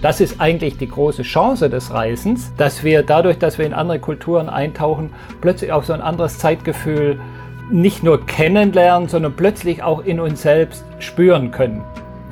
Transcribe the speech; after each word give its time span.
Das 0.00 0.20
ist 0.20 0.40
eigentlich 0.40 0.78
die 0.78 0.88
große 0.88 1.22
Chance 1.22 1.68
des 1.68 1.92
Reisens, 1.92 2.52
dass 2.56 2.84
wir 2.84 3.02
dadurch, 3.02 3.38
dass 3.38 3.58
wir 3.58 3.66
in 3.66 3.74
andere 3.74 3.98
Kulturen 3.98 4.48
eintauchen, 4.48 5.10
plötzlich 5.40 5.72
auch 5.72 5.82
so 5.82 5.92
ein 5.92 6.02
anderes 6.02 6.38
Zeitgefühl 6.38 7.18
nicht 7.70 8.02
nur 8.02 8.24
kennenlernen, 8.24 9.08
sondern 9.08 9.34
plötzlich 9.34 9.82
auch 9.82 10.04
in 10.04 10.20
uns 10.20 10.42
selbst 10.42 10.84
spüren 11.00 11.50
können 11.50 11.82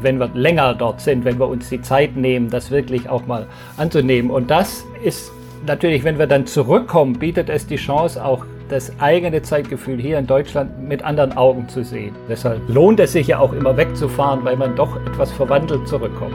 wenn 0.00 0.18
wir 0.18 0.28
länger 0.34 0.74
dort 0.74 1.00
sind, 1.00 1.24
wenn 1.24 1.38
wir 1.38 1.48
uns 1.48 1.68
die 1.68 1.80
Zeit 1.80 2.16
nehmen, 2.16 2.50
das 2.50 2.70
wirklich 2.70 3.08
auch 3.08 3.26
mal 3.26 3.46
anzunehmen. 3.76 4.30
Und 4.30 4.50
das 4.50 4.84
ist 5.02 5.32
natürlich, 5.66 6.04
wenn 6.04 6.18
wir 6.18 6.26
dann 6.26 6.46
zurückkommen, 6.46 7.14
bietet 7.18 7.48
es 7.48 7.66
die 7.66 7.76
Chance, 7.76 8.22
auch 8.24 8.44
das 8.68 8.92
eigene 8.98 9.42
Zeitgefühl 9.42 9.98
hier 9.98 10.18
in 10.18 10.26
Deutschland 10.26 10.82
mit 10.82 11.02
anderen 11.02 11.36
Augen 11.36 11.68
zu 11.68 11.84
sehen. 11.84 12.14
Deshalb 12.28 12.68
lohnt 12.68 13.00
es 13.00 13.12
sich 13.12 13.28
ja 13.28 13.38
auch 13.38 13.52
immer 13.52 13.76
wegzufahren, 13.76 14.44
weil 14.44 14.56
man 14.56 14.74
doch 14.74 14.96
etwas 15.06 15.32
verwandelt 15.32 15.86
zurückkommt. 15.86 16.34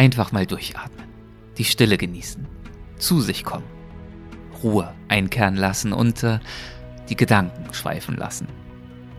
Einfach 0.00 0.32
mal 0.32 0.46
durchatmen, 0.46 1.06
die 1.58 1.64
Stille 1.66 1.98
genießen, 1.98 2.46
zu 2.96 3.20
sich 3.20 3.44
kommen, 3.44 3.66
Ruhe 4.62 4.94
einkehren 5.08 5.56
lassen 5.56 5.92
und 5.92 6.22
äh, 6.22 6.38
die 7.10 7.16
Gedanken 7.16 7.74
schweifen 7.74 8.16
lassen. 8.16 8.48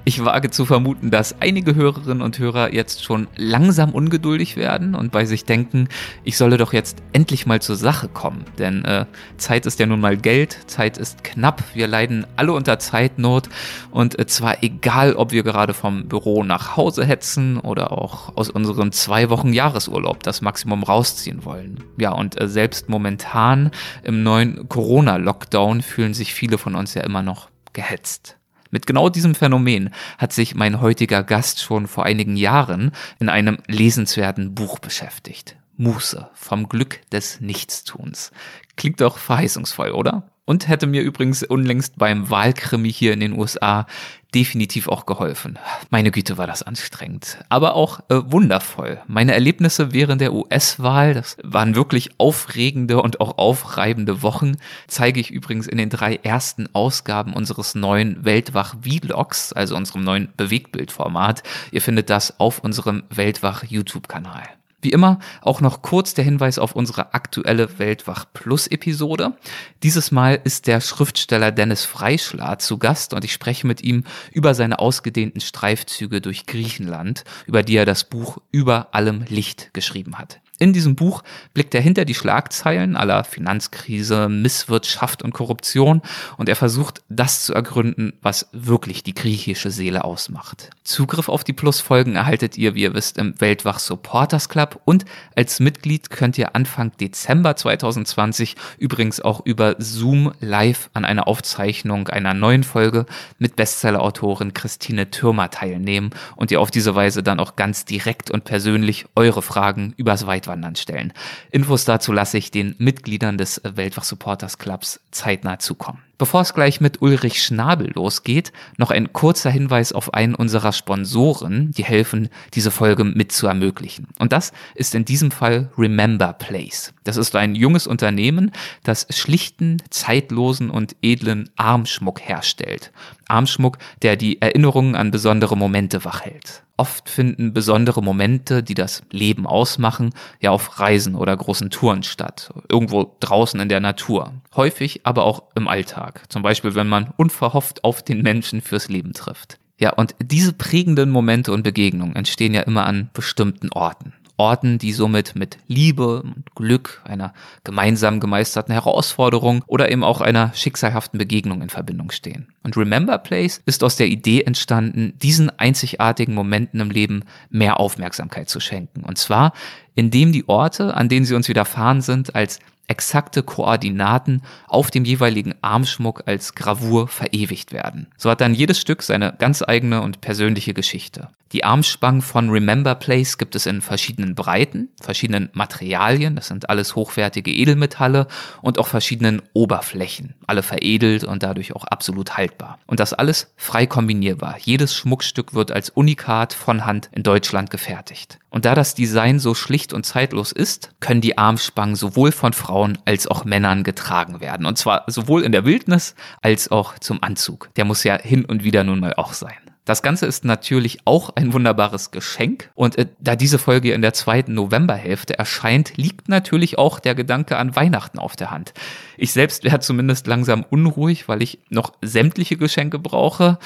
Ich 0.04 0.26
wage 0.26 0.50
zu 0.50 0.66
vermuten, 0.66 1.12
dass 1.12 1.40
einige 1.42 1.76
Hörerinnen 1.76 2.24
und 2.24 2.40
Hörer 2.40 2.74
jetzt 2.74 3.04
schon 3.04 3.28
langsam 3.36 3.92
ungeduldig 3.92 4.58
werden 4.58 4.96
und 4.96 5.12
bei 5.12 5.26
sich 5.26 5.46
denken, 5.46 5.90
ich 6.24 6.38
solle 6.38 6.58
doch 6.58 6.74
jetzt 6.74 6.98
endlich 7.14 7.46
mal 7.46 7.62
zur 7.62 7.76
Sache 7.76 8.08
kommen. 8.08 8.46
Denn 8.58 8.84
äh, 8.84 9.06
Zeit 9.38 9.68
ist 9.68 9.80
ja 9.80 9.86
nun 9.86 10.00
mal 10.00 10.18
Geld, 10.18 10.58
Zeit 10.66 10.98
ist 10.98 11.24
knapp, 11.24 11.64
wir 11.76 11.88
leiden 11.88 12.26
alle 12.36 12.54
unter 12.54 12.80
Zeitnot 12.80 13.50
und 13.92 14.18
äh, 14.18 14.26
zwar 14.26 14.64
egal, 14.64 15.14
ob 15.14 15.32
wir 15.32 15.44
gerade 15.44 15.76
vom 15.76 16.08
Büro 16.08 16.44
nach 16.44 16.76
Hause 16.76 17.06
hetzen 17.06 17.60
oder 17.60 17.92
auch 17.92 18.36
aus 18.36 18.50
unserem 18.50 18.92
zwei 18.92 19.30
Wochen 19.30 19.54
Jahresurlaub 19.54 20.24
das 20.24 20.42
Maximum 20.42 20.82
rausziehen 20.82 21.46
wollen. 21.46 21.84
Ja, 22.00 22.14
und 22.14 22.42
äh, 22.42 22.48
selbst 22.48 22.90
momentan 22.90 23.70
im 24.02 24.24
neuen 24.24 24.68
Corona-Lockdown 24.68 25.84
fühlen 25.84 26.16
sich 26.16 26.34
viele 26.34 26.58
von 26.58 26.74
uns 26.74 26.96
ja 26.96 27.04
immer 27.04 27.22
noch 27.22 27.50
gehetzt. 27.74 28.41
Mit 28.72 28.88
genau 28.88 29.10
diesem 29.10 29.36
Phänomen 29.36 29.92
hat 30.18 30.34
sich 30.34 30.56
mein 30.56 30.82
heutiger 30.82 31.24
Gast 31.24 31.62
schon 31.62 31.88
vor 31.88 32.06
einigen 32.06 32.38
Jahren 32.38 32.92
in 33.20 33.30
einem 33.30 33.58
lesenswerten 33.68 34.56
Buch 34.56 34.80
beschäftigt. 34.80 35.58
Muße 35.78 36.30
vom 36.34 36.70
Glück 36.70 37.02
des 37.12 37.42
Nichtstuns. 37.42 38.32
Klingt 38.78 39.02
doch 39.02 39.18
verheißungsvoll, 39.18 39.92
oder? 39.92 40.31
Und 40.46 40.68
hätte 40.68 40.88
mir 40.88 41.02
übrigens 41.02 41.44
unlängst 41.44 41.98
beim 41.98 42.30
Wahlkrimi 42.30 42.92
hier 42.92 43.14
in 43.14 43.20
den 43.20 43.38
USA 43.38 43.86
definitiv 44.34 44.88
auch 44.88 45.06
geholfen. 45.06 45.60
Meine 45.90 46.12
Güte, 46.12 46.38
war 46.38 46.48
das 46.48 46.64
anstrengend. 46.64 47.38
Aber 47.50 47.76
auch 47.76 48.00
äh, 48.10 48.22
wundervoll. 48.26 49.02
Meine 49.08 49.34
Erlebnisse 49.34 49.94
während 49.94 50.22
der 50.22 50.34
US-Wahl, 50.34 51.14
das 51.14 51.38
waren 51.44 51.76
wirklich 51.76 52.12
aufregende 52.18 53.02
und 53.02 53.20
auch 53.20 53.38
aufreibende 53.38 54.22
Wochen, 54.24 54.58
zeige 54.88 55.20
ich 55.20 55.32
übrigens 55.32 55.68
in 55.68 55.78
den 55.78 55.90
drei 55.90 56.16
ersten 56.16 56.74
Ausgaben 56.74 57.34
unseres 57.34 57.76
neuen 57.76 58.24
Weltwach-Vlogs, 58.24 59.54
also 59.54 59.76
unserem 59.76 60.04
neuen 60.04 60.30
Bewegtbildformat. 60.38 61.44
Ihr 61.72 61.82
findet 61.82 62.10
das 62.10 62.40
auf 62.40 62.60
unserem 62.60 63.04
Weltwach-YouTube-Kanal. 63.10 64.44
Wie 64.82 64.92
immer 64.92 65.20
auch 65.42 65.62
noch 65.62 65.82
kurz 65.82 66.14
der 66.14 66.26
Hinweis 66.26 66.60
auf 66.60 66.76
unsere 66.76 67.14
aktuelle 67.14 67.80
Weltwach 67.80 68.26
Plus 68.34 68.68
Episode. 68.68 69.38
Dieses 69.84 70.12
Mal 70.12 70.40
ist 70.44 70.68
der 70.68 70.82
Schriftsteller 70.82 71.52
Dennis 71.52 71.86
Freischlad 71.86 72.62
zu 72.62 72.78
Gast 72.78 73.14
und 73.14 73.24
ich 73.24 73.34
spreche 73.34 73.68
mit 73.68 73.82
ihm 73.82 74.04
über 74.32 74.54
seine 74.54 74.80
ausgedehnten 74.80 75.40
Streifzüge 75.40 76.20
durch 76.20 76.46
Griechenland, 76.46 77.24
über 77.46 77.64
die 77.64 77.76
er 77.76 77.86
das 77.86 78.04
Buch 78.04 78.40
Über 78.52 78.94
allem 78.94 79.24
Licht 79.30 79.74
geschrieben 79.74 80.18
hat. 80.18 80.41
In 80.62 80.74
diesem 80.74 80.96
Buch 80.96 81.24
blickt 81.56 81.74
er 81.74 81.82
hinter 81.82 82.06
die 82.06 82.14
Schlagzeilen 82.14 82.96
aller 82.96 83.24
Finanzkrise, 83.24 84.30
Misswirtschaft 84.30 85.24
und 85.24 85.34
Korruption 85.34 86.04
und 86.38 86.50
er 86.50 86.56
versucht, 86.56 87.02
das 87.10 87.44
zu 87.44 87.56
ergründen, 87.56 88.14
was 88.22 88.48
wirklich 88.52 89.02
die 89.02 89.16
griechische 89.16 89.72
Seele 89.72 90.04
ausmacht. 90.04 90.70
Zugriff 90.84 91.30
auf 91.30 91.44
die 91.44 91.54
Plusfolgen 91.54 92.16
erhaltet 92.16 92.60
ihr, 92.60 92.76
wie 92.76 92.84
ihr 92.84 92.94
wisst, 92.94 93.18
im 93.18 93.42
Weltwach 93.42 93.80
Supporters 93.80 94.50
Club 94.50 94.80
und 94.86 95.06
als 95.36 95.60
Mitglied 95.60 96.12
könnt 96.12 96.38
ihr 96.38 96.56
Anfang 96.56 96.92
Dezember 96.96 97.56
2020 97.56 98.56
übrigens 98.78 99.20
auch 99.20 99.44
über 99.44 99.78
Zoom 99.80 100.32
live 100.42 100.92
an 100.94 101.06
einer 101.06 101.28
Aufzeichnung 101.28 102.08
einer 102.10 102.36
neuen 102.36 102.64
Folge 102.64 103.08
mit 103.40 103.56
Bestsellerautorin 103.56 104.54
Christine 104.54 105.10
Türmer 105.10 105.50
teilnehmen 105.50 106.12
und 106.36 106.52
ihr 106.52 106.62
auf 106.62 106.70
diese 106.70 106.94
Weise 106.94 107.24
dann 107.24 107.40
auch 107.40 107.56
ganz 107.56 107.84
direkt 107.84 108.30
und 108.30 108.44
persönlich 108.44 109.06
eure 109.16 109.42
Fragen 109.42 109.96
übers 109.98 110.28
Weitwasser 110.28 110.51
Auswandern 110.52 110.76
stellen. 110.76 111.14
Infos 111.52 111.86
dazu 111.86 112.12
lasse 112.12 112.38
ich 112.38 112.52
den 112.52 112.76
Mitgliedern 112.78 113.38
des 113.38 113.62
Weltwach 113.64 114.04
Supporters 114.04 114.58
Clubs 114.58 115.00
zeitnah 115.12 115.60
zukommen. 115.60 116.00
Bevor 116.22 116.42
es 116.42 116.54
gleich 116.54 116.80
mit 116.80 117.02
Ulrich 117.02 117.42
Schnabel 117.42 117.94
losgeht, 117.96 118.54
noch 118.78 118.92
ein 118.92 119.12
kurzer 119.12 119.50
Hinweis 119.50 119.92
auf 119.92 120.14
einen 120.14 120.36
unserer 120.36 120.72
Sponsoren, 120.72 121.72
die 121.72 121.84
helfen, 121.84 122.30
diese 122.54 122.70
Folge 122.70 123.04
mit 123.04 123.32
zu 123.32 123.48
ermöglichen. 123.48 124.08
Und 124.20 124.32
das 124.32 124.54
ist 124.76 124.94
in 124.94 125.04
diesem 125.04 125.32
Fall 125.32 125.72
Remember 125.80 126.34
Place. 126.34 126.94
Das 127.06 127.18
ist 127.18 127.36
ein 127.36 127.56
junges 127.56 127.88
Unternehmen, 127.88 128.52
das 128.84 129.08
schlichten, 129.10 129.78
zeitlosen 129.90 130.70
und 130.70 130.96
edlen 131.02 131.50
Armschmuck 131.56 132.22
herstellt. 132.22 132.92
Armschmuck, 133.28 133.80
der 134.04 134.16
die 134.16 134.44
Erinnerungen 134.44 134.94
an 134.94 135.10
besondere 135.10 135.58
Momente 135.58 136.06
wachhält. 136.06 136.62
Oft 136.82 137.10
finden 137.10 137.54
besondere 137.54 138.02
Momente, 138.02 138.64
die 138.64 138.74
das 138.74 139.04
Leben 139.12 139.46
ausmachen, 139.46 140.16
ja 140.40 140.50
auf 140.50 140.80
Reisen 140.80 141.14
oder 141.14 141.38
großen 141.38 141.70
Touren 141.70 142.02
statt. 142.02 142.52
Irgendwo 142.70 143.16
draußen 143.20 143.60
in 143.60 143.70
der 143.70 143.80
Natur. 143.80 144.34
Häufig 144.56 145.02
aber 145.04 145.24
auch 145.24 145.44
im 145.54 145.68
Alltag. 145.68 146.11
Zum 146.30 146.42
Beispiel, 146.42 146.76
wenn 146.76 146.88
man 146.88 147.14
unverhofft 147.18 147.84
auf 147.84 148.04
den 148.04 148.22
Menschen 148.22 148.62
fürs 148.62 148.90
Leben 148.90 149.14
trifft. 149.14 149.60
Ja, 149.80 149.94
und 149.94 150.16
diese 150.22 150.54
prägenden 150.54 151.10
Momente 151.10 151.52
und 151.52 151.64
Begegnungen 151.64 152.16
entstehen 152.16 152.54
ja 152.54 152.62
immer 152.62 152.86
an 152.86 153.10
bestimmten 153.14 153.70
Orten. 153.72 154.14
Orten, 154.42 154.80
die 154.80 154.92
somit 154.92 155.36
mit 155.36 155.60
Liebe 155.68 156.24
und 156.24 156.56
Glück, 156.56 157.02
einer 157.04 157.32
gemeinsam 157.64 158.20
gemeisterten 158.20 158.74
Herausforderung 158.74 159.64
oder 159.68 159.92
eben 159.92 160.04
auch 160.04 160.20
einer 160.20 160.52
schicksalhaften 160.56 161.20
Begegnung 161.20 161.62
in 161.62 161.70
Verbindung 161.70 162.10
stehen. 162.10 162.48
Und 162.64 162.76
Remember 162.76 163.20
Place 163.20 163.62
ist 163.68 163.84
aus 163.84 163.98
der 163.98 164.08
Idee 164.08 164.42
entstanden, 164.42 165.14
diesen 165.22 165.52
einzigartigen 165.60 166.34
Momenten 166.34 166.80
im 166.80 166.90
Leben 166.90 167.24
mehr 167.52 167.80
Aufmerksamkeit 167.80 168.50
zu 168.50 168.60
schenken. 168.60 169.04
Und 169.04 169.20
zwar, 169.20 169.54
indem 169.94 170.32
die 170.32 170.50
Orte, 170.50 170.96
an 170.96 171.08
denen 171.08 171.26
sie 171.26 171.36
uns 171.36 171.48
widerfahren 171.48 172.02
sind, 172.02 172.34
als 172.34 172.60
exakte 172.92 173.42
Koordinaten 173.42 174.44
auf 174.68 174.92
dem 174.92 175.06
jeweiligen 175.06 175.56
Armschmuck 175.62 176.24
als 176.26 176.56
Gravur 176.56 177.08
verewigt 177.08 177.72
werden. 177.72 178.08
So 178.18 178.30
hat 178.30 178.42
dann 178.42 178.54
jedes 178.54 178.80
Stück 178.80 179.02
seine 179.02 179.34
ganz 179.40 179.64
eigene 179.66 180.02
und 180.02 180.20
persönliche 180.20 180.74
Geschichte. 180.74 181.30
Die 181.52 181.66
Armspangen 181.66 182.22
von 182.22 182.50
Remember 182.50 182.96
Place 182.96 183.38
gibt 183.38 183.56
es 183.56 183.66
in 183.66 183.82
verschiedenen 183.82 184.36
Breiten, 184.36 184.90
verschiedenen 185.02 185.50
Materialien, 185.54 186.36
das 186.36 186.48
sind 186.48 186.70
alles 186.70 186.96
hochwertige 186.96 187.52
Edelmetalle 187.52 188.28
und 188.62 188.80
auch 188.80 188.88
verschiedenen 188.88 189.42
Oberflächen, 189.54 190.36
alle 190.48 190.64
veredelt 190.64 191.26
und 191.26 191.44
dadurch 191.44 191.76
auch 191.76 191.84
absolut 191.84 192.38
haltbar. 192.38 192.80
Und 192.88 193.02
das 193.02 193.14
alles 193.14 193.54
frei 193.58 193.86
kombinierbar. 193.86 194.56
Jedes 194.60 194.96
Schmuckstück 194.96 195.54
wird 195.54 195.72
als 195.72 195.90
Unikat 195.90 196.54
von 196.54 196.86
Hand 196.86 197.10
in 197.12 197.24
Deutschland 197.24 197.70
gefertigt. 197.70 198.40
Und 198.50 198.66
da 198.66 198.76
das 198.76 198.96
Design 198.96 199.40
so 199.40 199.54
schlicht 199.54 199.92
und 199.94 200.06
zeitlos 200.06 200.52
ist, 200.52 200.92
können 201.00 201.22
die 201.22 201.38
Armspangen 201.38 201.96
sowohl 201.96 202.32
von 202.32 202.54
Frauen 202.54 202.98
als 203.06 203.28
auch 203.28 203.46
Männern 203.46 203.84
getragen 203.84 204.40
werden. 204.40 204.66
Und 204.66 204.78
zwar 204.78 205.04
sowohl 205.08 205.44
in 205.44 205.52
der 205.52 205.66
Wildnis 205.66 206.16
als 206.42 206.72
auch 206.72 206.98
zum 207.00 207.24
Anzug. 207.24 207.70
Der 207.76 207.86
muss 207.86 208.04
ja 208.04 208.18
hin 208.18 208.46
und 208.46 208.64
wieder 208.64 208.84
nun 208.84 209.00
mal 209.00 209.14
auch 209.16 209.34
sein. 209.34 209.71
Das 209.86 210.04
Ganze 210.04 210.28
ist 210.28 210.46
natürlich 210.46 211.00
auch 211.06 211.32
ein 211.36 211.54
wunderbares 211.54 212.12
Geschenk 212.12 212.70
und 212.76 212.98
äh, 212.98 213.08
da 213.20 213.36
diese 213.36 213.58
Folge 213.58 213.94
in 213.94 214.04
der 214.04 214.14
zweiten 214.14 214.54
Novemberhälfte 214.54 215.40
erscheint, 215.40 215.98
liegt 215.98 216.30
natürlich 216.30 216.78
auch 216.78 217.00
der 217.00 217.16
Gedanke 217.16 217.58
an 217.58 217.76
Weihnachten 217.76 218.20
auf 218.20 218.36
der 218.36 218.52
Hand. 218.52 218.74
Ich 219.18 219.34
selbst 219.34 219.64
werde 219.64 219.80
zumindest 219.80 220.28
langsam 220.28 220.64
unruhig, 220.70 221.28
weil 221.28 221.42
ich 221.42 221.60
noch 221.70 221.94
sämtliche 222.02 222.58
Geschenke 222.58 223.00
brauche. 223.00 223.58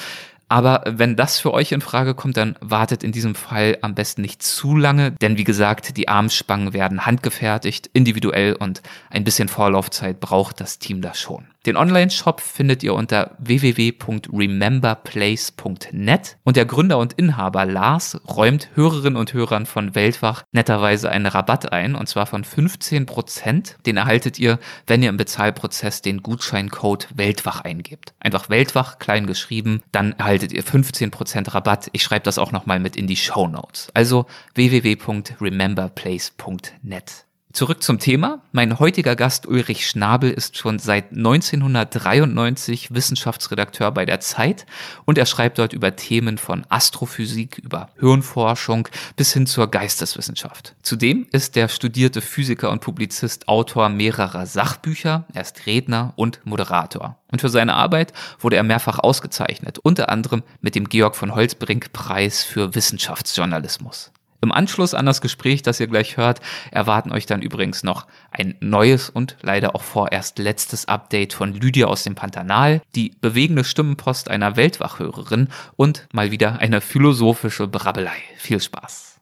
Aber 0.48 0.82
wenn 0.86 1.16
das 1.16 1.38
für 1.38 1.52
euch 1.52 1.72
in 1.72 1.80
Frage 1.80 2.14
kommt, 2.14 2.36
dann 2.36 2.56
wartet 2.60 3.02
in 3.02 3.12
diesem 3.12 3.34
Fall 3.34 3.78
am 3.82 3.94
besten 3.94 4.22
nicht 4.22 4.42
zu 4.42 4.76
lange, 4.76 5.12
denn 5.12 5.38
wie 5.38 5.44
gesagt, 5.44 5.96
die 5.96 6.08
Armspangen 6.08 6.72
werden 6.72 7.04
handgefertigt, 7.04 7.90
individuell 7.92 8.54
und 8.54 8.82
ein 9.10 9.24
bisschen 9.24 9.48
Vorlaufzeit 9.48 10.20
braucht 10.20 10.60
das 10.60 10.78
Team 10.78 11.02
da 11.02 11.14
schon. 11.14 11.48
Den 11.66 11.76
Online-Shop 11.76 12.40
findet 12.40 12.82
ihr 12.84 12.94
unter 12.94 13.32
www.rememberplace.net 13.38 16.36
und 16.44 16.56
der 16.56 16.64
Gründer 16.64 16.98
und 16.98 17.14
Inhaber 17.14 17.66
Lars 17.66 18.20
räumt 18.28 18.68
Hörerinnen 18.74 19.16
und 19.16 19.32
Hörern 19.32 19.66
von 19.66 19.96
Weltwach 19.96 20.44
netterweise 20.52 21.10
einen 21.10 21.26
Rabatt 21.26 21.72
ein 21.72 21.96
und 21.96 22.08
zwar 22.08 22.26
von 22.26 22.44
15 22.44 23.06
Prozent. 23.06 23.78
Den 23.84 23.96
erhaltet 23.96 24.38
ihr, 24.38 24.60
wenn 24.86 25.02
ihr 25.02 25.08
im 25.08 25.16
Bezahlprozess 25.16 26.02
den 26.02 26.22
Gutscheincode 26.22 27.08
Weltwach 27.16 27.62
eingebt. 27.62 28.14
Einfach 28.20 28.48
Weltwach 28.48 29.00
klein 29.00 29.26
geschrieben, 29.26 29.82
dann 29.90 30.12
erhaltet 30.12 30.35
ihr 30.42 30.62
15 30.62 31.10
Prozent 31.10 31.54
Rabatt. 31.54 31.88
Ich 31.92 32.02
schreibe 32.02 32.24
das 32.24 32.38
auch 32.38 32.52
nochmal 32.52 32.80
mit 32.80 32.96
in 32.96 33.06
die 33.06 33.16
Show 33.16 33.48
Notes. 33.48 33.88
Also 33.94 34.26
www.rememberplace.net. 34.54 37.25
Zurück 37.56 37.82
zum 37.82 37.98
Thema. 37.98 38.42
Mein 38.52 38.78
heutiger 38.80 39.16
Gast 39.16 39.46
Ulrich 39.46 39.86
Schnabel 39.86 40.30
ist 40.30 40.58
schon 40.58 40.78
seit 40.78 41.12
1993 41.12 42.92
Wissenschaftsredakteur 42.92 43.92
bei 43.92 44.04
der 44.04 44.20
Zeit 44.20 44.66
und 45.06 45.16
er 45.16 45.24
schreibt 45.24 45.58
dort 45.58 45.72
über 45.72 45.96
Themen 45.96 46.36
von 46.36 46.66
Astrophysik, 46.68 47.56
über 47.56 47.88
Hirnforschung 47.98 48.88
bis 49.16 49.32
hin 49.32 49.46
zur 49.46 49.70
Geisteswissenschaft. 49.70 50.74
Zudem 50.82 51.28
ist 51.32 51.56
der 51.56 51.68
studierte 51.68 52.20
Physiker 52.20 52.70
und 52.70 52.82
Publizist 52.82 53.48
Autor 53.48 53.88
mehrerer 53.88 54.44
Sachbücher, 54.44 55.24
er 55.32 55.40
ist 55.40 55.64
Redner 55.64 56.12
und 56.16 56.40
Moderator. 56.44 57.16
Und 57.32 57.40
für 57.40 57.48
seine 57.48 57.72
Arbeit 57.72 58.12
wurde 58.38 58.56
er 58.56 58.64
mehrfach 58.64 58.98
ausgezeichnet, 58.98 59.78
unter 59.78 60.10
anderem 60.10 60.42
mit 60.60 60.74
dem 60.74 60.90
Georg 60.90 61.16
von 61.16 61.34
Holzbrink 61.34 61.94
Preis 61.94 62.44
für 62.44 62.74
Wissenschaftsjournalismus. 62.74 64.12
Im 64.42 64.52
Anschluss 64.52 64.94
an 64.94 65.06
das 65.06 65.20
Gespräch, 65.20 65.62
das 65.62 65.80
ihr 65.80 65.86
gleich 65.86 66.16
hört, 66.16 66.40
erwarten 66.70 67.12
euch 67.12 67.26
dann 67.26 67.42
übrigens 67.42 67.82
noch 67.82 68.06
ein 68.30 68.54
neues 68.60 69.08
und 69.10 69.36
leider 69.42 69.74
auch 69.74 69.82
vorerst 69.82 70.38
letztes 70.38 70.86
Update 70.88 71.32
von 71.32 71.52
Lydia 71.52 71.86
aus 71.86 72.04
dem 72.04 72.14
Pantanal, 72.14 72.82
die 72.94 73.12
bewegende 73.20 73.64
Stimmenpost 73.64 74.30
einer 74.30 74.56
Weltwachhörerin 74.56 75.48
und 75.76 76.06
mal 76.12 76.30
wieder 76.30 76.60
eine 76.60 76.80
philosophische 76.80 77.66
Brabbelei. 77.66 78.16
Viel 78.36 78.60
Spaß. 78.60 79.20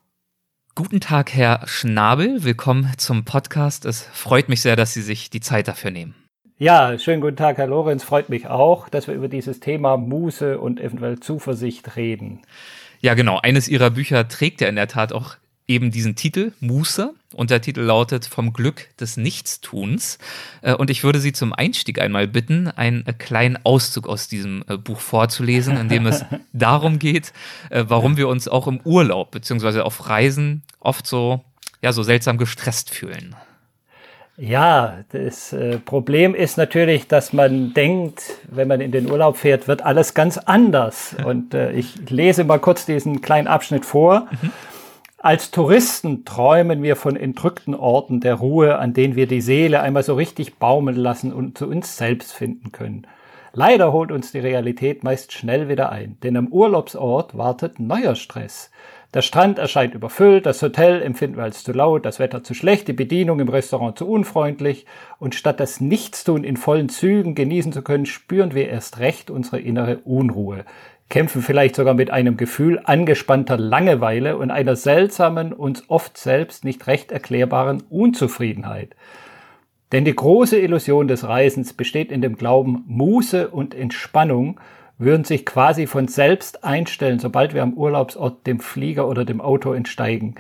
Guten 0.75 0.99
Tag, 1.01 1.33
Herr 1.33 1.61
Schnabel. 1.67 2.43
Willkommen 2.43 2.91
zum 2.97 3.25
Podcast. 3.25 3.85
Es 3.85 4.03
freut 4.13 4.49
mich 4.49 4.61
sehr, 4.61 4.75
dass 4.75 4.93
Sie 4.93 5.03
sich 5.03 5.31
die 5.31 5.41
Zeit 5.41 5.69
dafür 5.69 5.93
nehmen. 5.93 6.17
Ja, 6.57 6.99
schönen 6.99 7.21
guten 7.21 7.37
Tag, 7.37 7.59
Herr 7.59 7.67
Lorenz. 7.67 8.03
Freut 8.03 8.29
mich 8.29 8.49
auch, 8.49 8.89
dass 8.89 9.07
wir 9.07 9.15
über 9.15 9.29
dieses 9.29 9.61
Thema 9.61 9.97
Muße 9.97 10.59
und 10.59 10.81
eventuell 10.81 11.21
Zuversicht 11.21 11.97
reden. 11.97 12.43
Ja, 13.05 13.13
genau. 13.13 13.39
Eines 13.39 13.69
ihrer 13.69 13.91
Bücher 13.91 14.29
trägt 14.29 14.63
ja 14.63 14.69
in 14.69 14.77
der 14.77 14.89
Tat 14.89 15.13
auch 15.13 15.37
eben 15.67 15.91
diesen 15.91 16.17
Titel, 16.17 16.53
Muße. 16.61 17.13
Und 17.35 17.51
der 17.51 17.61
Titel 17.61 17.83
lautet 17.83 18.25
Vom 18.25 18.55
Glück 18.55 18.97
des 18.97 19.19
Nichtstuns. 19.19 20.17
Äh, 20.63 20.73
und 20.73 20.89
ich 20.89 21.05
würde 21.05 21.21
Sie 21.21 21.35
zum 21.35 21.53
Einstieg 21.53 22.01
einmal 22.01 22.27
bitten, 22.27 22.67
einen 22.67 23.07
äh, 23.07 23.13
kleinen 23.13 23.59
Auszug 23.63 24.09
aus 24.09 24.29
diesem 24.29 24.65
äh, 24.69 24.79
Buch 24.79 25.01
vorzulesen, 25.01 25.77
in 25.77 25.91
dem 25.91 26.07
es 26.07 26.25
darum 26.55 26.99
geht, 26.99 27.35
warum 27.69 28.17
wir 28.17 28.27
uns 28.27 28.49
auch 28.49 28.67
im 28.69 28.81
Urlaub 28.85 29.33
beziehungsweise 29.33 29.85
auf 29.85 30.09
Reisen 30.09 30.63
oft 30.81 31.07
so, 31.07 31.45
ja, 31.83 31.93
so 31.93 32.03
seltsam 32.03 32.39
gestresst 32.39 32.89
fühlen. 32.89 33.37
Ja, 34.37 35.05
das 35.13 35.53
äh, 35.53 35.79
Problem 35.79 36.35
ist 36.35 36.57
natürlich, 36.57 37.07
dass 37.07 37.33
man 37.33 37.73
denkt, 37.73 38.23
wenn 38.51 38.67
man 38.67 38.81
in 38.81 38.91
den 38.91 39.09
Urlaub 39.09 39.37
fährt, 39.37 39.69
wird 39.69 39.83
alles 39.83 40.15
ganz 40.15 40.39
anders. 40.39 41.15
Und 41.25 41.55
äh, 41.55 41.71
ich 41.73 42.11
lese 42.11 42.43
mal 42.43 42.59
kurz 42.59 42.85
diesen 42.85 43.23
kleinen 43.23 43.47
Abschnitt 43.47 43.85
vor. 43.85 44.27
Mhm. 44.43 44.51
Als 45.19 45.53
Touristen 45.53 46.25
träumen 46.25 46.83
wir 46.83 46.97
von 46.97 47.17
entrückten 47.17 47.75
Orten 47.75 48.21
der 48.21 48.35
Ruhe, 48.35 48.79
an 48.79 48.93
denen 48.93 49.15
wir 49.17 49.27
die 49.27 49.41
Seele 49.41 49.81
einmal 49.81 50.03
so 50.03 50.15
richtig 50.15 50.59
baumeln 50.59 50.97
lassen 50.99 51.33
und 51.33 51.57
zu 51.57 51.69
uns 51.69 51.97
selbst 51.97 52.33
finden 52.33 52.73
können. 52.73 53.07
Leider 53.53 53.93
holt 53.93 54.11
uns 54.11 54.33
die 54.33 54.41
Realität 54.41 55.05
meist 55.05 55.33
schnell 55.33 55.69
wieder 55.69 55.93
ein, 55.93 56.19
denn 56.25 56.37
am 56.37 56.49
Urlaubsort 56.49 57.39
wartet 57.39 57.79
neuer 57.79 58.17
Stress. 58.17 58.73
Der 59.15 59.23
Strand 59.23 59.61
erscheint 59.61 59.95
überfüllt, 59.95 60.45
das 60.45 60.61
Hotel 60.61 61.01
empfinden 61.01 61.37
wir 61.37 61.45
als 61.45 61.63
zu 61.63 61.71
laut, 61.71 62.05
das 62.05 62.19
Wetter 62.19 62.43
zu 62.43 62.53
schlecht, 62.53 62.89
die 62.89 62.93
Bedienung 62.93 63.39
im 63.39 63.49
Restaurant 63.49 63.97
zu 63.97 64.09
unfreundlich. 64.09 64.87
Und 65.21 65.37
statt 65.37 65.61
das 65.61 65.81
Nichtstun 65.81 66.43
in 66.43 66.57
vollen 66.57 66.89
Zügen 66.89 67.37
genießen 67.37 67.73
zu 67.73 67.83
können, 67.83 68.07
spüren 68.07 68.57
wir 68.57 68.69
erst 68.69 68.99
recht 68.99 69.31
unsere 69.31 69.61
innere 69.61 69.99
Unruhe, 69.99 70.65
kämpfen 71.11 71.43
vielleicht 71.43 71.77
sogar 71.77 71.95
mit 71.95 72.11
einem 72.11 72.37
Gefühl 72.37 72.81
angespannter 72.83 73.57
Langeweile 73.57 74.37
und 74.37 74.51
einer 74.51 74.75
seltsamen, 74.75 75.53
uns 75.53 75.89
oft 75.89 76.19
selbst 76.19 76.65
nicht 76.65 76.89
recht 76.89 77.13
erklärbaren 77.13 77.85
Unzufriedenheit. 77.89 78.97
Denn 79.93 80.05
die 80.05 80.17
große 80.17 80.59
Illusion 80.59 81.07
des 81.07 81.23
Reisens 81.23 81.73
besteht 81.73 82.11
in 82.11 82.21
dem 82.21 82.35
Glauben, 82.35 82.83
Muße 82.89 83.47
und 83.49 83.77
Entspannung 83.77 84.59
würden 84.99 85.25
sich 85.25 85.45
quasi 85.45 85.87
von 85.87 86.09
selbst 86.09 86.65
einstellen, 86.65 87.19
sobald 87.19 87.55
wir 87.55 87.63
am 87.63 87.75
Urlaubsort 87.75 88.47
dem 88.47 88.61
Flieger 88.61 89.09
oder 89.09 89.25
dem 89.25 89.41
Auto 89.41 89.73
entsteigen. 89.73 90.37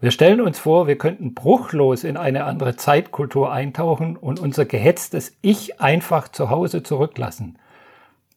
Wir 0.00 0.10
stellen 0.10 0.40
uns 0.40 0.58
vor, 0.58 0.86
wir 0.86 0.96
könnten 0.96 1.34
bruchlos 1.34 2.04
in 2.04 2.16
eine 2.16 2.44
andere 2.44 2.76
Zeitkultur 2.76 3.52
eintauchen 3.52 4.16
und 4.16 4.40
unser 4.40 4.64
gehetztes 4.64 5.36
Ich 5.42 5.80
einfach 5.80 6.28
zu 6.28 6.48
Hause 6.48 6.82
zurücklassen. 6.82 7.58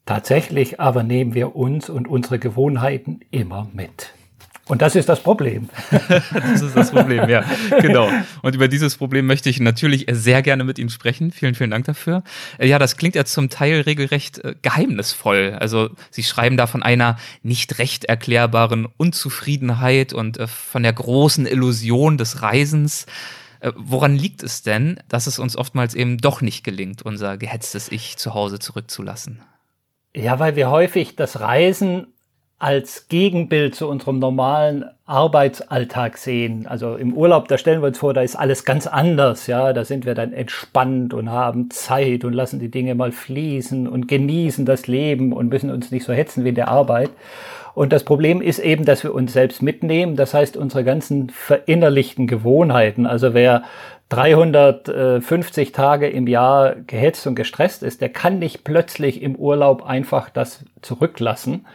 Tatsächlich 0.05 0.81
aber 0.81 1.03
nehmen 1.03 1.33
wir 1.33 1.55
uns 1.55 1.89
und 1.89 2.09
unsere 2.09 2.37
Gewohnheiten 2.37 3.21
immer 3.31 3.67
mit. 3.71 4.13
Und 4.65 4.81
das 4.81 4.95
ist 4.95 5.09
das 5.09 5.21
Problem. 5.21 5.67
das 5.91 6.61
ist 6.61 6.75
das 6.75 6.91
Problem, 6.91 7.27
ja, 7.27 7.43
genau. 7.81 8.09
Und 8.41 8.55
über 8.55 8.69
dieses 8.69 8.95
Problem 8.95 9.25
möchte 9.25 9.49
ich 9.49 9.59
natürlich 9.59 10.05
sehr 10.09 10.41
gerne 10.41 10.63
mit 10.63 10.79
Ihnen 10.79 10.89
sprechen. 10.89 11.33
Vielen, 11.33 11.53
vielen 11.53 11.69
Dank 11.69 11.83
dafür. 11.83 12.23
Äh, 12.57 12.67
ja, 12.67 12.79
das 12.79 12.95
klingt 12.95 13.15
ja 13.15 13.25
zum 13.25 13.49
Teil 13.49 13.81
regelrecht 13.81 14.39
äh, 14.39 14.55
geheimnisvoll. 14.61 15.57
Also 15.59 15.89
Sie 16.11 16.23
schreiben 16.23 16.55
da 16.55 16.65
von 16.65 16.81
einer 16.81 17.17
nicht 17.41 17.77
recht 17.77 18.05
erklärbaren 18.05 18.87
Unzufriedenheit 18.95 20.13
und 20.13 20.37
äh, 20.37 20.47
von 20.47 20.83
der 20.83 20.93
großen 20.93 21.45
Illusion 21.45 22.17
des 22.17 22.41
Reisens. 22.41 23.05
Woran 23.77 24.17
liegt 24.17 24.43
es 24.43 24.61
denn, 24.61 24.99
dass 25.07 25.25
es 25.25 25.39
uns 25.39 25.55
oftmals 25.55 25.95
eben 25.95 26.17
doch 26.17 26.41
nicht 26.41 26.65
gelingt, 26.65 27.01
unser 27.01 27.37
gehetztes 27.37 27.89
Ich 27.89 28.17
zu 28.17 28.33
Hause 28.33 28.59
zurückzulassen? 28.59 29.41
Ja, 30.13 30.37
weil 30.37 30.57
wir 30.57 30.69
häufig 30.69 31.15
das 31.15 31.39
Reisen 31.39 32.12
als 32.63 33.09
Gegenbild 33.09 33.75
zu 33.75 33.89
unserem 33.89 34.19
normalen 34.19 34.85
Arbeitsalltag 35.05 36.17
sehen. 36.17 36.65
Also 36.65 36.95
im 36.95 37.13
Urlaub, 37.13 37.49
da 37.49 37.57
stellen 37.57 37.81
wir 37.81 37.87
uns 37.87 37.97
vor, 37.97 38.13
da 38.13 38.21
ist 38.21 38.37
alles 38.37 38.63
ganz 38.63 38.87
anders, 38.87 39.47
ja. 39.47 39.73
Da 39.73 39.83
sind 39.83 40.05
wir 40.05 40.15
dann 40.15 40.31
entspannt 40.31 41.13
und 41.13 41.29
haben 41.29 41.69
Zeit 41.71 42.23
und 42.23 42.31
lassen 42.31 42.61
die 42.61 42.71
Dinge 42.71 42.95
mal 42.95 43.11
fließen 43.11 43.85
und 43.85 44.07
genießen 44.07 44.65
das 44.65 44.87
Leben 44.87 45.33
und 45.33 45.49
müssen 45.49 45.71
uns 45.71 45.91
nicht 45.91 46.05
so 46.05 46.13
hetzen 46.13 46.45
wie 46.45 46.49
in 46.49 46.55
der 46.55 46.69
Arbeit. 46.69 47.09
Und 47.75 47.91
das 47.91 48.05
Problem 48.05 48.41
ist 48.41 48.59
eben, 48.59 48.85
dass 48.85 49.03
wir 49.03 49.13
uns 49.13 49.33
selbst 49.33 49.61
mitnehmen. 49.61 50.15
Das 50.15 50.33
heißt, 50.33 50.55
unsere 50.55 50.85
ganzen 50.85 51.31
verinnerlichten 51.31 52.27
Gewohnheiten. 52.27 53.05
Also 53.05 53.33
wer 53.33 53.63
350 54.07 55.73
Tage 55.73 56.07
im 56.07 56.27
Jahr 56.27 56.75
gehetzt 56.87 57.27
und 57.27 57.35
gestresst 57.35 57.83
ist, 57.83 57.99
der 57.99 58.07
kann 58.07 58.39
nicht 58.39 58.63
plötzlich 58.63 59.21
im 59.21 59.35
Urlaub 59.35 59.83
einfach 59.83 60.29
das 60.29 60.63
zurücklassen 60.81 61.65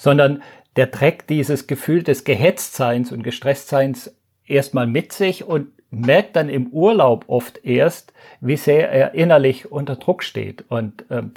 sondern 0.00 0.42
der 0.76 0.90
trägt 0.90 1.28
dieses 1.28 1.66
Gefühl 1.66 2.02
des 2.02 2.24
Gehetztseins 2.24 3.12
und 3.12 3.22
Gestresstseins 3.22 4.16
erstmal 4.46 4.86
mit 4.86 5.12
sich 5.12 5.44
und 5.44 5.68
merkt 5.90 6.36
dann 6.36 6.48
im 6.48 6.68
Urlaub 6.68 7.26
oft 7.26 7.64
erst, 7.66 8.14
wie 8.40 8.56
sehr 8.56 8.90
er 8.90 9.12
innerlich 9.12 9.70
unter 9.70 9.96
Druck 9.96 10.22
steht. 10.22 10.64
Und 10.68 11.04
ähm, 11.10 11.32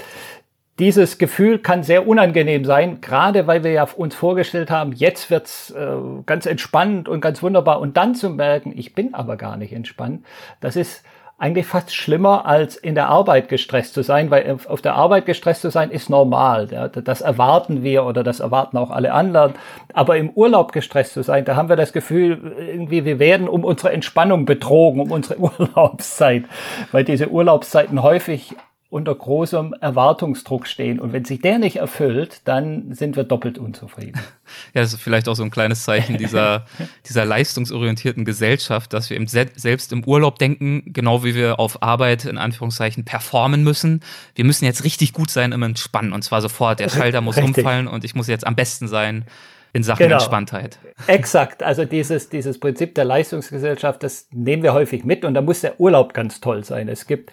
dieses 0.79 1.17
Gefühl 1.17 1.59
kann 1.59 1.83
sehr 1.83 2.07
unangenehm 2.07 2.63
sein, 2.63 3.01
gerade 3.01 3.47
weil 3.47 3.65
wir 3.65 3.71
ja 3.71 3.83
uns 3.83 4.15
vorgestellt 4.15 4.71
haben, 4.71 4.93
jetzt 4.93 5.29
wird's 5.29 5.71
äh, 5.71 5.95
ganz 6.25 6.45
entspannt 6.45 7.09
und 7.09 7.19
ganz 7.19 7.43
wunderbar. 7.43 7.81
Und 7.81 7.97
dann 7.97 8.15
zu 8.15 8.29
merken, 8.29 8.71
ich 8.75 8.95
bin 8.95 9.13
aber 9.13 9.35
gar 9.35 9.57
nicht 9.57 9.73
entspannt, 9.73 10.23
das 10.61 10.77
ist 10.77 11.03
eigentlich 11.43 11.65
fast 11.65 11.93
schlimmer, 11.93 12.45
als 12.45 12.77
in 12.77 12.95
der 12.95 13.09
Arbeit 13.09 13.49
gestresst 13.49 13.93
zu 13.93 14.01
sein, 14.01 14.31
weil 14.31 14.59
auf 14.69 14.81
der 14.81 14.95
Arbeit 14.95 15.25
gestresst 15.25 15.61
zu 15.61 15.71
sein 15.71 15.91
ist 15.91 16.09
normal. 16.09 16.67
Das 17.03 17.19
erwarten 17.19 17.83
wir 17.83 18.05
oder 18.05 18.23
das 18.23 18.39
erwarten 18.39 18.77
auch 18.77 18.91
alle 18.91 19.11
anderen. 19.11 19.55
Aber 19.93 20.15
im 20.15 20.29
Urlaub 20.29 20.71
gestresst 20.71 21.11
zu 21.11 21.21
sein, 21.21 21.43
da 21.43 21.57
haben 21.57 21.67
wir 21.67 21.75
das 21.75 21.91
Gefühl, 21.91 22.55
irgendwie 22.57 23.03
wir 23.03 23.19
werden 23.19 23.49
um 23.49 23.65
unsere 23.65 23.91
Entspannung 23.91 24.45
betrogen, 24.45 25.01
um 25.01 25.11
unsere 25.11 25.37
Urlaubszeit, 25.59 26.45
weil 26.93 27.03
diese 27.03 27.27
Urlaubszeiten 27.27 28.01
häufig 28.01 28.55
unter 28.93 29.15
großem 29.15 29.73
Erwartungsdruck 29.81 30.67
stehen. 30.67 30.99
Und 30.99 31.13
wenn 31.13 31.25
sich 31.25 31.41
der 31.41 31.57
nicht 31.57 31.77
erfüllt, 31.77 32.41
dann 32.45 32.93
sind 32.93 33.15
wir 33.15 33.23
doppelt 33.23 33.57
unzufrieden. 33.57 34.19
Ja, 34.75 34.81
das 34.81 34.93
ist 34.93 35.01
vielleicht 35.01 35.27
auch 35.29 35.35
so 35.35 35.41
ein 35.41 35.49
kleines 35.49 35.83
Zeichen 35.83 36.17
dieser, 36.17 36.65
dieser 37.07 37.25
leistungsorientierten 37.25 38.23
Gesellschaft, 38.23 38.93
dass 38.93 39.09
wir 39.09 39.17
eben 39.17 39.25
selbst 39.25 39.91
im 39.91 40.03
Urlaub 40.03 40.37
denken, 40.37 40.83
genau 40.85 41.23
wie 41.23 41.33
wir 41.33 41.59
auf 41.59 41.81
Arbeit 41.81 42.25
in 42.25 42.37
Anführungszeichen 42.37 43.03
performen 43.03 43.63
müssen. 43.63 44.01
Wir 44.35 44.45
müssen 44.45 44.65
jetzt 44.65 44.83
richtig 44.83 45.13
gut 45.13 45.31
sein 45.31 45.53
im 45.53 45.63
Entspannen 45.63 46.13
und 46.13 46.23
zwar 46.23 46.41
sofort. 46.41 46.79
Der 46.79 46.89
Schalter 46.89 47.21
muss 47.21 47.37
richtig. 47.37 47.57
umfallen 47.57 47.87
und 47.87 48.03
ich 48.03 48.13
muss 48.13 48.27
jetzt 48.27 48.45
am 48.45 48.55
besten 48.55 48.87
sein 48.87 49.25
in 49.71 49.81
Sachen 49.81 50.03
genau. 50.03 50.17
Entspanntheit. 50.17 50.77
Exakt. 51.07 51.63
Also 51.63 51.83
dieses, 51.85 52.29
dieses 52.29 52.59
Prinzip 52.59 52.93
der 52.93 53.05
Leistungsgesellschaft, 53.05 54.03
das 54.03 54.27
nehmen 54.31 54.61
wir 54.61 54.73
häufig 54.73 55.03
mit 55.03 55.25
und 55.25 55.33
da 55.33 55.41
muss 55.41 55.61
der 55.61 55.79
Urlaub 55.79 56.13
ganz 56.13 56.41
toll 56.41 56.63
sein. 56.63 56.87
Es 56.89 57.07
gibt 57.07 57.31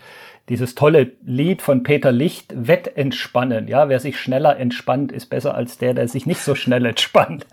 dieses 0.50 0.74
tolle 0.74 1.12
Lied 1.24 1.62
von 1.62 1.84
Peter 1.84 2.10
Licht, 2.10 2.52
Wettentspannen. 2.54 3.68
Ja, 3.68 3.88
wer 3.88 4.00
sich 4.00 4.18
schneller 4.18 4.58
entspannt, 4.58 5.12
ist 5.12 5.26
besser 5.26 5.54
als 5.54 5.78
der, 5.78 5.94
der 5.94 6.08
sich 6.08 6.26
nicht 6.26 6.40
so 6.40 6.56
schnell 6.56 6.84
entspannt. 6.86 7.46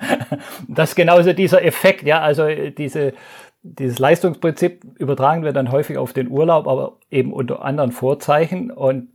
Das 0.67 0.89
ist 0.89 0.95
genauso 0.95 1.31
dieser 1.31 1.63
Effekt. 1.63 2.03
Ja, 2.07 2.21
also 2.21 2.47
diese, 2.75 3.13
dieses 3.61 3.99
Leistungsprinzip 3.99 4.83
übertragen 4.97 5.43
wir 5.43 5.53
dann 5.53 5.71
häufig 5.71 5.99
auf 5.99 6.11
den 6.11 6.29
Urlaub, 6.29 6.67
aber 6.67 6.97
eben 7.11 7.33
unter 7.33 7.63
anderen 7.63 7.91
Vorzeichen. 7.91 8.71
Und 8.71 9.09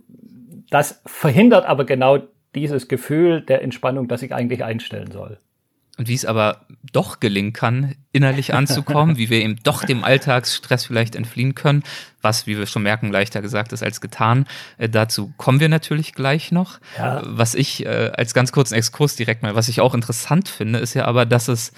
das 0.71 1.03
verhindert 1.05 1.67
aber 1.67 1.85
genau 1.85 2.21
dieses 2.55 2.87
Gefühl 2.87 3.41
der 3.41 3.63
Entspannung, 3.63 4.07
das 4.07 4.23
ich 4.23 4.33
eigentlich 4.33 4.63
einstellen 4.63 5.11
soll. 5.11 5.39
Und 5.99 6.09
wie 6.09 6.15
es 6.15 6.25
aber 6.25 6.67
doch 6.93 7.21
gelingen 7.21 7.53
kann, 7.53 7.97
innerlich 8.13 8.55
anzukommen, 8.55 9.17
wie 9.19 9.29
wir 9.29 9.43
eben 9.43 9.57
doch 9.63 9.85
dem 9.85 10.05
Alltagsstress 10.05 10.87
vielleicht 10.87 11.17
entfliehen 11.17 11.55
können, 11.55 11.83
was, 12.23 12.47
wie 12.47 12.57
wir 12.57 12.67
schon 12.67 12.83
merken, 12.83 13.11
leichter 13.11 13.43
gesagt 13.43 13.73
ist 13.73 13.83
als 13.83 14.01
getan. 14.01 14.47
Äh, 14.79 14.89
dazu 14.89 15.33
kommen 15.37 15.61
wir 15.61 15.69
natürlich 15.69 16.15
gleich 16.15 16.53
noch. 16.53 16.79
Ja. 16.97 17.23
Was 17.25 17.55
ich 17.55 17.85
äh, 17.85 18.11
als 18.15 18.35
ganz 18.35 18.53
kurzen 18.53 18.75
Exkurs 18.75 19.17
direkt 19.17 19.43
mal, 19.43 19.55
was 19.55 19.69
ich 19.69 19.81
auch 19.81 19.95
interessant 19.95 20.49
finde, 20.49 20.79
ist 20.79 20.95
ja 20.95 21.05
aber, 21.05 21.27
dass 21.27 21.49
es 21.49 21.73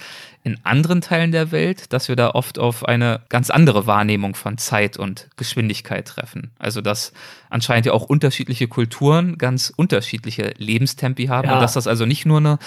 in 0.45 0.59
anderen 0.63 1.01
Teilen 1.01 1.33
der 1.33 1.53
Welt, 1.53 1.93
dass 1.95 2.09
wir 2.09 2.17
da 2.17 2.31
oft 2.31 2.59
auf 2.59 2.85
eine 2.85 3.23
ganz 3.31 3.49
andere 3.49 3.87
Wahrnehmung 3.87 4.35
von 4.35 4.59
Zeit 4.59 4.99
und 4.99 5.29
Geschwindigkeit 5.37 6.07
treffen. 6.07 6.53
Also 6.59 6.83
dass 6.83 7.15
anscheinend 7.49 7.87
ja 7.87 7.93
auch 7.93 8.03
unterschiedliche 8.03 8.69
Kulturen 8.69 9.39
ganz 9.39 9.73
unterschiedliche 9.75 10.53
Lebenstempi 10.59 11.27
haben 11.27 11.49
ja. 11.49 11.55
und 11.55 11.61
dass 11.61 11.73
das 11.73 11.87
also 11.87 12.05
nicht 12.05 12.27
nur 12.27 12.39
eine 12.39 12.59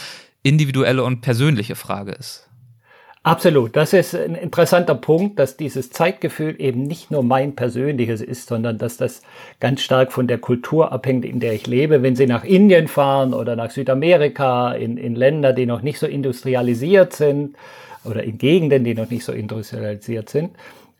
individuelle 0.41 1.03
und 1.03 1.21
persönliche 1.21 1.75
Frage 1.75 2.13
ist. 2.13 2.46
Absolut. 3.23 3.75
Das 3.75 3.91
ist 3.91 4.15
ein 4.15 4.35
interessanter 4.35 4.95
Punkt, 4.95 5.37
dass 5.37 5.57
dieses 5.57 5.89
Zeitgefühl 5.89 6.55
eben 6.59 6.83
nicht 6.83 7.11
nur 7.11 7.23
mein 7.23 7.55
persönliches 7.55 8.21
ist, 8.21 8.47
sondern 8.47 8.77
dass 8.77 8.95
das 8.95 9.21
ganz 9.59 9.81
stark 9.81 10.13
von 10.13 10.27
der 10.27 10.37
Kultur 10.37 10.93
abhängt, 10.93 11.25
in 11.25 11.41
der 11.41 11.53
ich 11.53 11.67
lebe. 11.67 12.03
Wenn 12.03 12.15
Sie 12.15 12.25
nach 12.25 12.45
Indien 12.45 12.87
fahren 12.87 13.33
oder 13.33 13.57
nach 13.57 13.71
Südamerika, 13.71 14.71
in, 14.71 14.95
in 14.97 15.15
Länder, 15.15 15.51
die 15.51 15.65
noch 15.65 15.81
nicht 15.81 15.99
so 15.99 16.07
industrialisiert 16.07 17.13
sind 17.13 17.57
oder 18.05 18.23
in 18.23 18.37
Gegenden, 18.37 18.85
die 18.85 18.93
noch 18.93 19.09
nicht 19.09 19.25
so 19.25 19.33
industrialisiert 19.33 20.29
sind, 20.29 20.51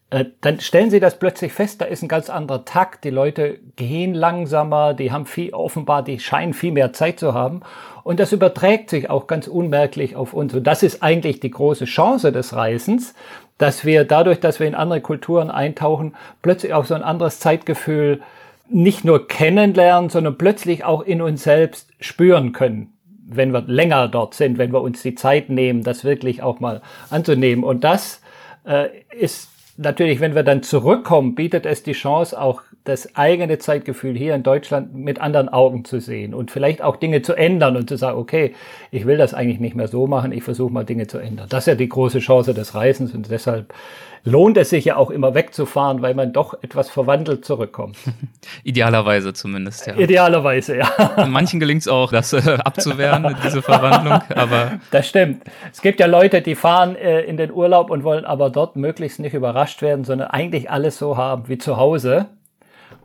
äh, 0.10 0.26
dann 0.42 0.60
stellen 0.60 0.90
Sie 0.90 1.00
das 1.00 1.20
plötzlich 1.20 1.52
fest, 1.52 1.82
da 1.82 1.86
ist 1.86 2.02
ein 2.02 2.08
ganz 2.08 2.30
anderer 2.30 2.66
Takt. 2.66 3.04
Die 3.04 3.10
Leute 3.10 3.60
gehen 3.76 4.14
langsamer, 4.14 4.94
die 4.94 5.12
haben 5.12 5.26
viel, 5.26 5.54
offenbar, 5.54 6.04
die 6.04 6.20
scheinen 6.20 6.54
viel 6.54 6.72
mehr 6.72 6.94
Zeit 6.94 7.20
zu 7.20 7.34
haben. 7.34 7.62
Und 8.08 8.22
das 8.22 8.32
überträgt 8.32 8.90
sich 8.90 9.10
auch 9.10 9.28
ganz 9.28 9.50
unmerklich 9.50 10.16
auf 10.16 10.32
uns. 10.32 10.54
Und 10.54 10.66
das 10.66 10.82
ist 10.82 11.04
eigentlich 11.04 11.42
die 11.42 11.52
große 11.52 11.84
Chance 11.84 12.32
des 12.32 12.56
Reisens, 12.56 13.14
dass 13.58 13.84
wir 13.84 14.06
dadurch, 14.06 14.40
dass 14.40 14.62
wir 14.62 14.68
in 14.68 14.76
andere 14.76 15.02
Kulturen 15.02 15.52
eintauchen, 15.52 16.16
plötzlich 16.42 16.74
auch 16.74 16.86
so 16.86 16.94
ein 16.94 17.04
anderes 17.04 17.42
Zeitgefühl 17.42 18.22
nicht 18.70 19.04
nur 19.04 19.28
kennenlernen, 19.28 20.10
sondern 20.10 20.38
plötzlich 20.38 20.86
auch 20.86 21.02
in 21.02 21.22
uns 21.22 21.44
selbst 21.44 21.90
spüren 22.00 22.54
können, 22.54 22.94
wenn 23.28 23.52
wir 23.52 23.64
länger 23.68 24.08
dort 24.08 24.36
sind, 24.36 24.58
wenn 24.58 24.72
wir 24.72 24.80
uns 24.80 25.02
die 25.02 25.16
Zeit 25.16 25.50
nehmen, 25.50 25.84
das 25.84 26.06
wirklich 26.06 26.42
auch 26.42 26.62
mal 26.62 26.82
anzunehmen. 27.10 27.66
Und 27.66 27.84
das 27.84 28.22
äh, 28.66 28.88
ist 29.20 29.50
natürlich, 29.76 30.22
wenn 30.22 30.34
wir 30.34 30.44
dann 30.44 30.64
zurückkommen, 30.64 31.36
bietet 31.36 31.66
es 31.66 31.84
die 31.84 31.92
Chance, 31.92 32.40
auch 32.40 32.62
das 32.88 33.16
eigene 33.16 33.58
Zeitgefühl 33.58 34.16
hier 34.16 34.34
in 34.34 34.44
Deutschland 34.44 34.96
mit 34.96 35.20
anderen 35.20 35.50
Augen 35.50 35.84
zu 35.84 36.00
sehen 36.00 36.34
und 36.34 36.52
vielleicht 36.52 36.82
auch 36.82 36.96
Dinge 36.96 37.22
zu 37.22 37.34
ändern 37.34 37.76
und 37.76 37.90
zu 37.90 37.98
sagen, 37.98 38.18
okay, 38.18 38.54
ich 38.92 39.06
will 39.06 39.18
das 39.18 39.34
eigentlich 39.34 39.60
nicht 39.60 39.76
mehr 39.76 39.88
so 39.88 40.08
machen, 40.08 40.32
ich 40.32 40.44
versuche 40.44 40.72
mal 40.72 40.86
Dinge 40.86 41.08
zu 41.08 41.18
ändern. 41.18 41.48
Das 41.50 41.64
ist 41.64 41.68
ja 41.68 41.76
die 41.76 41.90
große 41.90 42.20
Chance 42.20 42.54
des 42.54 42.76
Reisens 42.76 43.14
und 43.14 43.30
deshalb 43.30 43.74
lohnt 44.24 44.58
es 44.58 44.70
sich 44.70 44.86
ja 44.86 44.96
auch 44.96 45.10
immer 45.10 45.34
wegzufahren, 45.34 46.02
weil 46.02 46.14
man 46.14 46.34
doch 46.34 46.62
etwas 46.62 46.90
verwandelt 46.90 47.46
zurückkommt. 47.46 47.98
Idealerweise 48.64 49.34
zumindest, 49.34 49.88
ja. 49.88 49.96
Idealerweise, 49.96 50.78
ja. 50.78 50.90
Manchen 51.28 51.60
gelingt 51.60 51.82
es 51.82 51.88
auch, 51.88 52.12
das 52.12 52.34
äh, 52.34 52.58
abzuwehren, 52.64 53.36
diese 53.44 53.62
Verwandlung, 53.62 54.22
aber. 54.36 54.80
Das 54.92 55.08
stimmt. 55.08 55.44
Es 55.72 55.82
gibt 55.82 56.00
ja 56.00 56.06
Leute, 56.06 56.42
die 56.42 56.56
fahren 56.56 56.96
äh, 56.96 57.22
in 57.22 57.38
den 57.38 57.52
Urlaub 57.52 57.90
und 57.90 58.04
wollen 58.04 58.26
aber 58.26 58.50
dort 58.50 58.76
möglichst 58.76 59.20
nicht 59.20 59.34
überrascht 59.34 59.82
werden, 59.82 60.04
sondern 60.04 60.30
eigentlich 60.30 60.70
alles 60.70 60.98
so 60.98 61.18
haben 61.18 61.48
wie 61.48 61.58
zu 61.58 61.78
Hause. 61.78 62.28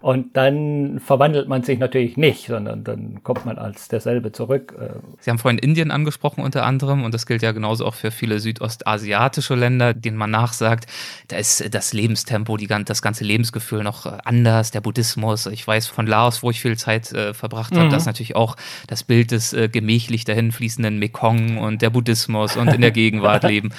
Und 0.02 0.36
dann 0.36 0.98
verwandelt 0.98 1.46
man 1.48 1.62
sich 1.62 1.78
natürlich 1.78 2.16
nicht, 2.16 2.48
sondern 2.48 2.82
dann 2.82 3.22
kommt 3.22 3.46
man 3.46 3.56
als 3.56 3.86
derselbe 3.86 4.32
zurück. 4.32 4.76
Äh. 4.78 4.98
Sie 5.20 5.30
haben 5.30 5.38
vorhin 5.38 5.58
Indien 5.58 5.92
angesprochen 5.92 6.42
unter 6.42 6.66
anderem 6.66 7.04
und 7.04 7.14
das 7.14 7.24
gilt 7.24 7.40
ja 7.40 7.52
genauso 7.52 7.86
auch 7.86 7.94
für 7.94 8.10
viele 8.10 8.40
südostasiatische 8.40 9.54
Länder, 9.54 9.94
denen 9.94 10.16
man 10.16 10.32
nachsagt, 10.32 10.86
da 11.28 11.36
ist 11.36 11.72
das 11.72 11.92
Lebenstempo, 11.92 12.56
die, 12.56 12.66
das 12.66 13.00
ganze 13.00 13.22
Lebensgefühl 13.22 13.84
noch 13.84 14.06
äh, 14.06 14.18
anders, 14.24 14.72
der 14.72 14.80
Buddhismus. 14.80 15.46
Ich 15.46 15.64
weiß 15.64 15.86
von 15.86 16.08
Laos, 16.08 16.42
wo 16.42 16.50
ich 16.50 16.60
viel 16.60 16.76
Zeit 16.76 17.12
äh, 17.12 17.32
verbracht 17.32 17.76
habe, 17.76 17.86
mhm. 17.86 17.90
dass 17.90 18.04
natürlich 18.04 18.34
auch 18.34 18.56
das 18.88 19.04
Bild 19.04 19.30
des 19.30 19.52
äh, 19.52 19.68
gemächlich 19.68 20.24
dahinfließenden 20.24 20.98
Mekong 20.98 21.58
und 21.58 21.80
der 21.80 21.90
Buddhismus 21.90 22.56
und 22.56 22.66
in 22.74 22.80
der 22.80 22.90
Gegenwart 22.90 23.44
leben. 23.48 23.72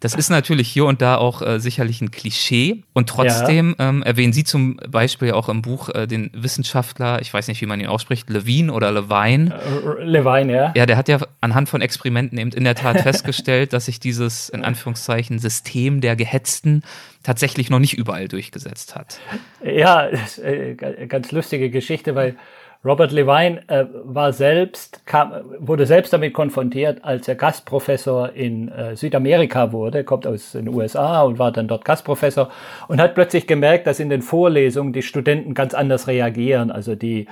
Das 0.00 0.14
ist 0.14 0.30
natürlich 0.30 0.68
hier 0.68 0.86
und 0.86 1.00
da 1.00 1.16
auch 1.16 1.40
äh, 1.40 1.58
sicherlich 1.58 2.00
ein 2.00 2.10
Klischee 2.10 2.82
und 2.92 3.08
trotzdem 3.08 3.76
ja. 3.78 3.88
ähm, 3.88 4.02
erwähnen 4.02 4.32
Sie 4.32 4.44
zum 4.44 4.76
Beispiel 4.90 5.32
auch 5.32 5.48
im 5.48 5.62
Buch 5.62 5.69
Buch 5.70 5.88
äh, 5.94 6.06
den 6.06 6.30
Wissenschaftler, 6.34 7.20
ich 7.20 7.32
weiß 7.32 7.48
nicht, 7.48 7.60
wie 7.60 7.66
man 7.66 7.80
ihn 7.80 7.86
ausspricht, 7.86 8.28
Levine 8.28 8.72
oder 8.72 8.90
Levine. 8.90 9.54
Äh, 9.54 10.04
Levine, 10.04 10.52
ja. 10.52 10.72
Ja, 10.76 10.86
der 10.86 10.96
hat 10.96 11.08
ja 11.08 11.18
anhand 11.40 11.68
von 11.68 11.80
Experimenten 11.80 12.38
eben 12.38 12.50
in 12.50 12.64
der 12.64 12.74
Tat 12.74 13.00
festgestellt, 13.02 13.72
dass 13.72 13.86
sich 13.86 14.00
dieses 14.00 14.48
in 14.48 14.64
Anführungszeichen 14.64 15.38
System 15.38 16.00
der 16.00 16.16
Gehetzten 16.16 16.82
tatsächlich 17.22 17.70
noch 17.70 17.78
nicht 17.78 17.96
überall 17.96 18.28
durchgesetzt 18.28 18.96
hat. 18.96 19.20
Ja, 19.62 20.08
äh, 20.42 20.74
ganz 20.74 21.30
lustige 21.32 21.70
Geschichte, 21.70 22.14
weil 22.14 22.36
Robert 22.82 23.12
Levine 23.12 23.62
äh, 23.68 23.84
war 24.04 24.32
selbst, 24.32 25.04
kam, 25.04 25.32
wurde 25.58 25.84
selbst 25.84 26.14
damit 26.14 26.32
konfrontiert, 26.32 27.04
als 27.04 27.28
er 27.28 27.34
Gastprofessor 27.34 28.32
in 28.32 28.68
äh, 28.68 28.96
Südamerika 28.96 29.72
wurde, 29.72 30.02
kommt 30.02 30.26
aus 30.26 30.52
den 30.52 30.68
USA 30.68 31.22
und 31.22 31.38
war 31.38 31.52
dann 31.52 31.68
dort 31.68 31.84
Gastprofessor 31.84 32.48
und 32.88 32.98
hat 32.98 33.14
plötzlich 33.14 33.46
gemerkt, 33.46 33.86
dass 33.86 34.00
in 34.00 34.08
den 34.08 34.22
Vorlesungen 34.22 34.94
die 34.94 35.02
Studenten 35.02 35.52
ganz 35.52 35.74
anders 35.74 36.06
reagieren. 36.06 36.70
Also 36.70 36.94
die 36.94 37.26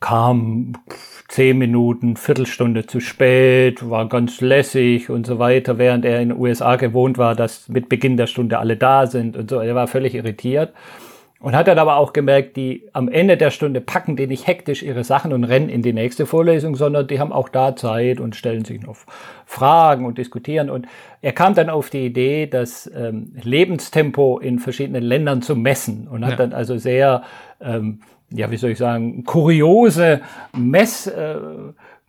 kamen 0.00 0.76
zehn 1.28 1.56
Minuten, 1.56 2.16
Viertelstunde 2.16 2.86
zu 2.86 3.00
spät, 3.00 3.88
war 3.88 4.06
ganz 4.10 4.42
lässig 4.42 5.08
und 5.08 5.26
so 5.26 5.38
weiter, 5.38 5.78
während 5.78 6.04
er 6.04 6.20
in 6.20 6.28
den 6.28 6.38
USA 6.38 6.76
gewohnt 6.76 7.16
war, 7.16 7.34
dass 7.34 7.70
mit 7.70 7.88
Beginn 7.88 8.18
der 8.18 8.26
Stunde 8.26 8.58
alle 8.58 8.76
da 8.76 9.06
sind 9.06 9.34
und 9.34 9.48
so. 9.48 9.60
Er 9.60 9.74
war 9.74 9.86
völlig 9.86 10.14
irritiert. 10.14 10.74
Und 11.44 11.54
hat 11.54 11.68
dann 11.68 11.78
aber 11.78 11.96
auch 11.96 12.14
gemerkt, 12.14 12.56
die 12.56 12.88
am 12.94 13.06
Ende 13.06 13.36
der 13.36 13.50
Stunde 13.50 13.82
packen 13.82 14.16
die 14.16 14.26
nicht 14.26 14.46
hektisch 14.46 14.82
ihre 14.82 15.04
Sachen 15.04 15.30
und 15.34 15.44
rennen 15.44 15.68
in 15.68 15.82
die 15.82 15.92
nächste 15.92 16.24
Vorlesung, 16.24 16.74
sondern 16.74 17.06
die 17.06 17.20
haben 17.20 17.34
auch 17.34 17.50
da 17.50 17.76
Zeit 17.76 18.18
und 18.18 18.34
stellen 18.34 18.64
sich 18.64 18.80
noch 18.80 18.96
Fragen 19.44 20.06
und 20.06 20.16
diskutieren. 20.16 20.70
Und 20.70 20.86
er 21.20 21.32
kam 21.32 21.52
dann 21.52 21.68
auf 21.68 21.90
die 21.90 22.06
Idee, 22.06 22.46
das 22.46 22.90
ähm, 22.96 23.34
Lebenstempo 23.42 24.38
in 24.38 24.58
verschiedenen 24.58 25.02
Ländern 25.02 25.42
zu 25.42 25.54
messen 25.54 26.08
und 26.08 26.24
hat 26.24 26.30
ja. 26.30 26.36
dann 26.38 26.54
also 26.54 26.78
sehr, 26.78 27.24
ähm, 27.60 28.00
ja, 28.30 28.50
wie 28.50 28.56
soll 28.56 28.70
ich 28.70 28.78
sagen, 28.78 29.24
kuriose 29.24 30.22
Mess, 30.56 31.08
äh, 31.08 31.36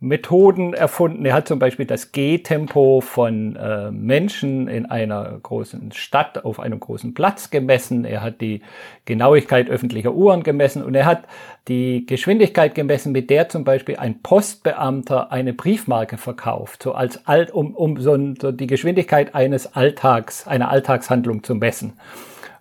Methoden 0.05 0.73
erfunden. 0.73 1.25
Er 1.25 1.33
hat 1.33 1.47
zum 1.47 1.59
Beispiel 1.59 1.85
das 1.85 2.11
Gehtempo 2.11 3.01
von 3.01 3.55
äh, 3.55 3.91
Menschen 3.91 4.67
in 4.67 4.85
einer 4.85 5.39
großen 5.41 5.91
Stadt 5.91 6.45
auf 6.45 6.59
einem 6.59 6.79
großen 6.79 7.13
Platz 7.13 7.49
gemessen. 7.49 8.05
Er 8.05 8.21
hat 8.21 8.39
die 8.39 8.61
Genauigkeit 9.05 9.69
öffentlicher 9.69 10.13
Uhren 10.13 10.43
gemessen 10.43 10.83
und 10.83 10.95
er 10.95 11.05
hat 11.05 11.23
die 11.67 12.05
Geschwindigkeit 12.05 12.75
gemessen, 12.75 13.11
mit 13.11 13.29
der 13.29 13.49
zum 13.49 13.63
Beispiel 13.63 13.97
ein 13.97 14.21
Postbeamter 14.21 15.31
eine 15.31 15.53
Briefmarke 15.53 16.17
verkauft, 16.17 16.83
so 16.83 16.93
als 16.93 17.25
alt, 17.27 17.51
um, 17.51 17.73
um 17.73 17.99
so, 17.99 18.17
so 18.39 18.51
die 18.51 18.67
Geschwindigkeit 18.67 19.33
eines 19.33 19.75
Alltags, 19.75 20.47
einer 20.47 20.69
Alltagshandlung 20.69 21.43
zu 21.43 21.55
messen. 21.55 21.93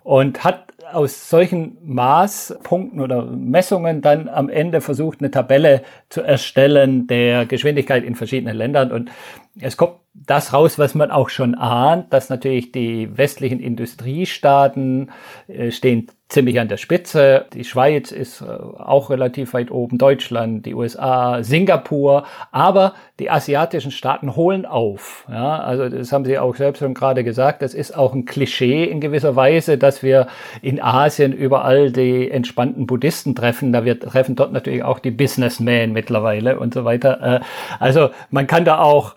Und 0.03 0.43
hat 0.43 0.64
aus 0.91 1.29
solchen 1.29 1.77
Maßpunkten 1.83 3.01
oder 3.01 3.23
Messungen 3.25 4.01
dann 4.01 4.27
am 4.29 4.49
Ende 4.49 4.81
versucht, 4.81 5.19
eine 5.19 5.31
Tabelle 5.31 5.81
zu 6.09 6.21
erstellen 6.21 7.07
der 7.07 7.45
Geschwindigkeit 7.45 8.03
in 8.03 8.15
verschiedenen 8.15 8.55
Ländern. 8.55 8.91
Und 8.91 9.09
es 9.59 9.77
kommt 9.77 9.95
das 10.13 10.53
raus, 10.53 10.79
was 10.79 10.95
man 10.95 11.11
auch 11.11 11.29
schon 11.29 11.55
ahnt, 11.55 12.11
dass 12.13 12.29
natürlich 12.29 12.71
die 12.71 13.17
westlichen 13.17 13.59
Industriestaaten 13.59 15.11
äh, 15.47 15.71
stehen 15.71 16.07
ziemlich 16.27 16.59
an 16.59 16.67
der 16.67 16.77
Spitze. 16.77 17.45
Die 17.53 17.63
Schweiz 17.63 18.11
ist 18.11 18.41
äh, 18.41 18.45
auch 18.45 19.09
relativ 19.09 19.53
weit 19.53 19.69
oben, 19.69 19.97
Deutschland, 19.97 20.65
die 20.65 20.73
USA, 20.73 21.43
Singapur, 21.43 22.25
aber 22.51 22.95
die 23.19 23.29
asiatischen 23.29 23.91
Staaten 23.91 24.35
holen 24.35 24.65
auf. 24.65 25.25
Ja, 25.29 25.59
also 25.59 25.87
das 25.87 26.11
haben 26.11 26.25
Sie 26.25 26.39
auch 26.39 26.55
selbst 26.55 26.79
schon 26.79 26.95
gerade 26.95 27.23
gesagt. 27.23 27.61
Das 27.61 27.73
ist 27.73 27.95
auch 27.95 28.13
ein 28.13 28.25
Klischee 28.25 28.85
in 28.85 29.01
gewisser 29.01 29.35
Weise, 29.35 29.77
dass 29.77 30.01
wir 30.01 30.27
in 30.61 30.81
Asien 30.81 31.31
überall 31.31 31.91
die 31.91 32.31
entspannten 32.31 32.87
Buddhisten 32.87 33.35
treffen. 33.35 33.71
Da 33.71 33.85
wir 33.85 33.99
treffen 33.99 34.35
dort 34.35 34.51
natürlich 34.51 34.83
auch 34.83 34.99
die 34.99 35.11
Businessmen 35.11 35.93
mittlerweile 35.93 36.57
und 36.59 36.73
so 36.73 36.85
weiter. 36.85 37.21
Äh, 37.21 37.39
also 37.79 38.09
man 38.31 38.47
kann 38.47 38.65
da 38.65 38.79
auch 38.79 39.15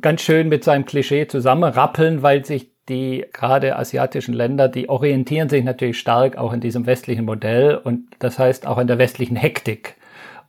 ganz 0.00 0.22
schön 0.22 0.48
mit 0.48 0.64
seinem 0.64 0.84
Klischee 0.84 1.26
zusammenrappeln, 1.26 2.22
weil 2.22 2.44
sich 2.44 2.70
die 2.88 3.24
gerade 3.32 3.76
asiatischen 3.76 4.34
Länder, 4.34 4.68
die 4.68 4.88
orientieren 4.88 5.48
sich 5.48 5.64
natürlich 5.64 5.98
stark 5.98 6.36
auch 6.36 6.52
in 6.52 6.60
diesem 6.60 6.86
westlichen 6.86 7.24
Modell 7.24 7.76
und 7.76 8.08
das 8.18 8.38
heißt 8.38 8.66
auch 8.66 8.78
in 8.78 8.86
der 8.86 8.98
westlichen 8.98 9.36
Hektik. 9.36 9.96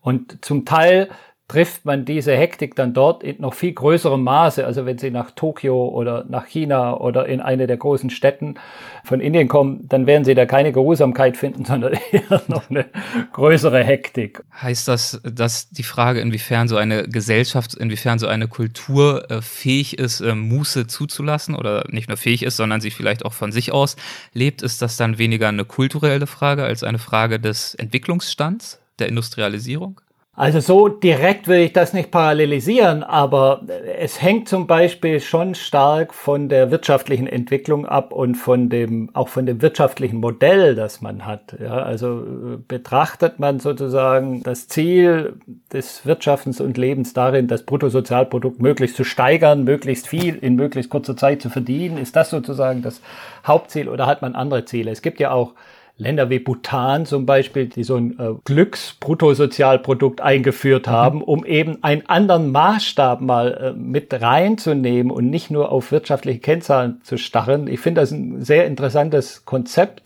Und 0.02 0.44
zum 0.44 0.66
Teil 0.66 1.10
trifft 1.48 1.86
man 1.86 2.06
diese 2.06 2.36
Hektik 2.36 2.75
dann 2.75 2.94
dort 2.94 3.24
in 3.24 3.40
noch 3.40 3.54
viel 3.54 3.72
größerem 3.72 4.24
Maße. 4.24 4.66
Also 4.66 4.88
wenn 4.88 4.98
Sie 4.98 5.12
nach 5.12 5.30
Tokio 5.30 5.90
oder 5.90 6.25
nach 6.28 6.48
China 6.48 6.98
oder 6.98 7.28
in 7.28 7.40
eine 7.40 7.68
der 7.68 7.78
großen 7.78 8.10
Städten 8.10 8.56
von 9.04 9.20
Indien 9.20 9.48
kommen, 9.48 9.88
dann 9.88 10.08
werden 10.08 10.25
Sie 10.25 10.34
da 10.34 10.48
keine 10.48 10.72
Geruhsamkeit 10.72 11.38
finden, 11.38 11.64
sondern 11.66 11.94
eher 12.12 12.42
noch 12.48 12.70
eine 12.72 12.86
größere 13.34 13.84
Hektik. 13.84 14.44
Heißt 14.60 14.88
das, 14.88 15.22
dass 15.24 15.70
die 15.70 15.84
Frage, 15.84 16.20
inwiefern 16.20 16.68
so 16.68 16.78
eine 16.78 17.08
Gesellschaft, 17.08 17.75
inwiefern 17.75 18.18
so 18.18 18.25
eine 18.28 18.48
Kultur 18.48 19.30
äh, 19.30 19.42
fähig 19.44 20.00
ist, 20.00 20.22
äh, 20.22 20.34
Muße 20.34 20.88
zuzulassen 20.88 21.54
oder 21.54 21.86
nicht 21.90 22.08
nur 22.08 22.18
fähig 22.18 22.42
ist, 22.42 22.58
sondern 22.58 22.82
sie 22.82 22.90
vielleicht 22.90 23.24
auch 23.24 23.34
von 23.34 23.52
sich 23.52 23.72
aus 23.72 23.98
lebt, 24.34 24.64
ist 24.64 24.82
das 24.82 24.98
dann 24.98 25.20
weniger 25.20 25.48
eine 25.48 25.66
kulturelle 25.66 26.25
Frage 26.25 26.64
als 26.64 26.84
eine 26.84 26.98
Frage 26.98 27.40
des 27.40 27.75
Entwicklungsstands, 27.75 28.80
der 28.98 29.10
Industrialisierung? 29.10 30.02
Also 30.38 30.60
so 30.60 30.89
direkt 30.89 31.48
will 31.48 31.60
ich 31.60 31.72
das 31.72 31.94
nicht 31.94 32.12
parallelisieren, 32.12 33.04
aber 33.04 33.62
es 33.98 34.22
hängt 34.22 34.50
zum 34.50 34.68
Beispiel 34.68 35.22
schon 35.22 35.56
stark 35.56 36.13
von 36.13 36.50
der 36.50 36.72
wirtschaftlichen 36.72 37.25
Entwicklung 37.25 37.86
ab 37.86 38.12
und 38.12 38.36
von 38.36 38.68
dem, 38.68 39.10
auch 39.13 39.30
von 39.30 39.46
dem 39.46 39.62
wirtschaftlichen 39.62 40.18
Modell, 40.18 40.75
das 40.75 41.00
man 41.00 41.25
hat. 41.25 41.56
Ja, 41.58 41.77
also 41.77 42.20
äh, 42.20 42.58
betrachtet 42.68 43.39
man 43.39 43.62
sozusagen 43.62 44.44
das 44.44 44.68
Ziel 44.68 45.39
des 45.72 46.06
Wirtschaftens 46.06 46.60
und 46.60 46.77
Lebens 46.77 47.13
darin, 47.13 47.48
das 47.48 47.63
Bruttosozialprodukt 47.63 48.62
möglichst 48.62 48.98
zu 48.98 49.06
steigern, 49.06 49.63
möglichst 49.63 50.06
viel 50.06 50.36
in 50.36 50.56
möglichst 50.56 50.92
kurzer 50.92 51.15
Zeit 51.15 51.42
zu 51.42 51.50
verdienen. 51.50 51.98
Ist 51.98 52.18
das 52.18 52.30
sozusagen 52.30 52.82
das 52.82 53.00
Hauptziel 53.48 53.88
oder 53.88 54.06
hat 54.06 54.22
man 54.22 54.36
andere 54.36 54.65
Ziele? 54.65 54.92
Es 54.92 55.01
gibt 55.01 55.22
ja 55.22 55.32
auch 55.32 55.54
Länder 55.98 56.30
wie 56.30 56.40
Bhutan 56.40 57.06
zum 57.06 57.25
Beispiel, 57.25 57.68
die 57.68 57.86
so 57.86 57.96
ein 57.96 58.20
äh, 58.20 58.34
Glücksbruttosozialprodukt 58.44 60.20
eingeführt 60.20 60.88
mhm. 60.88 60.92
haben, 60.92 61.18
mhm. 61.20 61.24
um 61.24 61.46
eben 61.46 61.84
einen 61.84 62.06
anderen 62.08 62.52
Maßstab 62.52 63.22
mal 63.22 63.54
äh, 63.54 63.80
mit 63.80 64.14
reinzunehmen 64.14 65.12
und 65.12 65.30
nicht 65.30 65.52
nur 65.52 65.72
auf 65.72 65.92
wirtschaftliche 65.92 66.40
Kennzahlen 66.40 67.00
zu 67.04 67.18
starren. 67.18 67.68
Ich 67.68 67.80
finde 67.80 68.02
das 68.02 68.12
ein 68.12 68.44
sehr 68.44 68.66
interessantes 68.66 69.46
Konzept. 69.46 70.04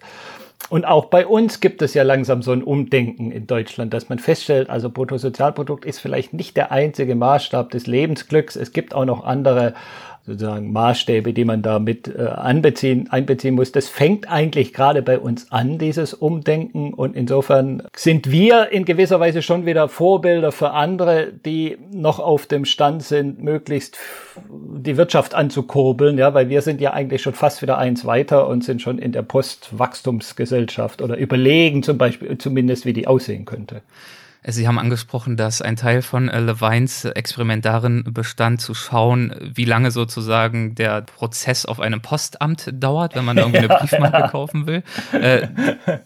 Und 0.70 0.86
auch 0.86 1.06
bei 1.06 1.26
uns 1.26 1.62
gibt 1.62 1.82
es 1.82 1.96
ja 1.96 2.04
langsam 2.04 2.44
so 2.44 2.52
ein 2.52 2.62
Umdenken 2.62 3.32
in 3.32 3.48
Deutschland, 3.48 3.92
dass 3.92 4.10
man 4.10 4.20
feststellt, 4.20 4.70
also 4.70 4.92
Bruttosozialprodukt 4.92 5.84
ist 5.84 6.00
vielleicht 6.00 6.34
nicht 6.34 6.56
der 6.56 6.72
einzige 6.72 7.16
Maßstab 7.16 7.72
des 7.72 7.88
Lebensglücks. 7.88 8.56
Es 8.56 8.72
gibt 8.72 8.94
auch 8.94 9.06
noch 9.06 9.24
andere 9.24 9.74
sozusagen 10.30 10.72
Maßstäbe, 10.72 11.34
die 11.34 11.46
man 11.46 11.62
da 11.62 11.80
mit 11.80 12.08
äh, 12.08 12.22
anbeziehen, 12.22 13.10
einbeziehen 13.10 13.56
muss. 13.56 13.72
Das 13.72 13.90
fängt 13.90 14.30
eigentlich 14.30 14.74
gerade 14.74 15.02
bei 15.02 15.20
uns 15.20 15.52
an, 15.52 15.78
dieses 15.78 16.14
Umdenken. 16.14 16.94
Und 16.94 17.16
insofern 17.16 17.84
sind 17.96 18.32
wir 18.32 18.72
in 18.72 18.86
gewisser 18.86 19.20
Weise 19.20 19.42
schon 19.42 19.66
wieder 19.66 19.90
Vorbilder 19.90 20.52
für 20.52 20.72
andere, 20.72 21.34
die 21.34 21.78
noch 21.92 22.20
auf 22.20 22.46
dem 22.46 22.66
Stand 22.66 23.04
sind, 23.04 23.44
möglichst 23.44 23.98
die 24.50 24.98
Wirtschaft 24.98 25.36
anzukurbeln, 25.36 26.18
ja, 26.18 26.34
weil 26.34 26.50
wir 26.50 26.62
sind 26.62 26.80
ja 26.80 26.94
eigentlich 26.94 27.22
schon 27.22 27.34
fast 27.34 27.62
wieder 27.62 27.78
eins 27.78 28.06
weiter 28.06 28.48
und 28.48 28.64
sind 28.64 28.82
schon 28.82 29.00
in 29.00 29.12
der 29.12 29.24
Postwachstumsgesellschaft 29.24 31.02
oder 31.02 31.18
überlegen 31.18 31.84
zum 31.84 31.98
Beispiel 31.98 32.38
zumindest, 32.38 32.86
wie 32.86 32.94
die 32.94 33.08
aussehen 33.08 33.46
könnte. 33.46 33.82
Sie 34.46 34.68
haben 34.68 34.80
angesprochen, 34.80 35.36
dass 35.36 35.62
ein 35.62 35.76
Teil 35.76 36.02
von 36.02 36.30
äh, 36.30 36.40
Levines 36.40 37.04
Experiment 37.04 37.66
darin 37.66 38.06
bestand, 38.06 38.62
zu 38.62 38.74
schauen, 38.74 39.36
wie 39.42 39.66
lange 39.66 39.92
sozusagen 39.92 40.76
der 40.76 41.02
Prozess 41.02 41.66
auf 41.66 41.82
einem 41.82 42.02
Postamt 42.02 42.70
dauert, 42.74 43.16
wenn 43.16 43.26
man 43.26 43.38
irgendwie 43.38 43.60
eine 43.60 43.68
Briefmarke 43.80 44.30
kaufen 44.30 44.66
will. 44.66 44.84
Äh, 45.12 45.48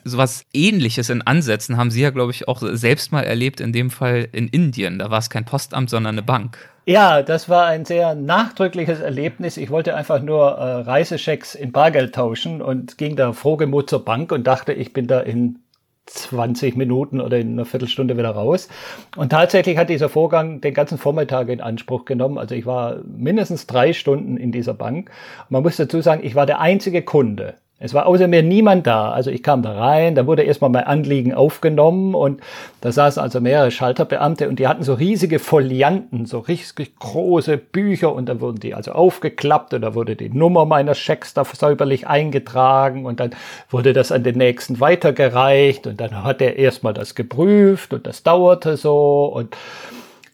sowas 0.03 0.45
ähnliches 0.51 1.09
in 1.11 1.21
Ansätzen 1.21 1.77
haben 1.77 1.91
Sie 1.91 2.01
ja, 2.01 2.09
glaube 2.09 2.31
ich, 2.31 2.47
auch 2.47 2.63
selbst 2.63 3.11
mal 3.11 3.23
erlebt, 3.23 3.61
in 3.61 3.71
dem 3.71 3.91
Fall 3.91 4.27
in 4.31 4.47
Indien. 4.47 4.97
Da 4.97 5.11
war 5.11 5.19
es 5.19 5.29
kein 5.29 5.45
Postamt, 5.45 5.91
sondern 5.91 6.15
eine 6.15 6.23
Bank. 6.23 6.57
Ja, 6.85 7.21
das 7.21 7.47
war 7.47 7.67
ein 7.67 7.85
sehr 7.85 8.15
nachdrückliches 8.15 8.99
Erlebnis. 8.99 9.57
Ich 9.57 9.69
wollte 9.69 9.95
einfach 9.95 10.21
nur 10.21 10.51
äh, 10.57 10.81
Reisechecks 10.81 11.55
in 11.55 11.71
Bargeld 11.71 12.15
tauschen 12.15 12.61
und 12.61 12.97
ging 12.97 13.15
da 13.15 13.31
frohgemut 13.31 13.89
zur 13.89 14.03
Bank 14.03 14.31
und 14.31 14.47
dachte, 14.47 14.73
ich 14.73 14.91
bin 14.91 15.07
da 15.07 15.19
in 15.21 15.59
20 16.05 16.75
Minuten 16.75 17.21
oder 17.21 17.39
in 17.39 17.53
einer 17.53 17.65
Viertelstunde 17.65 18.17
wieder 18.17 18.31
raus. 18.31 18.67
Und 19.15 19.29
tatsächlich 19.31 19.77
hat 19.77 19.89
dieser 19.89 20.09
Vorgang 20.09 20.61
den 20.61 20.73
ganzen 20.73 20.97
Vormittag 20.97 21.49
in 21.49 21.61
Anspruch 21.61 22.05
genommen. 22.05 22.37
Also 22.37 22.55
ich 22.55 22.65
war 22.65 22.97
mindestens 23.05 23.67
drei 23.67 23.93
Stunden 23.93 24.37
in 24.37 24.51
dieser 24.51 24.73
Bank. 24.73 25.11
man 25.49 25.63
muss 25.63 25.77
dazu 25.77 26.01
sagen, 26.01 26.21
ich 26.23 26.35
war 26.35 26.45
der 26.45 26.59
einzige 26.59 27.01
Kunde. 27.01 27.55
Es 27.79 27.93
war 27.93 28.05
außer 28.05 28.29
mir 28.29 28.43
niemand 28.43 28.87
da. 28.87 29.11
Also 29.11 29.29
ich 29.29 29.43
kam 29.43 29.61
da 29.61 29.73
rein, 29.73 30.15
da 30.15 30.25
wurde 30.25 30.43
erstmal 30.43 30.69
mein 30.69 30.85
Anliegen 30.85 31.33
aufgenommen 31.33 32.15
und 32.15 32.39
da 32.81 32.91
saßen 32.91 33.21
also 33.21 33.41
mehrere 33.41 33.71
Schalterbeamte 33.71 34.47
und 34.47 34.57
die 34.59 34.67
hatten 34.67 34.83
so 34.83 34.93
riesige 34.93 35.39
Folianten, 35.39 36.25
so 36.25 36.39
richtig 36.39 36.95
große 36.97 37.57
Bücher 37.57 38.13
und 38.13 38.29
dann 38.29 38.39
wurden 38.39 38.59
die 38.59 38.73
also 38.73 38.93
aufgeklappt 38.93 39.73
und 39.73 39.81
da 39.81 39.95
wurde 39.95 40.15
die 40.15 40.29
Nummer 40.29 40.65
meiner 40.65 40.95
Schecks 40.95 41.33
da 41.33 41.43
säuberlich 41.43 42.07
eingetragen 42.07 43.05
und 43.05 43.19
dann 43.19 43.31
wurde 43.69 43.91
das 43.91 44.11
an 44.11 44.23
den 44.23 44.37
nächsten 44.37 44.79
weitergereicht 44.79 45.85
und 45.85 45.99
dann 45.99 46.23
hat 46.23 46.41
er 46.41 46.55
erstmal 46.55 46.93
das 46.93 47.15
geprüft 47.15 47.93
und 47.93 48.07
das 48.07 48.23
dauerte 48.23 48.77
so 48.77 49.25
und 49.25 49.57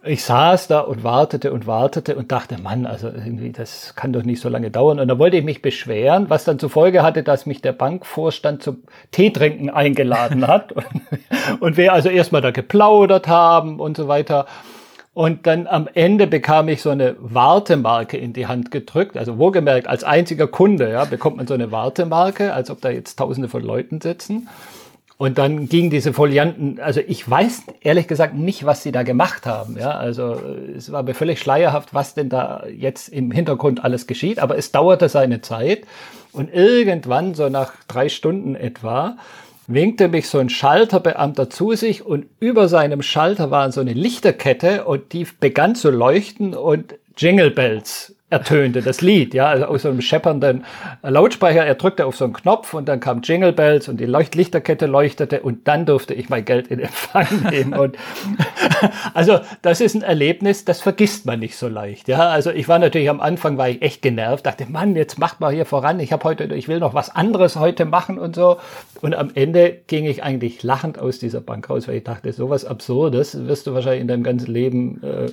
ich 0.04 0.24
saß 0.24 0.68
da 0.68 0.80
und 0.80 1.04
wartete 1.04 1.52
und 1.52 1.68
wartete 1.68 2.16
und 2.16 2.32
dachte, 2.32 2.58
Mann, 2.62 2.86
also 2.86 3.08
irgendwie, 3.08 3.52
das 3.52 3.96
kann 3.96 4.14
doch 4.14 4.24
nicht 4.24 4.40
so 4.40 4.48
lange 4.48 4.72
dauern. 4.72 5.00
Und 5.00 5.10
dann 5.10 5.20
wollte 5.20 5.36
ich 5.36 5.44
mich 5.44 5.62
beschweren, 5.62 6.30
was 6.30 6.46
dann 6.46 6.58
zur 6.58 6.70
Folge 6.70 7.04
hatte, 7.04 7.22
dass 7.22 7.46
mich 7.46 7.62
der 7.62 7.74
Bankvorstand 7.74 8.64
zum 8.64 8.84
Teetrinken 9.12 9.70
eingeladen 9.70 10.48
hat. 10.48 10.72
und, 10.72 10.86
und 11.60 11.78
wir 11.78 11.92
also 11.92 12.08
erstmal 12.08 12.42
da 12.42 12.52
geplaudert 12.52 13.28
haben 13.28 13.82
und 13.82 13.98
so 13.98 14.08
weiter. 14.08 14.46
Und 15.14 15.46
dann 15.48 15.68
am 15.68 15.90
Ende 15.94 16.28
bekam 16.28 16.70
ich 16.70 16.82
so 16.82 16.92
eine 16.92 17.18
Wartemarke 17.20 18.16
in 18.16 18.32
die 18.32 18.48
Hand 18.48 18.72
gedrückt. 18.72 19.18
Also 19.18 19.38
wohlgemerkt, 19.38 19.88
als 19.88 20.06
einziger 20.06 20.48
Kunde 20.48 20.92
ja, 20.92 21.04
bekommt 21.04 21.36
man 21.36 21.48
so 21.48 21.56
eine 21.56 21.74
Wartemarke, 21.74 22.54
als 22.54 22.72
ob 22.72 22.80
da 22.80 22.90
jetzt 22.90 23.20
tausende 23.20 23.50
von 23.50 23.62
Leuten 23.62 24.00
sitzen. 24.00 24.48
Und 25.22 25.38
dann 25.38 25.68
gingen 25.68 25.90
diese 25.90 26.14
Folianten, 26.14 26.80
also 26.80 27.02
ich 27.06 27.30
weiß 27.30 27.64
ehrlich 27.82 28.08
gesagt 28.08 28.36
nicht, 28.36 28.66
was 28.66 28.84
sie 28.84 28.94
da 28.94 29.04
gemacht 29.04 29.46
haben. 29.46 29.78
Ja, 29.78 29.92
also 29.92 30.42
es 30.78 30.94
war 30.94 31.04
mir 31.04 31.14
völlig 31.14 31.42
schleierhaft, 31.42 31.94
was 31.94 32.14
denn 32.14 32.30
da 32.30 32.64
jetzt 32.74 33.10
im 33.10 33.30
Hintergrund 33.30 33.84
alles 33.84 34.08
geschieht. 34.08 34.40
Aber 34.40 34.58
es 34.58 34.72
dauerte 34.72 35.10
seine 35.10 35.42
Zeit. 35.42 35.82
Und 36.32 36.54
irgendwann, 36.54 37.34
so 37.34 37.50
nach 37.50 37.74
drei 37.90 38.08
Stunden 38.08 38.56
etwa, 38.56 39.18
winkte 39.68 40.08
mich 40.08 40.30
so 40.30 40.38
ein 40.38 40.48
Schalterbeamter 40.48 41.50
zu 41.50 41.76
sich 41.76 42.06
und 42.06 42.28
über 42.40 42.70
seinem 42.70 43.02
Schalter 43.02 43.52
war 43.52 43.74
so 43.74 43.82
eine 43.82 43.92
Lichterkette 43.92 44.86
und 44.86 45.12
die 45.12 45.28
begann 45.38 45.76
zu 45.76 45.90
leuchten 45.90 46.54
und 46.54 46.96
Jingle 47.18 47.52
Bells 47.52 48.16
ertönte, 48.30 48.82
das 48.82 49.02
Lied, 49.02 49.34
ja, 49.34 49.48
also 49.48 49.66
aus 49.66 49.82
so 49.82 49.90
einem 49.90 50.02
scheppernden 50.02 50.64
Lautsprecher. 51.02 51.66
Er 51.66 51.76
drückte 51.76 52.06
auf 52.06 52.16
so 52.16 52.26
einen 52.26 52.34
Knopf 52.34 52.74
und 52.74 52.88
dann 52.88 53.00
kam 53.00 53.22
Jingle 53.22 53.54
Bells 53.54 53.88
und 53.90 54.00
die 54.00 54.06
Leuchtlichterkette 54.06 54.86
leuchtete 54.86 55.42
und 55.42 55.68
dann 55.68 55.86
durfte 55.86 56.14
ich 56.14 56.30
mein 56.30 56.46
Geld 56.46 56.68
in 56.68 56.80
Empfang 56.80 57.28
nehmen. 57.50 57.74
Und 57.74 57.98
also 59.14 59.40
das 59.62 59.82
ist 59.82 59.96
ein 59.96 60.04
Erlebnis, 60.04 60.64
das 60.64 60.82
vergisst 60.82 61.26
man 61.26 61.40
nicht 61.40 61.58
so 61.58 61.68
leicht, 61.68 62.08
ja. 62.08 62.30
Also 62.30 62.52
ich 62.52 62.68
war 62.68 62.78
natürlich 62.78 63.10
am 63.10 63.20
Anfang 63.20 63.58
war 63.58 63.70
ich 63.70 63.82
echt 63.82 64.02
genervt, 64.02 64.46
dachte, 64.46 64.68
Mann, 64.70 64.96
jetzt 64.96 65.18
macht 65.18 65.40
mal 65.40 65.52
hier 65.52 65.66
voran. 65.66 66.00
Ich 66.00 66.12
habe 66.12 66.24
heute, 66.24 66.44
ich 66.54 66.68
will 66.68 66.80
noch 66.80 66.94
was 66.94 67.16
anderes 67.16 67.56
heute 67.56 67.86
machen 67.86 68.20
und 68.20 68.36
so. 68.36 68.58
Und 69.02 69.16
am 69.16 69.32
Ende 69.34 69.80
ging 69.88 70.06
ich 70.06 70.24
eigentlich 70.24 70.62
lachend 70.62 71.00
aus 71.00 71.20
dieser 71.20 71.42
Bank 71.42 71.70
raus, 71.70 71.88
weil 71.88 71.96
ich 71.96 72.04
dachte, 72.04 72.32
sowas 72.34 72.66
Absurdes 72.66 73.48
wirst 73.48 73.66
du 73.66 73.74
wahrscheinlich 73.74 74.02
in 74.02 74.08
deinem 74.08 74.24
ganzen 74.24 74.52
Leben 74.52 75.02
äh, 75.04 75.32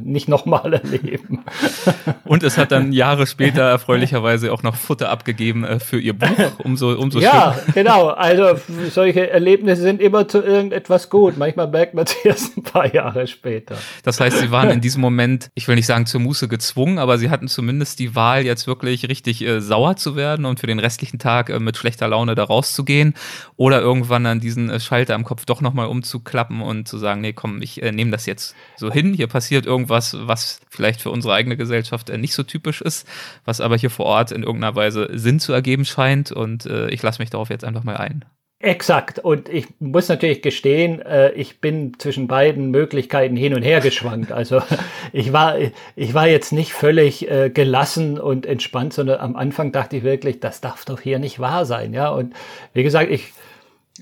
nicht 0.00 0.28
nochmal 0.28 0.74
erleben. 0.74 1.44
Und 2.28 2.42
es 2.42 2.58
hat 2.58 2.72
dann 2.72 2.92
Jahre 2.92 3.26
später 3.26 3.62
erfreulicherweise 3.62 4.52
auch 4.52 4.62
noch 4.62 4.76
Futter 4.76 5.10
abgegeben 5.10 5.64
äh, 5.64 5.80
für 5.80 5.98
ihr 5.98 6.12
Buch. 6.12 6.28
Umso, 6.62 6.92
umso 6.92 7.20
Ja, 7.20 7.56
schön. 7.64 7.74
genau. 7.74 8.08
Also 8.08 8.60
solche 8.90 9.30
Erlebnisse 9.30 9.82
sind 9.82 10.00
immer 10.00 10.28
zu 10.28 10.42
irgendetwas 10.42 11.10
gut. 11.10 11.36
Manchmal 11.36 11.68
merkt 11.68 11.94
man 11.94 12.04
es 12.04 12.14
erst 12.24 12.56
ein 12.56 12.62
paar 12.62 12.92
Jahre 12.92 13.26
später. 13.26 13.76
Das 14.02 14.20
heißt, 14.20 14.38
Sie 14.38 14.50
waren 14.50 14.70
in 14.70 14.80
diesem 14.82 15.00
Moment, 15.00 15.50
ich 15.54 15.66
will 15.68 15.76
nicht 15.76 15.86
sagen 15.86 16.06
zur 16.06 16.20
Muße 16.20 16.48
gezwungen, 16.48 16.98
aber 16.98 17.18
Sie 17.18 17.30
hatten 17.30 17.48
zumindest 17.48 17.98
die 17.98 18.14
Wahl, 18.14 18.44
jetzt 18.44 18.66
wirklich 18.66 19.08
richtig 19.08 19.42
äh, 19.42 19.60
sauer 19.60 19.96
zu 19.96 20.16
werden 20.16 20.44
und 20.44 20.60
für 20.60 20.66
den 20.66 20.78
restlichen 20.78 21.18
Tag 21.18 21.50
äh, 21.50 21.58
mit 21.58 21.76
schlechter 21.76 22.08
Laune 22.08 22.34
da 22.34 22.44
rauszugehen 22.44 23.14
oder 23.56 23.80
irgendwann 23.80 24.24
dann 24.24 24.40
diesen 24.40 24.70
äh, 24.70 24.80
Schalter 24.80 25.14
im 25.14 25.24
Kopf 25.24 25.44
doch 25.46 25.60
nochmal 25.60 25.86
umzuklappen 25.86 26.60
und 26.60 26.86
zu 26.88 26.98
sagen, 26.98 27.20
nee, 27.20 27.32
komm, 27.32 27.62
ich 27.62 27.82
äh, 27.82 27.92
nehme 27.92 28.10
das 28.10 28.26
jetzt 28.26 28.54
so 28.76 28.92
hin. 28.92 29.14
Hier 29.14 29.26
passiert 29.26 29.66
irgendwas, 29.66 30.16
was 30.20 30.60
vielleicht 30.68 31.00
für 31.00 31.10
unsere 31.10 31.34
eigene 31.34 31.56
Gesellschaft 31.56 32.10
äh, 32.10 32.17
nicht 32.20 32.34
so 32.34 32.42
typisch 32.42 32.80
ist, 32.80 33.06
was 33.44 33.60
aber 33.60 33.76
hier 33.76 33.90
vor 33.90 34.06
Ort 34.06 34.32
in 34.32 34.42
irgendeiner 34.42 34.74
Weise 34.74 35.08
Sinn 35.12 35.40
zu 35.40 35.52
ergeben 35.52 35.84
scheint 35.84 36.32
und 36.32 36.66
äh, 36.66 36.88
ich 36.90 37.02
lasse 37.02 37.20
mich 37.20 37.30
darauf 37.30 37.50
jetzt 37.50 37.64
einfach 37.64 37.84
mal 37.84 37.96
ein. 37.96 38.24
Exakt. 38.60 39.20
Und 39.20 39.48
ich 39.48 39.66
muss 39.78 40.08
natürlich 40.08 40.42
gestehen, 40.42 41.00
äh, 41.00 41.30
ich 41.32 41.60
bin 41.60 41.92
zwischen 41.98 42.26
beiden 42.26 42.72
Möglichkeiten 42.72 43.36
hin 43.36 43.54
und 43.54 43.62
her 43.62 43.80
geschwankt. 43.80 44.32
Also 44.32 44.60
ich 45.12 45.32
war, 45.32 45.54
ich 45.94 46.12
war 46.12 46.26
jetzt 46.26 46.52
nicht 46.52 46.72
völlig 46.72 47.30
äh, 47.30 47.50
gelassen 47.50 48.18
und 48.18 48.46
entspannt, 48.46 48.94
sondern 48.94 49.20
am 49.20 49.36
Anfang 49.36 49.70
dachte 49.70 49.98
ich 49.98 50.02
wirklich, 50.02 50.40
das 50.40 50.60
darf 50.60 50.84
doch 50.84 51.00
hier 51.00 51.20
nicht 51.20 51.38
wahr 51.38 51.66
sein. 51.66 51.94
Ja. 51.94 52.08
Und 52.08 52.34
wie 52.74 52.82
gesagt, 52.82 53.12
ich 53.12 53.32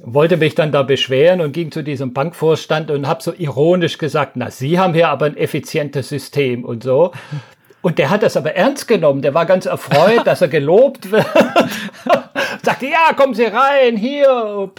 wollte 0.03 0.39
mich 0.39 0.55
dann 0.55 0.73
da 0.73 0.83
beschweren 0.83 1.43
und 1.43 1.53
ging 1.53 1.71
zu 1.71 1.83
diesem 1.83 2.15
Bankvorstand 2.15 2.91
und 2.91 3.07
habe 3.07 3.23
so 3.23 3.35
ironisch 3.37 3.99
gesagt, 3.99 4.33
na, 4.37 4.51
Sie 4.51 4.79
haben 4.79 4.95
hier 4.95 5.09
aber 5.09 5.27
ein 5.27 5.37
effizientes 5.37 6.09
System 6.09 6.65
und 6.65 6.83
so. 6.83 7.13
Und 7.87 7.99
der 7.99 8.11
hat 8.11 8.25
das 8.25 8.37
aber 8.37 8.57
ernst 8.57 8.89
genommen. 8.89 9.23
Der 9.23 9.33
war 9.33 9.47
ganz 9.47 9.65
erfreut, 9.65 10.23
dass 10.27 10.43
er 10.43 10.49
gelobt 10.49 11.13
wird. 11.13 11.25
Sagte, 12.65 12.87
ja, 12.87 13.15
kommen 13.15 13.35
Sie 13.35 13.45
rein, 13.45 13.97
hier. 13.97 14.71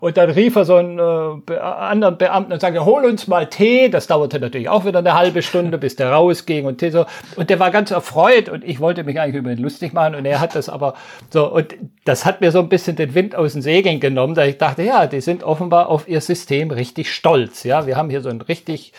Und 0.00 0.16
dann 0.16 0.30
rief 0.30 0.56
er 0.56 0.64
so 0.64 0.76
einen 0.76 0.98
äh, 0.98 1.56
anderen 1.58 2.16
Beamten 2.16 2.54
und 2.54 2.60
sagte, 2.60 2.86
hol 2.86 3.04
uns 3.04 3.26
mal 3.26 3.50
Tee. 3.50 3.90
Das 3.90 4.06
dauerte 4.06 4.40
natürlich 4.40 4.70
auch 4.70 4.86
wieder 4.86 5.00
eine 5.00 5.12
halbe 5.12 5.42
Stunde, 5.42 5.76
bis 5.76 5.96
der 5.96 6.10
rausging 6.10 6.64
und 6.64 6.78
Tee 6.78 6.88
so. 6.88 7.04
Und 7.36 7.50
der 7.50 7.60
war 7.60 7.70
ganz 7.70 7.90
erfreut 7.90 8.48
und 8.48 8.64
ich 8.64 8.80
wollte 8.80 9.04
mich 9.04 9.20
eigentlich 9.20 9.42
über 9.42 9.52
ihn 9.52 9.58
lustig 9.58 9.92
machen 9.92 10.14
und 10.14 10.24
er 10.24 10.40
hat 10.40 10.54
das 10.54 10.70
aber 10.70 10.94
so. 11.28 11.52
Und 11.52 11.74
das 12.06 12.24
hat 12.24 12.40
mir 12.40 12.50
so 12.50 12.60
ein 12.60 12.70
bisschen 12.70 12.96
den 12.96 13.14
Wind 13.14 13.36
aus 13.36 13.52
den 13.52 13.60
Segeln 13.60 14.00
genommen, 14.00 14.34
da 14.34 14.46
ich 14.46 14.56
dachte, 14.56 14.84
ja, 14.84 15.06
die 15.06 15.20
sind 15.20 15.44
offenbar 15.44 15.90
auf 15.90 16.08
ihr 16.08 16.22
System 16.22 16.70
richtig 16.70 17.12
stolz. 17.12 17.62
Ja, 17.64 17.86
wir 17.86 17.98
haben 17.98 18.08
hier 18.08 18.22
so 18.22 18.30
ein 18.30 18.40
richtig 18.40 18.94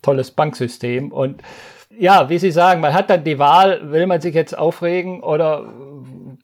tolles 0.00 0.30
Banksystem 0.30 1.12
und 1.12 1.42
ja, 2.00 2.30
wie 2.30 2.38
Sie 2.38 2.50
sagen, 2.50 2.80
man 2.80 2.94
hat 2.94 3.10
dann 3.10 3.24
die 3.24 3.38
Wahl, 3.38 3.92
will 3.92 4.06
man 4.06 4.22
sich 4.22 4.34
jetzt 4.34 4.56
aufregen 4.56 5.22
oder 5.22 5.70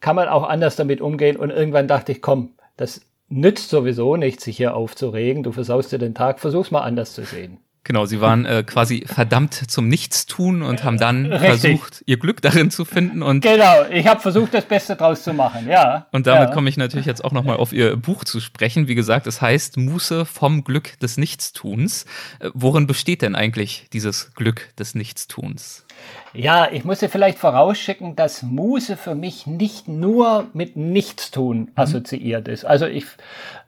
kann 0.01 0.15
man 0.15 0.29
auch 0.29 0.43
anders 0.43 0.77
damit 0.77 1.01
umgehen? 1.01 1.37
Und 1.37 1.49
irgendwann 1.49 1.89
dachte 1.89 2.13
ich, 2.13 2.21
komm, 2.21 2.51
das 2.77 3.01
nützt 3.29 3.71
sowieso 3.71 4.17
nichts, 4.17 4.45
sich 4.45 4.59
hier 4.59 4.77
aufzuregen. 4.77 5.43
Du 5.43 5.53
versaust 5.53 5.91
dir 5.93 5.99
den 5.99 6.15
Tag, 6.15 6.41
versuch's 6.41 6.71
mal 6.71 6.83
anders 6.83 7.15
zu 7.15 7.25
sehen. 7.25 7.59
Genau, 7.87 8.05
sie 8.05 8.21
waren 8.21 8.45
äh, 8.47 8.65
quasi 8.67 9.05
verdammt 9.07 9.55
zum 9.71 9.87
Nichtstun 9.87 10.63
und 10.63 10.83
haben 10.83 10.99
dann 10.99 11.27
Richtig. 11.27 11.79
versucht, 11.79 12.03
ihr 12.05 12.17
Glück 12.17 12.43
darin 12.43 12.73
zu 12.73 12.85
finden. 12.85 13.23
Und 13.23 13.43
genau, 13.43 13.85
ich 13.89 14.09
habe 14.09 14.21
versucht, 14.21 14.55
das 14.55 14.65
Beste 14.65 14.97
draus 14.97 15.23
zu 15.23 15.33
machen, 15.33 15.69
ja. 15.69 16.09
Und 16.11 16.27
damit 16.27 16.49
ja. 16.49 16.55
komme 16.55 16.69
ich 16.69 16.77
natürlich 16.77 17.07
jetzt 17.07 17.25
auch 17.25 17.31
nochmal 17.31 17.59
auf 17.59 17.73
ihr 17.73 17.95
Buch 17.95 18.25
zu 18.25 18.41
sprechen. 18.41 18.89
Wie 18.89 18.97
gesagt, 18.97 19.29
es 19.29 19.41
heißt 19.41 19.77
Muße 19.77 20.25
vom 20.25 20.65
Glück 20.65 20.99
des 20.99 21.17
Nichtstuns. 21.17 22.07
Äh, 22.41 22.51
worin 22.55 22.89
besteht 22.89 23.23
denn 23.23 23.37
eigentlich 23.37 23.87
dieses 23.93 24.35
Glück 24.35 24.75
des 24.77 24.97
Nichtstuns? 24.97 25.86
Ja, 26.33 26.69
ich 26.71 26.85
muss 26.85 26.99
dir 26.99 27.09
vielleicht 27.09 27.39
vorausschicken, 27.39 28.15
dass 28.15 28.43
Muße 28.43 28.97
für 28.97 29.15
mich 29.15 29.47
nicht 29.47 29.89
nur 29.89 30.49
mit 30.53 30.77
Nichtstun 30.77 31.59
mhm. 31.59 31.69
assoziiert 31.75 32.47
ist. 32.47 32.67
Also 32.67 32.87
ich, 32.87 33.07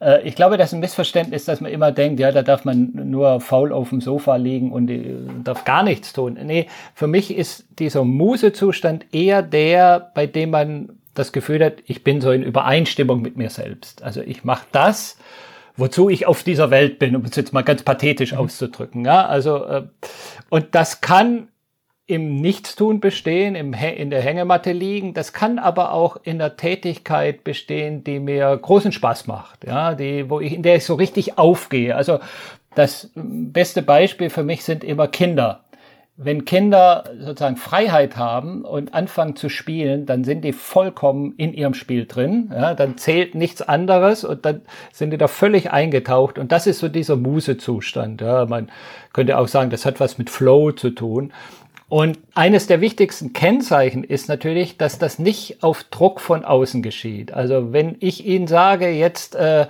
äh, 0.01 0.27
ich 0.29 0.35
glaube, 0.35 0.59
das 0.59 0.69
ist 0.69 0.75
ein 0.75 0.81
Missverständnis, 0.81 1.47
dass 1.47 1.63
man 1.63 1.73
immer 1.73 1.93
denkt, 1.93 2.21
ja, 2.21 2.31
da 2.31 2.43
darf 2.43 2.67
man 2.67 2.91
nur 2.93 3.41
faul 3.41 3.73
auf 3.73 3.89
dem 3.89 4.03
Sofa 4.03 4.37
liegen 4.37 4.71
und 4.71 4.91
äh, 4.91 5.17
darf 5.45 5.65
gar 5.65 5.83
nichts 5.83 6.13
tun. 6.13 6.39
Nee, 6.43 6.67
für 6.95 7.07
mich 7.07 7.35
ist 7.35 7.65
dieser 7.79 8.05
Mußezustand 8.05 9.07
eher 9.15 9.43
der, 9.43 10.11
bei 10.15 10.27
dem 10.27 10.51
man 10.51 10.91
das 11.15 11.33
Gefühl 11.33 11.65
hat, 11.65 11.75
ich 11.87 12.05
bin 12.05 12.21
so 12.21 12.31
in 12.31 12.43
Übereinstimmung 12.43 13.23
mit 13.23 13.37
mir 13.37 13.51
selbst. 13.51 14.03
Also 14.03 14.21
ich 14.21 14.45
mache 14.45 14.67
das, 14.73 15.17
wozu 15.77 16.11
ich 16.11 16.27
auf 16.27 16.43
dieser 16.43 16.71
Welt 16.71 16.99
bin, 16.99 17.17
um 17.17 17.25
es 17.25 17.35
jetzt 17.35 17.53
mal 17.53 17.63
ganz 17.63 17.83
pathetisch 17.83 18.33
mhm. 18.33 18.39
auszudrücken. 18.39 19.07
Ja, 19.07 19.27
also 19.27 19.65
äh, 19.65 19.83
und 20.51 20.75
das 20.75 21.01
kann 21.01 21.49
im 22.09 22.41
Nichtstun 22.41 23.01
bestehen, 23.01 23.55
im, 23.55 23.75
in 23.75 24.09
der 24.09 24.23
Hängematte 24.23 24.73
liegen. 24.73 25.13
Das 25.13 25.35
kann 25.35 25.59
aber 25.59 25.93
auch 25.93 26.17
in 26.23 26.39
der 26.39 26.57
Tätigkeit 26.57 27.45
bestehen, 27.45 28.03
die 28.03 28.19
mir 28.19 28.57
großen 28.57 28.93
Spaß 28.93 29.27
macht, 29.27 29.67
ja, 29.67 29.95
die, 29.95 30.29
wo 30.31 30.41
ich, 30.41 30.55
in 30.55 30.63
der 30.63 30.77
ich 30.77 30.85
so 30.85 30.95
richtig 30.95 31.37
aufgehe. 31.37 31.95
Also 31.95 32.19
das 32.75 33.11
beste 33.15 33.83
Beispiel 33.83 34.31
für 34.31 34.43
mich 34.43 34.65
sind 34.65 34.85
immer 34.85 35.07
Kinder. 35.07 35.65
Wenn 36.17 36.47
Kinder 36.47 37.05
sozusagen 37.21 37.57
Freiheit 37.57 38.17
haben 38.17 38.65
und 38.65 38.95
anfangen 38.95 39.37
zu 39.37 39.51
spielen, 39.51 40.07
dann 40.07 40.25
sind 40.25 40.43
die 40.43 40.53
vollkommen 40.53 41.35
in 41.37 41.53
ihrem 41.53 41.75
Spiel 41.75 42.07
drin. 42.07 42.51
Ja, 42.53 42.75
dann 42.75 42.97
zählt 42.97 43.35
nichts 43.35 43.63
anderes 43.63 44.25
und 44.25 44.45
dann 44.47 44.63
sind 44.93 45.11
die 45.11 45.19
da 45.19 45.29
völlig 45.29 45.71
eingetaucht. 45.71 46.39
Und 46.39 46.53
das 46.53 46.67
ist 46.67 46.79
so 46.79 46.89
dieser 46.89 47.17
Musezustand. 47.17 48.21
Ja, 48.23 48.47
man 48.47 48.71
könnte 49.13 49.39
auch 49.39 49.47
sagen, 49.47 49.71
das 49.71 49.85
hat 49.85 50.01
was 50.01 50.19
mit 50.19 50.31
Flow 50.31 50.73
zu 50.73 50.91
tun. 50.91 51.33
Und 51.91 52.19
eines 52.35 52.67
der 52.67 52.83
wichtigsten 52.83 53.33
Kennzeichen 53.33 54.05
ist 54.05 54.29
natürlich, 54.29 54.77
dass 54.77 54.99
das 54.99 55.19
nicht 55.19 55.63
auf 55.63 55.85
Druck 55.85 56.21
von 56.21 56.45
außen 56.45 56.83
geschieht. 56.83 57.33
Also 57.33 57.73
wenn 57.73 57.97
ich 58.01 58.27
Ihnen 58.27 58.47
sage, 58.47 58.91
jetzt 58.91 59.35
äh, 59.35 59.67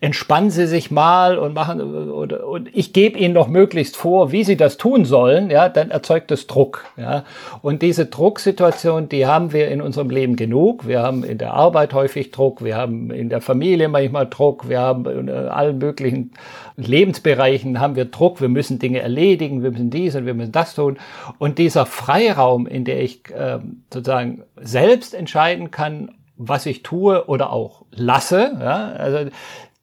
entspannen 0.00 0.50
Sie 0.50 0.66
sich 0.66 0.90
mal 0.90 1.36
und 1.36 1.52
machen 1.52 2.10
und, 2.10 2.32
und 2.32 2.70
ich 2.72 2.94
gebe 2.94 3.18
Ihnen 3.18 3.34
noch 3.34 3.48
möglichst 3.48 3.98
vor, 3.98 4.32
wie 4.32 4.44
Sie 4.44 4.56
das 4.56 4.78
tun 4.78 5.04
sollen, 5.04 5.50
ja, 5.50 5.68
dann 5.68 5.90
erzeugt 5.90 6.30
das 6.30 6.46
Druck. 6.46 6.86
Ja. 6.96 7.24
Und 7.60 7.82
diese 7.82 8.06
Drucksituation, 8.06 9.10
die 9.10 9.26
haben 9.26 9.52
wir 9.52 9.68
in 9.68 9.82
unserem 9.82 10.08
Leben 10.08 10.36
genug. 10.36 10.88
Wir 10.88 11.02
haben 11.02 11.22
in 11.22 11.36
der 11.36 11.52
Arbeit 11.52 11.92
häufig 11.92 12.30
Druck, 12.30 12.64
wir 12.64 12.78
haben 12.78 13.10
in 13.10 13.28
der 13.28 13.42
Familie 13.42 13.90
manchmal 13.90 14.26
Druck, 14.26 14.70
wir 14.70 14.80
haben 14.80 15.04
in 15.04 15.28
allen 15.28 15.76
möglichen 15.76 16.32
Lebensbereichen 16.78 17.80
haben 17.80 17.96
wir 17.96 18.04
Druck, 18.04 18.40
wir 18.40 18.48
müssen 18.48 18.78
Dinge 18.78 19.00
erledigen, 19.00 19.64
wir 19.64 19.72
müssen 19.72 19.90
dies 19.90 20.14
und 20.14 20.26
wir 20.26 20.34
müssen 20.34 20.52
das 20.52 20.74
tun. 20.74 20.98
Und 21.38 21.58
dieser 21.58 21.86
Freiraum, 21.86 22.66
in 22.68 22.84
der 22.84 23.02
ich 23.02 23.28
äh, 23.30 23.58
sozusagen 23.92 24.44
selbst 24.56 25.12
entscheiden 25.12 25.72
kann, 25.72 26.12
was 26.36 26.66
ich 26.66 26.84
tue 26.84 27.26
oder 27.26 27.52
auch 27.52 27.84
lasse, 27.90 28.56
ja, 28.60 28.92
also 28.92 29.28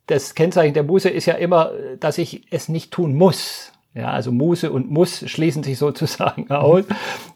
das 0.08 0.36
Kennzeichen 0.36 0.74
der 0.74 0.84
Muße 0.84 1.10
ist 1.10 1.26
ja 1.26 1.34
immer, 1.34 1.72
dass 2.00 2.18
ich 2.18 2.44
es 2.50 2.70
nicht 2.70 2.92
tun 2.92 3.16
muss. 3.16 3.74
Ja, 3.94 4.12
also 4.12 4.32
Muße 4.32 4.72
und 4.72 4.90
Muss 4.92 5.30
schließen 5.30 5.64
sich 5.64 5.78
sozusagen 5.80 6.50
aus, 6.50 6.86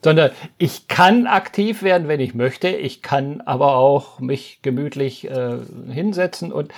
sondern 0.04 0.32
ich 0.58 0.88
kann 0.88 1.28
aktiv 1.28 1.84
werden, 1.84 2.08
wenn 2.08 2.20
ich 2.22 2.34
möchte. 2.34 2.70
Ich 2.70 3.02
kann 3.02 3.42
aber 3.42 3.76
auch 3.76 4.20
mich 4.20 4.60
gemütlich 4.62 5.30
äh, 5.30 5.58
hinsetzen 5.90 6.54
und 6.54 6.72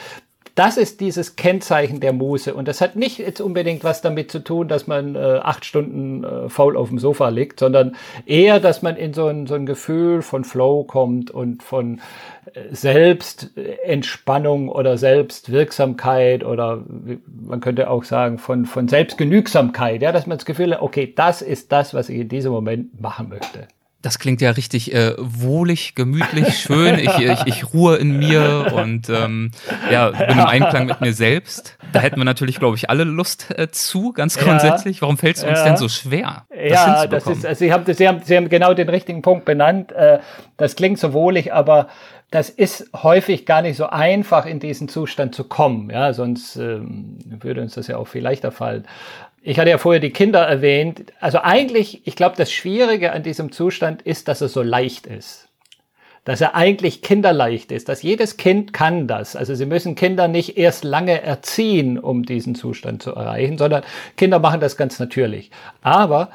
das 0.55 0.77
ist 0.77 0.99
dieses 0.99 1.35
Kennzeichen 1.35 1.99
der 1.99 2.13
Muße. 2.13 2.53
Und 2.53 2.67
das 2.67 2.81
hat 2.81 2.95
nicht 2.95 3.19
jetzt 3.19 3.41
unbedingt 3.41 3.83
was 3.83 4.01
damit 4.01 4.31
zu 4.31 4.39
tun, 4.39 4.67
dass 4.67 4.87
man 4.87 5.15
äh, 5.15 5.39
acht 5.41 5.65
Stunden 5.65 6.23
äh, 6.23 6.49
faul 6.49 6.75
auf 6.77 6.89
dem 6.89 6.99
Sofa 6.99 7.29
liegt, 7.29 7.59
sondern 7.59 7.95
eher, 8.25 8.59
dass 8.59 8.81
man 8.81 8.95
in 8.97 9.13
so 9.13 9.27
ein, 9.27 9.47
so 9.47 9.55
ein 9.55 9.65
Gefühl 9.65 10.21
von 10.21 10.43
Flow 10.43 10.83
kommt 10.83 11.31
und 11.31 11.63
von 11.63 12.01
äh, 12.53 12.73
Selbstentspannung 12.73 14.69
oder 14.69 14.97
Selbstwirksamkeit 14.97 16.43
oder 16.43 16.83
man 17.25 17.61
könnte 17.61 17.89
auch 17.89 18.03
sagen 18.03 18.37
von, 18.37 18.65
von 18.65 18.87
Selbstgenügsamkeit. 18.87 20.01
Ja, 20.01 20.11
dass 20.11 20.27
man 20.27 20.37
das 20.37 20.45
Gefühl 20.45 20.73
hat, 20.73 20.81
okay, 20.81 21.13
das 21.15 21.41
ist 21.41 21.71
das, 21.71 21.93
was 21.93 22.09
ich 22.09 22.19
in 22.19 22.29
diesem 22.29 22.51
Moment 22.51 22.99
machen 23.01 23.29
möchte. 23.29 23.67
Das 24.01 24.17
klingt 24.17 24.41
ja 24.41 24.51
richtig 24.51 24.93
äh, 24.93 25.13
wohlig, 25.17 25.93
gemütlich, 25.95 26.57
schön. 26.59 26.97
Ich, 26.97 27.19
ich, 27.19 27.45
ich 27.45 27.73
ruhe 27.73 27.97
in 27.97 28.17
mir 28.17 28.71
und 28.73 29.09
ähm, 29.09 29.51
ja, 29.91 30.09
bin 30.09 30.39
im 30.39 30.45
Einklang 30.45 30.87
mit 30.87 31.01
mir 31.01 31.13
selbst. 31.13 31.77
Da 31.93 31.99
hätten 31.99 32.17
wir 32.17 32.25
natürlich, 32.25 32.57
glaube 32.57 32.77
ich, 32.77 32.89
alle 32.89 33.03
Lust 33.03 33.47
äh, 33.57 33.69
zu, 33.69 34.11
ganz 34.13 34.37
grundsätzlich. 34.37 35.01
Warum 35.01 35.17
fällt 35.17 35.37
es 35.37 35.43
uns 35.43 35.59
ja. 35.59 35.65
denn 35.65 35.77
so 35.77 35.87
schwer? 35.87 36.45
Das 36.49 36.71
ja, 36.71 37.07
das 37.07 37.27
ist, 37.27 37.45
also 37.45 37.59
Sie 37.59 37.71
haben, 37.71 37.93
Sie, 37.93 38.07
haben, 38.07 38.21
Sie 38.23 38.35
haben 38.35 38.49
genau 38.49 38.73
den 38.73 38.89
richtigen 38.89 39.21
Punkt 39.21 39.45
benannt. 39.45 39.91
Äh, 39.91 40.19
das 40.57 40.75
klingt 40.75 40.99
so 40.99 41.13
wohlig, 41.13 41.53
aber 41.53 41.87
das 42.31 42.49
ist 42.49 42.89
häufig 42.95 43.45
gar 43.45 43.61
nicht 43.61 43.75
so 43.75 43.87
einfach, 43.87 44.45
in 44.45 44.59
diesen 44.59 44.87
Zustand 44.87 45.35
zu 45.35 45.43
kommen. 45.43 45.89
Ja, 45.89 46.13
sonst 46.13 46.55
ähm, 46.55 47.19
würde 47.25 47.61
uns 47.61 47.75
das 47.75 47.87
ja 47.87 47.97
auch 47.97 48.07
viel 48.07 48.21
leichter 48.21 48.51
fallen. 48.51 48.85
Ich 49.43 49.57
hatte 49.57 49.71
ja 49.71 49.79
vorher 49.79 49.99
die 49.99 50.11
Kinder 50.11 50.41
erwähnt. 50.41 51.13
Also 51.19 51.39
eigentlich, 51.39 52.05
ich 52.05 52.15
glaube, 52.15 52.35
das 52.37 52.51
Schwierige 52.51 53.11
an 53.11 53.23
diesem 53.23 53.51
Zustand 53.51 54.03
ist, 54.03 54.27
dass 54.27 54.41
er 54.41 54.49
so 54.49 54.61
leicht 54.61 55.07
ist. 55.07 55.49
Dass 56.25 56.41
er 56.41 56.53
eigentlich 56.53 57.01
kinderleicht 57.01 57.71
ist, 57.71 57.89
dass 57.89 58.03
jedes 58.03 58.37
Kind 58.37 58.71
kann 58.71 59.07
das. 59.07 59.35
Also 59.35 59.55
sie 59.55 59.65
müssen 59.65 59.95
Kinder 59.95 60.27
nicht 60.27 60.59
erst 60.59 60.83
lange 60.83 61.19
erziehen, 61.23 61.97
um 61.97 62.21
diesen 62.21 62.53
Zustand 62.53 63.01
zu 63.01 63.15
erreichen, 63.15 63.57
sondern 63.57 63.81
Kinder 64.15 64.37
machen 64.37 64.59
das 64.59 64.77
ganz 64.77 64.99
natürlich. 64.99 65.49
Aber 65.81 66.29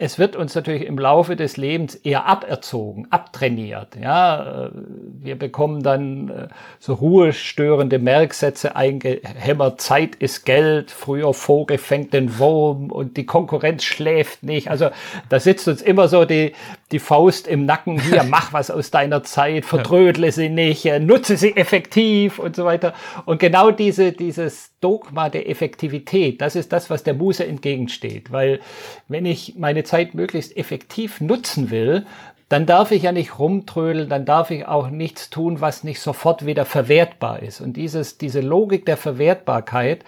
es 0.00 0.16
wird 0.16 0.36
uns 0.36 0.54
natürlich 0.54 0.86
im 0.86 0.96
Laufe 0.96 1.34
des 1.34 1.56
Lebens 1.56 1.96
eher 1.96 2.24
aberzogen, 2.24 3.08
abtrainiert. 3.10 3.96
Ja, 4.00 4.66
äh, 4.66 4.70
wir 4.72 5.36
bekommen 5.36 5.82
dann 5.82 6.28
äh, 6.28 6.48
so 6.78 6.94
ruhestörende 6.94 7.98
Merksätze 7.98 8.76
eingehämmert. 8.76 9.80
Zeit 9.80 10.14
ist 10.14 10.44
Geld. 10.44 10.92
Früher 10.92 11.34
Vogel 11.34 11.78
fängt 11.78 12.12
den 12.12 12.38
Wurm 12.38 12.92
und 12.92 13.16
die 13.16 13.26
Konkurrenz 13.26 13.82
schläft 13.82 14.44
nicht. 14.44 14.70
Also 14.70 14.90
da 15.28 15.40
sitzt 15.40 15.66
uns 15.66 15.82
immer 15.82 16.06
so 16.06 16.24
die, 16.24 16.52
die 16.92 16.98
Faust 16.98 17.46
im 17.46 17.66
Nacken. 17.66 18.00
Hier, 18.00 18.22
mach 18.28 18.52
was 18.52 18.70
aus 18.70 18.90
deiner 18.90 19.22
Zeit, 19.22 19.64
verdrödle 19.64 20.32
sie 20.32 20.48
nicht, 20.48 20.84
nutze 21.00 21.36
sie 21.36 21.56
effektiv 21.56 22.38
und 22.38 22.56
so 22.56 22.64
weiter. 22.64 22.94
Und 23.24 23.38
genau 23.40 23.70
diese, 23.70 24.12
dieses 24.12 24.72
Dogma 24.80 25.28
der 25.28 25.48
Effektivität, 25.48 26.40
das 26.40 26.56
ist 26.56 26.72
das, 26.72 26.90
was 26.90 27.02
der 27.02 27.14
Muse 27.14 27.46
entgegensteht. 27.46 28.32
Weil 28.32 28.60
wenn 29.08 29.26
ich 29.26 29.54
meine 29.56 29.84
Zeit 29.84 30.14
möglichst 30.14 30.56
effektiv 30.56 31.20
nutzen 31.20 31.70
will, 31.70 32.06
dann 32.48 32.64
darf 32.64 32.92
ich 32.92 33.02
ja 33.02 33.12
nicht 33.12 33.38
rumtrödeln, 33.38 34.08
dann 34.08 34.24
darf 34.24 34.50
ich 34.50 34.66
auch 34.66 34.88
nichts 34.88 35.28
tun, 35.28 35.60
was 35.60 35.84
nicht 35.84 36.00
sofort 36.00 36.46
wieder 36.46 36.64
verwertbar 36.64 37.42
ist. 37.42 37.60
Und 37.60 37.76
dieses, 37.76 38.16
diese 38.16 38.40
Logik 38.40 38.86
der 38.86 38.96
Verwertbarkeit, 38.96 40.02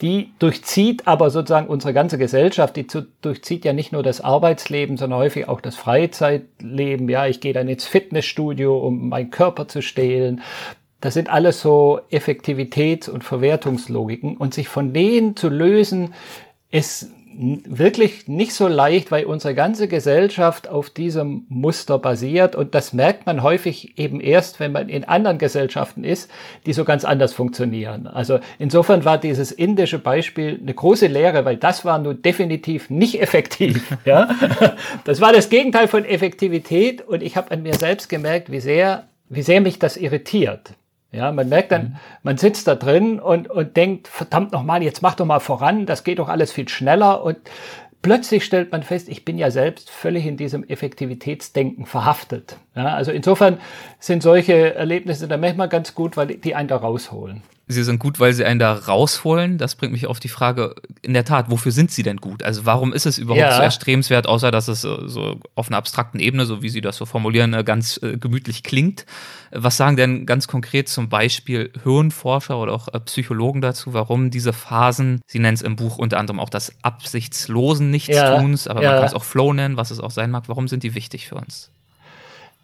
die 0.00 0.32
durchzieht 0.38 1.06
aber 1.06 1.30
sozusagen 1.30 1.68
unsere 1.68 1.92
ganze 1.92 2.16
Gesellschaft, 2.16 2.76
die 2.76 2.86
zu, 2.86 3.06
durchzieht 3.20 3.64
ja 3.64 3.72
nicht 3.72 3.92
nur 3.92 4.02
das 4.02 4.20
Arbeitsleben, 4.20 4.96
sondern 4.96 5.18
häufig 5.18 5.48
auch 5.48 5.60
das 5.60 5.76
Freizeitleben. 5.76 7.08
Ja, 7.08 7.26
ich 7.26 7.40
gehe 7.40 7.52
dann 7.52 7.68
ins 7.68 7.84
Fitnessstudio, 7.84 8.78
um 8.78 9.10
meinen 9.10 9.30
Körper 9.30 9.68
zu 9.68 9.82
stehlen. 9.82 10.40
Das 11.00 11.14
sind 11.14 11.30
alles 11.30 11.60
so 11.60 12.00
Effektivitäts- 12.10 13.08
und 13.10 13.24
Verwertungslogiken. 13.24 14.36
Und 14.36 14.54
sich 14.54 14.68
von 14.68 14.92
denen 14.92 15.36
zu 15.36 15.48
lösen, 15.48 16.14
ist 16.70 17.10
wirklich 17.32 18.28
nicht 18.28 18.54
so 18.54 18.66
leicht, 18.66 19.10
weil 19.10 19.24
unsere 19.24 19.54
ganze 19.54 19.88
Gesellschaft 19.88 20.68
auf 20.68 20.90
diesem 20.90 21.46
Muster 21.48 21.98
basiert 21.98 22.56
und 22.56 22.74
das 22.74 22.92
merkt 22.92 23.26
man 23.26 23.42
häufig 23.42 23.98
eben 23.98 24.20
erst, 24.20 24.58
wenn 24.58 24.72
man 24.72 24.88
in 24.88 25.04
anderen 25.04 25.38
Gesellschaften 25.38 26.02
ist, 26.02 26.30
die 26.66 26.72
so 26.72 26.84
ganz 26.84 27.04
anders 27.04 27.32
funktionieren. 27.32 28.06
Also 28.06 28.40
insofern 28.58 29.04
war 29.04 29.18
dieses 29.18 29.52
indische 29.52 29.98
Beispiel 29.98 30.58
eine 30.60 30.74
große 30.74 31.06
Lehre, 31.06 31.44
weil 31.44 31.56
das 31.56 31.84
war 31.84 31.98
nun 31.98 32.20
definitiv 32.22 32.90
nicht 32.90 33.20
effektiv. 33.20 33.96
Ja, 34.06 34.30
das 35.04 35.20
war 35.20 35.32
das 35.32 35.50
Gegenteil 35.50 35.86
von 35.86 36.04
Effektivität 36.04 37.06
und 37.06 37.22
ich 37.22 37.36
habe 37.36 37.50
an 37.50 37.62
mir 37.62 37.74
selbst 37.74 38.08
gemerkt, 38.08 38.50
wie 38.50 38.60
sehr, 38.60 39.04
wie 39.28 39.42
sehr 39.42 39.60
mich 39.60 39.78
das 39.78 39.96
irritiert. 39.96 40.72
Ja, 41.12 41.32
man 41.32 41.48
merkt 41.48 41.72
dann, 41.72 41.82
mhm. 41.82 41.96
man 42.22 42.36
sitzt 42.36 42.68
da 42.68 42.74
drin 42.74 43.18
und, 43.18 43.50
und 43.50 43.76
denkt, 43.76 44.08
verdammt 44.08 44.52
nochmal, 44.52 44.82
jetzt 44.82 45.02
mach 45.02 45.14
doch 45.14 45.26
mal 45.26 45.40
voran, 45.40 45.86
das 45.86 46.04
geht 46.04 46.20
doch 46.20 46.28
alles 46.28 46.52
viel 46.52 46.68
schneller 46.68 47.24
und 47.24 47.38
plötzlich 48.00 48.44
stellt 48.44 48.70
man 48.70 48.82
fest, 48.82 49.08
ich 49.08 49.24
bin 49.24 49.36
ja 49.36 49.50
selbst 49.50 49.90
völlig 49.90 50.26
in 50.26 50.36
diesem 50.36 50.62
Effektivitätsdenken 50.62 51.84
verhaftet. 51.84 52.56
Ja, 52.76 52.94
also 52.94 53.10
insofern 53.10 53.58
sind 53.98 54.22
solche 54.22 54.74
Erlebnisse 54.74 55.26
dann 55.26 55.40
manchmal 55.40 55.68
ganz 55.68 55.94
gut, 55.94 56.16
weil 56.16 56.28
die 56.28 56.54
einen 56.54 56.68
da 56.68 56.76
rausholen 56.76 57.42
sie 57.70 57.84
sind 57.84 57.98
gut, 57.98 58.20
weil 58.20 58.32
sie 58.32 58.44
einen 58.44 58.58
da 58.58 58.72
rausholen. 58.72 59.58
Das 59.58 59.74
bringt 59.74 59.92
mich 59.92 60.06
auf 60.06 60.20
die 60.20 60.28
Frage, 60.28 60.74
in 61.02 61.14
der 61.14 61.24
Tat, 61.24 61.50
wofür 61.50 61.72
sind 61.72 61.90
sie 61.90 62.02
denn 62.02 62.16
gut? 62.16 62.42
Also 62.42 62.66
warum 62.66 62.92
ist 62.92 63.06
es 63.06 63.18
überhaupt 63.18 63.40
ja. 63.40 63.56
so 63.56 63.62
erstrebenswert, 63.62 64.26
außer 64.26 64.50
dass 64.50 64.68
es 64.68 64.84
äh, 64.84 64.96
so 65.06 65.40
auf 65.54 65.68
einer 65.68 65.76
abstrakten 65.76 66.20
Ebene, 66.20 66.46
so 66.46 66.62
wie 66.62 66.68
Sie 66.68 66.80
das 66.80 66.96
so 66.96 67.06
formulieren, 67.06 67.54
äh, 67.54 67.64
ganz 67.64 68.00
äh, 68.02 68.16
gemütlich 68.18 68.62
klingt? 68.62 69.06
Was 69.52 69.76
sagen 69.76 69.96
denn 69.96 70.26
ganz 70.26 70.48
konkret 70.48 70.88
zum 70.88 71.08
Beispiel 71.08 71.72
Hirnforscher 71.82 72.58
oder 72.58 72.72
auch 72.72 72.88
Psychologen 73.06 73.60
dazu, 73.60 73.94
warum 73.94 74.30
diese 74.30 74.52
Phasen, 74.52 75.20
Sie 75.26 75.38
nennen 75.38 75.54
es 75.54 75.62
im 75.62 75.76
Buch 75.76 75.98
unter 75.98 76.18
anderem 76.18 76.40
auch 76.40 76.50
das 76.50 76.72
absichtslosen 76.82 77.90
Nichtstuns, 77.90 78.64
ja. 78.64 78.70
aber 78.70 78.82
ja. 78.82 78.90
man 78.90 78.98
kann 78.98 79.08
es 79.08 79.14
auch 79.14 79.24
Flow 79.24 79.52
nennen, 79.52 79.76
was 79.76 79.90
es 79.90 80.00
auch 80.00 80.10
sein 80.10 80.30
mag, 80.30 80.44
warum 80.48 80.68
sind 80.68 80.82
die 80.82 80.94
wichtig 80.94 81.28
für 81.28 81.36
uns? 81.36 81.70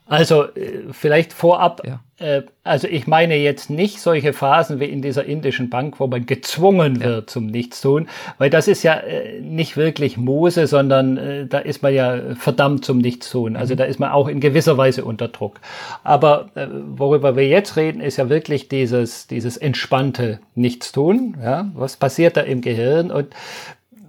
Also 0.09 0.45
äh, 0.45 0.85
vielleicht 0.93 1.33
vorab, 1.33 1.83
ja. 1.85 2.01
äh, 2.25 2.43
also 2.63 2.87
ich 2.87 3.09
meine 3.09 3.37
jetzt 3.37 3.71
nicht 3.71 4.01
solche 4.01 4.33
Phasen 4.33 4.79
wie 4.79 4.85
in 4.85 5.03
dieser 5.03 5.25
indischen 5.25 5.69
Bank, 5.69 5.99
wo 5.99 6.07
man 6.07 6.27
gezwungen 6.27 7.01
wird 7.01 7.23
ja. 7.23 7.27
zum 7.27 7.47
Nichtstun, 7.47 8.09
weil 8.39 8.49
das 8.49 8.69
ist 8.69 8.85
ja 8.85 8.95
äh, 8.95 9.41
nicht 9.41 9.77
wirklich 9.77 10.17
Mose, 10.17 10.69
sondern 10.69 11.17
äh, 11.17 11.47
da 11.47 11.59
ist 11.59 11.83
man 11.83 11.93
ja 11.93 12.35
verdammt 12.37 12.85
zum 12.85 12.99
Nichtstun. 12.99 13.57
Also 13.57 13.75
mhm. 13.75 13.79
da 13.79 13.85
ist 13.85 13.99
man 13.99 14.13
auch 14.13 14.29
in 14.29 14.39
gewisser 14.39 14.79
Weise 14.79 15.05
unter 15.05 15.27
Druck. 15.27 15.61
Aber 16.05 16.51
äh, 16.55 16.69
worüber 16.71 17.35
wir 17.35 17.49
jetzt 17.49 17.77
reden, 17.77 18.01
ist 18.01 18.17
ja 18.17 18.29
wirklich 18.29 18.69
dieses, 18.69 19.27
dieses 19.27 19.57
entspannte 19.57 20.39
Nichtstun. 20.55 21.37
Ja? 21.43 21.69
Was 21.75 21.97
passiert 21.97 22.37
da 22.37 22.43
im 22.43 22.61
Gehirn? 22.61 23.11
Und 23.11 23.35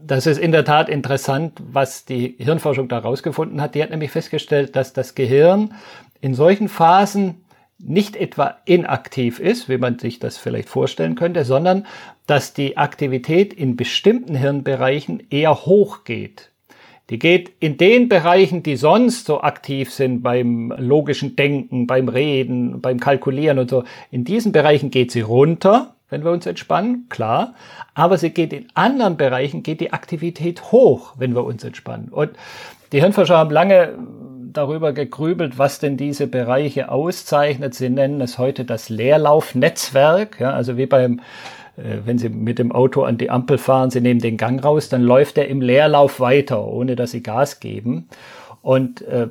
das 0.07 0.25
ist 0.25 0.39
in 0.39 0.51
der 0.51 0.65
Tat 0.65 0.89
interessant, 0.89 1.59
was 1.71 2.05
die 2.05 2.35
Hirnforschung 2.39 2.87
da 2.87 2.99
rausgefunden 2.99 3.61
hat. 3.61 3.75
Die 3.75 3.83
hat 3.83 3.89
nämlich 3.89 4.11
festgestellt, 4.11 4.75
dass 4.75 4.93
das 4.93 5.15
Gehirn 5.15 5.73
in 6.21 6.33
solchen 6.33 6.69
Phasen 6.69 7.43
nicht 7.79 8.15
etwa 8.15 8.57
inaktiv 8.65 9.39
ist, 9.39 9.69
wie 9.69 9.77
man 9.77 9.99
sich 9.99 10.19
das 10.19 10.37
vielleicht 10.37 10.69
vorstellen 10.69 11.15
könnte, 11.15 11.45
sondern 11.45 11.85
dass 12.25 12.53
die 12.53 12.77
Aktivität 12.77 13.53
in 13.53 13.75
bestimmten 13.75 14.35
Hirnbereichen 14.35 15.23
eher 15.29 15.65
hoch 15.65 16.03
geht. 16.03 16.51
Die 17.09 17.19
geht 17.19 17.51
in 17.59 17.77
den 17.77 18.09
Bereichen, 18.09 18.63
die 18.63 18.75
sonst 18.75 19.27
so 19.27 19.41
aktiv 19.41 19.91
sind 19.93 20.23
beim 20.23 20.73
logischen 20.77 21.35
Denken, 21.35 21.87
beim 21.87 22.09
Reden, 22.09 22.81
beim 22.81 22.99
Kalkulieren 22.99 23.59
und 23.59 23.69
so. 23.69 23.83
In 24.11 24.25
diesen 24.25 24.51
Bereichen 24.51 24.89
geht 24.89 25.11
sie 25.11 25.21
runter 25.21 25.95
wenn 26.09 26.23
wir 26.23 26.31
uns 26.31 26.45
entspannen, 26.45 27.07
klar. 27.09 27.53
Aber 27.93 28.17
sie 28.17 28.29
geht 28.29 28.53
in 28.53 28.67
anderen 28.73 29.17
Bereichen, 29.17 29.63
geht 29.63 29.81
die 29.81 29.93
Aktivität 29.93 30.71
hoch, 30.71 31.13
wenn 31.17 31.35
wir 31.35 31.43
uns 31.43 31.63
entspannen. 31.63 32.09
Und 32.09 32.31
die 32.91 33.01
Hirnforscher 33.01 33.37
haben 33.37 33.51
lange 33.51 33.97
darüber 34.53 34.93
gegrübelt, 34.93 35.57
was 35.57 35.79
denn 35.79 35.97
diese 35.97 36.27
Bereiche 36.27 36.89
auszeichnet. 36.89 37.73
Sie 37.75 37.89
nennen 37.89 38.21
es 38.21 38.37
heute 38.37 38.65
das 38.65 38.89
Leerlaufnetzwerk. 38.89 40.39
Ja, 40.39 40.51
also 40.51 40.77
wie 40.77 40.85
beim, 40.85 41.19
äh, 41.75 41.97
wenn 42.05 42.17
Sie 42.17 42.29
mit 42.29 42.59
dem 42.59 42.71
Auto 42.71 43.03
an 43.03 43.17
die 43.17 43.29
Ampel 43.29 43.57
fahren, 43.57 43.91
Sie 43.91 44.01
nehmen 44.01 44.21
den 44.21 44.37
Gang 44.37 44.63
raus, 44.63 44.89
dann 44.89 45.03
läuft 45.03 45.37
er 45.37 45.47
im 45.47 45.61
Leerlauf 45.61 46.19
weiter, 46.19 46.65
ohne 46.65 46.95
dass 46.95 47.11
Sie 47.11 47.21
Gas 47.21 47.59
geben. 47.59 48.07
Und 48.61 49.01
äh, 49.03 49.27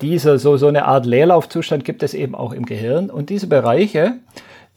dieser, 0.00 0.38
so, 0.38 0.56
so 0.56 0.68
eine 0.68 0.86
Art 0.86 1.06
Leerlaufzustand 1.06 1.84
gibt 1.84 2.02
es 2.02 2.14
eben 2.14 2.34
auch 2.34 2.52
im 2.52 2.66
Gehirn. 2.66 3.10
Und 3.10 3.30
diese 3.30 3.46
Bereiche, 3.46 4.14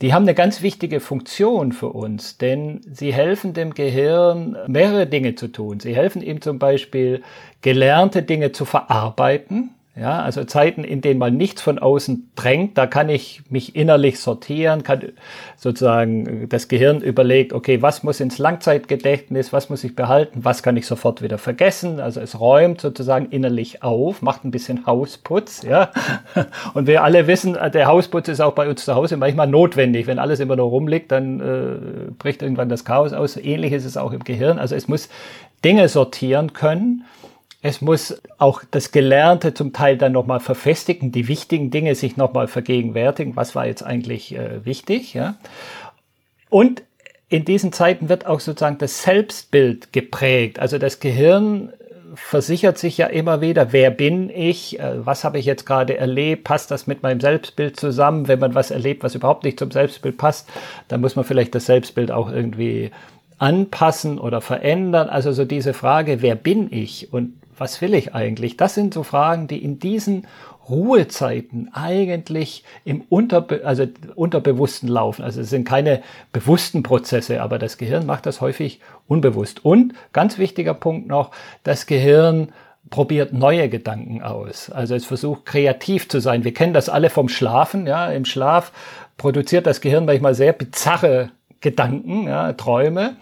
die 0.02 0.14
haben 0.14 0.24
eine 0.24 0.36
ganz 0.36 0.62
wichtige 0.62 1.00
Funktion 1.00 1.72
für 1.72 1.90
uns, 1.90 2.38
denn 2.38 2.82
sie 2.92 3.14
helfen 3.14 3.54
dem 3.54 3.74
Gehirn, 3.74 4.58
mehrere 4.68 5.08
Dinge 5.08 5.36
zu 5.36 5.48
tun. 5.48 5.80
Sie 5.80 5.96
helfen 5.96 6.22
ihm 6.22 6.42
zum 6.42 6.60
Beispiel, 6.60 7.22
gelernte 7.62 8.24
Dinge 8.24 8.52
zu 8.52 8.66
verarbeiten. 8.66 9.75
Ja, 9.98 10.22
also 10.22 10.44
Zeiten, 10.44 10.84
in 10.84 11.00
denen 11.00 11.20
man 11.20 11.38
nichts 11.38 11.62
von 11.62 11.80
außen 11.80 12.32
drängt, 12.36 12.78
da 12.78 12.86
kann 12.86 13.08
ich 13.08 13.44
mich 13.50 13.78
innerlich 13.78 14.20
sortieren, 14.20 14.84
kann 14.84 15.14
sozusagen 15.56 16.50
das 16.50 16.68
Gehirn 16.68 17.00
überlegt, 17.00 17.54
okay, 17.54 17.82
was 17.82 18.04
muss 18.04 18.20
ins 18.20 18.38
Langzeitgedächtnis, 18.38 19.54
was 19.54 19.70
muss 19.70 19.86
ich 19.86 19.96
behalten, 19.96 20.44
was 20.44 20.64
kann 20.64 20.76
ich 20.76 20.86
sofort 20.86 21.22
wieder 21.22 21.38
vergessen. 21.38 22.02
Also 22.02 22.20
es 22.20 22.38
räumt 22.38 22.82
sozusagen 22.82 23.28
innerlich 23.28 23.84
auf, 23.84 24.22
macht 24.22 24.44
ein 24.44 24.52
bisschen 24.52 24.86
Hausputz, 24.86 25.64
ja. 25.64 25.92
Und 26.74 26.88
wir 26.88 27.06
alle 27.06 27.28
wissen, 27.28 27.58
der 27.74 27.86
Hausputz 27.86 28.28
ist 28.28 28.42
auch 28.42 28.54
bei 28.54 28.68
uns 28.68 28.84
zu 28.84 28.96
Hause 28.96 29.16
manchmal 29.16 29.48
notwendig. 29.48 30.08
Wenn 30.08 30.20
alles 30.20 30.42
immer 30.42 30.58
nur 30.58 30.68
rumliegt, 30.68 31.10
dann 31.14 31.40
äh, 31.40 32.12
bricht 32.20 32.42
irgendwann 32.42 32.68
das 32.68 32.84
Chaos 32.84 33.14
aus. 33.14 33.38
Ähnlich 33.38 33.72
ist 33.72 33.86
es 33.86 33.96
auch 33.96 34.12
im 34.12 34.26
Gehirn. 34.26 34.60
Also 34.60 34.76
es 34.76 34.90
muss 34.90 35.08
Dinge 35.64 35.88
sortieren 35.88 36.52
können. 36.52 37.06
Es 37.68 37.82
muss 37.82 38.22
auch 38.38 38.62
das 38.70 38.92
Gelernte 38.92 39.56
zum 39.56 39.74
Teil 39.74 39.98
dann 39.98 40.12
nochmal 40.12 40.40
verfestigen, 40.40 41.12
die 41.12 41.28
wichtigen 41.28 41.72
Dinge 41.72 41.96
sich 41.96 42.16
nochmal 42.16 42.48
vergegenwärtigen. 42.48 43.36
Was 43.36 43.56
war 43.56 43.66
jetzt 43.66 43.82
eigentlich 43.82 44.36
äh, 44.36 44.64
wichtig? 44.64 45.16
Ja? 45.16 45.38
Und 46.52 46.84
in 47.28 47.44
diesen 47.44 47.74
Zeiten 47.74 48.08
wird 48.08 48.28
auch 48.28 48.40
sozusagen 48.40 48.78
das 48.78 49.02
Selbstbild 49.02 49.94
geprägt. 49.94 50.60
Also 50.60 50.78
das 50.78 51.00
Gehirn 51.00 51.74
versichert 52.14 52.78
sich 52.78 53.00
ja 53.00 53.08
immer 53.08 53.42
wieder, 53.42 53.74
wer 53.74 53.90
bin 53.90 54.30
ich, 54.30 54.80
äh, 54.80 55.04
was 55.04 55.24
habe 55.24 55.40
ich 55.40 55.46
jetzt 55.46 55.66
gerade 55.66 55.98
erlebt, 55.98 56.44
passt 56.44 56.70
das 56.70 56.86
mit 56.86 57.02
meinem 57.02 57.20
Selbstbild 57.20 57.80
zusammen? 57.80 58.28
Wenn 58.28 58.38
man 58.38 58.54
was 58.54 58.70
erlebt, 58.70 59.02
was 59.02 59.16
überhaupt 59.16 59.44
nicht 59.44 59.58
zum 59.58 59.72
Selbstbild 59.72 60.20
passt, 60.20 60.48
dann 60.88 61.02
muss 61.02 61.16
man 61.16 61.26
vielleicht 61.26 61.56
das 61.56 61.66
Selbstbild 61.66 62.12
auch 62.12 62.32
irgendwie 62.32 62.92
anpassen 63.40 64.20
oder 64.20 64.40
verändern. 64.40 65.10
Also 65.10 65.32
so 65.32 65.46
diese 65.46 65.74
Frage, 65.74 66.22
wer 66.22 66.36
bin 66.36 66.72
ich 66.72 67.12
und 67.12 67.34
was 67.58 67.82
will 67.82 67.94
ich 67.94 68.14
eigentlich? 68.14 68.58
Das 68.58 68.76
sind 68.76 68.94
so 68.94 69.04
Fragen, 69.04 69.48
die 69.48 69.64
in 69.64 69.80
diesen 69.80 70.28
Ruhezeiten 70.70 71.70
eigentlich 71.74 72.64
im 72.86 73.02
Unterbe 73.02 73.62
also 73.66 73.86
Unterbewussten 74.16 74.90
laufen. 74.90 75.24
Also 75.24 75.42
es 75.42 75.50
sind 75.50 75.68
keine 75.68 76.02
bewussten 76.32 76.84
Prozesse, 76.84 77.42
aber 77.42 77.60
das 77.60 77.78
Gehirn 77.78 78.06
macht 78.06 78.26
das 78.26 78.42
häufig 78.42 78.80
unbewusst. 79.08 79.64
Und 79.64 79.94
ganz 80.12 80.38
wichtiger 80.38 80.74
Punkt 80.74 81.08
noch, 81.08 81.32
das 81.64 81.86
Gehirn 81.86 82.50
probiert 82.90 83.34
neue 83.34 83.70
Gedanken 83.70 84.22
aus. 84.22 84.70
Also 84.70 84.96
es 84.96 85.06
versucht 85.06 85.46
kreativ 85.46 86.08
zu 86.10 86.20
sein. 86.20 86.44
Wir 86.44 86.54
kennen 86.54 86.74
das 86.74 86.90
alle 86.90 87.10
vom 87.10 87.30
Schlafen. 87.30 87.88
Ja, 87.88 88.10
im 88.10 88.26
Schlaf 88.26 88.72
produziert 89.18 89.66
das 89.66 89.82
Gehirn 89.82 90.06
manchmal 90.06 90.36
sehr 90.36 90.54
bizarre 90.54 91.30
Gedanken, 91.62 92.28
ja, 92.28 92.54
Träume. 92.54 93.16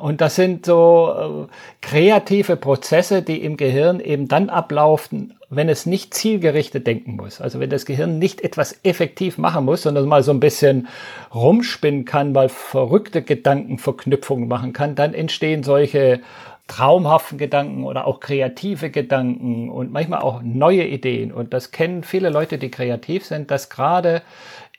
Und 0.00 0.22
das 0.22 0.34
sind 0.34 0.64
so 0.64 1.46
äh, 1.48 1.86
kreative 1.86 2.56
Prozesse, 2.56 3.22
die 3.22 3.44
im 3.44 3.56
Gehirn 3.56 4.00
eben 4.00 4.28
dann 4.28 4.48
ablaufen, 4.48 5.34
wenn 5.50 5.68
es 5.68 5.84
nicht 5.84 6.14
zielgerichtet 6.14 6.86
denken 6.86 7.16
muss. 7.16 7.40
Also 7.40 7.60
wenn 7.60 7.68
das 7.68 7.84
Gehirn 7.84 8.18
nicht 8.18 8.40
etwas 8.40 8.80
effektiv 8.82 9.36
machen 9.36 9.66
muss, 9.66 9.82
sondern 9.82 10.06
mal 10.06 10.22
so 10.22 10.32
ein 10.32 10.40
bisschen 10.40 10.88
rumspinnen 11.34 12.06
kann, 12.06 12.32
mal 12.32 12.48
verrückte 12.48 13.20
Gedankenverknüpfungen 13.20 14.48
machen 14.48 14.72
kann, 14.72 14.94
dann 14.94 15.12
entstehen 15.12 15.62
solche 15.62 16.20
traumhaften 16.66 17.36
Gedanken 17.36 17.84
oder 17.84 18.06
auch 18.06 18.20
kreative 18.20 18.90
Gedanken 18.90 19.68
und 19.68 19.92
manchmal 19.92 20.22
auch 20.22 20.40
neue 20.42 20.86
Ideen. 20.86 21.32
Und 21.32 21.52
das 21.52 21.72
kennen 21.72 22.04
viele 22.04 22.30
Leute, 22.30 22.58
die 22.58 22.70
kreativ 22.70 23.26
sind, 23.26 23.50
dass 23.50 23.68
gerade 23.68 24.22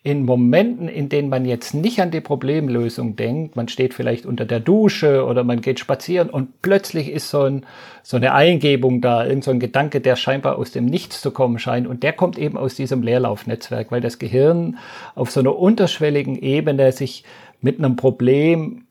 in 0.04 0.26
Momenten, 0.26 0.88
in 0.88 1.10
denen 1.10 1.30
man 1.30 1.46
jetzt 1.46 1.76
nicht 1.76 2.02
an 2.02 2.10
die 2.10 2.22
Problemlösung 2.22 3.16
denkt, 3.16 3.56
man 3.56 3.68
steht 3.68 3.94
vielleicht 3.94 4.26
unter 4.26 4.46
der 4.46 4.60
Dusche 4.60 5.26
oder 5.26 5.44
man 5.44 5.62
geht 5.62 5.80
spazieren 5.80 6.32
und 6.32 6.64
plötzlich 6.64 7.12
ist 7.12 7.30
so, 7.30 7.44
ein, 7.44 7.68
so 8.02 8.18
eine 8.18 8.34
Eingebung 8.34 9.02
da, 9.02 9.24
irgend 9.24 9.44
so 9.44 9.52
ein 9.52 9.60
Gedanke, 9.60 10.02
der 10.02 10.16
scheinbar 10.16 10.58
aus 10.58 10.72
dem 10.72 10.86
Nichts 10.86 11.22
zu 11.22 11.30
kommen 11.30 11.60
scheint 11.60 11.86
und 11.86 12.02
der 12.02 12.14
kommt 12.14 12.40
eben 12.40 12.58
aus 12.58 12.74
diesem 12.74 13.04
Leerlaufnetzwerk, 13.04 13.92
weil 13.92 14.02
das 14.02 14.18
Gehirn 14.18 14.80
auf 15.14 15.30
so 15.30 15.40
einer 15.40 15.56
unterschwelligen 15.56 16.36
Ebene 16.36 16.92
sich 16.94 17.24
mit 17.62 17.78
einem 17.78 17.96
Problem, 17.96 18.86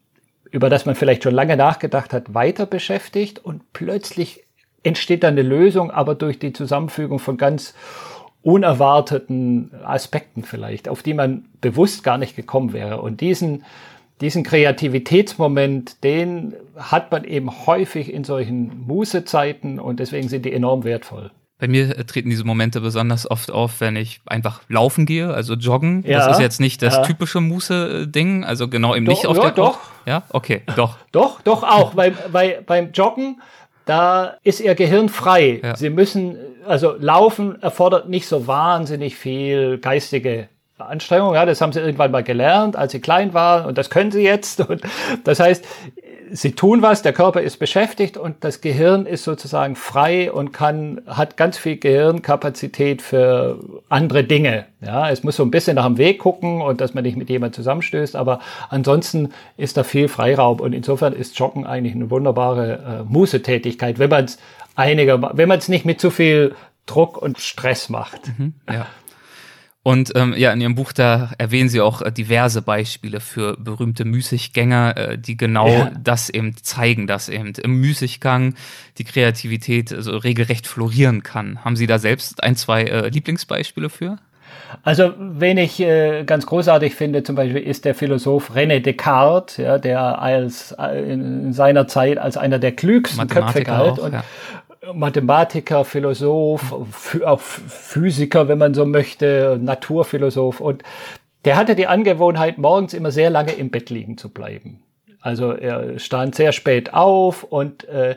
über 0.52 0.70
das 0.70 0.86
man 0.86 0.94
vielleicht 0.94 1.24
schon 1.24 1.34
lange 1.34 1.56
nachgedacht 1.56 2.12
hat, 2.12 2.34
weiter 2.34 2.66
beschäftigt 2.66 3.44
und 3.44 3.72
plötzlich 3.72 4.44
entsteht 4.84 5.24
dann 5.24 5.34
eine 5.34 5.42
Lösung, 5.42 5.90
aber 5.90 6.14
durch 6.14 6.38
die 6.38 6.52
Zusammenfügung 6.52 7.18
von 7.18 7.36
ganz 7.36 7.74
unerwarteten 8.42 9.70
Aspekten 9.84 10.42
vielleicht, 10.42 10.88
auf 10.88 11.02
die 11.02 11.14
man 11.14 11.44
bewusst 11.60 12.02
gar 12.02 12.18
nicht 12.18 12.36
gekommen 12.36 12.72
wäre. 12.72 13.00
Und 13.02 13.20
diesen, 13.20 13.64
diesen 14.20 14.44
Kreativitätsmoment, 14.44 16.02
den 16.04 16.54
hat 16.76 17.10
man 17.10 17.24
eben 17.24 17.66
häufig 17.66 18.12
in 18.12 18.24
solchen 18.24 18.86
Mußezeiten 18.86 19.78
und 19.78 20.00
deswegen 20.00 20.28
sind 20.28 20.44
die 20.44 20.52
enorm 20.52 20.84
wertvoll. 20.84 21.30
Bei 21.60 21.68
mir 21.68 21.96
äh, 21.96 22.04
treten 22.04 22.30
diese 22.30 22.44
Momente 22.44 22.80
besonders 22.80 23.30
oft 23.30 23.50
auf, 23.50 23.80
wenn 23.80 23.94
ich 23.94 24.20
einfach 24.24 24.62
laufen 24.68 25.04
gehe, 25.04 25.32
also 25.32 25.54
joggen. 25.54 26.02
Ja, 26.06 26.26
das 26.26 26.38
ist 26.38 26.40
jetzt 26.42 26.58
nicht 26.58 26.80
das 26.80 26.96
ja. 26.96 27.02
typische 27.02 27.42
Muße-Ding, 27.42 28.44
also 28.44 28.68
genau 28.68 28.96
eben 28.96 29.04
doch, 29.04 29.12
nicht 29.12 29.26
auf 29.26 29.36
ja, 29.36 29.42
der 29.42 29.50
Doch. 29.52 29.78
Ja, 30.06 30.22
okay, 30.30 30.62
doch. 30.74 30.96
Doch, 31.12 31.42
doch 31.42 31.62
auch. 31.62 31.92
bei, 31.92 32.10
bei, 32.32 32.62
beim 32.64 32.92
Joggen 32.92 33.42
da 33.90 34.36
ist 34.44 34.60
ihr 34.60 34.76
Gehirn 34.76 35.08
frei. 35.08 35.60
Ja. 35.64 35.76
Sie 35.76 35.90
müssen, 35.90 36.36
also 36.64 36.94
Laufen 36.96 37.60
erfordert 37.60 38.08
nicht 38.08 38.28
so 38.28 38.46
wahnsinnig 38.46 39.16
viel 39.16 39.78
geistige 39.78 40.48
Anstrengung. 40.78 41.34
Ja, 41.34 41.44
das 41.44 41.60
haben 41.60 41.72
sie 41.72 41.80
irgendwann 41.80 42.12
mal 42.12 42.22
gelernt, 42.22 42.76
als 42.76 42.92
sie 42.92 43.00
klein 43.00 43.34
waren 43.34 43.66
und 43.66 43.76
das 43.78 43.90
können 43.90 44.12
sie 44.12 44.22
jetzt. 44.22 44.60
Und 44.68 44.82
das 45.24 45.40
heißt, 45.40 45.64
sie 46.32 46.52
tun 46.52 46.82
was, 46.82 47.02
der 47.02 47.12
Körper 47.12 47.40
ist 47.40 47.58
beschäftigt 47.58 48.16
und 48.16 48.36
das 48.40 48.60
Gehirn 48.60 49.06
ist 49.06 49.24
sozusagen 49.24 49.76
frei 49.76 50.30
und 50.32 50.52
kann, 50.52 51.00
hat 51.06 51.36
ganz 51.36 51.58
viel 51.58 51.76
Gehirnkapazität 51.76 53.02
für 53.02 53.58
andere 53.88 54.24
Dinge. 54.24 54.66
Ja, 54.80 55.10
es 55.10 55.22
muss 55.22 55.36
so 55.36 55.42
ein 55.42 55.50
bisschen 55.50 55.76
nach 55.76 55.86
dem 55.86 55.98
Weg 55.98 56.18
gucken 56.20 56.62
und 56.62 56.80
dass 56.80 56.94
man 56.94 57.04
nicht 57.04 57.16
mit 57.16 57.28
jemandem 57.28 57.54
zusammenstößt, 57.54 58.16
aber 58.16 58.40
ansonsten 58.68 59.30
ist 59.56 59.76
da 59.76 59.84
viel 59.84 60.08
Freiraum 60.08 60.60
und 60.60 60.72
insofern 60.72 61.12
ist 61.12 61.38
Joggen 61.38 61.66
eigentlich 61.66 61.94
eine 61.94 62.10
wunderbare 62.10 63.02
äh, 63.02 63.12
Mußetätigkeit, 63.12 63.98
wenn 63.98 64.10
man 64.10 64.24
es 64.24 64.38
einiger, 64.74 65.36
wenn 65.36 65.48
man 65.48 65.58
es 65.58 65.68
nicht 65.68 65.84
mit 65.84 66.00
zu 66.00 66.10
viel 66.10 66.54
Druck 66.86 67.20
und 67.20 67.38
Stress 67.38 67.88
macht. 67.88 68.20
Mhm, 68.38 68.54
ja. 68.68 68.86
Und 69.82 70.12
ähm, 70.14 70.34
ja, 70.36 70.52
in 70.52 70.60
Ihrem 70.60 70.74
Buch, 70.74 70.92
da 70.92 71.30
erwähnen 71.38 71.70
Sie 71.70 71.80
auch 71.80 72.02
äh, 72.02 72.12
diverse 72.12 72.60
Beispiele 72.60 73.18
für 73.20 73.56
berühmte 73.56 74.04
Müßiggänger, 74.04 74.96
äh, 74.96 75.18
die 75.18 75.38
genau 75.38 75.68
ja. 75.68 75.92
das 76.02 76.28
eben 76.28 76.54
zeigen, 76.56 77.06
dass 77.06 77.30
eben 77.30 77.54
im 77.54 77.80
Müßiggang 77.80 78.54
die 78.98 79.04
Kreativität 79.04 79.90
also 79.92 80.18
regelrecht 80.18 80.66
florieren 80.66 81.22
kann. 81.22 81.64
Haben 81.64 81.76
Sie 81.76 81.86
da 81.86 81.98
selbst 81.98 82.42
ein, 82.42 82.56
zwei 82.56 82.82
äh, 82.82 83.08
Lieblingsbeispiele 83.08 83.88
für? 83.88 84.18
Also, 84.82 85.14
wen 85.18 85.56
ich 85.56 85.80
äh, 85.80 86.24
ganz 86.24 86.44
großartig 86.44 86.94
finde, 86.94 87.22
zum 87.22 87.34
Beispiel 87.34 87.62
ist 87.62 87.84
der 87.84 87.94
Philosoph 87.94 88.50
René 88.54 88.80
Descartes, 88.80 89.56
ja, 89.56 89.78
der 89.78 90.20
als 90.20 90.72
äh, 90.78 91.12
in 91.12 91.52
seiner 91.52 91.88
Zeit 91.88 92.18
als 92.18 92.36
einer 92.36 92.58
der 92.58 92.72
klügsten 92.72 93.28
Köpfe 93.28 93.62
galt. 93.62 93.92
Auch, 93.92 93.98
und, 93.98 94.12
ja. 94.12 94.24
Mathematiker, 94.94 95.84
Philosoph, 95.84 96.74
auch 97.24 97.40
Physiker, 97.40 98.48
wenn 98.48 98.58
man 98.58 98.74
so 98.74 98.86
möchte, 98.86 99.58
Naturphilosoph. 99.60 100.60
Und 100.60 100.82
der 101.44 101.56
hatte 101.56 101.74
die 101.74 101.86
Angewohnheit, 101.86 102.58
morgens 102.58 102.94
immer 102.94 103.10
sehr 103.10 103.30
lange 103.30 103.52
im 103.52 103.70
Bett 103.70 103.90
liegen 103.90 104.16
zu 104.16 104.30
bleiben. 104.30 104.82
Also 105.20 105.52
er 105.52 105.98
stand 105.98 106.34
sehr 106.34 106.52
spät 106.52 106.94
auf 106.94 107.44
und 107.44 107.84
äh, 107.84 108.16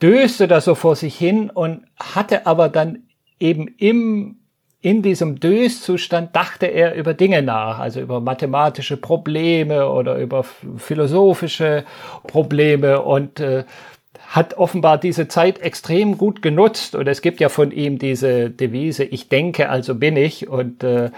döste 0.00 0.48
da 0.48 0.60
so 0.60 0.74
vor 0.74 0.96
sich 0.96 1.16
hin 1.16 1.50
und 1.50 1.84
hatte 1.98 2.46
aber 2.46 2.68
dann 2.68 3.02
eben 3.38 3.68
im 3.78 4.36
in 4.80 5.02
diesem 5.02 5.40
Döszustand 5.40 6.36
dachte 6.36 6.66
er 6.66 6.94
über 6.94 7.12
Dinge 7.12 7.42
nach, 7.42 7.80
also 7.80 8.00
über 8.00 8.20
mathematische 8.20 8.96
Probleme 8.96 9.90
oder 9.90 10.18
über 10.18 10.44
philosophische 10.44 11.84
Probleme 12.28 13.02
und 13.02 13.40
äh, 13.40 13.64
hat 14.28 14.54
offenbar 14.58 14.98
diese 14.98 15.26
Zeit 15.26 15.58
extrem 15.58 16.18
gut 16.18 16.42
genutzt. 16.42 16.94
Und 16.94 17.08
es 17.08 17.22
gibt 17.22 17.40
ja 17.40 17.48
von 17.48 17.72
ihm 17.72 17.98
diese 17.98 18.50
Devise, 18.50 19.04
ich 19.04 19.28
denke, 19.28 19.70
also 19.70 19.94
bin 19.94 20.16
ich. 20.16 20.48
Und 20.48 20.84
äh, 20.84 21.10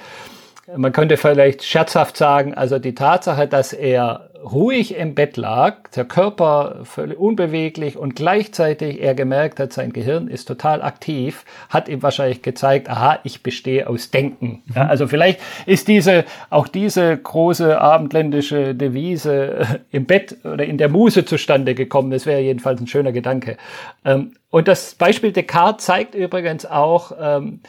man 0.76 0.92
könnte 0.92 1.16
vielleicht 1.16 1.64
scherzhaft 1.64 2.16
sagen, 2.16 2.54
also 2.54 2.78
die 2.78 2.94
Tatsache, 2.94 3.48
dass 3.48 3.72
er 3.72 4.29
ruhig 4.42 4.96
im 4.96 5.14
Bett 5.14 5.36
lag, 5.36 5.88
der 5.94 6.04
Körper 6.04 6.80
völlig 6.84 7.18
unbeweglich 7.18 7.96
und 7.96 8.16
gleichzeitig 8.16 9.02
er 9.02 9.14
gemerkt 9.14 9.60
hat, 9.60 9.72
sein 9.72 9.92
Gehirn 9.92 10.28
ist 10.28 10.46
total 10.46 10.82
aktiv, 10.82 11.44
hat 11.68 11.88
ihm 11.88 12.02
wahrscheinlich 12.02 12.42
gezeigt, 12.42 12.88
aha, 12.88 13.18
ich 13.24 13.42
bestehe 13.42 13.88
aus 13.88 14.10
Denken. 14.10 14.62
Mhm. 14.66 14.74
Ja, 14.74 14.86
also 14.86 15.06
vielleicht 15.06 15.40
ist 15.66 15.88
diese, 15.88 16.24
auch 16.48 16.68
diese 16.68 17.16
große 17.16 17.80
abendländische 17.80 18.74
Devise 18.74 19.58
äh, 19.58 19.66
im 19.90 20.06
Bett 20.06 20.36
oder 20.44 20.64
in 20.64 20.78
der 20.78 20.88
Muse 20.88 21.24
zustande 21.24 21.74
gekommen. 21.74 22.10
Das 22.10 22.26
wäre 22.26 22.40
jedenfalls 22.40 22.80
ein 22.80 22.86
schöner 22.86 23.12
Gedanke. 23.12 23.56
Ähm, 24.04 24.32
und 24.50 24.68
das 24.68 24.94
Beispiel 24.94 25.32
Descartes 25.32 25.86
zeigt 25.86 26.14
übrigens 26.14 26.66
auch, 26.66 27.12
ähm, 27.20 27.60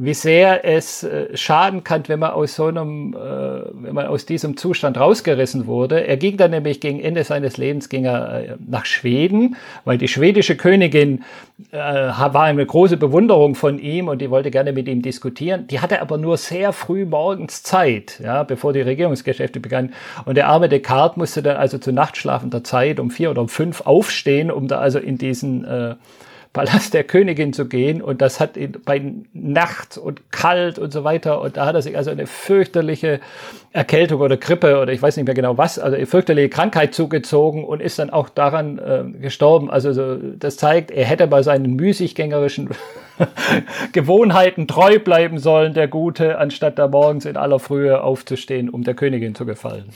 wie 0.00 0.14
sehr 0.14 0.64
es 0.64 1.02
äh, 1.02 1.36
schaden 1.36 1.82
kann, 1.82 2.04
wenn 2.06 2.20
man 2.20 2.30
aus 2.30 2.54
so 2.54 2.66
einem, 2.66 3.14
äh, 3.14 3.18
wenn 3.18 3.94
man 3.94 4.06
aus 4.06 4.26
diesem 4.26 4.56
Zustand 4.56 4.96
rausgerissen 4.96 5.66
wurde. 5.66 6.06
Er 6.06 6.16
ging 6.16 6.36
dann 6.36 6.52
nämlich 6.52 6.80
gegen 6.80 7.00
Ende 7.00 7.24
seines 7.24 7.56
Lebens 7.56 7.88
ging 7.88 8.04
er 8.04 8.32
äh, 8.32 8.56
nach 8.64 8.86
Schweden, 8.86 9.56
weil 9.84 9.98
die 9.98 10.06
schwedische 10.06 10.56
Königin 10.56 11.24
äh, 11.72 11.78
war 11.78 12.44
eine 12.44 12.64
große 12.64 12.96
Bewunderung 12.96 13.56
von 13.56 13.80
ihm 13.80 14.06
und 14.06 14.22
die 14.22 14.30
wollte 14.30 14.52
gerne 14.52 14.72
mit 14.72 14.86
ihm 14.86 15.02
diskutieren. 15.02 15.66
Die 15.66 15.80
hatte 15.80 16.00
aber 16.00 16.16
nur 16.16 16.36
sehr 16.36 16.72
früh 16.72 17.04
morgens 17.04 17.64
Zeit, 17.64 18.20
ja, 18.22 18.44
bevor 18.44 18.72
die 18.72 18.82
Regierungsgeschäfte 18.82 19.58
begannen. 19.58 19.94
Und 20.24 20.36
der 20.36 20.46
arme 20.46 20.68
Descartes 20.68 21.16
musste 21.16 21.42
dann 21.42 21.56
also 21.56 21.76
zu 21.76 21.90
nachtschlafender 21.90 22.62
Zeit 22.62 23.00
um 23.00 23.10
vier 23.10 23.32
oder 23.32 23.42
um 23.42 23.48
fünf 23.48 23.80
aufstehen, 23.80 24.52
um 24.52 24.68
da 24.68 24.78
also 24.78 25.00
in 25.00 25.18
diesen 25.18 25.64
äh, 25.64 25.96
Palast 26.52 26.94
der 26.94 27.04
Königin 27.04 27.52
zu 27.52 27.66
gehen 27.66 28.02
und 28.02 28.22
das 28.22 28.40
hat 28.40 28.56
ihn 28.56 28.76
bei 28.84 29.02
Nacht 29.32 29.98
und 29.98 30.32
kalt 30.32 30.78
und 30.78 30.92
so 30.92 31.04
weiter 31.04 31.40
und 31.40 31.56
da 31.56 31.66
hat 31.66 31.74
er 31.74 31.82
sich 31.82 31.96
also 31.96 32.10
eine 32.10 32.26
fürchterliche 32.26 33.20
Erkältung 33.72 34.20
oder 34.20 34.36
Grippe 34.36 34.80
oder 34.80 34.92
ich 34.92 35.00
weiß 35.00 35.16
nicht 35.16 35.26
mehr 35.26 35.34
genau 35.34 35.58
was, 35.58 35.78
also 35.78 35.96
eine 35.96 36.06
fürchterliche 36.06 36.48
Krankheit 36.48 36.94
zugezogen 36.94 37.64
und 37.64 37.80
ist 37.80 37.98
dann 37.98 38.10
auch 38.10 38.28
daran 38.28 38.78
äh, 38.78 39.04
gestorben. 39.20 39.70
Also 39.70 39.92
so, 39.92 40.16
das 40.16 40.56
zeigt, 40.56 40.90
er 40.90 41.04
hätte 41.04 41.26
bei 41.26 41.42
seinen 41.42 41.76
müßiggängerischen 41.76 42.70
Gewohnheiten 43.92 44.66
treu 44.66 44.98
bleiben 44.98 45.38
sollen, 45.38 45.74
der 45.74 45.88
Gute, 45.88 46.38
anstatt 46.38 46.78
da 46.78 46.88
morgens 46.88 47.24
in 47.24 47.36
aller 47.36 47.58
Frühe 47.58 48.02
aufzustehen, 48.02 48.68
um 48.68 48.84
der 48.84 48.94
Königin 48.94 49.34
zu 49.34 49.46
gefallen. 49.46 49.90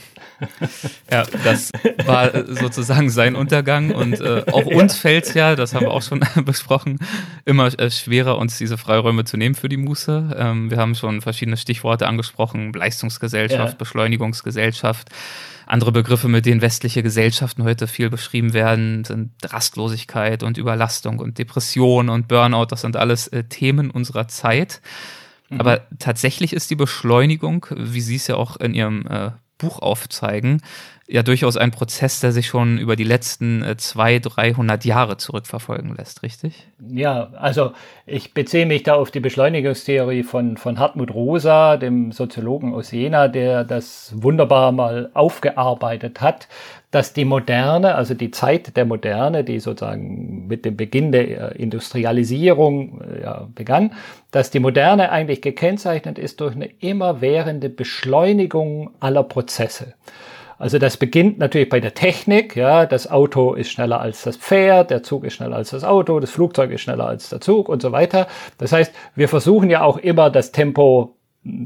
ja, 1.11 1.23
das 1.43 1.71
war 2.05 2.31
sozusagen 2.47 3.09
sein 3.09 3.35
Untergang 3.35 3.91
und 3.91 4.19
äh, 4.19 4.43
auch 4.51 4.65
uns 4.65 4.95
ja. 4.95 5.01
fällt 5.01 5.25
es 5.25 5.33
ja, 5.33 5.55
das 5.55 5.73
haben 5.73 5.85
wir 5.85 5.91
auch 5.91 6.01
schon 6.01 6.21
besprochen, 6.45 6.99
immer 7.45 7.67
äh, 7.79 7.89
schwerer, 7.89 8.37
uns 8.37 8.57
diese 8.57 8.77
Freiräume 8.77 9.25
zu 9.25 9.37
nehmen 9.37 9.55
für 9.55 9.69
die 9.69 9.77
Muße. 9.77 10.35
Ähm, 10.37 10.71
wir 10.71 10.77
haben 10.77 10.95
schon 10.95 11.21
verschiedene 11.21 11.57
Stichworte 11.57 12.07
angesprochen, 12.07 12.73
Leistungsgesellschaft, 12.73 13.73
ja. 13.73 13.77
Beschleunigungsgesellschaft. 13.77 15.09
Andere 15.73 15.91
Begriffe, 15.91 16.27
mit 16.27 16.45
denen 16.45 16.61
westliche 16.61 17.01
Gesellschaften 17.01 17.63
heute 17.63 17.87
viel 17.87 18.11
beschrieben 18.11 18.53
werden, 18.53 19.03
sind 19.05 19.31
Rastlosigkeit 19.43 20.43
und 20.43 20.59
Überlastung 20.59 21.17
und 21.17 21.39
Depression 21.39 22.09
und 22.09 22.27
Burnout. 22.27 22.67
Das 22.69 22.81
sind 22.81 22.95
alles 22.95 23.27
äh, 23.29 23.45
Themen 23.45 23.89
unserer 23.89 24.27
Zeit. 24.27 24.81
Mhm. 25.49 25.59
Aber 25.59 25.81
tatsächlich 25.97 26.53
ist 26.53 26.69
die 26.69 26.75
Beschleunigung, 26.75 27.65
wie 27.75 28.01
Sie 28.01 28.17
es 28.17 28.27
ja 28.27 28.35
auch 28.35 28.57
in 28.57 28.75
Ihrem 28.75 29.07
äh, 29.07 29.31
Buch 29.57 29.79
aufzeigen, 29.79 30.61
ja 31.07 31.21
durchaus 31.21 31.57
ein 31.57 31.71
Prozess, 31.71 32.21
der 32.21 32.31
sich 32.31 32.47
schon 32.47 32.77
über 32.77 32.95
die 32.95 33.03
letzten 33.03 33.61
äh, 33.61 33.77
zwei, 33.77 34.19
300 34.19 34.85
Jahre 34.85 35.17
zurückverfolgen 35.17 35.95
lässt, 35.95 36.23
richtig? 36.23 36.67
Ja, 36.89 37.29
also 37.33 37.73
ich 38.05 38.33
beziehe 38.33 38.65
mich 38.65 38.83
da 38.83 38.95
auf 38.95 39.11
die 39.11 39.19
Beschleunigungstheorie 39.19 40.23
von, 40.23 40.55
von 40.57 40.79
Hartmut 40.79 41.13
Rosa, 41.13 41.77
dem 41.77 42.11
Soziologen 42.11 42.73
aus 42.73 42.91
Jena, 42.91 43.27
der 43.27 43.65
das 43.65 44.13
wunderbar 44.15 44.71
mal 44.71 45.09
aufgearbeitet 45.13 46.21
hat, 46.21 46.47
dass 46.93 47.11
die 47.11 47.25
Moderne, 47.25 47.95
also 47.95 48.13
die 48.13 48.31
Zeit 48.31 48.77
der 48.77 48.85
Moderne, 48.85 49.43
die 49.43 49.59
sozusagen 49.59 50.47
mit 50.47 50.63
dem 50.63 50.77
Beginn 50.77 51.11
der 51.11 51.53
äh, 51.53 51.61
Industrialisierung 51.61 53.01
äh, 53.01 53.23
ja, 53.23 53.47
begann, 53.53 53.93
dass 54.31 54.51
die 54.51 54.59
Moderne 54.59 55.11
eigentlich 55.11 55.41
gekennzeichnet 55.41 56.17
ist 56.17 56.39
durch 56.39 56.55
eine 56.55 56.67
immerwährende 56.79 57.69
Beschleunigung 57.69 58.91
aller 58.99 59.23
Prozesse. 59.23 59.95
Also 60.57 60.77
das 60.77 60.97
beginnt 60.97 61.39
natürlich 61.39 61.69
bei 61.69 61.79
der 61.79 61.93
Technik, 61.93 62.55
ja, 62.55 62.85
das 62.85 63.09
Auto 63.09 63.53
ist 63.53 63.71
schneller 63.71 63.99
als 63.99 64.23
das 64.23 64.37
Pferd, 64.37 64.91
der 64.91 65.03
Zug 65.03 65.23
ist 65.23 65.33
schneller 65.33 65.55
als 65.55 65.71
das 65.71 65.83
Auto, 65.83 66.19
das 66.19 66.31
Flugzeug 66.31 66.71
ist 66.71 66.81
schneller 66.81 67.07
als 67.07 67.29
der 67.29 67.41
Zug 67.41 67.69
und 67.69 67.81
so 67.81 67.91
weiter. 67.91 68.27
Das 68.57 68.71
heißt, 68.71 68.93
wir 69.15 69.29
versuchen 69.29 69.69
ja 69.69 69.83
auch 69.83 69.97
immer 69.97 70.29
das 70.29 70.51
Tempo 70.51 71.15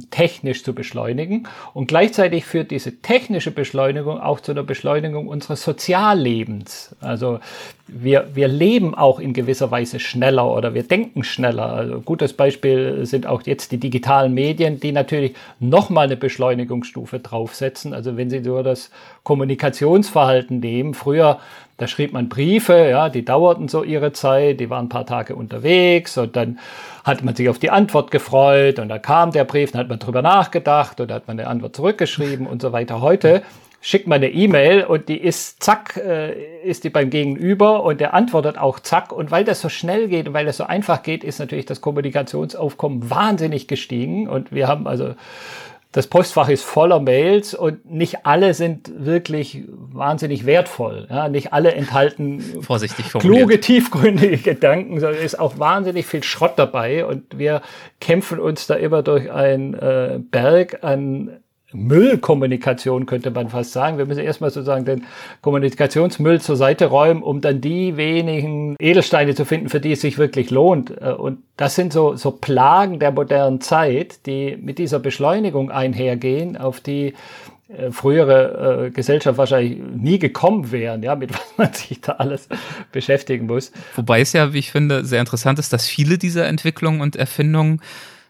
technisch 0.10 0.64
zu 0.64 0.74
beschleunigen. 0.74 1.48
Und 1.74 1.88
gleichzeitig 1.88 2.46
führt 2.46 2.72
diese 2.72 3.02
technische 3.02 3.52
Beschleunigung 3.52 4.20
auch 4.20 4.40
zu 4.40 4.52
einer 4.52 4.64
Beschleunigung 4.64 5.28
unseres 5.28 5.64
Soziallebens. 5.64 6.96
Also 7.00 7.40
wir, 7.88 8.30
wir 8.34 8.48
leben 8.48 8.96
auch 8.96 9.20
in 9.20 9.34
gewisser 9.34 9.70
Weise 9.70 10.00
schneller 10.00 10.52
oder 10.52 10.74
wir 10.74 10.84
denken 10.84 11.24
schneller. 11.24 11.72
Also 11.74 12.02
gutes 12.02 12.34
Beispiel 12.34 13.06
sind 13.06 13.28
auch 13.28 13.44
jetzt 13.44 13.72
die 13.72 13.78
digitalen 13.78 14.34
Medien, 14.34 14.80
die 14.80 14.92
natürlich 14.92 15.36
nochmal 15.60 16.06
eine 16.06 16.18
Beschleunigungsstufe 16.18 17.20
draufsetzen. 17.20 17.94
Also 17.94 18.18
wenn 18.18 18.30
Sie 18.32 18.40
nur 18.40 18.64
das 18.64 18.90
Kommunikationsverhalten 19.24 20.60
nehmen, 20.60 20.96
früher 20.96 21.40
da 21.78 21.88
schrieb 21.88 22.12
man 22.12 22.28
Briefe, 22.28 22.88
ja, 22.90 23.10
die 23.10 23.24
dauerten 23.24 23.68
so 23.68 23.84
ihre 23.84 24.12
Zeit, 24.12 24.60
die 24.60 24.70
waren 24.70 24.86
ein 24.86 24.90
paar 24.90 25.06
Tage 25.06 25.36
unterwegs 25.36 26.18
und 26.18 26.36
dann 26.36 26.60
hat 27.04 27.24
man 27.24 27.36
sich 27.36 27.50
auf 27.50 27.60
die 27.60 27.70
Antwort 27.70 28.12
gefreut 28.12 28.80
und 28.80 28.90
da 28.90 28.98
kam 29.00 29.32
der 29.32 29.46
Brief, 29.46 29.72
dann 29.72 29.82
hat 29.82 29.90
man 29.90 30.00
drüber 30.00 30.22
nachgedacht 30.22 31.00
und 31.00 31.12
hat 31.12 31.28
man 31.28 31.40
eine 31.40 31.48
Antwort 31.48 31.76
zurückgeschrieben 31.76 32.48
und 32.48 32.62
so 32.62 32.72
weiter. 32.72 33.02
Heute 33.02 33.44
schickt 33.80 34.08
man 34.08 34.18
eine 34.18 34.30
E-Mail 34.30 34.84
und 34.84 35.08
die 35.08 35.18
ist 35.18 35.64
zack, 35.64 35.98
äh, 35.98 36.62
ist 36.64 36.84
die 36.84 36.90
beim 36.90 37.10
Gegenüber 37.10 37.84
und 37.84 38.02
der 38.02 38.14
antwortet 38.14 38.58
auch 38.58 38.80
zack. 38.80 39.12
Und 39.12 39.32
weil 39.32 39.44
das 39.44 39.62
so 39.62 39.70
schnell 39.70 40.08
geht 40.08 40.28
und 40.28 40.34
weil 40.34 40.46
das 40.46 40.58
so 40.58 40.66
einfach 40.66 41.04
geht, 41.04 41.24
ist 41.24 41.40
natürlich 41.40 41.66
das 41.66 41.80
Kommunikationsaufkommen 41.80 43.10
wahnsinnig 43.10 43.68
gestiegen. 43.68 44.28
Und 44.28 44.52
wir 44.52 44.68
haben 44.68 44.88
also 44.88 45.16
das 45.92 46.08
Postfach 46.08 46.50
ist 46.50 46.64
voller 46.64 47.00
Mails 47.00 47.54
und 47.54 47.90
nicht 47.90 48.26
alle 48.26 48.54
sind 48.54 48.92
wirklich 49.06 49.64
wahnsinnig 49.70 50.46
wertvoll. 50.46 51.08
Ja, 51.10 51.30
nicht 51.30 51.54
alle 51.54 51.74
enthalten 51.74 52.44
kluge, 53.20 53.60
tiefgründige 53.60 54.38
Gedanken, 54.38 55.00
sondern 55.00 55.22
ist 55.22 55.40
auch 55.40 55.60
wahnsinnig 55.60 56.06
viel 56.06 56.24
Schrott 56.24 56.54
dabei 56.58 57.06
und 57.06 57.38
wir 57.38 57.62
kämpfen 58.00 58.40
uns 58.40 58.68
da 58.68 58.76
immer 58.76 59.02
durch 59.02 59.32
einen 59.32 59.74
äh, 59.76 60.20
Berg 60.20 60.84
an 60.84 61.40
Müllkommunikation, 61.74 63.06
könnte 63.06 63.30
man 63.32 63.50
fast 63.50 63.74
sagen. 63.74 63.98
Wir 63.98 64.06
müssen 64.06 64.24
erstmal 64.24 64.52
sozusagen 64.52 64.86
den 64.86 65.06
Kommunikationsmüll 65.42 66.40
zur 66.40 66.56
Seite 66.56 66.86
räumen, 66.86 67.22
um 67.22 67.42
dann 67.42 67.60
die 67.60 67.98
wenigen 67.98 68.76
Edelsteine 68.80 69.36
zu 69.36 69.44
finden, 69.44 69.68
für 69.70 69.82
die 69.82 69.92
es 69.92 70.02
sich 70.02 70.18
wirklich 70.18 70.50
lohnt. 70.50 70.92
Äh, 71.02 71.12
und 71.12 71.40
das 71.58 71.76
sind 71.76 71.92
so, 71.92 72.16
so 72.16 72.32
Plagen 72.32 73.00
der 73.00 73.12
modernen 73.12 73.60
Zeit, 73.60 74.26
die 74.26 74.58
mit 74.58 74.78
dieser 74.78 75.00
Beschleunigung 75.00 75.70
einhergehen, 75.70 76.56
auf 76.56 76.80
die 76.80 77.14
äh, 77.70 77.92
frühere 77.92 78.86
äh, 78.86 78.92
Gesellschaft 78.92 79.38
wahrscheinlich 79.38 79.78
nie 79.94 80.20
gekommen 80.20 80.72
wären, 80.72 81.04
ja, 81.04 81.16
mit 81.16 81.34
was 81.34 81.58
man 81.58 81.74
sich 81.74 82.00
da 82.00 82.14
alles 82.14 82.48
beschäftigen 82.94 83.46
muss. 83.46 83.74
Wobei 83.96 84.22
es 84.22 84.32
ja, 84.32 84.54
wie 84.54 84.60
ich 84.60 84.72
finde, 84.72 85.04
sehr 85.04 85.20
interessant 85.20 85.60
ist, 85.60 85.74
dass 85.74 85.86
viele 85.86 86.18
dieser 86.18 86.48
Entwicklungen 86.48 87.02
und 87.02 87.18
Erfindungen 87.18 87.82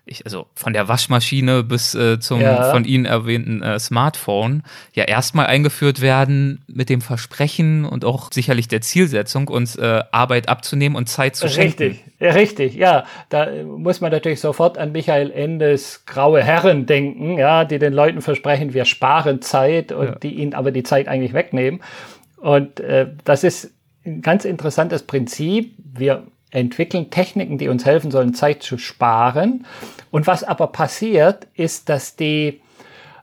ich, 0.07 0.25
also 0.25 0.47
von 0.55 0.73
der 0.73 0.87
Waschmaschine 0.87 1.63
bis 1.63 1.95
äh, 1.95 2.19
zum 2.19 2.41
ja. 2.41 2.71
von 2.71 2.85
Ihnen 2.85 3.05
erwähnten 3.05 3.61
äh, 3.61 3.79
Smartphone 3.79 4.63
ja 4.93 5.03
erstmal 5.03 5.47
eingeführt 5.47 6.01
werden 6.01 6.63
mit 6.67 6.89
dem 6.89 7.01
Versprechen 7.01 7.85
und 7.85 8.05
auch 8.05 8.31
sicherlich 8.31 8.67
der 8.67 8.81
Zielsetzung, 8.81 9.47
uns 9.47 9.75
äh, 9.75 10.03
Arbeit 10.11 10.49
abzunehmen 10.49 10.95
und 10.95 11.07
Zeit 11.07 11.35
zu 11.35 11.47
schenken. 11.49 11.83
Richtig, 11.83 12.03
ja, 12.19 12.31
richtig, 12.31 12.75
ja. 12.75 13.05
Da 13.29 13.47
muss 13.63 14.01
man 14.01 14.11
natürlich 14.11 14.39
sofort 14.39 14.77
an 14.77 14.91
Michael 14.91 15.31
Endes 15.31 16.05
graue 16.05 16.43
Herren 16.43 16.85
denken, 16.85 17.37
ja, 17.37 17.65
die 17.65 17.79
den 17.79 17.93
Leuten 17.93 18.21
versprechen, 18.21 18.73
wir 18.73 18.85
sparen 18.85 19.41
Zeit 19.41 19.91
und 19.91 20.05
ja. 20.05 20.15
die 20.15 20.35
ihnen 20.35 20.53
aber 20.53 20.71
die 20.71 20.83
Zeit 20.83 21.07
eigentlich 21.07 21.33
wegnehmen. 21.33 21.81
Und 22.37 22.79
äh, 22.79 23.07
das 23.23 23.43
ist 23.43 23.71
ein 24.05 24.21
ganz 24.21 24.45
interessantes 24.45 25.03
Prinzip. 25.03 25.73
Wir 25.77 26.27
entwickeln 26.51 27.09
Techniken, 27.09 27.57
die 27.57 27.67
uns 27.67 27.85
helfen 27.85 28.11
sollen, 28.11 28.33
Zeit 28.33 28.63
zu 28.63 28.77
sparen. 28.77 29.65
Und 30.11 30.27
was 30.27 30.43
aber 30.43 30.67
passiert, 30.67 31.47
ist, 31.55 31.89
dass 31.89 32.15
die 32.15 32.61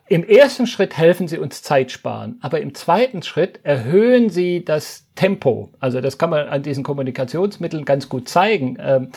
im 0.06 0.22
ersten 0.22 0.66
Schritt 0.66 0.98
helfen 0.98 1.28
sie 1.28 1.38
uns 1.38 1.62
Zeit 1.62 1.90
sparen, 1.90 2.36
aber 2.42 2.60
im 2.60 2.74
zweiten 2.74 3.22
Schritt 3.22 3.60
erhöhen 3.62 4.28
sie 4.28 4.62
das 4.62 5.06
Tempo. 5.14 5.70
Also 5.80 6.02
das 6.02 6.18
kann 6.18 6.28
man 6.28 6.46
an 6.48 6.62
diesen 6.62 6.84
Kommunikationsmitteln 6.84 7.86
ganz 7.86 8.10
gut 8.10 8.28
zeigen. 8.28 8.76
Ähm, 8.80 9.08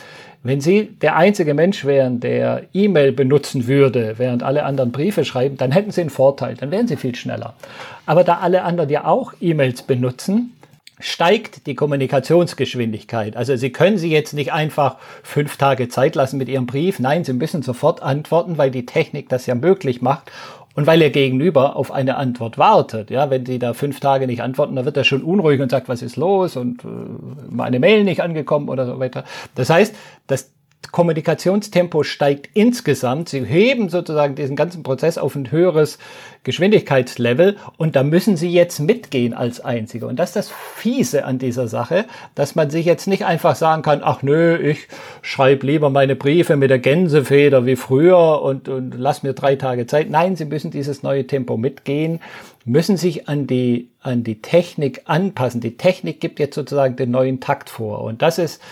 wenn 0.42 0.60
Sie 0.60 0.84
der 0.86 1.16
einzige 1.16 1.52
Mensch 1.52 1.84
wären, 1.84 2.20
der 2.20 2.62
E-Mail 2.72 3.12
benutzen 3.12 3.66
würde, 3.66 4.14
während 4.16 4.42
alle 4.42 4.64
anderen 4.64 4.92
Briefe 4.92 5.24
schreiben, 5.24 5.56
dann 5.56 5.72
hätten 5.72 5.90
Sie 5.90 6.00
einen 6.00 6.10
Vorteil, 6.10 6.54
dann 6.54 6.70
wären 6.70 6.86
Sie 6.86 6.96
viel 6.96 7.16
schneller. 7.16 7.54
Aber 8.06 8.24
da 8.24 8.38
alle 8.38 8.62
anderen 8.62 8.88
ja 8.88 9.04
auch 9.04 9.34
E-Mails 9.40 9.82
benutzen, 9.82 10.54
steigt 11.00 11.66
die 11.66 11.74
Kommunikationsgeschwindigkeit. 11.74 13.36
Also 13.36 13.56
Sie 13.56 13.70
können 13.70 13.98
Sie 13.98 14.10
jetzt 14.10 14.32
nicht 14.32 14.52
einfach 14.52 14.96
fünf 15.22 15.56
Tage 15.56 15.88
Zeit 15.88 16.14
lassen 16.14 16.38
mit 16.38 16.48
Ihrem 16.48 16.66
Brief. 16.66 16.98
Nein, 16.98 17.24
Sie 17.24 17.32
müssen 17.32 17.62
sofort 17.62 18.02
antworten, 18.02 18.58
weil 18.58 18.70
die 18.70 18.86
Technik 18.86 19.28
das 19.28 19.46
ja 19.46 19.54
möglich 19.54 20.02
macht 20.02 20.30
und 20.74 20.86
weil 20.86 21.02
Ihr 21.02 21.10
Gegenüber 21.10 21.76
auf 21.76 21.90
eine 21.90 22.16
Antwort 22.16 22.58
wartet. 22.58 23.10
Ja, 23.10 23.30
wenn 23.30 23.46
Sie 23.46 23.58
da 23.58 23.74
fünf 23.74 24.00
Tage 24.00 24.26
nicht 24.26 24.42
antworten, 24.42 24.76
dann 24.76 24.84
wird 24.84 24.96
er 24.96 25.04
schon 25.04 25.22
unruhig 25.22 25.60
und 25.60 25.70
sagt, 25.70 25.88
was 25.88 26.02
ist 26.02 26.16
los 26.16 26.56
und 26.56 26.84
äh, 26.84 26.88
meine 27.48 27.80
Mail 27.80 28.04
nicht 28.04 28.22
angekommen 28.22 28.68
oder 28.68 28.86
so 28.86 28.98
weiter. 28.98 29.24
Das 29.54 29.70
heißt, 29.70 29.94
das 30.26 30.52
Kommunikationstempo 30.90 32.02
steigt 32.02 32.48
insgesamt. 32.54 33.28
Sie 33.28 33.44
heben 33.44 33.88
sozusagen 33.88 34.34
diesen 34.34 34.56
ganzen 34.56 34.82
Prozess 34.82 35.18
auf 35.18 35.34
ein 35.34 35.50
höheres 35.50 35.98
Geschwindigkeitslevel 36.44 37.56
und 37.76 37.94
da 37.94 38.02
müssen 38.02 38.36
Sie 38.36 38.50
jetzt 38.50 38.78
mitgehen 38.78 39.34
als 39.34 39.60
Einzige. 39.60 40.06
Und 40.06 40.16
das 40.16 40.30
ist 40.30 40.36
das 40.36 40.50
Fiese 40.50 41.24
an 41.24 41.38
dieser 41.38 41.68
Sache, 41.68 42.06
dass 42.34 42.54
man 42.54 42.70
sich 42.70 42.86
jetzt 42.86 43.06
nicht 43.06 43.26
einfach 43.26 43.54
sagen 43.54 43.82
kann, 43.82 44.00
ach 44.02 44.22
nö, 44.22 44.56
ich 44.56 44.88
schreibe 45.20 45.66
lieber 45.66 45.90
meine 45.90 46.16
Briefe 46.16 46.56
mit 46.56 46.70
der 46.70 46.78
Gänsefeder 46.78 47.66
wie 47.66 47.76
früher 47.76 48.40
und, 48.40 48.68
und 48.68 48.94
lass 48.96 49.22
mir 49.22 49.34
drei 49.34 49.56
Tage 49.56 49.86
Zeit. 49.86 50.08
Nein, 50.08 50.36
Sie 50.36 50.46
müssen 50.46 50.70
dieses 50.70 51.02
neue 51.02 51.26
Tempo 51.26 51.56
mitgehen, 51.56 52.20
müssen 52.64 52.96
sich 52.96 53.28
an 53.28 53.46
die, 53.46 53.90
an 54.00 54.24
die 54.24 54.40
Technik 54.40 55.02
anpassen. 55.04 55.60
Die 55.60 55.76
Technik 55.76 56.20
gibt 56.20 56.38
jetzt 56.38 56.54
sozusagen 56.54 56.96
den 56.96 57.10
neuen 57.10 57.40
Takt 57.40 57.68
vor. 57.68 58.02
Und 58.02 58.22
das 58.22 58.38
ist, 58.38 58.62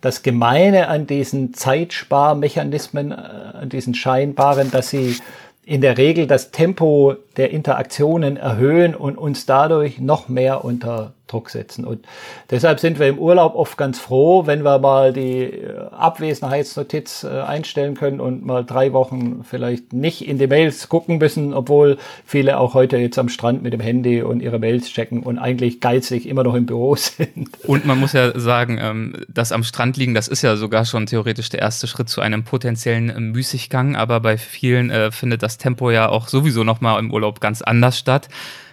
das 0.00 0.22
Gemeine 0.22 0.88
an 0.88 1.06
diesen 1.06 1.54
Zeitsparmechanismen, 1.54 3.12
äh, 3.12 3.14
an 3.14 3.68
diesen 3.68 3.94
scheinbaren, 3.94 4.70
dass 4.70 4.90
sie 4.90 5.16
in 5.64 5.80
der 5.80 5.98
Regel 5.98 6.26
das 6.26 6.52
Tempo 6.52 7.16
der 7.36 7.50
Interaktionen 7.50 8.36
erhöhen 8.36 8.94
und 8.94 9.18
uns 9.18 9.46
dadurch 9.46 9.98
noch 9.98 10.28
mehr 10.28 10.64
unter 10.64 11.12
Druck 11.26 11.50
setzen. 11.50 11.84
Und 11.84 12.06
deshalb 12.50 12.78
sind 12.78 13.00
wir 13.00 13.08
im 13.08 13.18
Urlaub 13.18 13.56
oft 13.56 13.76
ganz 13.76 13.98
froh, 13.98 14.46
wenn 14.46 14.62
wir 14.62 14.78
mal 14.78 15.12
die 15.12 15.42
äh, 15.42 15.88
Abwesenheitsnotiz 15.90 17.24
äh, 17.24 17.40
einstellen 17.40 17.94
können 17.94 18.20
und 18.20 18.46
mal 18.46 18.64
drei 18.64 18.92
Wochen 18.92 19.42
vielleicht 19.42 19.92
nicht 19.92 20.26
in 20.26 20.38
die 20.38 20.46
Mails 20.46 20.88
gucken 20.88 21.18
müssen, 21.18 21.52
obwohl 21.52 21.98
viele 22.24 22.58
auch 22.58 22.74
heute 22.74 22.96
jetzt 22.98 23.18
am 23.18 23.28
Strand 23.28 23.62
mit 23.62 23.72
dem 23.72 23.80
Handy 23.80 24.22
und 24.22 24.40
ihre 24.40 24.60
Mails 24.60 24.88
checken 24.88 25.24
und 25.24 25.38
eigentlich 25.38 25.80
geizig 25.80 26.28
immer 26.28 26.44
noch 26.44 26.54
im 26.54 26.66
Büro 26.66 26.94
sind. 26.96 27.48
Und 27.64 27.86
man 27.86 27.98
muss 27.98 28.12
ja 28.12 28.38
sagen, 28.38 28.78
ähm, 28.80 29.14
das 29.28 29.50
am 29.50 29.64
Strand 29.64 29.96
liegen, 29.96 30.14
das 30.14 30.28
ist 30.28 30.42
ja 30.42 30.56
sogar 30.56 30.84
schon 30.84 31.06
theoretisch 31.06 31.48
der 31.48 31.60
erste 31.60 31.88
Schritt 31.88 32.08
zu 32.08 32.20
einem 32.20 32.44
potenziellen 32.44 33.10
äh, 33.10 33.18
Müßiggang, 33.18 33.96
aber 33.96 34.20
bei 34.20 34.38
vielen 34.38 34.86
findet 35.10 35.42
das 35.42 35.58
Tempo 35.58 35.90
ja 35.90 36.08
auch 36.08 36.28
sowieso 36.28 36.62
nochmal 36.62 36.98
im 37.00 37.12
Urlaub 37.12 37.40
ganz 37.40 37.62
anders 37.62 37.98
statt. 37.98 38.28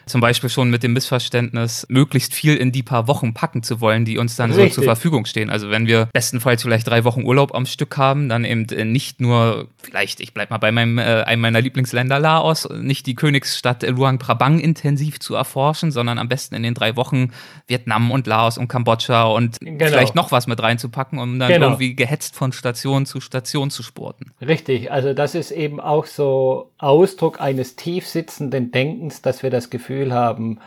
Zum 0.06 0.22
Beispiel 0.22 0.50
schon 0.50 0.70
mit 0.70 0.84
dem 0.84 0.94
Missverständnis, 0.94 1.86
möglichst 1.90 2.34
viel 2.34 2.56
in 2.56 2.72
die 2.72 2.84
paar 2.84 3.08
Wochen 3.08 3.34
packen 3.34 3.64
zu 3.64 3.82
wollen, 3.82 4.06
die 4.06 4.18
uns 4.18 4.36
dann 4.36 4.52
Richtig. 4.52 4.74
so 4.74 4.82
zur 4.82 4.84
Verfügung 4.86 5.26
stehen. 5.26 5.50
Also 5.50 5.70
wenn 5.70 5.88
wir 5.88 6.10
bestenfalls 6.14 6.64
vielleicht 6.64 6.88
drei 6.88 7.04
Wochen 7.04 7.24
Urlaub 7.24 7.56
am 7.56 7.66
Stück 7.66 7.98
haben, 7.98 8.30
dann 8.30 8.46
eben 8.46 8.68
äh, 8.70 8.86
nicht 8.86 9.22
nur, 9.22 9.68
vielleicht, 9.82 10.20
ich 10.20 10.34
bleib 10.34 10.50
mal 10.50 10.58
bei 10.58 10.72
meinem, 10.72 10.98
äh, 10.98 11.24
einem 11.24 11.42
meiner 11.42 11.62
Lieblingsländer 11.62 12.20
Laos, 12.20 12.68
nicht 12.70 13.06
die 13.06 13.16
Königsstadt 13.16 13.84
Luang 13.84 14.20
Prabang 14.20 14.60
intensiv 14.60 15.20
zu 15.20 15.36
erforschen, 15.36 15.92
sondern 15.92 16.20
am 16.20 16.28
besten 16.28 16.56
in 16.56 16.64
den 16.64 16.74
drei 16.74 16.96
Wochen 16.96 17.32
Vietnam 17.68 18.12
und 18.12 18.28
Laos 18.28 18.58
und 18.58 18.68
Kambodscha 18.68 19.24
und 19.24 19.60
genau. 19.60 19.86
vielleicht 19.86 20.16
noch 20.16 20.32
was 20.32 20.48
mit 20.48 20.62
reinzupacken, 20.62 21.20
um 21.20 21.40
dann 21.40 21.50
genau. 21.50 21.68
irgendwie 21.68 21.96
gehetzt 21.96 22.36
von 22.36 22.52
Station 22.52 23.06
zu 23.06 23.22
Station 23.22 23.70
zu 23.70 23.84
sporten. 23.84 24.32
Richtig, 24.42 24.92
also 24.92 25.14
das 25.14 25.36
ist 25.36 25.52
eben 25.52 25.80
auch 25.80 26.06
so 26.06 26.72
Ausdruck 26.78 27.40
eines 27.40 27.76
tief 27.76 28.08
sitzenden 28.08 28.72
Denkens, 28.72 29.22
dass 29.22 29.44
wir 29.44 29.50
das 29.50 29.70
Gefühl 29.70 29.93
Gefühl 29.94 30.14
haben, 30.14 30.60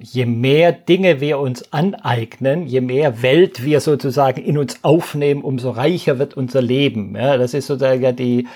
je 0.00 0.26
mehr 0.26 0.72
Dinge 0.72 1.20
wir 1.20 1.38
uns 1.38 1.72
aneignen, 1.72 2.66
je 2.66 2.80
mehr 2.80 3.22
Welt 3.22 3.64
wir 3.64 3.80
sozusagen 3.80 4.42
in 4.42 4.58
uns 4.58 4.82
aufnehmen, 4.82 5.42
umso 5.42 5.70
reicher 5.70 6.18
wird 6.18 6.36
unser 6.36 6.60
Leben. 6.60 7.14
Ja, 7.14 7.36
das 7.36 7.54
ist 7.54 7.68
sozusagen 7.68 8.16
die, 8.16 8.48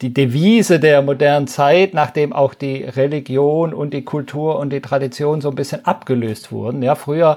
die 0.00 0.14
Devise 0.14 0.80
der 0.80 1.02
modernen 1.02 1.46
Zeit, 1.46 1.92
nachdem 1.92 2.32
auch 2.32 2.54
die 2.54 2.84
Religion 2.84 3.74
und 3.74 3.92
die 3.92 4.04
Kultur 4.04 4.58
und 4.58 4.72
die 4.72 4.80
Tradition 4.80 5.42
so 5.42 5.50
ein 5.50 5.56
bisschen 5.56 5.84
abgelöst 5.84 6.50
wurden. 6.50 6.82
Ja, 6.82 6.94
früher 6.94 7.36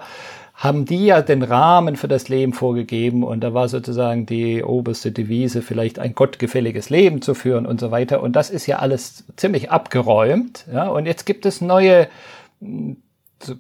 haben 0.62 0.86
die 0.86 1.08
ja 1.08 1.24
den 1.24 1.42
Rahmen 1.42 1.96
für 1.96 2.08
das 2.08 2.30
Leben 2.30 2.54
vorgegeben 2.54 3.24
und 3.24 3.42
da 3.42 3.56
war 3.56 3.68
sozusagen 3.68 4.28
die 4.28 4.64
oberste 4.64 5.12
Devise, 5.12 5.64
vielleicht 5.64 5.98
ein 5.98 6.14
gottgefälliges 6.14 6.92
Leben 6.92 7.24
zu 7.24 7.34
führen 7.34 7.66
und 7.66 7.80
so 7.80 7.90
weiter. 7.90 8.22
Und 8.22 8.36
das 8.36 8.52
ist 8.52 8.68
ja 8.68 8.78
alles 8.78 9.24
ziemlich 9.38 9.72
abgeräumt. 9.72 10.68
Ja, 10.72 10.88
und 10.90 11.08
jetzt 11.08 11.26
gibt 11.26 11.48
es 11.48 11.62
neue 11.62 12.08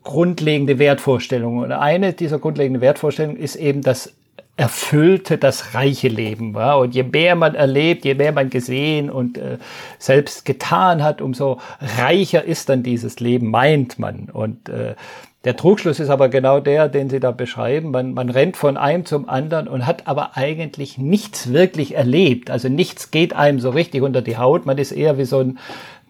grundlegende 0.04 0.78
Wertvorstellungen. 0.78 1.64
Und 1.64 1.72
eine 1.72 2.14
dieser 2.14 2.38
grundlegenden 2.38 2.84
Wertvorstellungen 2.84 3.38
ist 3.38 3.56
eben 3.56 3.82
das 3.82 4.14
erfüllte, 4.56 5.40
das 5.40 5.74
reiche 5.74 6.08
Leben. 6.08 6.54
Ja? 6.54 6.76
Und 6.76 6.94
je 6.94 7.02
mehr 7.02 7.36
man 7.36 7.56
erlebt, 7.56 8.06
je 8.06 8.14
mehr 8.14 8.32
man 8.32 8.52
gesehen 8.52 9.10
und 9.10 9.40
äh, 9.40 9.58
selbst 9.98 10.46
getan 10.46 11.02
hat, 11.02 11.20
umso 11.20 11.60
reicher 11.98 12.44
ist 12.44 12.70
dann 12.70 12.84
dieses 12.84 13.20
Leben, 13.20 13.50
meint 13.50 13.98
man. 13.98 14.30
Und 14.32 14.70
äh, 14.70 14.94
der 15.44 15.56
Trugschluss 15.56 16.00
ist 16.00 16.10
aber 16.10 16.30
genau 16.30 16.60
der, 16.60 16.88
den 16.88 17.10
Sie 17.10 17.20
da 17.20 17.32
beschreiben. 17.32 17.90
Man, 17.90 18.14
man 18.14 18.30
rennt 18.30 18.58
von 18.58 18.78
einem 18.78 19.06
zum 19.06 19.28
anderen 19.28 19.68
und 19.68 19.88
hat 19.88 20.08
aber 20.08 20.38
eigentlich 20.38 21.00
nichts 21.00 21.52
wirklich 21.52 21.96
erlebt. 21.96 22.52
Also 22.52 22.70
nichts 22.70 23.10
geht 23.10 23.34
einem 23.34 23.60
so 23.60 23.72
richtig 23.72 24.04
unter 24.04 24.22
die 24.22 24.38
Haut. 24.38 24.68
Man 24.68 24.78
ist 24.78 24.92
eher 24.92 25.18
wie 25.18 25.26
so 25.26 25.40
ein 25.40 25.58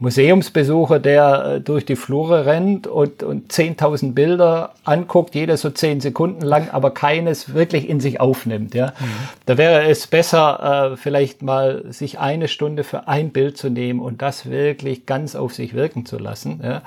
Museumsbesucher, 0.02 1.00
der 1.00 1.46
äh, 1.46 1.62
durch 1.62 1.86
die 1.86 1.96
Flure 1.96 2.46
rennt 2.48 2.88
und, 2.88 3.22
und 3.22 3.54
10.000 3.54 4.14
Bilder 4.14 4.74
anguckt, 4.84 5.36
jedes 5.36 5.62
so 5.62 5.70
10 5.70 6.02
Sekunden 6.02 6.42
lang, 6.42 6.70
aber 6.72 6.92
keines 6.92 7.54
wirklich 7.54 7.88
in 7.88 8.00
sich 8.00 8.20
aufnimmt. 8.20 8.74
Ja. 8.74 8.88
Mhm. 9.00 9.06
Da 9.46 9.58
wäre 9.60 9.88
es 9.88 10.08
besser, 10.08 10.92
äh, 10.94 10.98
vielleicht 10.98 11.44
mal 11.44 11.86
sich 11.90 12.20
eine 12.20 12.48
Stunde 12.48 12.84
für 12.84 13.08
ein 13.08 13.30
Bild 13.30 13.58
zu 13.58 13.70
nehmen 13.70 14.00
und 14.00 14.24
das 14.24 14.50
wirklich 14.50 15.06
ganz 15.06 15.36
auf 15.36 15.54
sich 15.54 15.76
wirken 15.76 16.06
zu 16.06 16.18
lassen. 16.18 16.62
Ja. 16.64 16.82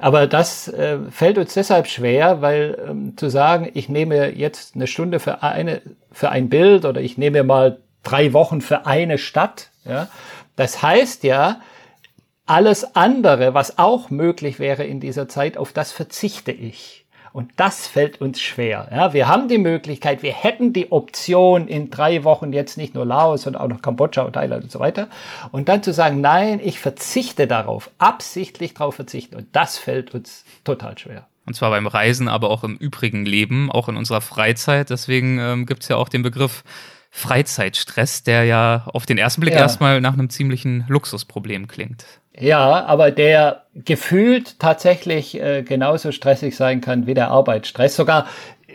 Aber 0.00 0.26
das 0.26 0.66
äh, 0.68 0.98
fällt 1.10 1.36
uns 1.36 1.54
deshalb 1.54 1.86
schwer, 1.86 2.40
weil 2.40 2.78
ähm, 2.88 3.16
zu 3.16 3.28
sagen, 3.28 3.70
ich 3.74 3.88
nehme 3.88 4.30
jetzt 4.30 4.74
eine 4.74 4.86
Stunde 4.86 5.20
für 5.20 5.42
eine 5.42 5.82
für 6.10 6.30
ein 6.30 6.48
Bild 6.48 6.84
oder 6.86 7.00
ich 7.00 7.18
nehme 7.18 7.44
mal 7.44 7.78
drei 8.02 8.32
Wochen 8.32 8.62
für 8.62 8.86
eine 8.86 9.18
Stadt, 9.18 9.68
ja, 9.84 10.08
das 10.56 10.82
heißt 10.82 11.22
ja, 11.24 11.60
alles 12.46 12.96
andere, 12.96 13.54
was 13.54 13.78
auch 13.78 14.10
möglich 14.10 14.58
wäre 14.58 14.84
in 14.84 15.00
dieser 15.00 15.28
Zeit, 15.28 15.56
auf 15.56 15.72
das 15.72 15.92
verzichte 15.92 16.50
ich. 16.50 16.99
Und 17.32 17.52
das 17.56 17.86
fällt 17.86 18.20
uns 18.20 18.40
schwer. 18.40 18.88
Ja, 18.90 19.12
wir 19.12 19.28
haben 19.28 19.48
die 19.48 19.58
Möglichkeit, 19.58 20.22
wir 20.22 20.32
hätten 20.32 20.72
die 20.72 20.90
Option 20.90 21.68
in 21.68 21.90
drei 21.90 22.24
Wochen 22.24 22.52
jetzt 22.52 22.76
nicht 22.76 22.94
nur 22.94 23.06
Laos, 23.06 23.42
sondern 23.42 23.62
auch 23.62 23.68
noch 23.68 23.82
Kambodscha 23.82 24.22
und 24.22 24.32
Thailand 24.32 24.64
und 24.64 24.72
so 24.72 24.80
weiter. 24.80 25.08
Und 25.52 25.68
dann 25.68 25.82
zu 25.82 25.92
sagen, 25.92 26.20
nein, 26.20 26.60
ich 26.62 26.80
verzichte 26.80 27.46
darauf, 27.46 27.90
absichtlich 27.98 28.74
darauf 28.74 28.96
verzichten. 28.96 29.36
Und 29.36 29.48
das 29.52 29.78
fällt 29.78 30.14
uns 30.14 30.44
total 30.64 30.98
schwer. 30.98 31.26
Und 31.46 31.54
zwar 31.54 31.70
beim 31.70 31.86
Reisen, 31.86 32.28
aber 32.28 32.50
auch 32.50 32.64
im 32.64 32.76
übrigen 32.76 33.24
Leben, 33.24 33.70
auch 33.70 33.88
in 33.88 33.96
unserer 33.96 34.20
Freizeit. 34.20 34.90
Deswegen 34.90 35.38
ähm, 35.38 35.66
gibt 35.66 35.82
es 35.82 35.88
ja 35.88 35.96
auch 35.96 36.08
den 36.08 36.22
Begriff 36.22 36.64
Freizeitstress, 37.10 38.22
der 38.22 38.44
ja 38.44 38.84
auf 38.92 39.04
den 39.04 39.18
ersten 39.18 39.40
Blick 39.40 39.54
ja. 39.54 39.60
erstmal 39.60 40.00
nach 40.00 40.14
einem 40.14 40.30
ziemlichen 40.30 40.84
Luxusproblem 40.88 41.66
klingt. 41.66 42.04
Ja, 42.38 42.84
aber 42.86 43.10
der 43.10 43.64
gefühlt 43.74 44.58
tatsächlich 44.60 45.40
äh, 45.40 45.62
genauso 45.62 46.12
stressig 46.12 46.56
sein 46.56 46.80
kann 46.80 47.06
wie 47.06 47.14
der 47.14 47.30
Arbeitsstress. 47.30 47.96
Sogar 47.96 48.26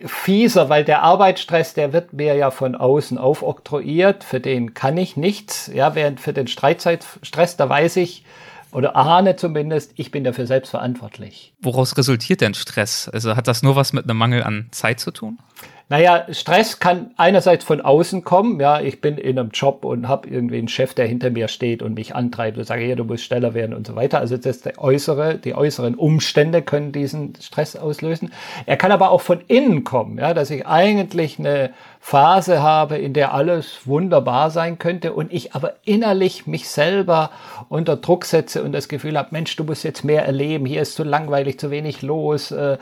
fieser, 0.06 0.70
weil 0.70 0.84
der 0.84 1.02
Arbeitsstress, 1.02 1.74
der 1.74 1.94
wird 1.94 2.14
mir 2.14 2.36
ja 2.36 2.52
von 2.52 2.76
außen 2.76 3.18
aufoktroyiert, 3.18 4.24
für 4.24 4.40
den 4.40 4.74
kann 4.74 4.98
ich 4.98 5.16
nichts. 5.16 5.72
Ja, 5.74 5.96
während 5.96 6.20
für 6.20 6.34
den 6.34 6.48
Streitzeitstress, 6.48 7.58
da 7.58 7.70
weiß 7.70 7.96
ich, 7.98 8.26
oder 8.72 8.98
ahne 8.98 9.38
zumindest, 9.38 9.94
ich 9.96 10.12
bin 10.12 10.26
dafür 10.26 10.48
selbst 10.48 10.72
verantwortlich. 10.72 11.54
Woraus 11.62 11.98
resultiert 11.98 12.42
denn 12.42 12.54
Stress? 12.54 13.08
Also 13.08 13.38
hat 13.38 13.48
das 13.48 13.64
nur 13.64 13.78
was 13.78 13.94
mit 13.94 14.04
einem 14.04 14.18
Mangel 14.18 14.44
an 14.44 14.68
Zeit 14.72 15.00
zu 15.00 15.12
tun? 15.12 15.40
Naja, 15.88 16.26
Stress 16.32 16.80
kann 16.80 17.12
einerseits 17.16 17.64
von 17.64 17.80
außen 17.80 18.24
kommen. 18.24 18.60
Ja, 18.60 18.82
ich 18.82 19.02
bin 19.02 19.20
in 19.20 19.38
einem 19.38 19.52
Job 19.52 19.86
und 19.86 20.08
habe 20.08 20.28
irgendwie 20.28 20.58
einen 20.58 20.68
Chef, 20.68 20.96
der 20.96 21.06
hinter 21.06 21.30
mir 21.30 21.48
steht 21.48 21.84
und 21.84 21.94
mich 21.94 22.16
antreibt 22.16 22.58
und 22.58 22.64
sage, 22.64 22.84
hier, 22.84 22.96
du 22.96 23.04
musst 23.04 23.24
schneller 23.24 23.54
werden 23.54 23.76
und 23.76 23.86
so 23.86 23.96
weiter. 23.96 24.20
Also 24.20 24.36
das 24.36 24.58
ist 24.58 24.66
der 24.66 24.82
äußere, 24.82 25.36
die 25.38 25.54
äußeren 25.54 25.94
Umstände 25.94 26.64
können 26.64 26.92
diesen 26.92 27.36
Stress 27.40 27.76
auslösen. 27.76 28.34
Er 28.66 28.78
kann 28.78 28.92
aber 28.92 29.12
auch 29.12 29.22
von 29.22 29.42
innen 29.48 29.84
kommen, 29.84 30.18
ja, 30.18 30.34
dass 30.34 30.50
ich 30.50 30.66
eigentlich 30.66 31.38
eine 31.38 31.70
Phase 32.08 32.62
habe, 32.62 33.00
in 33.00 33.14
der 33.14 33.34
alles 33.34 33.88
wunderbar 33.88 34.52
sein 34.52 34.78
könnte 34.78 35.12
und 35.14 35.34
ich 35.34 35.56
aber 35.56 35.74
innerlich 35.86 36.46
mich 36.46 36.70
selber 36.70 37.32
unter 37.68 37.98
Druck 37.98 38.26
setze 38.26 38.64
und 38.64 38.74
das 38.74 38.88
Gefühl 38.88 39.18
habe, 39.18 39.30
Mensch, 39.32 39.56
du 39.56 39.64
musst 39.64 39.84
jetzt 39.84 40.04
mehr 40.04 40.24
erleben, 40.24 40.68
hier 40.68 40.84
ist 40.84 40.94
zu 40.94 41.04
langweilig, 41.04 41.60
zu 41.60 41.72
wenig 41.72 42.04
los, 42.04 42.52
äh, 42.52 42.78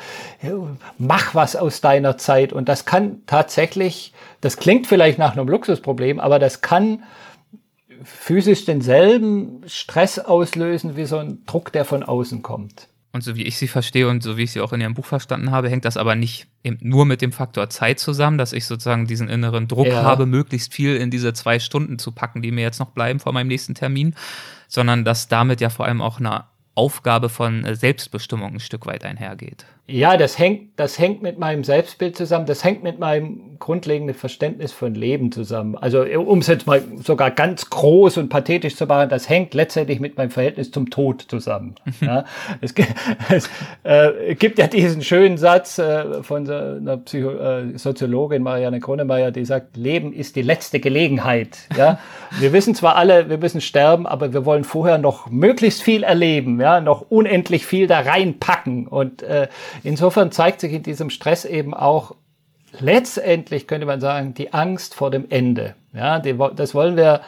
mach 0.98 1.36
was 1.36 1.56
aus 1.56 1.80
deiner 1.80 2.18
Zeit 2.18 2.52
und 2.52 2.68
das 2.68 2.84
kann 2.84 3.22
tatsächlich, 3.26 4.12
das 4.42 4.58
klingt 4.58 4.88
vielleicht 4.88 5.20
nach 5.20 5.38
einem 5.38 5.48
Luxusproblem, 5.48 6.20
aber 6.20 6.38
das 6.38 6.60
kann 6.60 7.04
physisch 8.04 8.66
denselben 8.66 9.64
Stress 9.68 10.20
auslösen 10.20 10.98
wie 10.98 11.06
so 11.06 11.18
ein 11.18 11.46
Druck, 11.46 11.72
der 11.72 11.86
von 11.86 12.04
außen 12.04 12.42
kommt. 12.42 12.90
Und 13.14 13.24
so 13.24 13.36
wie 13.36 13.44
ich 13.44 13.58
sie 13.58 13.68
verstehe 13.68 14.10
und 14.10 14.24
so 14.24 14.38
wie 14.38 14.44
ich 14.44 14.52
sie 14.52 14.60
auch 14.60 14.74
in 14.74 14.82
ihrem 14.82 14.96
Buch 14.96 15.06
verstanden 15.06 15.52
habe, 15.52 15.70
hängt 15.70 15.86
das 15.86 15.98
aber 15.98 16.16
nicht 16.16 16.48
nur 16.64 17.06
mit 17.06 17.22
dem 17.22 17.32
Faktor 17.32 17.70
Zeit 17.70 18.00
zusammen, 18.00 18.40
dass 18.40 18.54
ich 18.54 18.66
sozusagen 18.66 19.06
diesen 19.06 19.30
inneren 19.30 19.68
Druck 19.68 19.86
ja. 19.86 20.02
habe, 20.02 20.26
möglichst 20.26 20.74
viel 20.74 20.96
in 20.96 21.12
diese 21.12 21.32
zwei 21.34 21.60
Stunden 21.60 22.00
zu 22.00 22.12
packen, 22.12 22.42
die 22.42 22.50
mir 22.50 22.62
jetzt 22.62 22.80
noch 22.80 22.90
bleiben 22.90 23.20
vor 23.20 23.32
meinem 23.32 23.50
nächsten 23.50 23.76
Termin, 23.76 24.16
sondern 24.68 25.06
dass 25.06 25.28
damit 25.28 25.62
ja 25.62 25.70
vor 25.70 25.86
allem 25.86 26.02
auch 26.02 26.20
eine 26.20 26.46
Aufgabe 26.74 27.30
von 27.30 27.64
Selbstbestimmung 27.76 28.56
ein 28.56 28.60
Stück 28.60 28.88
weit 28.88 29.06
einhergeht. 29.06 29.66
Ja, 29.86 30.16
das 30.16 30.40
hängt, 30.40 30.80
das 30.80 30.98
hängt 30.98 31.22
mit 31.22 31.38
meinem 31.38 31.66
Selbstbild 31.66 32.16
zusammen, 32.16 32.46
das 32.46 32.64
hängt 32.64 32.84
mit 32.84 33.00
meinem 33.00 33.54
grundlegenden 33.60 34.16
Verständnis 34.16 34.72
von 34.72 34.96
Leben 34.96 35.32
zusammen. 35.34 35.76
Also 35.76 36.04
um 36.04 36.40
es 36.40 36.48
jetzt 36.48 36.68
mal 36.68 36.82
sogar 37.02 37.32
ganz 37.32 37.70
groß 37.70 38.18
und 38.18 38.30
pathetisch 38.30 38.78
zu 38.78 38.86
machen, 38.86 39.10
das 39.10 39.28
hängt 39.28 39.54
letztendlich 39.54 40.00
mit 40.00 40.18
meinem 40.18 40.32
Verhältnis 40.32 40.72
zum 40.72 40.90
Tod 40.90 41.26
zusammen. 41.28 41.76
ja, 42.02 42.24
es, 42.62 42.74
es 43.30 43.50
äh, 43.84 44.36
gibt 44.36 44.58
ja 44.58 44.68
diesen 44.68 45.02
schönen 45.02 45.38
Satz 45.38 45.80
äh, 45.80 46.24
von 46.24 46.46
so 46.46 46.54
einer 46.54 46.98
Psycho 46.98 47.32
äh, 47.32 47.78
Soziologin 47.78 48.42
Marianne 48.42 48.80
Kronemeyer, 48.80 49.32
die 49.32 49.44
sagt, 49.44 49.76
Leben 49.76 50.14
ist 50.14 50.38
die 50.38 50.44
letzte 50.44 50.80
Gelegenheit. 50.80 51.58
Ja, 51.78 52.00
wir 52.40 52.54
wissen 52.54 52.74
zwar 52.74 52.96
alle, 52.96 53.30
wir 53.30 53.38
müssen 53.38 53.60
sterben, 53.60 54.08
aber 54.08 54.32
wir 54.32 54.46
wollen 54.46 54.64
vorher 54.64 54.98
noch 54.98 55.30
möglichst 55.30 55.82
viel 55.82 56.04
erleben, 56.04 56.62
ja, 56.62 56.80
noch 56.80 57.02
unendlich 57.10 57.66
viel 57.66 57.88
da 57.88 58.00
reinpacken 58.00 58.88
und 58.88 59.24
äh, 59.24 59.50
Insofern 59.84 60.32
zeigt 60.32 60.62
sich 60.62 60.74
in 60.74 60.84
diesem 60.84 61.10
Stress 61.10 61.46
eben 61.46 61.74
auch 61.74 62.16
letztendlich, 62.80 63.68
könnte 63.68 63.86
man 63.86 64.02
sagen, 64.02 64.34
die 64.34 64.54
Angst 64.54 64.96
vor 64.96 65.12
dem 65.12 65.26
Ende. 65.30 65.76
Ja, 65.94 66.20
die, 66.20 66.38
das 66.56 66.74
wollen 66.74 66.98
wir 66.98 67.22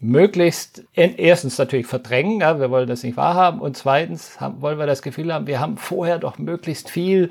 möglichst 0.00 0.82
erstens 0.94 1.58
natürlich 1.58 1.86
verdrängen, 1.86 2.40
ja, 2.40 2.58
wir 2.58 2.70
wollen 2.70 2.88
das 2.88 3.04
nicht 3.04 3.16
wahrhaben 3.16 3.60
und 3.60 3.76
zweitens 3.76 4.40
haben, 4.40 4.60
wollen 4.60 4.78
wir 4.78 4.86
das 4.86 5.00
Gefühl 5.00 5.32
haben, 5.32 5.46
wir 5.46 5.60
haben 5.60 5.76
vorher 5.76 6.18
doch 6.18 6.38
möglichst 6.38 6.90
viel 6.90 7.30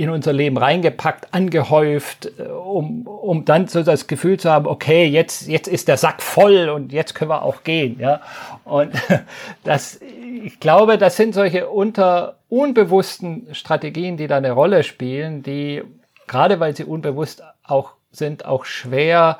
in 0.00 0.08
unser 0.08 0.32
Leben 0.32 0.56
reingepackt, 0.56 1.34
angehäuft, 1.34 2.32
äh, 2.38 2.44
um, 2.44 3.06
um 3.06 3.44
dann 3.44 3.68
so 3.68 3.82
das 3.82 4.06
Gefühl 4.06 4.40
zu 4.40 4.50
haben, 4.50 4.66
okay, 4.66 5.04
jetzt, 5.04 5.46
jetzt 5.46 5.68
ist 5.68 5.88
der 5.88 5.98
Sack 5.98 6.22
voll 6.22 6.70
und 6.70 6.90
jetzt 6.90 7.14
können 7.14 7.30
wir 7.30 7.42
auch 7.42 7.64
gehen, 7.64 8.00
ja. 8.00 8.22
Und 8.64 8.92
das, 9.64 10.00
ich 10.42 10.58
glaube, 10.58 10.96
das 10.96 11.16
sind 11.16 11.34
solche 11.34 11.68
unter 11.68 12.36
unbewussten 12.48 13.54
Strategien, 13.54 14.16
die 14.16 14.26
da 14.26 14.38
eine 14.38 14.52
Rolle 14.52 14.84
spielen, 14.84 15.42
die 15.42 15.82
gerade 16.26 16.60
weil 16.60 16.74
sie 16.74 16.84
unbewusst 16.84 17.42
auch 17.62 17.92
sind, 18.10 18.46
auch 18.46 18.64
schwer 18.64 19.38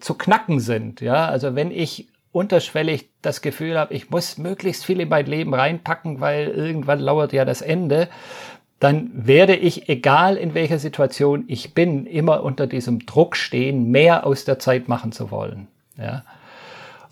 zu 0.00 0.14
knacken 0.14 0.58
sind, 0.58 1.00
ja. 1.00 1.26
Also 1.26 1.54
wenn 1.54 1.70
ich 1.70 2.08
unterschwellig 2.32 3.10
das 3.22 3.42
Gefühl 3.42 3.78
habe, 3.78 3.94
ich 3.94 4.10
muss 4.10 4.38
möglichst 4.38 4.84
viel 4.84 5.00
in 5.00 5.08
mein 5.08 5.26
Leben 5.26 5.54
reinpacken, 5.54 6.20
weil 6.20 6.48
irgendwann 6.48 7.00
lauert 7.00 7.32
ja 7.32 7.44
das 7.44 7.60
Ende, 7.60 8.08
dann 8.80 9.10
werde 9.12 9.54
ich, 9.54 9.88
egal 9.88 10.36
in 10.36 10.54
welcher 10.54 10.78
Situation 10.78 11.44
ich 11.46 11.74
bin, 11.74 12.06
immer 12.06 12.42
unter 12.42 12.66
diesem 12.66 13.06
Druck 13.06 13.36
stehen, 13.36 13.90
mehr 13.90 14.26
aus 14.26 14.44
der 14.44 14.58
Zeit 14.58 14.88
machen 14.88 15.12
zu 15.12 15.30
wollen. 15.30 15.68
Ja. 15.98 16.24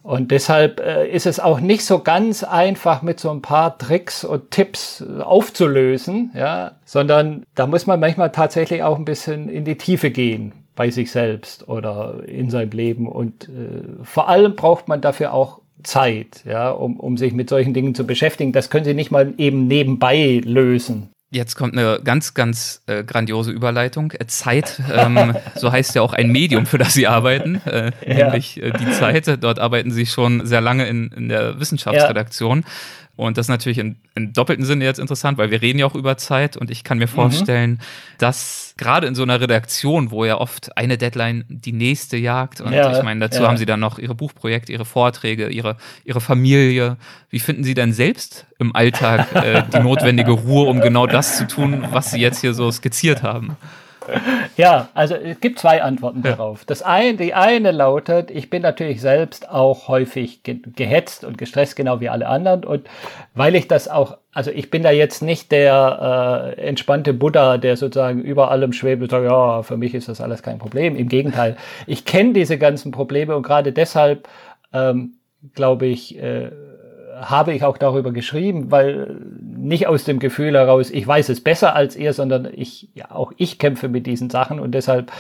Und 0.03 0.31
deshalb 0.31 0.81
äh, 0.81 1.07
ist 1.07 1.27
es 1.27 1.39
auch 1.39 1.61
nicht 1.61 1.85
so 1.85 1.99
ganz 1.99 2.43
einfach 2.43 3.03
mit 3.03 3.21
so 3.21 3.31
ein 3.31 3.43
paar 3.43 3.77
Tricks 3.77 4.25
und 4.25 4.51
Tipps 4.51 5.03
äh, 5.03 5.21
aufzulösen, 5.21 6.31
ja, 6.35 6.73
sondern 6.87 7.45
da 7.55 7.67
muss 7.67 7.87
man 7.87 8.01
manchmal 8.01 8.33
tatsächlich 8.33 8.83
auch 8.83 8.97
ein 8.97 9.05
bisschen 9.05 9.51
in 9.51 9.67
die 9.67 9.77
Tiefe 9.77 10.11
gehen 10.11 10.53
bei 10.75 10.89
sich 10.89 11.11
selbst 11.11 11.69
oder 11.69 12.23
in 12.27 12.49
seinem 12.49 12.71
Leben. 12.71 13.07
Und 13.07 13.51
äh, 13.51 14.03
vor 14.05 14.31
allem 14.31 14.57
braucht 14.57 14.89
man 14.89 15.03
dafür 15.03 15.35
auch 15.35 15.61
Zeit, 15.83 16.43
ja, 16.47 16.71
um, 16.71 16.99
um 16.99 17.19
sich 17.19 17.35
mit 17.35 17.51
solchen 17.51 17.75
Dingen 17.75 17.95
zu 17.95 18.07
beschäftigen. 18.07 18.53
Das 18.53 18.71
können 18.71 18.87
Sie 18.87 18.95
nicht 18.95 19.11
mal 19.11 19.35
eben 19.37 19.67
nebenbei 19.67 20.41
lösen. 20.43 21.11
Jetzt 21.31 21.57
kommt 21.57 21.77
eine 21.77 22.01
ganz, 22.03 22.33
ganz 22.33 22.81
äh, 22.87 23.05
grandiose 23.05 23.51
Überleitung. 23.51 24.13
Äh, 24.13 24.27
Zeit, 24.27 24.81
ähm, 24.91 25.37
so 25.57 25.71
heißt 25.71 25.95
ja 25.95 26.01
auch 26.01 26.15
ein 26.15 26.33
Medium, 26.33 26.65
für 26.65 26.79
das 26.79 26.95
Sie 26.95 27.07
arbeiten, 27.07 27.61
äh, 27.67 27.93
ja. 28.07 28.25
nämlich 28.25 28.63
äh, 28.63 28.73
die 28.73 28.91
Zeit. 28.93 29.43
Dort 29.43 29.59
arbeiten 29.59 29.91
Sie 29.91 30.07
schon 30.07 30.47
sehr 30.47 30.63
lange 30.63 30.87
in, 30.87 31.09
in 31.09 31.29
der 31.29 31.61
Wissenschaftsredaktion. 31.61 32.65
Und 33.19 33.37
das 33.37 33.47
ist 33.47 33.51
natürlich 33.51 33.79
in, 33.79 33.97
in 34.15 34.33
doppelten 34.33 34.65
Sinne 34.65 34.85
jetzt 34.85 35.01
interessant, 35.01 35.39
weil 35.39 35.51
wir 35.51 35.61
reden 35.61 35.81
ja 35.81 35.87
auch 35.87 35.97
über 35.97 36.17
Zeit 36.17 36.57
und 36.57 36.71
ich 36.71 36.85
kann 36.85 36.99
mir 36.99 37.09
vorstellen, 37.09 37.73
mhm. 37.73 37.79
dass 38.19 38.75
gerade 38.77 39.09
in 39.09 39.17
so 39.17 39.25
einer 39.25 39.41
Redaktion, 39.41 40.13
wo 40.13 40.25
ja 40.25 40.39
oft 40.39 40.77
eine 40.77 40.97
Deadline 40.99 41.45
die 41.49 41.73
nächste 41.73 42.17
jagt 42.17 42.61
und 42.61 42.73
ja, 42.73 42.97
ich 42.97 43.03
meine, 43.03 43.19
dazu 43.19 43.43
ja. 43.43 43.49
haben 43.49 43.57
Sie 43.57 43.67
dann 43.67 43.81
noch 43.81 43.99
Ihre 43.99 44.15
Buchprojekte, 44.15 44.73
Ihre 44.73 44.85
Vorträge, 44.85 45.49
Ihre, 45.49 45.79
Ihre 46.05 46.21
Familie. 46.21 46.97
Wie 47.29 47.41
finden 47.41 47.65
Sie 47.65 47.75
denn 47.75 47.93
selbst 47.93 48.47
im 48.61 48.73
Alltag 48.77 49.35
äh, 49.35 49.65
die 49.75 49.81
notwendige 49.81 50.31
Ruhe, 50.31 50.69
um 50.69 50.81
genau 50.81 51.09
das 51.09 51.39
zu 51.39 51.49
tun, 51.49 51.89
was 51.91 52.13
Sie 52.13 52.21
jetzt 52.21 52.41
hier 52.41 52.55
so 52.55 52.71
skizziert 52.71 53.25
haben? 53.25 53.57
Ja, 54.57 54.89
also 54.95 55.15
es 55.15 55.41
gibt 55.41 55.59
zwei 55.59 55.83
Antworten 55.83 56.23
darauf. 56.23 56.65
Das 56.65 56.83
eine, 56.83 57.17
die 57.17 57.35
eine 57.35 57.71
lautet, 57.71 58.31
ich 58.31 58.51
bin 58.51 58.63
natürlich 58.63 59.01
selbst 59.01 59.49
auch 59.49 59.89
häufig 59.89 60.43
ge 60.43 60.59
gehetzt 60.75 61.25
und 61.25 61.39
gestresst, 61.39 61.77
genau 61.77 62.01
wie 62.01 62.09
alle 62.09 62.27
anderen. 62.27 62.65
Und 62.65 62.89
weil 63.35 63.55
ich 63.55 63.69
das 63.69 63.89
auch, 63.89 64.19
also 64.33 64.51
ich 64.51 64.71
bin 64.71 64.83
da 64.83 64.91
jetzt 64.91 65.23
nicht 65.23 65.53
der 65.53 66.55
äh, 66.59 66.61
entspannte 66.61 67.13
Buddha, 67.13 67.59
der 67.59 67.77
sozusagen 67.77 68.21
über 68.21 68.51
allem 68.51 68.73
schwebt 68.73 69.03
und 69.03 69.11
sagt, 69.11 69.25
ja, 69.25 69.63
für 69.63 69.77
mich 69.77 69.95
ist 69.95 70.09
das 70.09 70.21
alles 70.21 70.43
kein 70.43 70.59
Problem. 70.59 70.97
Im 70.97 71.09
Gegenteil, 71.09 71.57
ich 71.87 72.05
kenne 72.05 72.33
diese 72.33 72.59
ganzen 72.59 72.91
Probleme 72.91 73.37
und 73.37 73.43
gerade 73.43 73.73
deshalb 73.73 74.29
ähm, 74.73 75.15
glaube 75.55 75.87
ich, 75.87 76.19
äh, 76.19 76.51
habe 77.21 77.53
ich 77.55 77.65
auch 77.65 77.79
darüber 77.79 78.13
geschrieben, 78.13 78.71
weil 78.71 79.21
nicht 79.41 79.87
aus 79.87 80.05
dem 80.05 80.19
Gefühl 80.19 80.55
heraus, 80.55 80.91
ich 80.91 81.07
weiß 81.07 81.29
es 81.29 81.43
besser 81.43 81.75
als 81.75 81.97
ihr, 81.97 82.13
sondern 82.13 82.49
ich, 82.53 82.89
ja, 82.95 83.11
auch 83.11 83.33
ich 83.37 83.59
kämpfe 83.59 83.89
mit 83.89 84.07
diesen 84.07 84.31
Sachen 84.31 84.61
und 84.61 84.73
deshalb 84.73 85.13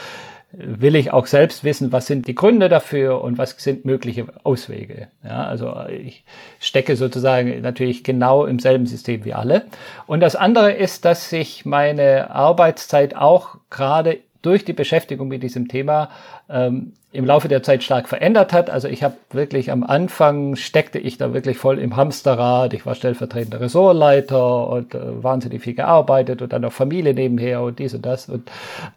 will 0.53 0.97
ich 0.97 1.13
auch 1.13 1.27
selbst 1.27 1.63
wissen, 1.63 1.93
was 1.93 2.07
sind 2.07 2.27
die 2.27 2.35
Gründe 2.35 2.69
dafür 2.69 3.21
und 3.23 3.37
was 3.37 3.51
sind 3.59 3.85
mögliche 3.85 4.27
Auswege. 4.45 5.09
Ja, 5.23 5.45
also 5.45 5.75
ich 5.91 6.25
stecke 6.59 6.97
sozusagen 6.97 7.61
natürlich 7.61 8.03
genau 8.03 8.47
im 8.47 8.59
selben 8.59 8.87
System 8.87 9.25
wie 9.27 9.35
alle. 9.35 9.67
Und 10.07 10.21
das 10.21 10.37
andere 10.37 10.73
ist, 10.73 11.05
dass 11.05 11.29
sich 11.29 11.67
meine 11.67 12.31
Arbeitszeit 12.31 13.15
auch 13.15 13.57
gerade 13.69 14.21
durch 14.41 14.65
die 14.65 14.73
Beschäftigung 14.73 15.29
mit 15.29 15.43
diesem 15.43 15.69
Thema 15.69 16.09
ähm, 16.49 16.95
im 17.11 17.25
Laufe 17.25 17.49
der 17.49 17.63
Zeit 17.63 17.83
stark 17.83 18.07
verändert 18.07 18.53
hat. 18.53 18.69
Also 18.69 18.87
ich 18.87 19.03
habe 19.03 19.17
wirklich 19.31 19.71
am 19.71 19.83
Anfang 19.83 20.57
steckte 20.57 20.99
ich 20.99 21.17
da 21.17 21.33
wirklich 21.33 21.57
voll 21.57 21.79
im 21.79 21.97
Hamsterrad. 21.97 22.75
Ich 22.75 22.85
war 22.85 22.95
stellvertretender 22.95 23.61
Ressortleiter 23.61 24.69
und 24.69 24.95
äh, 24.95 25.23
wahnsinnig 25.23 25.63
viel 25.63 25.75
gearbeitet 25.75 26.43
und 26.43 26.53
dann 26.53 26.63
noch 26.63 26.73
Familie 26.73 27.15
nebenher 27.15 27.63
und 27.63 27.79
dies 27.79 27.95
und 27.95 28.05
das 28.05 28.29
und 28.29 28.51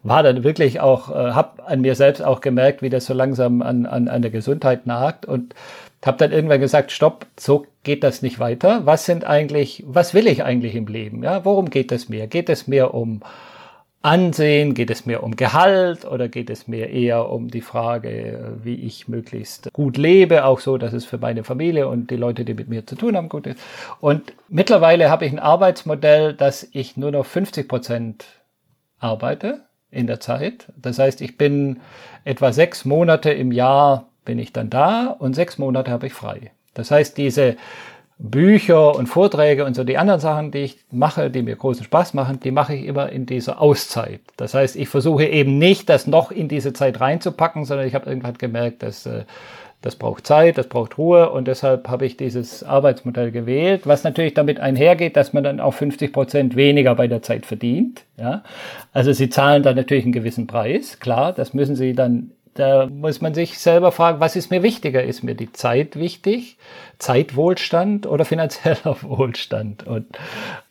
war 0.03 0.23
dann 0.23 0.43
wirklich 0.43 0.81
auch, 0.81 1.09
äh, 1.09 1.31
habe 1.31 1.65
an 1.65 1.81
mir 1.81 1.95
selbst 1.95 2.21
auch 2.21 2.41
gemerkt, 2.41 2.81
wie 2.81 2.89
das 2.89 3.05
so 3.05 3.13
langsam 3.13 3.61
an, 3.61 3.85
an, 3.85 4.09
an 4.09 4.21
der 4.21 4.31
Gesundheit 4.31 4.85
nagt 4.85 5.25
und 5.25 5.55
habe 6.05 6.17
dann 6.17 6.33
irgendwann 6.33 6.59
gesagt, 6.59 6.91
stopp, 6.91 7.27
so 7.39 7.65
geht 7.83 8.03
das 8.03 8.21
nicht 8.21 8.39
weiter. 8.39 8.85
Was 8.85 9.05
sind 9.05 9.23
eigentlich, 9.23 9.83
was 9.87 10.13
will 10.13 10.27
ich 10.27 10.43
eigentlich 10.43 10.75
im 10.75 10.87
Leben? 10.87 11.23
Ja, 11.23 11.45
worum 11.45 11.69
geht 11.69 11.91
es 11.91 12.09
mir? 12.09 12.27
Geht 12.27 12.49
es 12.49 12.67
mir 12.67 12.93
um 12.93 13.21
Ansehen? 14.01 14.73
Geht 14.73 14.89
es 14.89 15.05
mehr 15.05 15.23
um 15.23 15.35
Gehalt 15.35 16.05
oder 16.05 16.27
geht 16.27 16.49
es 16.49 16.67
mir 16.67 16.89
eher 16.89 17.29
um 17.29 17.49
die 17.49 17.61
Frage, 17.61 18.57
wie 18.63 18.75
ich 18.75 19.07
möglichst 19.07 19.71
gut 19.73 19.97
lebe, 19.97 20.45
auch 20.45 20.59
so, 20.59 20.77
dass 20.77 20.93
es 20.93 21.05
für 21.05 21.17
meine 21.17 21.43
Familie 21.43 21.87
und 21.87 22.09
die 22.09 22.15
Leute, 22.15 22.45
die 22.45 22.53
mit 22.53 22.67
mir 22.67 22.85
zu 22.85 22.95
tun 22.95 23.15
haben, 23.15 23.29
gut 23.29 23.47
ist? 23.47 23.59
Und 23.99 24.33
mittlerweile 24.49 25.09
habe 25.09 25.25
ich 25.25 25.31
ein 25.31 25.39
Arbeitsmodell, 25.39 26.33
dass 26.33 26.67
ich 26.71 26.97
nur 26.97 27.11
noch 27.11 27.25
50 27.25 27.67
Prozent 27.67 28.25
arbeite 28.99 29.61
in 29.91 30.07
der 30.07 30.19
Zeit. 30.19 30.67
Das 30.75 30.97
heißt, 30.99 31.21
ich 31.21 31.37
bin 31.37 31.79
etwa 32.23 32.53
sechs 32.53 32.85
Monate 32.85 33.31
im 33.31 33.51
Jahr 33.51 34.07
bin 34.25 34.39
ich 34.39 34.53
dann 34.53 34.69
da 34.69 35.07
und 35.07 35.35
sechs 35.35 35.57
Monate 35.57 35.91
habe 35.91 36.07
ich 36.07 36.13
frei. 36.13 36.51
Das 36.73 36.91
heißt, 36.91 37.17
diese 37.17 37.57
Bücher 38.23 38.95
und 38.95 39.07
Vorträge 39.07 39.65
und 39.65 39.75
so 39.75 39.83
die 39.83 39.97
anderen 39.97 40.19
Sachen, 40.19 40.51
die 40.51 40.59
ich 40.59 40.77
mache, 40.91 41.31
die 41.31 41.41
mir 41.41 41.55
großen 41.55 41.83
Spaß 41.83 42.13
machen, 42.13 42.39
die 42.39 42.51
mache 42.51 42.75
ich 42.75 42.85
immer 42.85 43.09
in 43.09 43.25
dieser 43.25 43.59
Auszeit. 43.59 44.21
Das 44.37 44.53
heißt, 44.53 44.75
ich 44.75 44.89
versuche 44.89 45.25
eben 45.25 45.57
nicht, 45.57 45.89
das 45.89 46.05
noch 46.05 46.31
in 46.31 46.47
diese 46.47 46.71
Zeit 46.71 47.01
reinzupacken, 47.01 47.65
sondern 47.65 47.87
ich 47.87 47.95
habe 47.95 48.07
irgendwann 48.07 48.37
gemerkt, 48.37 48.83
dass 48.83 49.07
äh, 49.07 49.23
das 49.81 49.95
braucht 49.95 50.27
Zeit, 50.27 50.59
das 50.59 50.67
braucht 50.67 50.99
Ruhe 50.99 51.31
und 51.31 51.47
deshalb 51.47 51.87
habe 51.89 52.05
ich 52.05 52.15
dieses 52.15 52.63
Arbeitsmodell 52.63 53.31
gewählt, 53.31 53.87
was 53.87 54.03
natürlich 54.03 54.35
damit 54.35 54.59
einhergeht, 54.59 55.17
dass 55.17 55.33
man 55.33 55.43
dann 55.43 55.59
auch 55.59 55.73
50 55.73 56.13
Prozent 56.13 56.55
weniger 56.55 56.93
bei 56.93 57.07
der 57.07 57.23
Zeit 57.23 57.47
verdient. 57.47 58.03
Ja? 58.17 58.43
Also 58.93 59.11
sie 59.13 59.31
zahlen 59.31 59.63
dann 59.63 59.75
natürlich 59.75 60.03
einen 60.03 60.13
gewissen 60.13 60.45
Preis, 60.45 60.99
klar, 60.99 61.33
das 61.33 61.55
müssen 61.55 61.75
sie 61.75 61.93
dann 61.93 62.31
da 62.53 62.87
muss 62.87 63.21
man 63.21 63.33
sich 63.33 63.59
selber 63.59 63.91
fragen, 63.91 64.19
was 64.19 64.35
ist 64.35 64.51
mir 64.51 64.61
wichtiger? 64.61 65.03
Ist 65.03 65.23
mir 65.23 65.35
die 65.35 65.53
Zeit 65.53 65.95
wichtig? 65.95 66.57
Zeitwohlstand 66.99 68.05
oder 68.05 68.25
finanzieller 68.25 68.97
Wohlstand? 69.01 69.87
Und 69.87 70.05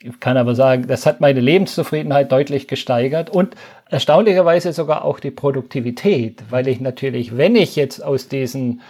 ich 0.03 0.21
kann 0.21 0.37
aber 0.37 0.55
sagen, 0.55 0.87
das 0.89 1.07
hat 1.07 1.21
meine 1.21 1.41
Lebenszufriedenheit 1.41 2.31
deutlich 2.31 2.69
gesteigert 2.69 3.31
und 3.31 3.55
erstaunlicherweise 3.89 4.73
sogar 4.73 5.05
auch 5.05 5.21
die 5.21 5.31
Produktivität, 5.31 6.43
weil 6.51 6.69
ich 6.69 6.81
natürlich, 6.81 7.37
wenn 7.37 7.57
ich 7.57 7.77
jetzt 7.77 8.05
aus 8.05 8.29
diesen 8.29 8.83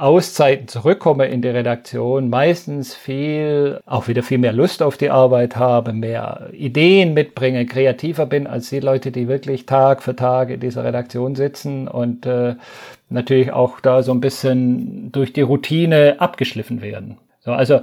Auszeiten 0.00 0.68
zurückkomme 0.68 1.26
in 1.26 1.42
die 1.42 1.48
Redaktion, 1.48 2.30
meistens 2.30 2.94
viel, 2.94 3.80
auch 3.86 4.08
wieder 4.08 4.22
viel 4.22 4.38
mehr 4.38 4.52
Lust 4.52 4.82
auf 4.82 4.96
die 4.96 5.10
Arbeit 5.10 5.56
habe, 5.56 5.92
mehr 5.92 6.48
Ideen 6.52 7.14
mitbringe, 7.14 7.66
kreativer 7.66 8.26
bin 8.26 8.46
als 8.46 8.70
die 8.70 8.80
Leute, 8.80 9.10
die 9.10 9.28
wirklich 9.28 9.66
Tag 9.66 10.02
für 10.02 10.16
Tag 10.16 10.50
in 10.50 10.60
dieser 10.60 10.84
Redaktion 10.84 11.34
sitzen 11.34 11.88
und 11.88 12.26
äh, 12.26 12.54
natürlich 13.08 13.52
auch 13.52 13.80
da 13.80 14.02
so 14.02 14.12
ein 14.12 14.20
bisschen 14.20 15.12
durch 15.12 15.32
die 15.32 15.42
Routine 15.42 16.16
abgeschliffen 16.18 16.80
werden. 16.80 17.18
So, 17.40 17.52
also 17.52 17.80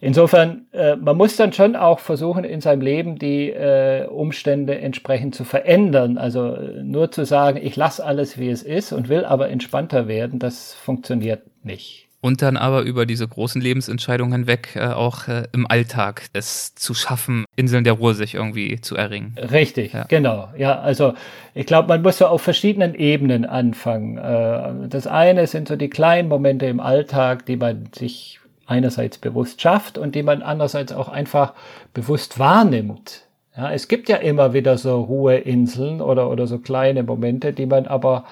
Insofern, 0.00 0.66
äh, 0.72 0.96
man 0.96 1.16
muss 1.16 1.36
dann 1.36 1.52
schon 1.52 1.76
auch 1.76 1.98
versuchen, 1.98 2.44
in 2.44 2.60
seinem 2.60 2.80
Leben 2.80 3.18
die 3.18 3.50
äh, 3.50 4.06
Umstände 4.06 4.78
entsprechend 4.78 5.34
zu 5.34 5.44
verändern. 5.44 6.16
Also 6.16 6.54
äh, 6.54 6.82
nur 6.82 7.10
zu 7.10 7.24
sagen, 7.26 7.60
ich 7.62 7.76
lasse 7.76 8.04
alles, 8.04 8.38
wie 8.38 8.48
es 8.48 8.62
ist 8.62 8.92
und 8.92 9.08
will 9.08 9.24
aber 9.24 9.50
entspannter 9.50 10.08
werden, 10.08 10.38
das 10.38 10.72
funktioniert 10.72 11.42
nicht 11.62 12.10
und 12.20 12.42
dann 12.42 12.56
aber 12.56 12.82
über 12.82 13.06
diese 13.06 13.26
großen 13.26 13.60
Lebensentscheidungen 13.60 14.32
hinweg 14.32 14.76
äh, 14.76 14.88
auch 14.88 15.28
äh, 15.28 15.44
im 15.52 15.66
Alltag 15.66 16.26
es 16.32 16.74
zu 16.74 16.94
schaffen, 16.94 17.44
Inseln 17.56 17.84
der 17.84 17.94
Ruhe 17.94 18.14
sich 18.14 18.34
irgendwie 18.34 18.80
zu 18.80 18.96
erringen. 18.96 19.34
Richtig, 19.38 19.92
ja. 19.92 20.04
genau. 20.04 20.50
Ja, 20.56 20.80
also 20.80 21.14
ich 21.54 21.66
glaube, 21.66 21.88
man 21.88 22.02
muss 22.02 22.18
so 22.18 22.26
auf 22.26 22.42
verschiedenen 22.42 22.94
Ebenen 22.94 23.46
anfangen. 23.46 24.18
Äh, 24.18 24.88
das 24.88 25.06
eine 25.06 25.46
sind 25.46 25.68
so 25.68 25.76
die 25.76 25.90
kleinen 25.90 26.28
Momente 26.28 26.66
im 26.66 26.80
Alltag, 26.80 27.46
die 27.46 27.56
man 27.56 27.88
sich 27.94 28.39
einerseits 28.70 29.18
bewusst 29.18 29.60
schafft 29.60 29.98
und 29.98 30.14
die 30.14 30.22
man 30.22 30.42
andererseits 30.42 30.92
auch 30.92 31.08
einfach 31.08 31.54
bewusst 31.92 32.38
wahrnimmt. 32.38 33.24
Ja, 33.56 33.72
es 33.72 33.88
gibt 33.88 34.08
ja 34.08 34.16
immer 34.16 34.54
wieder 34.54 34.78
so 34.78 35.00
Ruheinseln 35.00 36.00
oder, 36.00 36.30
oder 36.30 36.46
so 36.46 36.58
kleine 36.58 37.02
Momente, 37.02 37.52
die 37.52 37.66
man 37.66 37.86
aber 37.86 38.24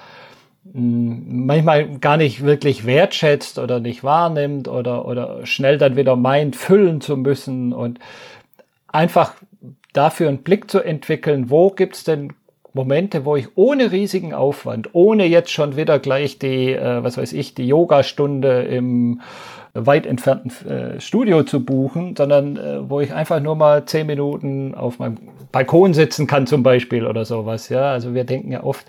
mh, 0.63 0.73
hm, 0.73 1.45
manchmal 1.45 1.99
gar 1.99 2.15
nicht 2.15 2.43
wirklich 2.43 2.85
wertschätzt 2.85 3.59
oder 3.59 3.81
nicht 3.81 4.03
wahrnimmt 4.03 4.69
oder, 4.69 5.05
oder 5.05 5.45
schnell 5.45 5.77
dann 5.77 5.97
wieder 5.97 6.15
meint, 6.15 6.55
füllen 6.55 7.01
zu 7.01 7.17
müssen 7.17 7.73
und 7.73 7.99
einfach 8.87 9.33
dafür 9.91 10.29
einen 10.29 10.43
Blick 10.43 10.71
zu 10.71 10.79
entwickeln, 10.79 11.49
wo 11.49 11.69
gibt's 11.69 12.05
denn 12.05 12.33
Momente, 12.73 13.25
wo 13.25 13.35
ich 13.35 13.47
ohne 13.55 13.91
riesigen 13.91 14.33
Aufwand, 14.33 14.89
ohne 14.93 15.25
jetzt 15.25 15.51
schon 15.51 15.75
wieder 15.75 15.99
gleich 15.99 16.39
die, 16.39 16.71
äh, 16.71 17.03
was 17.03 17.17
weiß 17.17 17.33
ich, 17.33 17.55
die 17.55 17.67
Yogastunde 17.67 18.61
im 18.61 19.21
weit 19.85 20.05
entfernten 20.05 20.51
äh, 20.67 21.01
Studio 21.01 21.43
zu 21.43 21.63
buchen, 21.63 22.15
sondern 22.15 22.57
äh, 22.57 22.89
wo 22.89 22.99
ich 22.99 23.13
einfach 23.13 23.39
nur 23.39 23.55
mal 23.55 23.85
zehn 23.85 24.07
Minuten 24.07 24.75
auf 24.75 24.99
meinem 24.99 25.17
Balkon 25.51 25.93
sitzen 25.93 26.27
kann 26.27 26.47
zum 26.47 26.63
Beispiel 26.63 27.05
oder 27.05 27.25
sowas. 27.25 27.69
Ja, 27.69 27.91
also 27.91 28.13
wir 28.13 28.23
denken 28.23 28.51
ja 28.51 28.63
oft, 28.63 28.85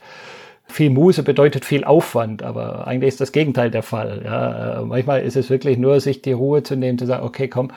viel 0.67 0.91
Muße 0.91 1.23
bedeutet 1.23 1.65
viel 1.65 1.85
Aufwand, 1.85 2.43
aber 2.43 2.87
eigentlich 2.87 3.09
ist 3.09 3.21
das 3.21 3.33
Gegenteil 3.33 3.71
der 3.71 3.83
Fall. 3.83 4.23
Ja, 4.25 4.81
äh, 4.81 4.85
manchmal 4.85 5.23
ist 5.23 5.37
es 5.37 5.51
wirklich 5.51 5.79
nur, 5.79 6.01
sich 6.01 6.23
die 6.23 6.33
Ruhe 6.33 6.63
zu 6.63 6.77
nehmen, 6.77 6.99
zu 6.99 7.07
sagen, 7.07 7.25
okay, 7.25 7.49
komm, 7.49 7.71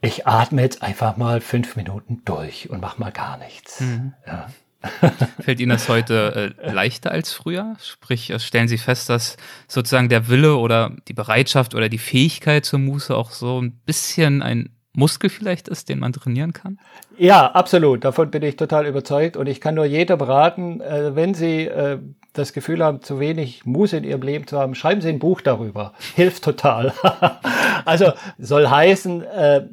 ich 0.00 0.26
atme 0.26 0.62
jetzt 0.62 0.82
einfach 0.82 1.16
mal 1.16 1.40
fünf 1.40 1.76
Minuten 1.76 2.22
durch 2.24 2.70
und 2.70 2.80
mach 2.80 2.98
mal 2.98 3.12
gar 3.12 3.38
nichts. 3.38 3.80
Mhm. 3.80 4.12
Ja. 4.26 4.46
Fällt 5.40 5.60
Ihnen 5.60 5.70
das 5.70 5.88
heute 5.88 6.54
äh, 6.62 6.70
leichter 6.70 7.10
als 7.10 7.32
früher? 7.32 7.76
Sprich, 7.82 8.30
äh, 8.30 8.38
stellen 8.38 8.68
Sie 8.68 8.78
fest, 8.78 9.08
dass 9.08 9.36
sozusagen 9.68 10.08
der 10.08 10.28
Wille 10.28 10.56
oder 10.56 10.92
die 11.08 11.14
Bereitschaft 11.14 11.74
oder 11.74 11.88
die 11.88 11.98
Fähigkeit 11.98 12.64
zur 12.64 12.78
Muße 12.78 13.16
auch 13.16 13.30
so 13.30 13.60
ein 13.60 13.72
bisschen 13.84 14.42
ein 14.42 14.70
Muskel 14.96 15.28
vielleicht 15.30 15.68
ist, 15.68 15.88
den 15.88 15.98
man 15.98 16.12
trainieren 16.12 16.52
kann? 16.52 16.78
Ja, 17.18 17.50
absolut. 17.52 18.04
Davon 18.04 18.30
bin 18.30 18.42
ich 18.42 18.56
total 18.56 18.86
überzeugt. 18.86 19.36
Und 19.36 19.46
ich 19.46 19.60
kann 19.60 19.74
nur 19.74 19.84
jedem 19.84 20.20
raten, 20.20 20.80
äh, 20.80 21.14
wenn 21.14 21.34
Sie 21.34 21.66
äh, 21.66 21.98
das 22.32 22.52
Gefühl 22.52 22.82
haben, 22.82 23.02
zu 23.02 23.20
wenig 23.20 23.64
Muße 23.64 23.98
in 23.98 24.04
ihrem 24.04 24.22
Leben 24.22 24.46
zu 24.46 24.58
haben, 24.58 24.74
schreiben 24.74 25.00
Sie 25.00 25.10
ein 25.10 25.18
Buch 25.18 25.40
darüber. 25.42 25.92
Hilft 26.14 26.44
total. 26.44 26.92
also 27.84 28.12
soll 28.38 28.68
heißen, 28.68 29.22
äh, 29.22 29.66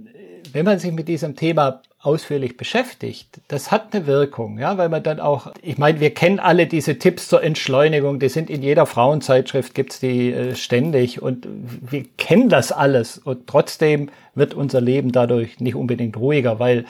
wenn 0.52 0.66
man 0.66 0.80
sich 0.80 0.92
mit 0.92 1.08
diesem 1.08 1.36
Thema 1.36 1.82
ausführlich 2.04 2.58
beschäftigt, 2.58 3.40
das 3.48 3.72
hat 3.72 3.94
eine 3.94 4.06
Wirkung, 4.06 4.60
ja, 4.60 4.78
weil 4.78 4.90
man 4.90 5.02
dann 5.04 5.22
auch, 5.22 5.54
ich 5.62 5.78
meine, 5.78 6.02
wir 6.02 6.14
kennen 6.14 6.40
alle 6.40 6.68
diese 6.68 7.00
Tipps 7.00 7.30
zur 7.30 7.42
Entschleunigung, 7.42 8.20
die 8.20 8.28
sind 8.28 8.50
in 8.50 8.62
jeder 8.62 8.86
Frauenzeitschrift, 8.86 9.74
gibt's 9.74 10.02
die 10.02 10.34
äh, 10.34 10.56
ständig 10.56 11.22
und 11.22 11.48
wir 11.50 12.04
kennen 12.18 12.50
das 12.50 12.74
alles 12.74 13.18
und 13.18 13.48
trotzdem 13.48 14.10
wird 14.36 14.54
unser 14.54 14.82
Leben 14.82 15.14
dadurch 15.14 15.62
nicht 15.62 15.76
unbedingt 15.76 16.18
ruhiger, 16.18 16.60
weil 16.60 16.84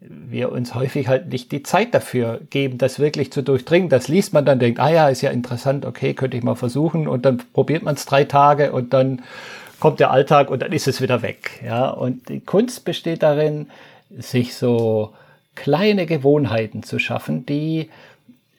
wir 0.00 0.50
uns 0.50 0.74
häufig 0.74 1.08
halt 1.08 1.30
nicht 1.30 1.52
die 1.52 1.62
Zeit 1.62 1.94
dafür 1.94 2.40
geben, 2.50 2.78
das 2.78 2.98
wirklich 2.98 3.32
zu 3.32 3.42
durchdringen. 3.42 3.88
Das 3.88 4.08
liest 4.08 4.32
man 4.32 4.44
dann, 4.44 4.58
denkt, 4.58 4.80
ah 4.80 4.90
ja, 4.90 5.08
ist 5.08 5.22
ja 5.22 5.30
interessant, 5.30 5.86
okay, 5.86 6.14
könnte 6.14 6.36
ich 6.36 6.42
mal 6.42 6.56
versuchen 6.56 7.06
und 7.06 7.24
dann 7.24 7.42
probiert 7.52 7.82
man 7.82 7.94
es 7.94 8.06
drei 8.06 8.24
Tage 8.24 8.72
und 8.72 8.92
dann 8.92 9.22
kommt 9.80 10.00
der 10.00 10.10
Alltag 10.10 10.50
und 10.50 10.62
dann 10.62 10.72
ist 10.72 10.88
es 10.88 11.00
wieder 11.00 11.22
weg. 11.22 11.62
Ja, 11.64 11.90
und 11.90 12.28
die 12.28 12.40
Kunst 12.40 12.84
besteht 12.84 13.22
darin, 13.22 13.66
sich 14.18 14.54
so 14.54 15.12
kleine 15.54 16.06
Gewohnheiten 16.06 16.82
zu 16.82 16.98
schaffen, 16.98 17.46
die 17.46 17.90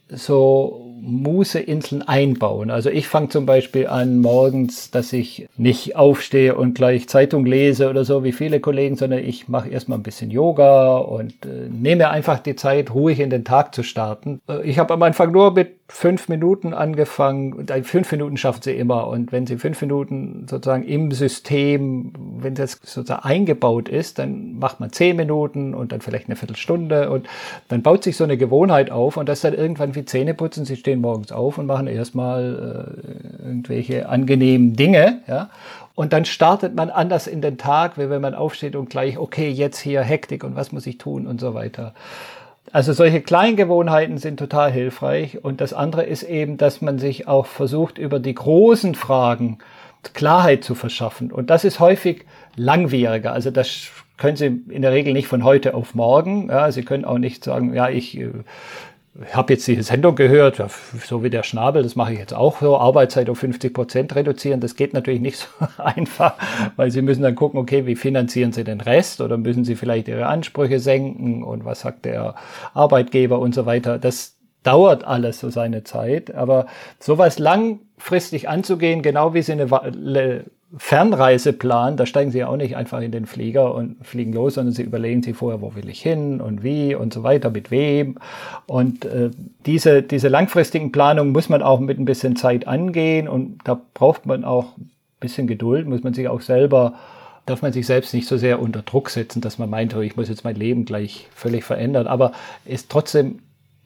so 0.10 0.95
Mußeinseln 1.02 2.02
einbauen. 2.02 2.72
Also 2.72 2.90
ich 2.90 3.08
fange 3.08 3.30
zum 3.30 3.46
Beispiel 3.46 3.88
an 3.88 4.20
morgens, 4.20 4.92
dass 4.92 5.14
ich 5.14 5.48
nicht 5.58 5.96
aufstehe 5.96 6.56
und 6.56 6.76
gleich 6.76 7.10
Zeitung 7.10 7.46
lese 7.46 7.90
oder 7.90 8.06
so 8.06 8.24
wie 8.24 8.32
viele 8.32 8.60
Kollegen, 8.60 8.96
sondern 8.96 9.20
ich 9.20 9.48
mache 9.48 9.70
erstmal 9.70 10.00
ein 10.00 10.04
bisschen 10.04 10.32
Yoga 10.32 10.98
und 10.98 11.46
äh, 11.46 11.70
nehme 11.70 12.10
einfach 12.10 12.40
die 12.40 12.56
Zeit, 12.56 12.94
ruhig 12.94 13.20
in 13.20 13.30
den 13.30 13.44
Tag 13.44 13.76
zu 13.76 13.84
starten. 13.84 14.42
Äh, 14.48 14.64
ich 14.64 14.80
habe 14.80 14.94
am 14.94 15.04
Anfang 15.04 15.32
nur 15.32 15.54
mit 15.54 15.76
fünf 15.88 16.30
Minuten 16.30 16.74
angefangen. 16.74 17.68
Fünf 17.84 18.12
Minuten 18.12 18.38
schafft 18.38 18.64
sie 18.64 18.72
immer. 18.72 19.08
Und 19.08 19.32
wenn 19.32 19.46
sie 19.46 19.58
fünf 19.58 19.80
Minuten 19.82 20.48
sozusagen 20.50 20.84
im 20.84 21.12
System, 21.12 22.12
wenn 22.40 22.56
das 22.56 22.80
sozusagen 22.84 23.24
eingebaut 23.24 23.88
ist, 23.88 24.18
dann 24.18 24.58
macht 24.58 24.80
man 24.80 24.92
zehn 24.92 25.16
Minuten 25.16 25.76
und 25.76 25.92
dann 25.92 26.02
vielleicht 26.02 26.26
eine 26.28 26.36
Viertelstunde 26.36 27.12
und 27.12 27.28
dann 27.68 27.84
baut 27.84 28.04
sich 28.04 28.18
so 28.18 28.24
eine 28.24 28.38
Gewohnheit 28.38 28.90
auf 28.90 29.18
und 29.18 29.30
das 29.30 29.42
dann 29.42 29.54
irgendwann 29.54 29.94
wie 29.96 30.06
Zähneputzen. 30.06 30.66
Sie 30.66 30.76
stehen 30.86 31.02
morgens 31.02 31.32
auf 31.32 31.58
und 31.58 31.66
machen 31.66 31.88
erstmal 31.88 32.96
äh, 33.42 33.48
irgendwelche 33.48 34.08
angenehmen 34.08 34.76
Dinge, 34.76 35.22
ja. 35.28 35.50
Und 35.96 36.14
dann 36.14 36.26
startet 36.26 36.76
man 36.76 36.92
anders 36.92 37.26
in 37.26 37.42
den 37.42 37.58
Tag, 37.58 37.98
wie 37.98 38.10
wenn 38.10 38.22
man 38.22 38.36
aufsteht 38.36 38.76
und 38.76 38.90
gleich, 38.90 39.18
okay, 39.18 39.50
jetzt 39.50 39.80
hier 39.80 40.02
Hektik 40.02 40.44
und 40.44 40.56
was 40.56 40.72
muss 40.72 40.86
ich 40.86 40.98
tun 41.00 41.26
und 41.26 41.42
so 41.42 41.54
weiter. 41.56 41.94
Also 42.72 42.94
solche 42.94 43.22
Kleingewohnheiten 43.22 44.18
sind 44.18 44.38
total 44.38 44.72
hilfreich. 44.72 45.44
Und 45.44 45.62
das 45.62 45.74
andere 45.74 46.04
ist 46.04 46.24
eben, 46.24 46.58
dass 46.58 46.82
man 46.82 47.00
sich 47.00 47.28
auch 47.28 47.46
versucht, 47.46 47.98
über 47.98 48.20
die 48.20 48.36
großen 48.36 48.94
Fragen 48.94 49.60
Klarheit 50.14 50.64
zu 50.64 50.76
verschaffen. 50.76 51.32
Und 51.32 51.50
das 51.50 51.64
ist 51.64 51.80
häufig 51.80 52.26
langwieriger. 52.58 53.32
Also 53.32 53.50
das 53.50 53.88
können 54.18 54.36
Sie 54.36 54.62
in 54.70 54.82
der 54.82 54.92
Regel 54.92 55.14
nicht 55.14 55.28
von 55.28 55.44
heute 55.44 55.74
auf 55.74 55.96
morgen. 55.96 56.50
Ja, 56.50 56.72
Sie 56.72 56.84
können 56.84 57.06
auch 57.06 57.18
nicht 57.18 57.44
sagen, 57.44 57.74
ja, 57.74 57.90
ich 57.90 58.18
äh, 58.20 58.30
ich 59.24 59.34
habe 59.34 59.54
jetzt 59.54 59.66
die 59.68 59.82
Sendung 59.82 60.16
gehört, 60.16 60.58
ja, 60.58 60.68
so 61.06 61.24
wie 61.24 61.30
der 61.30 61.44
Schnabel, 61.44 61.84
das 61.84 61.96
mache 61.96 62.14
ich 62.14 62.20
jetzt 62.20 62.34
auch 62.34 62.60
so, 62.60 62.78
Arbeitszeit 62.78 63.30
um 63.30 63.36
50 63.36 63.74
Prozent 63.74 64.16
reduzieren. 64.16 64.60
Das 64.60 64.76
geht 64.76 64.94
natürlich 64.94 65.22
nicht 65.22 65.38
so 65.38 65.48
einfach, 65.82 66.34
weil 66.76 66.92
Sie 66.92 67.02
müssen 67.02 67.24
dann 67.24 67.36
gucken, 67.36 67.60
okay, 67.60 67.86
wie 67.86 67.96
finanzieren 67.96 68.52
Sie 68.52 68.66
den 68.66 68.82
Rest 68.82 69.22
oder 69.22 69.38
müssen 69.38 69.64
Sie 69.64 69.76
vielleicht 69.76 70.10
Ihre 70.10 70.26
Ansprüche 70.26 70.80
senken 70.80 71.44
und 71.44 71.64
was 71.64 71.82
sagt 71.82 72.04
der 72.04 72.36
Arbeitgeber 72.74 73.40
und 73.40 73.56
so 73.56 73.66
weiter. 73.66 74.00
Das 74.00 74.36
dauert 74.64 75.06
alles 75.06 75.40
so 75.40 75.50
seine 75.50 75.84
Zeit, 75.84 76.34
aber 76.34 76.66
sowas 77.00 77.40
langfristig 77.40 78.50
anzugehen, 78.50 79.02
genau 79.02 79.34
wie 79.34 79.44
Sie 79.44 79.54
eine 79.54 80.46
Fernreiseplan, 80.78 81.96
da 81.96 82.06
steigen 82.06 82.32
Sie 82.32 82.40
ja 82.40 82.48
auch 82.48 82.58
nicht 82.58 82.76
einfach 82.76 83.02
in 83.02 83.12
den 83.12 83.26
Flieger 83.26 83.74
und 83.76 84.06
fliegen 84.06 84.34
los, 84.34 84.56
sondern 84.56 84.74
Sie 84.74 84.82
überlegen 84.82 85.24
sich 85.24 85.36
vorher, 85.36 85.62
wo 85.62 85.76
will 85.76 85.90
ich 85.90 86.02
hin 86.02 86.42
und 86.42 86.64
wie 86.64 86.96
und 86.96 87.14
so 87.14 87.24
weiter, 87.24 87.50
mit 87.50 87.72
wem. 87.72 88.18
Und 88.66 89.06
äh, 89.06 89.30
diese, 89.66 90.02
diese 90.02 90.28
langfristigen 90.28 90.92
Planungen 90.92 91.32
muss 91.32 91.50
man 91.50 91.62
auch 91.62 91.80
mit 91.80 92.00
ein 92.00 92.06
bisschen 92.06 92.36
Zeit 92.36 92.68
angehen 92.68 93.28
und 93.28 93.60
da 93.64 93.80
braucht 93.94 94.26
man 94.26 94.44
auch 94.44 94.78
ein 94.78 94.92
bisschen 95.20 95.48
Geduld, 95.48 95.88
muss 95.88 96.04
man 96.04 96.14
sich 96.14 96.28
auch 96.28 96.42
selber 96.42 96.94
darf 97.46 97.62
man 97.62 97.72
sich 97.72 97.86
selbst 97.86 98.14
nicht 98.14 98.28
so 98.28 98.38
sehr 98.38 98.60
unter 98.60 98.82
Druck 98.82 99.10
setzen, 99.10 99.42
dass 99.42 99.58
man 99.58 99.70
meint, 99.70 99.96
oh, 99.96 100.02
ich 100.02 100.16
muss 100.16 100.30
jetzt 100.30 100.44
mein 100.44 100.56
Leben 100.56 100.86
gleich 100.86 101.28
völlig 101.34 101.64
verändern. 101.64 102.08
Aber 102.08 102.32
ist 102.66 102.90
trotzdem 102.90 103.40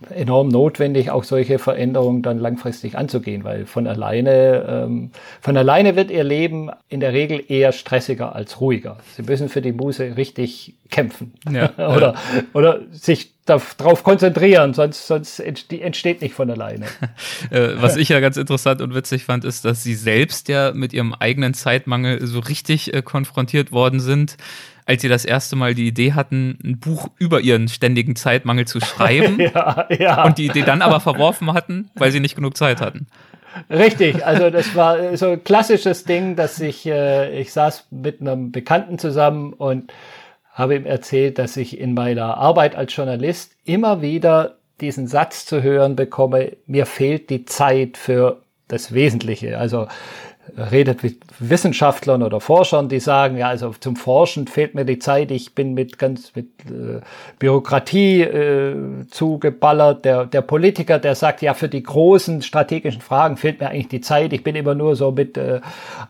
enorm 0.10 0.48
notwendig, 0.48 1.12
auch 1.12 1.24
solche 1.24 1.60
Veränderungen 1.60 2.22
dann 2.22 2.40
langfristig 2.40 2.98
anzugehen, 2.98 3.44
weil 3.44 3.66
von 3.66 3.86
alleine, 3.86 4.86
ähm, 4.86 5.12
von 5.42 5.58
alleine 5.58 5.96
wird 5.96 6.10
ihr 6.10 6.24
Leben 6.24 6.70
in 6.88 7.02
der 7.02 7.14
Regel 7.14 7.44
eher 7.48 7.74
stressiger 7.74 8.34
als 8.36 8.62
ruhiger. 8.62 8.98
Sie 9.16 9.24
müssen 9.24 9.50
für 9.50 9.62
die 9.62 9.74
Muse 9.74 10.16
richtig 10.16 10.76
kämpfen 10.90 11.34
ja, 11.52 11.72
oder, 11.78 12.14
ja. 12.14 12.44
oder 12.54 12.80
sich 12.92 13.34
darauf 13.46 14.04
konzentrieren, 14.04 14.74
sonst, 14.74 15.08
sonst 15.08 15.40
entsteht 15.40 16.22
nicht 16.22 16.34
von 16.34 16.50
alleine. 16.50 16.86
Äh, 17.52 17.82
was 17.82 17.96
ich 17.96 18.10
ja 18.10 18.20
ganz 18.20 18.38
interessant 18.38 18.82
und 18.82 18.94
witzig 18.94 19.24
fand, 19.24 19.44
ist, 19.44 19.66
dass 19.66 19.82
Sie 19.82 19.96
selbst 19.96 20.50
ja 20.50 20.72
mit 20.72 20.94
Ihrem 20.94 21.14
eigenen 21.14 21.54
Zeitmangel 21.54 22.26
so 22.28 22.40
richtig 22.40 22.94
äh, 22.94 23.02
konfrontiert 23.02 23.72
worden 23.72 24.00
sind 24.00 24.38
als 24.90 25.04
sie 25.04 25.08
das 25.08 25.24
erste 25.24 25.56
Mal 25.56 25.76
die 25.76 25.86
Idee 25.86 26.14
hatten, 26.14 26.58
ein 26.64 26.80
Buch 26.80 27.10
über 27.20 27.42
ihren 27.42 27.68
ständigen 27.68 28.16
Zeitmangel 28.16 28.66
zu 28.66 28.82
schreiben 28.82 29.40
ja, 29.54 29.88
ja. 29.92 30.24
und 30.26 30.40
die 30.40 30.48
Idee 30.48 30.64
dann 30.64 30.82
aber 30.82 31.00
verworfen 31.00 31.54
hatten, 31.54 31.92
weil 31.94 32.12
sie 32.12 32.20
nicht 32.20 32.36
genug 32.36 32.58
Zeit 32.58 32.82
hatten. 32.82 33.06
Richtig, 33.70 34.26
also 34.26 34.50
das 34.50 34.76
war 34.76 35.16
so 35.16 35.28
ein 35.34 35.44
klassisches 35.44 36.06
Ding, 36.06 36.36
dass 36.36 36.60
ich, 36.60 36.88
äh, 36.88 37.40
ich 37.40 37.54
saß 37.54 37.86
mit 37.92 38.20
einem 38.20 38.52
Bekannten 38.52 38.98
zusammen 38.98 39.54
und 39.54 39.94
habe 40.54 40.76
ihm 40.76 40.88
erzählt, 40.88 41.38
dass 41.38 41.56
ich 41.56 41.80
in 41.80 41.94
meiner 41.94 42.38
Arbeit 42.38 42.76
als 42.76 42.96
Journalist 42.96 43.52
immer 43.66 44.02
wieder 44.02 44.56
diesen 44.82 45.06
Satz 45.06 45.46
zu 45.46 45.62
hören 45.62 45.96
bekomme, 45.96 46.54
mir 46.66 46.88
fehlt 46.88 47.30
die 47.30 47.46
Zeit 47.46 47.96
für 47.96 48.42
das 48.68 48.92
Wesentliche. 48.92 49.60
Also 49.60 49.88
redet 50.58 51.04
mit 51.04 51.18
Wissenschaftlern 51.40 52.24
oder 52.24 52.40
Forschern, 52.40 52.90
die 52.90 53.00
sagen, 53.00 53.38
ja, 53.38 53.48
also 53.48 53.74
zum 53.80 53.96
Forschen 53.96 54.48
fehlt 54.48 54.76
mir 54.76 54.86
die 54.86 55.00
Zeit, 55.00 55.32
ich 55.32 55.56
bin 55.56 55.74
mit 55.74 55.98
ganz 55.98 56.36
mit 56.36 56.48
äh, 56.66 57.02
Bürokratie 57.40 58.22
äh, 58.22 58.76
zugeballert. 59.10 60.06
Der, 60.06 60.26
der 60.26 60.42
Politiker, 60.42 61.00
der 61.00 61.16
sagt, 61.16 61.42
ja, 61.42 61.54
für 61.54 61.70
die 61.70 61.84
großen 61.84 62.42
strategischen 62.42 63.02
Fragen 63.02 63.38
fehlt 63.38 63.60
mir 63.60 63.70
eigentlich 63.70 63.88
die 63.90 64.02
Zeit, 64.02 64.34
ich 64.34 64.44
bin 64.44 64.56
immer 64.56 64.76
nur 64.76 64.96
so 64.96 65.12
mit 65.12 65.38
äh, 65.38 65.62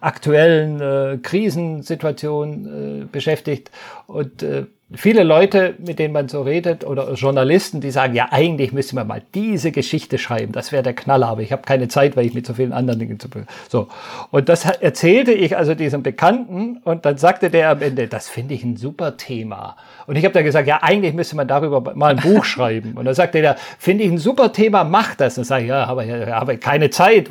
aktuellen 0.01 0.81
äh, 0.81 1.17
Krisensituationen 1.21 3.01
äh, 3.01 3.05
beschäftigt 3.05 3.71
und 4.09 4.41
äh, 4.43 4.65
viele 4.93 5.23
Leute, 5.23 5.75
mit 5.77 5.99
denen 5.99 6.13
man 6.13 6.29
so 6.29 6.41
redet, 6.41 6.83
oder 6.83 7.13
Journalisten, 7.13 7.79
die 7.79 7.91
sagen, 7.91 8.15
ja, 8.15 8.29
eigentlich 8.31 8.71
müsste 8.71 8.95
man 8.95 9.05
mal 9.05 9.21
diese 9.35 9.71
Geschichte 9.71 10.17
schreiben, 10.17 10.51
das 10.51 10.71
wäre 10.71 10.81
der 10.81 10.93
Knaller, 10.93 11.27
aber 11.27 11.41
ich 11.41 11.51
habe 11.51 11.61
keine 11.61 11.87
Zeit, 11.87 12.17
weil 12.17 12.25
ich 12.25 12.33
mit 12.33 12.45
so 12.45 12.55
vielen 12.55 12.73
anderen 12.73 12.99
Dingen 12.99 13.19
zu 13.19 13.29
so. 13.69 13.87
Und 14.31 14.49
das 14.49 14.65
erzählte 14.65 15.31
ich 15.31 15.55
also 15.55 15.75
diesem 15.75 16.01
Bekannten 16.01 16.77
und 16.83 17.05
dann 17.05 17.17
sagte 17.17 17.51
der 17.51 17.69
am 17.69 17.81
Ende, 17.81 18.07
das 18.07 18.27
finde 18.29 18.55
ich 18.55 18.63
ein 18.63 18.77
super 18.77 19.15
Thema 19.17 19.75
und 20.09 20.15
ich 20.15 20.25
habe 20.25 20.33
dann 20.33 20.43
gesagt, 20.43 20.67
ja, 20.67 20.81
eigentlich 20.81 21.13
müsste 21.13 21.35
man 21.35 21.47
darüber 21.47 21.93
mal 21.93 22.15
ein 22.15 22.17
Buch 22.17 22.43
schreiben 22.43 22.97
und 22.97 23.05
dann 23.05 23.13
sagte 23.13 23.41
der, 23.41 23.57
finde 23.77 24.05
ich 24.05 24.11
ein 24.11 24.17
super 24.17 24.51
Thema, 24.51 24.83
mach 24.83 25.13
das 25.13 25.37
und 25.37 25.43
sage 25.43 25.65
ich, 25.65 25.69
ja, 25.69 25.83
aber 25.85 26.03
ich 26.03 26.11
habe 26.31 26.57
keine 26.57 26.89
Zeit, 26.89 27.29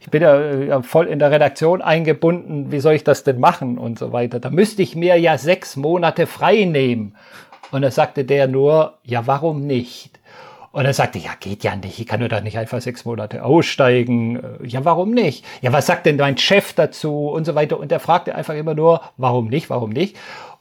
ich 0.00 0.10
bin 0.10 0.22
ja 0.22 0.80
voll 0.80 1.06
in 1.06 1.18
der 1.18 1.30
Redaktion 1.30 1.82
eingebunden, 1.82 2.72
wie 2.72 2.80
soll 2.80 2.94
ich 2.94 3.04
das 3.04 3.24
denn 3.24 3.38
machen 3.38 3.76
und 3.76 3.98
so 3.98 4.10
weiter. 4.10 4.40
Da 4.40 4.48
müsste 4.48 4.80
ich 4.80 4.96
mir 4.96 5.20
ja 5.20 5.36
sechs 5.36 5.76
Monate 5.76 6.26
frei 6.26 6.64
nehmen. 6.64 7.14
Und 7.72 7.82
da 7.82 7.90
sagte 7.90 8.24
der 8.24 8.48
nur, 8.48 8.94
ja, 9.02 9.26
warum 9.26 9.66
nicht? 9.66 10.18
Und 10.72 10.86
er 10.86 10.94
sagte, 10.94 11.18
ja, 11.18 11.32
geht 11.38 11.62
ja 11.62 11.76
nicht, 11.76 11.98
ich 11.98 12.06
kann 12.06 12.20
nur 12.20 12.30
da 12.30 12.40
nicht 12.40 12.56
einfach 12.56 12.80
sechs 12.80 13.04
Monate 13.04 13.44
aussteigen. 13.44 14.40
Ja, 14.62 14.84
warum 14.86 15.10
nicht? 15.10 15.44
Ja, 15.60 15.74
was 15.74 15.84
sagt 15.84 16.06
denn 16.06 16.16
mein 16.16 16.38
Chef 16.38 16.72
dazu 16.72 17.28
und 17.28 17.44
so 17.44 17.54
weiter? 17.54 17.78
Und 17.78 17.92
er 17.92 18.00
fragte 18.00 18.34
einfach 18.34 18.54
immer 18.54 18.74
nur, 18.74 19.02
warum 19.18 19.48
nicht, 19.48 19.68
warum 19.68 19.90
nicht? 19.90 20.16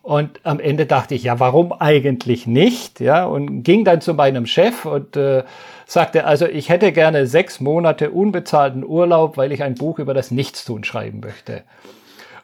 Und 0.07 0.39
am 0.43 0.61
Ende 0.61 0.85
dachte 0.85 1.15
ich, 1.15 1.23
ja, 1.23 1.37
warum 1.41 1.73
eigentlich 1.73 2.47
nicht? 2.47 3.01
Ja, 3.01 3.25
und 3.25 3.63
ging 3.63 3.83
dann 3.83 3.99
zu 3.99 4.13
meinem 4.13 4.45
Chef 4.45 4.85
und 4.85 5.17
äh, 5.17 5.43
sagte, 5.85 6.23
also 6.23 6.45
ich 6.45 6.69
hätte 6.69 6.93
gerne 6.93 7.27
sechs 7.27 7.59
Monate 7.59 8.11
unbezahlten 8.11 8.85
Urlaub, 8.85 9.35
weil 9.35 9.51
ich 9.51 9.63
ein 9.63 9.75
Buch 9.75 9.99
über 9.99 10.13
das 10.13 10.31
Nichtstun 10.31 10.85
schreiben 10.85 11.19
möchte. 11.19 11.63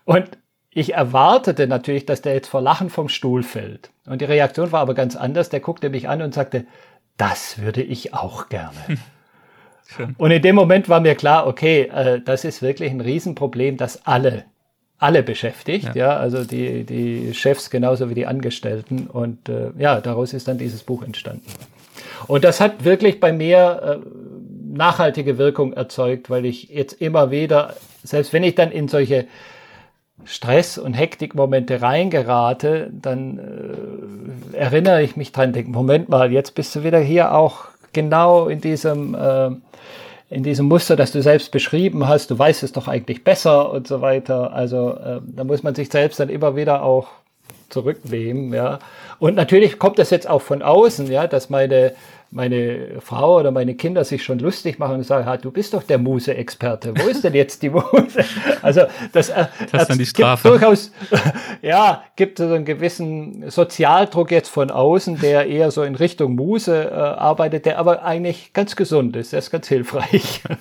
Und 0.04 0.32
ich 0.72 0.96
erwartete 0.96 1.66
natürlich, 1.68 2.06
dass 2.06 2.22
der 2.22 2.34
jetzt 2.34 2.50
vor 2.50 2.60
Lachen 2.60 2.90
vom 2.90 3.08
Stuhl 3.08 3.44
fällt. 3.44 3.92
Und 4.06 4.20
die 4.20 4.26
Reaktion 4.26 4.74
war 4.74 4.82
aber 4.82 4.94
ganz 4.94 5.16
anders. 5.16 5.48
Der 5.48 5.62
guckte 5.62 5.90
mich 5.90 6.10
an 6.10 6.22
und 6.22 6.34
sagte, 6.34 6.66
das 7.16 7.60
würde 7.60 7.82
ich 7.82 8.14
auch 8.14 8.50
gerne. 8.50 8.76
Und 10.18 10.32
in 10.32 10.42
dem 10.42 10.56
Moment 10.56 10.90
war 10.90 11.00
mir 11.00 11.16
klar, 11.16 11.48
okay, 11.48 11.84
äh, 11.84 12.20
das 12.20 12.44
ist 12.44 12.62
wirklich 12.62 12.92
ein 12.92 13.00
Riesenproblem, 13.00 13.78
das 13.78 14.06
alle 14.06 14.44
alle 15.04 15.22
beschäftigt, 15.22 15.96
ja. 15.96 16.08
ja, 16.08 16.18
also 16.18 16.46
die, 16.46 16.86
die 16.86 17.34
Chefs 17.34 17.70
genauso 17.70 18.10
wie 18.10 18.16
die 18.16 18.26
Angestellten. 18.26 19.08
Und 19.08 19.50
äh, 19.50 19.72
ja, 19.78 20.00
daraus 20.00 20.34
ist 20.34 20.48
dann 20.48 20.58
dieses 20.58 20.84
Buch 20.84 21.04
entstanden. 21.04 21.46
Und 22.28 22.46
das 22.46 22.62
hat 22.62 22.86
wirklich 22.86 23.20
bei 23.20 23.34
mir 23.34 24.02
äh, 24.02 24.08
nachhaltige 24.74 25.38
Wirkung 25.38 25.74
erzeugt, 25.74 26.30
weil 26.30 26.46
ich 26.46 26.70
jetzt 26.70 26.94
immer 26.94 27.32
wieder, 27.32 27.76
selbst 28.04 28.32
wenn 28.32 28.44
ich 28.44 28.56
dann 28.56 28.72
in 28.72 28.88
solche 28.88 29.28
Stress- 30.24 30.78
und 30.78 30.94
Hektikmomente 30.94 31.82
reingerate, 31.82 32.90
dann 32.94 33.40
äh, 34.54 34.58
erinnere 34.58 35.04
ich 35.04 35.18
mich 35.18 35.34
dran, 35.34 35.52
denke, 35.52 35.70
Moment 35.70 36.08
mal, 36.08 36.32
jetzt 36.32 36.56
bist 36.56 36.74
du 36.76 36.84
wieder 36.86 37.00
hier 37.00 37.36
auch 37.36 37.66
genau 37.92 38.48
in 38.48 38.62
diesem, 38.62 39.16
äh, 39.16 39.52
in 40.34 40.44
diesem 40.44 40.68
Muster, 40.68 40.96
das 40.96 41.12
du 41.12 41.22
selbst 41.22 41.52
beschrieben 41.52 42.08
hast, 42.08 42.32
du 42.32 42.40
weißt 42.40 42.64
es 42.64 42.72
doch 42.72 42.88
eigentlich 42.88 43.24
besser 43.24 43.72
und 43.72 43.88
so 43.88 44.02
weiter. 44.02 44.52
Also 44.54 44.96
äh, 44.96 45.22
da 45.24 45.44
muss 45.44 45.62
man 45.62 45.76
sich 45.76 45.90
selbst 45.92 46.20
dann 46.20 46.30
immer 46.30 46.56
wieder 46.56 46.84
auch 46.84 47.08
zurücknehmen, 47.70 48.54
ja. 48.54 48.80
Und 49.20 49.36
natürlich 49.36 49.80
kommt 49.80 50.00
das 50.00 50.10
jetzt 50.10 50.30
auch 50.30 50.42
von 50.42 50.62
außen, 50.62 51.10
ja, 51.12 51.28
dass 51.28 51.50
meine 51.50 51.94
meine 52.34 53.00
Frau 53.00 53.40
oder 53.40 53.52
meine 53.52 53.76
Kinder 53.76 54.04
sich 54.04 54.24
schon 54.24 54.40
lustig 54.40 54.80
machen 54.80 54.96
und 54.96 55.04
sagen, 55.04 55.26
ha, 55.26 55.38
du 55.38 55.52
bist 55.52 55.74
doch 55.74 55.84
der 55.84 56.00
Muse-Experte. 56.00 56.94
Wo 56.98 57.08
ist 57.08 57.24
denn 57.24 57.34
jetzt 57.34 57.62
die 57.62 57.70
Muse? 57.70 57.84
Also 58.62 58.84
das, 59.12 59.30
äh, 59.30 59.46
das 59.72 59.84
ist 59.84 59.90
dann 59.90 59.98
die 59.98 60.06
Strafe. 60.06 60.50
Gibt 60.50 60.62
durchaus, 60.62 60.92
ja, 61.62 62.04
gibt 62.16 62.38
so 62.38 62.46
einen 62.46 62.66
gewissen 62.66 63.50
Sozialdruck 63.50 64.32
jetzt 64.32 64.50
von 64.50 64.72
außen, 64.72 65.20
der 65.20 65.48
eher 65.48 65.70
so 65.72 65.84
in 65.84 65.96
Richtung 65.96 66.36
Muse 66.36 66.90
äh, 66.90 66.94
arbeitet, 66.94 67.66
der 67.66 67.78
aber 67.78 68.04
eigentlich 68.04 68.54
ganz 68.54 68.76
gesund 68.76 69.16
ist. 69.16 69.34
Der 69.34 69.40
ist 69.40 69.52
ganz 69.52 69.68
hilfreich. 69.68 70.42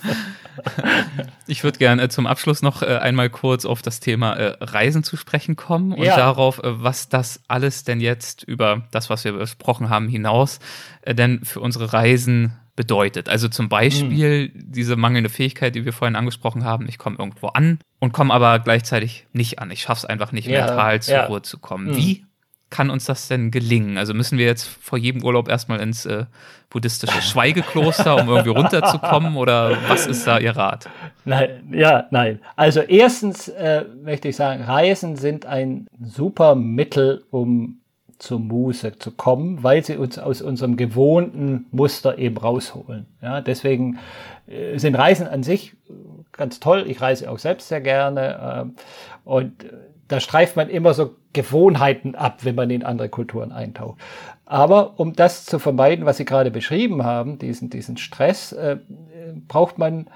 Ich 1.47 1.64
würde 1.64 1.79
gerne 1.79 2.03
äh, 2.03 2.09
zum 2.09 2.27
Abschluss 2.27 2.62
noch 2.62 2.83
äh, 2.83 2.87
einmal 2.87 3.31
kurz 3.31 3.64
auf 3.64 3.83
das 3.83 4.01
Thema 4.01 4.35
äh, 4.35 4.57
Reisen 4.61 5.03
zu 5.03 5.16
sprechen 5.16 5.57
kommen 5.57 5.93
und 5.93 6.05
ja. 6.05 6.16
darauf, 6.16 6.59
äh, 6.59 6.83
was 6.83 7.09
das 7.09 7.41
alles 7.49 7.85
denn 7.85 8.01
jetzt 8.01 8.43
über 8.43 8.83
das, 8.91 9.11
was 9.11 9.25
wir 9.25 9.33
besprochen 9.33 9.89
haben, 9.89 10.09
hinaus 10.09 10.61
denn 11.07 11.44
für 11.44 11.61
unsere 11.61 11.92
Reisen 11.92 12.53
bedeutet. 12.74 13.28
Also 13.28 13.48
zum 13.48 13.68
Beispiel 13.68 14.48
mhm. 14.48 14.72
diese 14.72 14.96
mangelnde 14.96 15.28
Fähigkeit, 15.28 15.74
die 15.74 15.84
wir 15.84 15.92
vorhin 15.92 16.16
angesprochen 16.16 16.64
haben, 16.64 16.88
ich 16.88 16.98
komme 16.98 17.16
irgendwo 17.18 17.48
an 17.48 17.78
und 17.98 18.12
komme 18.12 18.32
aber 18.32 18.59
gleichzeitig 18.61 19.26
nicht 19.32 19.59
an. 19.59 19.70
Ich 19.70 19.82
schaffe 19.82 20.00
es 20.00 20.05
einfach 20.07 20.32
nicht, 20.32 20.48
ja, 20.48 20.66
mental 20.66 21.03
zur 21.03 21.14
ja. 21.14 21.26
Ruhe 21.26 21.42
zu 21.42 21.59
kommen. 21.59 21.88
Mhm. 21.88 21.96
Wie 21.96 22.24
kann 22.70 22.88
uns 22.88 23.05
das 23.05 23.28
denn 23.28 23.50
gelingen? 23.50 23.98
Also 23.98 24.14
müssen 24.14 24.38
wir 24.38 24.46
jetzt 24.46 24.64
vor 24.64 24.98
jedem 24.98 25.22
Urlaub 25.22 25.50
erstmal 25.50 25.80
ins 25.80 26.07
äh, 26.07 26.24
buddhistische 26.70 27.20
Schweigekloster, 27.22 28.16
um 28.16 28.28
irgendwie 28.28 28.48
runterzukommen? 28.50 29.36
Oder 29.36 29.76
was 29.88 30.07
ist 30.07 30.26
da 30.26 30.38
Ihr 30.38 30.57
Rat? 30.57 30.88
Nein, 31.26 31.68
ja, 31.70 32.07
nein. 32.11 32.40
Also 32.57 32.80
erstens 32.80 33.48
äh, 33.48 33.84
möchte 34.03 34.28
ich 34.28 34.36
sagen, 34.36 34.62
Reisen 34.62 35.16
sind 35.16 35.44
ein 35.44 35.86
super 36.00 36.55
Mittel, 36.55 37.24
um 37.30 37.82
zur 38.23 38.39
Muße 38.39 38.99
zu 38.99 39.11
kommen, 39.11 39.62
weil 39.62 39.85
sie 39.85 39.97
uns 39.97 40.18
aus 40.18 40.43
unserem 40.43 40.77
gewohnten 40.77 41.66
Muster 41.73 42.18
eben 42.18 42.37
rausholen. 42.37 43.07
Ja, 43.20 43.41
deswegen 43.41 43.99
äh, 44.47 44.79
sind 44.79 44.95
Reisen 44.95 45.27
an 45.27 45.43
sich 45.43 45.75
ganz 46.31 46.61
toll. 46.61 46.85
Ich 46.87 47.01
reise 47.01 47.31
auch 47.31 47.39
selbst 47.39 47.68
sehr 47.68 47.81
gerne. 47.81 48.73
Äh, 48.75 49.29
und 49.29 49.66
da 50.09 50.20
streift 50.20 50.57
man 50.57 50.68
immer 50.68 50.95
so 50.95 51.16
Gewohnheiten 51.33 52.14
ab, 52.14 52.45
wenn 52.45 52.55
man 52.55 52.70
in 52.70 52.85
andere 52.85 53.09
Kulturen 53.09 53.51
eintaucht. 53.51 53.99
Aber 54.45 55.01
um 55.01 55.14
das 55.14 55.45
zu 55.45 55.59
vermeiden, 55.59 56.05
was 56.05 56.18
Sie 56.18 56.25
gerade 56.25 56.51
beschrieben 56.51 57.05
haben, 57.05 57.39
diesen, 57.39 57.70
diesen 57.70 57.97
Stress, 57.97 58.53
äh, 58.53 58.79
braucht 59.49 59.79
man 59.79 60.07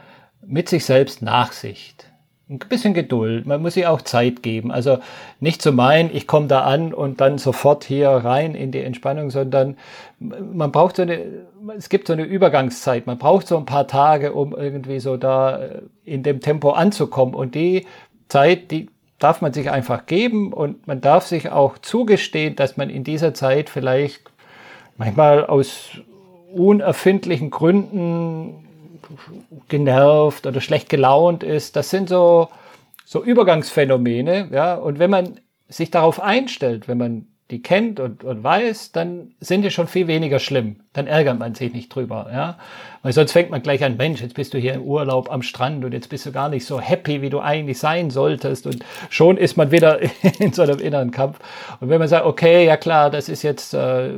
mit 0.45 0.69
sich 0.69 0.85
selbst 0.85 1.23
Nachsicht 1.23 2.06
ein 2.49 2.59
bisschen 2.59 2.95
Geduld. 2.95 3.45
Man 3.47 3.61
muss 3.61 3.75
sich 3.75 3.87
auch 3.87 4.03
Zeit 4.03 4.43
geben. 4.43 4.71
Also 4.71 4.99
nicht 5.41 5.61
zu 5.61 5.73
meinen, 5.73 6.15
ich 6.15 6.29
komme 6.29 6.47
da 6.47 6.63
an 6.63 6.95
und 6.95 7.21
dann 7.21 7.39
sofort 7.39 7.83
hier 7.83 8.09
rein 8.09 8.55
in 8.55 8.71
die 8.71 8.83
Entspannung, 8.83 9.31
sondern 9.31 9.77
man 10.21 10.71
braucht 10.71 10.97
so 10.97 11.03
eine, 11.03 11.21
es 11.77 11.89
gibt 11.89 12.07
so 12.07 12.13
eine 12.13 12.23
Übergangszeit. 12.23 13.07
Man 13.07 13.19
braucht 13.19 13.49
so 13.49 13.57
ein 13.57 13.67
paar 13.67 13.89
Tage, 13.89 14.33
um 14.33 14.55
irgendwie 14.55 15.01
so 15.01 15.17
da 15.17 15.59
äh, 15.59 15.83
in 16.05 16.23
dem 16.23 16.41
Tempo 16.41 16.71
anzukommen. 16.71 17.35
Und 17.35 17.57
die 17.57 17.85
Zeit, 18.29 18.71
die 18.71 18.91
darf 19.19 19.41
man 19.41 19.53
sich 19.53 19.71
einfach 19.71 20.07
geben 20.07 20.53
und 20.53 20.87
man 20.87 21.01
darf 21.01 21.27
sich 21.27 21.51
auch 21.51 21.79
zugestehen, 21.79 22.55
dass 22.55 22.77
man 22.77 22.91
in 22.91 23.03
dieser 23.03 23.35
Zeit 23.35 23.71
vielleicht 23.71 24.23
manchmal 24.99 25.45
aus 25.47 25.99
unerfindlichen 26.53 27.51
Gründen 27.51 28.66
genervt 29.69 30.47
oder 30.47 30.61
schlecht 30.61 30.89
gelaunt 30.89 31.43
ist. 31.43 31.77
Das 31.77 31.91
sind 31.91 32.09
so, 32.09 32.49
so 33.05 33.23
Übergangsphänomene, 33.23 34.49
ja. 34.53 34.75
Und 34.75 34.99
wenn 34.99 35.11
man 35.11 35.41
sich 35.69 35.91
darauf 35.91 36.21
einstellt, 36.21 36.89
wenn 36.89 36.99
man 36.99 37.27
die 37.51 37.63
kennt 37.63 38.01
und, 38.01 38.25
und 38.25 38.43
weiß, 38.43 38.91
dann 38.91 39.33
sind 39.39 39.63
die 39.63 39.71
schon 39.71 39.87
viel 39.87 40.09
weniger 40.09 40.41
schlimm. 40.41 40.77
Dann 40.93 41.07
ärgert 41.07 41.39
man 41.39 41.55
sich 41.55 41.73
nicht 41.73 41.95
drüber, 41.95 42.29
ja. 42.33 42.59
Weil 43.03 43.13
sonst 43.13 43.31
fängt 43.31 43.51
man 43.51 43.63
gleich 43.63 43.85
an, 43.85 43.97
Mensch, 43.97 44.21
jetzt 44.21 44.35
bist 44.35 44.53
du 44.53 44.59
hier 44.59 44.75
im 44.75 44.83
Urlaub 44.83 45.31
am 45.31 45.43
Strand 45.43 45.85
und 45.85 45.93
jetzt 45.93 46.09
bist 46.09 46.27
du 46.27 46.33
gar 46.33 46.49
nicht 46.49 46.67
so 46.67 46.81
happy, 46.81 47.23
wie 47.23 47.31
du 47.31 47.39
eigentlich 47.39 47.79
sein 47.79 48.11
solltest. 48.11 48.67
Und 48.67 48.85
schon 49.11 49.37
ist 49.37 49.57
man 49.57 49.71
wieder 49.71 50.01
in 50.41 50.53
so 50.53 50.63
einem 50.63 50.81
inneren 50.81 51.13
Kampf. 51.13 51.39
Und 51.81 51.89
wenn 51.89 52.01
man 52.01 52.09
sagt, 52.09 52.27
okay, 52.27 52.67
ja 52.67 52.77
klar, 52.77 53.11
das 53.11 53.29
ist 53.29 53.45
jetzt 53.45 53.75
äh, 53.75 54.11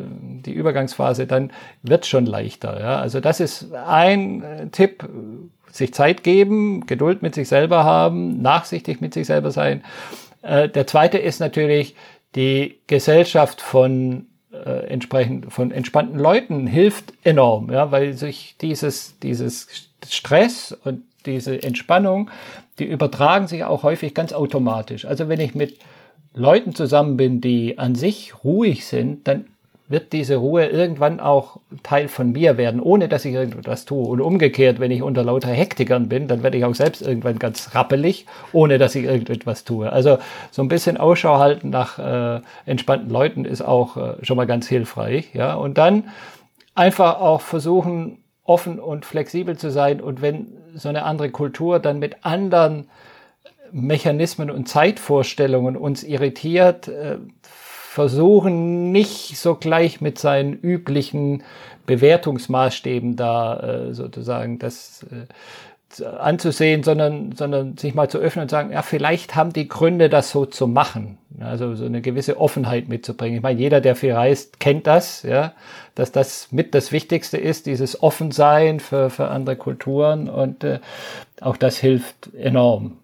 die 0.46 0.52
Übergangsphase, 0.52 1.26
dann 1.26 1.52
wird 1.82 2.06
schon 2.06 2.24
leichter, 2.24 2.80
ja. 2.80 2.98
Also 2.98 3.20
das 3.20 3.40
ist 3.40 3.74
ein 3.74 4.42
äh, 4.42 4.68
Tipp, 4.68 5.06
sich 5.70 5.92
Zeit 5.92 6.24
geben, 6.24 6.86
Geduld 6.86 7.20
mit 7.20 7.34
sich 7.34 7.48
selber 7.48 7.84
haben, 7.84 8.40
nachsichtig 8.40 9.02
mit 9.02 9.12
sich 9.12 9.26
selber 9.26 9.50
sein. 9.50 9.84
Äh, 10.42 10.68
der 10.68 10.86
zweite 10.86 11.18
ist 11.18 11.40
natürlich, 11.40 11.94
die 12.34 12.80
Gesellschaft 12.86 13.60
von 13.60 14.26
äh, 14.52 14.86
entsprechend 14.86 15.52
von 15.52 15.70
entspannten 15.70 16.18
Leuten 16.18 16.66
hilft 16.66 17.14
enorm, 17.24 17.70
ja, 17.70 17.90
weil 17.90 18.14
sich 18.14 18.56
dieses 18.60 19.18
dieses 19.20 19.88
Stress 20.06 20.72
und 20.84 21.02
diese 21.26 21.62
Entspannung, 21.62 22.30
die 22.78 22.84
übertragen 22.84 23.48
sich 23.48 23.64
auch 23.64 23.82
häufig 23.82 24.14
ganz 24.14 24.32
automatisch. 24.32 25.04
Also 25.04 25.28
wenn 25.28 25.40
ich 25.40 25.54
mit 25.54 25.78
Leuten 26.34 26.74
zusammen 26.74 27.16
bin, 27.16 27.40
die 27.40 27.78
an 27.78 27.94
sich 27.94 28.44
ruhig 28.44 28.86
sind, 28.86 29.26
dann 29.26 29.46
wird 29.88 30.12
diese 30.12 30.36
Ruhe 30.36 30.66
irgendwann 30.66 31.18
auch 31.18 31.60
Teil 31.82 32.08
von 32.08 32.32
mir 32.32 32.58
werden, 32.58 32.80
ohne 32.80 33.08
dass 33.08 33.24
ich 33.24 33.34
irgendwas 33.34 33.86
tue. 33.86 34.06
Und 34.06 34.20
umgekehrt, 34.20 34.80
wenn 34.80 34.90
ich 34.90 35.02
unter 35.02 35.24
lauter 35.24 35.48
Hektikern 35.48 36.08
bin, 36.08 36.28
dann 36.28 36.42
werde 36.42 36.58
ich 36.58 36.64
auch 36.64 36.74
selbst 36.74 37.00
irgendwann 37.00 37.38
ganz 37.38 37.74
rappelig, 37.74 38.26
ohne 38.52 38.78
dass 38.78 38.94
ich 38.94 39.04
irgendetwas 39.04 39.64
tue. 39.64 39.90
Also 39.90 40.18
so 40.50 40.62
ein 40.62 40.68
bisschen 40.68 40.98
Ausschau 40.98 41.38
halten 41.38 41.70
nach 41.70 41.98
äh, 41.98 42.42
entspannten 42.66 43.10
Leuten 43.10 43.44
ist 43.44 43.62
auch 43.62 43.96
äh, 43.96 44.24
schon 44.24 44.36
mal 44.36 44.46
ganz 44.46 44.68
hilfreich. 44.68 45.30
Ja, 45.32 45.54
und 45.54 45.78
dann 45.78 46.04
einfach 46.74 47.20
auch 47.20 47.40
versuchen, 47.40 48.18
offen 48.44 48.78
und 48.78 49.04
flexibel 49.04 49.56
zu 49.56 49.70
sein. 49.70 50.00
Und 50.00 50.22
wenn 50.22 50.48
so 50.74 50.88
eine 50.88 51.04
andere 51.04 51.30
Kultur 51.30 51.78
dann 51.78 51.98
mit 51.98 52.24
anderen 52.24 52.88
Mechanismen 53.72 54.50
und 54.50 54.68
Zeitvorstellungen 54.68 55.76
uns 55.76 56.02
irritiert, 56.02 56.88
äh, 56.88 57.18
versuchen 57.98 58.92
nicht 58.92 59.36
so 59.36 59.56
gleich 59.56 60.00
mit 60.00 60.20
seinen 60.20 60.52
üblichen 60.52 61.42
Bewertungsmaßstäben 61.86 63.16
da 63.16 63.58
äh, 63.58 63.92
sozusagen 63.92 64.60
das 64.60 65.04
äh, 65.10 66.04
anzusehen, 66.04 66.84
sondern, 66.84 67.32
sondern 67.32 67.76
sich 67.76 67.96
mal 67.96 68.08
zu 68.08 68.18
öffnen 68.18 68.44
und 68.44 68.50
sagen, 68.50 68.70
ja, 68.70 68.82
vielleicht 68.82 69.34
haben 69.34 69.52
die 69.52 69.66
Gründe, 69.66 70.08
das 70.08 70.30
so 70.30 70.46
zu 70.46 70.68
machen. 70.68 71.18
Also 71.40 71.74
so 71.74 71.86
eine 71.86 72.00
gewisse 72.00 72.38
Offenheit 72.38 72.88
mitzubringen. 72.88 73.38
Ich 73.38 73.42
meine, 73.42 73.58
jeder, 73.58 73.80
der 73.80 73.96
viel 73.96 74.12
reist, 74.12 74.60
kennt 74.60 74.86
das, 74.86 75.24
ja, 75.24 75.54
dass 75.96 76.12
das 76.12 76.52
mit 76.52 76.76
das 76.76 76.92
Wichtigste 76.92 77.36
ist, 77.36 77.66
dieses 77.66 78.00
Offensein 78.00 78.78
für, 78.78 79.10
für 79.10 79.26
andere 79.26 79.56
Kulturen 79.56 80.28
und 80.28 80.62
äh, 80.62 80.78
auch 81.40 81.56
das 81.56 81.78
hilft 81.78 82.32
enorm. 82.34 82.98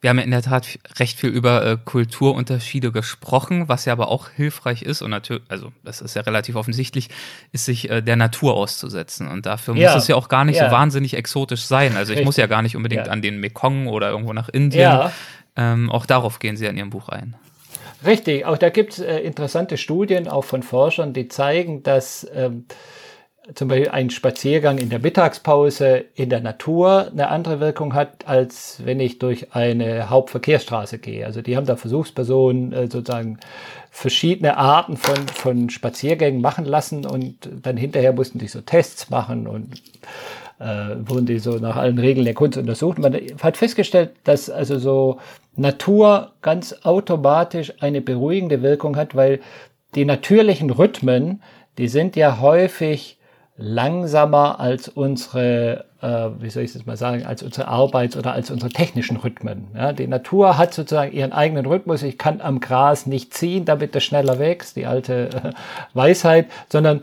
Wir 0.00 0.10
haben 0.10 0.18
ja 0.18 0.24
in 0.24 0.30
der 0.30 0.42
Tat 0.42 0.78
recht 0.98 1.18
viel 1.18 1.28
über 1.30 1.64
äh, 1.66 1.76
Kulturunterschiede 1.84 2.90
gesprochen, 2.90 3.68
was 3.68 3.84
ja 3.84 3.92
aber 3.92 4.08
auch 4.08 4.30
hilfreich 4.30 4.82
ist 4.82 5.02
und 5.02 5.10
natürlich, 5.10 5.42
also 5.48 5.72
das 5.84 6.00
ist 6.00 6.16
ja 6.16 6.22
relativ 6.22 6.56
offensichtlich, 6.56 7.08
ist 7.52 7.66
sich 7.66 7.90
äh, 7.90 8.00
der 8.00 8.16
Natur 8.16 8.54
auszusetzen. 8.54 9.28
Und 9.28 9.44
dafür 9.44 9.76
ja. 9.76 9.92
muss 9.92 10.02
es 10.02 10.08
ja 10.08 10.16
auch 10.16 10.28
gar 10.28 10.44
nicht 10.44 10.56
ja. 10.56 10.70
so 10.70 10.72
wahnsinnig 10.72 11.14
exotisch 11.14 11.62
sein. 11.62 11.96
Also 11.96 12.12
ich 12.12 12.18
Richtig. 12.18 12.24
muss 12.24 12.36
ja 12.38 12.46
gar 12.46 12.62
nicht 12.62 12.76
unbedingt 12.76 13.06
ja. 13.06 13.12
an 13.12 13.20
den 13.20 13.40
Mekong 13.40 13.88
oder 13.88 14.10
irgendwo 14.10 14.32
nach 14.32 14.48
Indien. 14.48 15.10
Ähm, 15.56 15.90
auch 15.90 16.06
darauf 16.06 16.38
gehen 16.38 16.56
Sie 16.56 16.64
in 16.66 16.78
Ihrem 16.78 16.90
Buch 16.90 17.08
ein. 17.08 17.36
Richtig, 18.06 18.46
auch 18.46 18.56
da 18.56 18.70
gibt 18.70 18.94
es 18.94 18.98
äh, 19.00 19.18
interessante 19.18 19.76
Studien, 19.76 20.28
auch 20.28 20.44
von 20.44 20.62
Forschern, 20.62 21.12
die 21.12 21.28
zeigen, 21.28 21.82
dass 21.82 22.26
ähm, 22.34 22.64
zum 23.54 23.68
Beispiel 23.68 23.88
ein 23.88 24.10
Spaziergang 24.10 24.78
in 24.78 24.90
der 24.90 24.98
Mittagspause 24.98 26.04
in 26.14 26.30
der 26.30 26.40
Natur 26.40 27.08
eine 27.10 27.28
andere 27.28 27.60
Wirkung 27.60 27.94
hat, 27.94 28.26
als 28.26 28.80
wenn 28.84 29.00
ich 29.00 29.18
durch 29.18 29.54
eine 29.54 30.10
Hauptverkehrsstraße 30.10 30.98
gehe. 30.98 31.26
Also 31.26 31.42
die 31.42 31.56
haben 31.56 31.66
da 31.66 31.76
Versuchspersonen 31.76 32.72
äh, 32.72 32.88
sozusagen 32.90 33.38
verschiedene 33.90 34.56
Arten 34.56 34.96
von, 34.96 35.16
von 35.28 35.70
Spaziergängen 35.70 36.40
machen 36.40 36.64
lassen 36.64 37.06
und 37.06 37.48
dann 37.62 37.76
hinterher 37.76 38.12
mussten 38.12 38.38
die 38.38 38.48
so 38.48 38.60
Tests 38.60 39.10
machen 39.10 39.46
und 39.46 39.82
äh, 40.60 40.96
wurden 41.06 41.26
die 41.26 41.38
so 41.38 41.56
nach 41.56 41.76
allen 41.76 41.98
Regeln 41.98 42.24
der 42.24 42.34
Kunst 42.34 42.58
untersucht. 42.58 42.98
Man 42.98 43.18
hat 43.42 43.56
festgestellt, 43.56 44.10
dass 44.24 44.48
also 44.48 44.78
so 44.78 45.18
Natur 45.56 46.32
ganz 46.42 46.74
automatisch 46.84 47.72
eine 47.80 48.00
beruhigende 48.00 48.62
Wirkung 48.62 48.96
hat, 48.96 49.16
weil 49.16 49.40
die 49.94 50.04
natürlichen 50.04 50.70
Rhythmen, 50.70 51.42
die 51.78 51.88
sind 51.88 52.14
ja 52.14 52.40
häufig 52.40 53.18
langsamer 53.60 54.58
als 54.58 54.88
unsere, 54.88 55.84
äh, 56.00 56.30
wie 56.40 56.48
soll 56.48 56.62
ich 56.62 56.72
das 56.72 56.86
mal 56.86 56.96
sagen, 56.96 57.26
als 57.26 57.42
unsere 57.42 57.68
Arbeits- 57.68 58.16
oder 58.16 58.32
als 58.32 58.50
unsere 58.50 58.70
technischen 58.70 59.18
Rhythmen. 59.18 59.68
Ja, 59.74 59.92
die 59.92 60.06
Natur 60.06 60.56
hat 60.56 60.72
sozusagen 60.72 61.12
ihren 61.12 61.32
eigenen 61.32 61.66
Rhythmus. 61.66 62.02
Ich 62.02 62.16
kann 62.16 62.40
am 62.40 62.60
Gras 62.60 63.04
nicht 63.06 63.34
ziehen, 63.34 63.66
damit 63.66 63.94
es 63.94 64.02
schneller 64.02 64.38
wächst, 64.38 64.76
die 64.76 64.86
alte 64.86 65.28
äh, 65.28 65.52
Weisheit, 65.92 66.46
sondern 66.70 67.02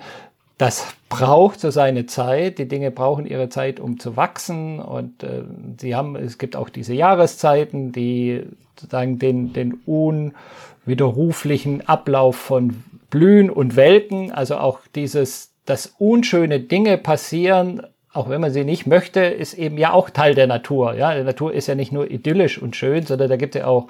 das 0.58 0.88
braucht 1.10 1.60
so 1.60 1.70
seine 1.70 2.08
Zeit. 2.08 2.58
Die 2.58 2.68
Dinge 2.68 2.90
brauchen 2.90 3.28
ihre 3.28 3.50
Zeit, 3.50 3.80
um 3.80 4.00
zu 4.00 4.18
wachsen. 4.18 4.80
Und 4.80 5.22
äh, 5.22 5.44
sie 5.80 5.96
haben, 5.96 6.16
es 6.16 6.40
gibt 6.40 6.56
auch 6.56 6.70
diese 6.70 6.96
Jahreszeiten, 6.96 7.92
die 7.92 8.42
sozusagen 8.76 9.20
den, 9.20 9.54
den 9.54 9.80
unwiderruflichen 9.86 11.88
Ablauf 11.88 12.36
von 12.36 12.84
Blühen 13.12 13.52
und 13.52 13.76
Welken, 13.76 14.32
also 14.32 14.58
auch 14.58 14.80
dieses 14.96 15.52
dass 15.68 15.94
unschöne 15.98 16.60
Dinge 16.60 16.98
passieren, 16.98 17.84
auch 18.14 18.30
wenn 18.30 18.42
man 18.42 18.52
sie 18.52 18.64
nicht 18.64 18.88
möchte, 18.88 19.20
ist 19.20 19.54
eben 19.54 19.78
ja 19.78 19.94
auch 19.94 20.10
Teil 20.10 20.34
der 20.34 20.48
Natur. 20.48 20.96
Ja, 20.96 21.14
die 21.14 21.24
Natur 21.24 21.54
ist 21.54 21.68
ja 21.68 21.76
nicht 21.76 21.92
nur 21.92 22.10
idyllisch 22.10 22.60
und 22.60 22.76
schön, 22.76 23.06
sondern 23.06 23.30
da 23.30 23.36
gibt 23.36 23.56
es 23.56 23.60
ja 23.60 23.68
auch 23.68 23.88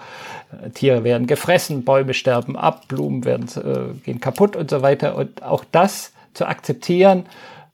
äh, 0.52 0.70
Tiere 0.72 1.06
werden 1.06 1.28
gefressen, 1.28 1.86
Bäume 1.86 2.14
sterben 2.14 2.58
ab, 2.58 2.90
Blumen 2.90 3.24
werden 3.24 3.48
äh, 3.56 3.94
gehen 4.04 4.20
kaputt 4.20 4.58
und 4.58 4.70
so 4.70 4.82
weiter. 4.82 5.16
Und 5.16 5.44
auch 5.44 5.64
das 5.72 6.12
zu 6.34 6.46
akzeptieren 6.46 7.26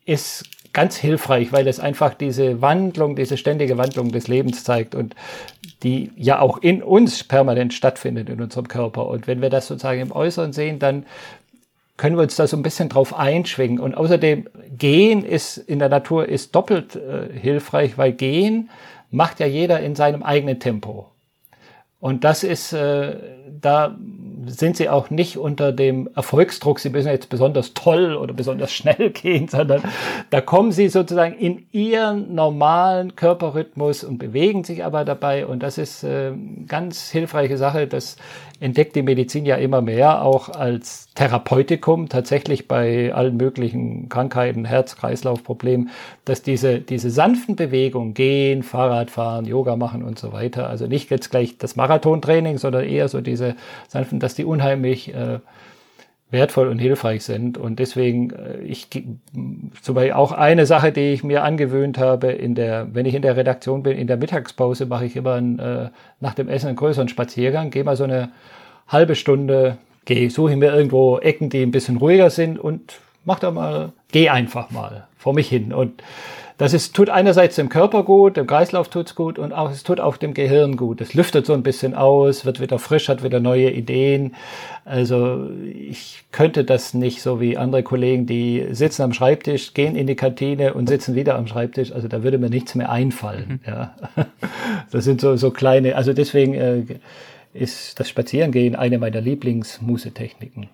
ist 0.06 0.44
ganz 0.74 0.96
hilfreich, 0.96 1.52
weil 1.54 1.68
es 1.68 1.80
einfach 1.80 2.14
diese 2.14 2.62
Wandlung, 2.62 3.16
diese 3.16 3.38
ständige 3.38 3.78
Wandlung 3.78 4.12
des 4.12 4.28
Lebens 4.28 4.64
zeigt 4.64 4.96
und 4.96 5.16
die 5.84 6.12
ja 6.16 6.40
auch 6.40 6.58
in 6.58 6.84
uns 6.84 7.24
permanent 7.24 7.74
stattfindet 7.74 8.30
in 8.30 8.42
unserem 8.42 8.68
Körper. 8.68 9.08
Und 9.08 9.28
wenn 9.28 9.42
wir 9.42 9.50
das 9.50 9.68
sozusagen 9.68 10.02
im 10.02 10.12
Äußeren 10.12 10.52
sehen, 10.52 10.80
dann 10.80 11.06
können 11.98 12.16
wir 12.16 12.24
uns 12.24 12.36
da 12.36 12.48
so 12.48 12.58
ein 12.58 12.64
bisschen 12.64 12.90
drauf 12.90 13.14
einschwingen. 13.14 13.80
Und 13.80 13.96
außerdem, 13.96 14.48
Gehen 14.78 15.24
ist 15.24 15.58
in 15.58 15.80
der 15.80 15.90
Natur 15.90 16.28
ist 16.28 16.56
doppelt 16.56 16.96
äh, 16.96 17.32
hilfreich, 17.32 17.98
weil 17.98 18.14
Gehen 18.14 18.70
macht 19.12 19.40
ja 19.40 19.46
jeder 19.46 19.80
in 19.80 19.96
seinem 19.96 20.24
eigenen 20.24 20.60
Tempo. 20.60 21.12
Und 22.04 22.26
das 22.26 22.44
ist, 22.44 22.74
äh, 22.74 23.16
da 23.62 23.96
sind 24.46 24.76
sie 24.76 24.90
auch 24.90 25.10
nicht 25.10 25.38
unter 25.38 25.72
dem 25.72 26.10
Erfolgsdruck, 26.14 26.80
sie 26.80 26.90
müssen 26.90 27.08
jetzt 27.08 27.30
besonders 27.30 27.74
toll 27.76 28.16
oder 28.16 28.34
besonders 28.34 28.74
schnell 28.74 29.10
gehen, 29.14 29.48
sondern 29.48 29.84
da 30.30 30.42
kommen 30.42 30.74
sie 30.74 30.90
sozusagen 30.90 31.34
in 31.36 31.66
ihren 31.72 32.36
normalen 32.36 33.16
Körperrhythmus 33.16 34.04
und 34.04 34.18
bewegen 34.18 34.66
sich 34.66 34.84
aber 34.84 35.06
dabei. 35.06 35.46
Und 35.46 35.64
das 35.64 35.78
ist 35.78 36.04
äh, 36.04 36.34
ganz 36.68 37.10
hilfreiche 37.10 37.56
Sache. 37.56 37.88
Das 37.88 38.18
entdeckt 38.64 38.96
die 38.96 39.04
Medizin 39.04 39.46
ja 39.46 39.58
immer 39.58 39.82
mehr 39.82 40.24
auch 40.24 40.48
als 40.48 41.10
Therapeutikum, 41.16 42.08
tatsächlich 42.08 42.70
bei 42.70 43.14
allen 43.14 43.36
möglichen 43.36 44.08
Krankheiten, 44.08 44.64
Herz-Kreislauf-Problemen, 44.64 45.90
dass 46.24 46.44
diese, 46.44 46.80
diese 46.80 47.10
sanften 47.10 47.58
Bewegungen, 47.58 48.14
gehen, 48.14 48.64
Fahrradfahren, 48.64 49.44
Yoga 49.44 49.76
machen 49.76 50.02
und 50.02 50.18
so 50.18 50.32
weiter, 50.32 50.70
also 50.70 50.88
nicht 50.88 51.12
jetzt 51.12 51.30
gleich 51.30 51.58
das 51.58 51.76
Marathontraining, 51.76 52.58
sondern 52.58 52.86
eher 52.86 53.10
so 53.10 53.20
diese 53.20 53.58
sanften, 53.90 54.22
dass 54.22 54.34
die 54.34 54.46
unheimlich 54.46 55.14
äh, 55.14 55.40
wertvoll 56.34 56.68
und 56.68 56.80
hilfreich 56.80 57.24
sind. 57.24 57.58
Und 57.58 57.80
deswegen, 57.80 58.32
äh, 58.32 58.58
ich 58.64 58.90
zum 58.90 59.96
Beispiel 59.96 60.14
auch 60.14 60.34
eine 60.34 60.66
Sache, 60.66 60.92
die 60.92 61.14
ich 61.14 61.24
mir 61.24 61.44
angewöhnt 61.44 61.98
habe, 61.98 62.32
in 62.32 62.56
der, 62.56 62.88
wenn 62.94 63.06
ich 63.06 63.14
in 63.14 63.22
der 63.22 63.38
Redaktion 63.38 63.84
bin, 63.84 63.98
in 63.98 64.08
der 64.08 64.18
Mittagspause 64.18 64.88
mache 64.88 65.06
ich 65.06 65.16
immer 65.16 65.36
einen, 65.36 65.60
äh, 65.60 65.90
nach 66.20 66.34
dem 66.34 66.50
Essen 66.50 66.68
einen 66.68 66.76
größeren 66.76 67.08
Spaziergang, 67.08 67.70
gehe 67.70 67.84
mal 67.84 67.96
so 67.96 68.04
eine 68.04 68.32
halbe 68.88 69.16
Stunde, 69.16 69.78
gehe, 70.06 70.30
suche 70.30 70.58
mir 70.58 70.74
irgendwo 70.74 71.20
Ecken, 71.20 71.50
die 71.50 71.62
ein 71.62 71.72
bisschen 71.72 71.98
ruhiger 71.98 72.30
sind 72.30 72.60
und 72.60 73.00
mach 73.24 73.40
da 73.40 73.52
mal, 73.52 73.94
geh 74.12 74.30
einfach 74.30 74.72
mal 74.72 75.08
vor 75.18 75.34
mich 75.34 75.48
hin. 75.48 75.72
Und 75.72 76.02
das 76.58 76.74
ist, 76.74 76.96
tut 76.96 77.10
einerseits 77.10 77.56
dem 77.56 77.70
Körper 77.70 78.04
gut, 78.04 78.38
dem 78.38 78.46
Kreislauf 78.48 78.90
tut's 78.90 79.16
gut 79.16 79.40
und 79.40 79.54
auch, 79.54 79.72
es 79.72 79.84
tut 79.84 80.00
auch 80.00 80.18
dem 80.18 80.34
Gehirn 80.34 80.78
gut. 80.78 81.02
Es 81.02 81.14
lüftet 81.14 81.46
so 81.46 81.54
ein 81.54 81.64
bisschen 81.64 81.96
aus, 81.96 82.46
wird 82.46 82.60
wieder 82.60 82.80
frisch, 82.80 83.10
hat 83.10 83.24
wieder 83.24 83.40
neue 83.40 83.72
Ideen. 83.72 84.36
Also 84.86 85.50
ich 85.74 86.26
könnte 86.32 86.64
das 86.64 86.94
nicht 86.94 87.22
so 87.22 87.42
wie 87.42 87.58
andere 87.58 87.84
Kollegen, 87.84 88.26
die 88.26 88.68
sitzen 88.72 89.02
am 89.02 89.14
Schreibtisch, 89.14 89.74
gehen 89.74 89.96
in 89.96 90.08
die 90.08 90.16
Kantine 90.16 90.74
und 90.74 90.90
sitzen 90.90 91.16
wieder 91.16 91.36
am 91.36 91.48
Schreibtisch. 91.48 91.92
Also 91.92 92.08
da 92.08 92.24
würde 92.24 92.38
mir 92.38 92.50
nichts 92.50 92.76
mehr 92.76 92.92
einfallen. 92.92 93.60
Mhm. 93.66 93.72
Ja. 93.72 93.96
Das 94.92 95.06
sind 95.06 95.22
so, 95.22 95.36
so 95.38 95.50
kleine, 95.50 95.96
also 95.96 96.14
deswegen 96.14 96.54
äh, 96.54 96.84
ist 97.54 98.00
das 98.00 98.10
Spazierengehen 98.10 98.76
eine 98.76 99.00
meiner 99.00 99.22
Lieblingsmusetechniken. 99.22 100.68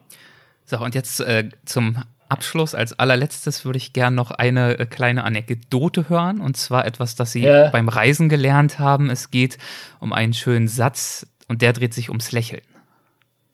So, 0.65 0.79
und 0.79 0.93
jetzt 0.93 1.21
äh, 1.21 1.49
zum 1.65 1.97
Abschluss, 2.29 2.75
als 2.75 2.97
allerletztes 2.97 3.65
würde 3.65 3.77
ich 3.77 3.93
gerne 3.93 4.15
noch 4.15 4.31
eine 4.31 4.79
äh, 4.79 4.85
kleine 4.85 5.23
Anekdote 5.23 6.09
hören. 6.09 6.39
Und 6.39 6.57
zwar 6.57 6.85
etwas, 6.85 7.15
das 7.15 7.31
Sie 7.31 7.41
ja. 7.41 7.69
beim 7.69 7.89
Reisen 7.89 8.29
gelernt 8.29 8.79
haben. 8.79 9.09
Es 9.09 9.31
geht 9.31 9.57
um 9.99 10.13
einen 10.13 10.33
schönen 10.33 10.67
Satz 10.67 11.27
und 11.47 11.61
der 11.61 11.73
dreht 11.73 11.93
sich 11.93 12.09
ums 12.09 12.31
Lächeln. 12.31 12.61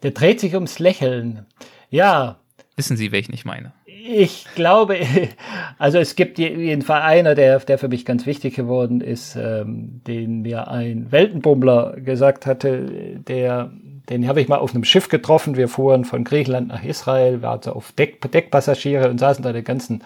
Der 0.04 0.12
dreht 0.12 0.40
sich 0.40 0.54
ums 0.54 0.80
Lächeln. 0.80 1.46
Ja. 1.90 2.38
Wissen 2.76 2.98
Sie, 2.98 3.12
welchen 3.12 3.34
ich 3.34 3.46
meine? 3.46 3.74
Ich 3.86 4.46
glaube, 4.54 5.00
also 5.80 5.98
es 5.98 6.16
gibt 6.16 6.38
jeden 6.38 6.84
Fall 6.84 7.02
einer, 7.02 7.34
der, 7.34 7.60
der 7.60 7.78
für 7.78 7.88
mich 7.88 8.06
ganz 8.06 8.26
wichtig 8.26 8.56
geworden 8.56 9.02
ist, 9.02 9.36
ähm, 9.36 10.02
den 10.06 10.42
mir 10.42 10.68
ein 10.68 11.12
Weltenbummler 11.12 11.96
gesagt 12.02 12.46
hatte, 12.46 13.20
der 13.28 13.72
den 14.10 14.28
habe 14.28 14.42
ich 14.42 14.48
mal 14.48 14.58
auf 14.58 14.74
einem 14.74 14.84
Schiff 14.84 15.10
getroffen. 15.10 15.58
Wir 15.58 15.68
fuhren 15.68 16.06
von 16.06 16.24
Griechenland 16.24 16.68
nach 16.68 16.84
Israel, 16.84 17.42
wir 17.42 17.50
hatten 17.50 17.70
auf 17.70 17.92
Deck, 17.94 18.32
Deckpassagiere 18.32 19.10
und 19.10 19.20
saßen 19.20 19.44
da 19.44 19.54
den 19.54 19.64
ganzen 19.64 20.04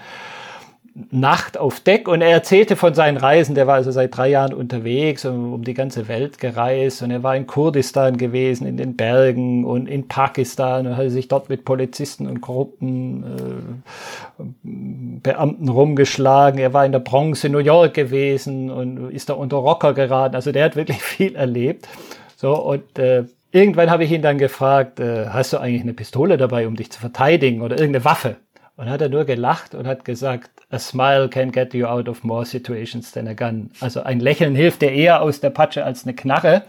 Nacht 1.12 1.58
auf 1.58 1.80
Deck 1.80 2.08
und 2.08 2.22
er 2.22 2.30
erzählte 2.30 2.76
von 2.76 2.94
seinen 2.94 3.18
Reisen. 3.18 3.56
Der 3.56 3.68
war 3.68 3.76
also 3.76 3.92
seit 3.92 4.16
drei 4.16 4.30
Jahren 4.30 4.54
unterwegs 4.54 5.24
und 5.26 5.54
um 5.54 5.64
die 5.64 5.74
ganze 5.74 6.08
Welt 6.08 6.40
gereist 6.40 7.02
und 7.02 7.12
er 7.12 7.24
war 7.24 7.36
in 7.36 7.48
Kurdistan 7.48 8.18
gewesen, 8.18 8.68
in 8.68 8.78
den 8.78 8.96
Bergen 8.96 9.66
und 9.66 9.88
in 9.88 10.08
Pakistan 10.08 10.88
und 10.88 10.98
hatte 10.98 11.10
sich 11.10 11.28
dort 11.28 11.50
mit 11.50 11.64
Polizisten 11.64 12.28
und 12.28 12.42
korrupten 12.42 13.24
äh, 13.24 14.44
Beamten 15.24 15.70
rumgeschlagen. 15.70 16.60
Er 16.60 16.74
war 16.74 16.86
in 16.86 16.92
der 16.92 17.00
Bronx 17.00 17.44
in 17.44 17.54
New 17.54 17.60
York 17.60 17.94
gewesen 17.94 18.70
und 18.70 19.12
ist 19.12 19.30
da 19.30 19.34
unter 19.34 19.58
Rocker 19.58 19.94
geraten. 19.94 20.36
Also 20.36 20.52
der 20.52 20.66
hat 20.66 20.76
wirklich 20.76 20.98
viel 21.02 21.36
erlebt. 21.36 21.88
So 22.36 22.56
und 22.56 23.00
äh, 23.00 23.26
Irgendwann 23.52 23.90
habe 23.90 24.04
ich 24.04 24.12
ihn 24.12 24.22
dann 24.22 24.38
gefragt, 24.38 25.00
äh, 25.00 25.28
hast 25.30 25.54
du 25.54 25.58
eigentlich 25.58 25.82
eine 25.82 25.94
Pistole 25.94 26.38
dabei, 26.38 26.68
um 26.68 26.76
dich 26.76 26.92
zu 26.92 27.00
verteidigen 27.00 27.62
oder 27.62 27.78
irgendeine 27.78 28.06
Waffe? 28.06 28.36
Und 28.76 28.90
hat 28.90 29.02
er 29.02 29.10
nur 29.10 29.26
gelacht 29.26 29.76
und 29.76 29.88
hat 29.88 30.06
gesagt, 30.06 30.52
a 30.70 30.80
smile 30.80 31.28
can 31.28 31.52
get 31.52 31.74
you 31.74 31.86
out 31.86 32.08
of 32.08 32.24
more 32.24 32.46
situations 32.46 33.12
than 33.12 33.28
a 33.28 33.34
gun. 33.34 33.72
Also 33.82 34.04
ein 34.04 34.20
Lächeln 34.20 34.56
hilft 34.56 34.82
dir 34.82 34.92
eher 34.92 35.22
aus 35.22 35.42
der 35.42 35.50
Patsche 35.50 35.84
als 35.84 36.04
eine 36.06 36.14
Knarre. 36.14 36.64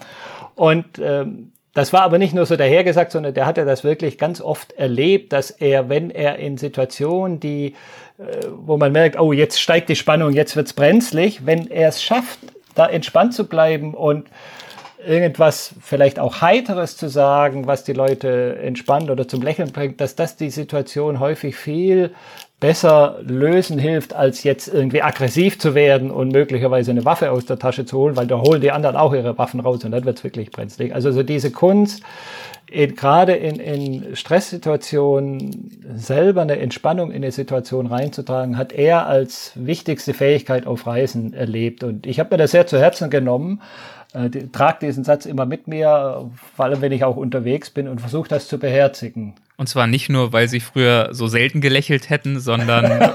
Und 0.57 0.99
ähm, 0.99 1.53
das 1.75 1.93
war 1.93 2.03
aber 2.03 2.19
nicht 2.19 2.35
nur 2.35 2.47
so 2.47 2.57
dahergesagt, 2.57 3.13
sondern 3.13 3.35
der 3.35 3.47
hatte 3.47 3.65
das 3.65 3.85
wirklich 3.85 4.19
ganz 4.19 4.41
oft 4.41 4.73
erlebt, 4.73 5.33
dass 5.33 5.51
er, 5.51 5.89
wenn 5.89 6.11
er 6.11 6.37
in 6.39 6.57
Situationen, 6.57 7.39
die, 7.39 7.75
äh, 8.19 8.47
wo 8.57 8.77
man 8.77 8.91
merkt, 8.91 9.19
oh, 9.21 9.33
jetzt 9.33 9.61
steigt 9.61 9.89
die 9.89 9.97
Spannung, 9.97 10.33
jetzt 10.33 10.57
wird's 10.57 10.73
brenzlig, 10.73 11.47
wenn 11.47 11.71
er 11.71 11.91
es 11.91 12.03
schafft, 12.03 12.41
da 12.75 12.87
entspannt 12.87 13.35
zu 13.35 13.47
bleiben 13.47 13.95
und 13.95 14.29
irgendwas 15.07 15.75
vielleicht 15.81 16.19
auch 16.19 16.41
Heiteres 16.41 16.97
zu 16.97 17.09
sagen, 17.09 17.67
was 17.67 17.85
die 17.85 17.93
Leute 17.93 18.57
entspannt 18.63 19.11
oder 19.11 19.27
zum 19.27 19.43
Lächeln 19.43 19.73
bringt, 19.73 20.01
dass 20.01 20.15
das 20.15 20.37
die 20.37 20.51
Situation 20.51 21.21
häufig 21.21 21.57
viel 21.57 22.11
besser 22.61 23.19
lösen 23.23 23.79
hilft, 23.79 24.15
als 24.15 24.45
jetzt 24.45 24.69
irgendwie 24.69 25.03
aggressiv 25.03 25.59
zu 25.59 25.75
werden 25.75 26.11
und 26.11 26.31
möglicherweise 26.31 26.91
eine 26.91 27.07
Waffe 27.07 27.31
aus 27.31 27.47
der 27.47 27.59
Tasche 27.59 27.87
zu 27.87 27.97
holen, 27.97 28.17
weil 28.17 28.27
da 28.27 28.39
holen 28.39 28.61
die 28.61 28.71
anderen 28.71 28.97
auch 28.97 29.15
ihre 29.15 29.39
Waffen 29.39 29.61
raus 29.61 29.83
und 29.83 29.93
dann 29.93 30.05
wird's 30.05 30.23
wirklich 30.23 30.51
brenzlig. 30.51 30.95
Also 30.95 31.11
so 31.11 31.23
diese 31.23 31.51
Kunst, 31.51 32.03
in, 32.71 32.95
gerade 32.95 33.33
in, 33.33 33.57
in 33.57 34.15
Stresssituationen 34.15 35.81
selber 35.97 36.43
eine 36.43 36.59
Entspannung 36.59 37.11
in 37.11 37.17
eine 37.17 37.33
Situation 37.33 37.87
reinzutragen, 37.87 38.59
hat 38.59 38.73
er 38.73 39.07
als 39.07 39.53
wichtigste 39.55 40.13
Fähigkeit 40.13 40.67
auf 40.67 40.87
Reisen 40.87 41.33
erlebt. 41.33 41.83
Und 41.83 42.07
ich 42.07 42.21
habe 42.21 42.35
mir 42.35 42.39
das 42.39 42.51
sehr 42.51 42.67
zu 42.67 42.79
Herzen 42.79 43.09
genommen 43.09 43.63
äh, 44.13 44.31
trage 44.53 44.87
diesen 44.87 45.05
Satz 45.05 45.27
immer 45.27 45.47
mit 45.47 45.69
mir, 45.69 46.31
vor 46.57 46.65
allem 46.65 46.81
wenn 46.81 46.93
ich 46.93 47.05
auch 47.05 47.17
unterwegs 47.17 47.71
bin 47.71 47.89
und 47.89 48.01
versuche 48.01 48.29
das 48.29 48.49
zu 48.49 48.59
beherzigen. 48.59 49.35
Und 49.57 49.69
zwar 49.69 49.87
nicht 49.87 50.09
nur, 50.09 50.33
weil 50.33 50.49
sie 50.49 50.61
früher 50.61 51.11
so 51.13 51.27
selten 51.27 51.61
gelächelt 51.61 52.09
hätten, 52.09 52.41
sondern. 52.41 52.85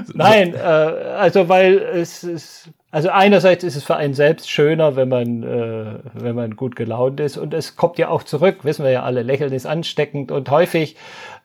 Nein, 0.14 0.54
äh, 0.54 0.58
also 0.58 1.48
weil 1.48 1.78
es 1.78 2.22
ist, 2.22 2.68
also 2.90 3.08
einerseits 3.08 3.64
ist 3.64 3.74
es 3.76 3.84
für 3.84 3.96
einen 3.96 4.14
selbst 4.14 4.50
schöner, 4.50 4.96
wenn 4.96 5.08
man, 5.08 5.42
äh, 5.42 5.98
wenn 6.12 6.34
man 6.34 6.56
gut 6.56 6.76
gelaunt 6.76 7.20
ist 7.20 7.36
und 7.36 7.54
es 7.54 7.76
kommt 7.76 7.98
ja 7.98 8.08
auch 8.08 8.22
zurück, 8.22 8.64
wissen 8.64 8.84
wir 8.84 8.92
ja 8.92 9.02
alle, 9.02 9.22
Lächeln 9.22 9.52
ist 9.52 9.66
ansteckend 9.66 10.30
und 10.30 10.50
häufig 10.50 10.96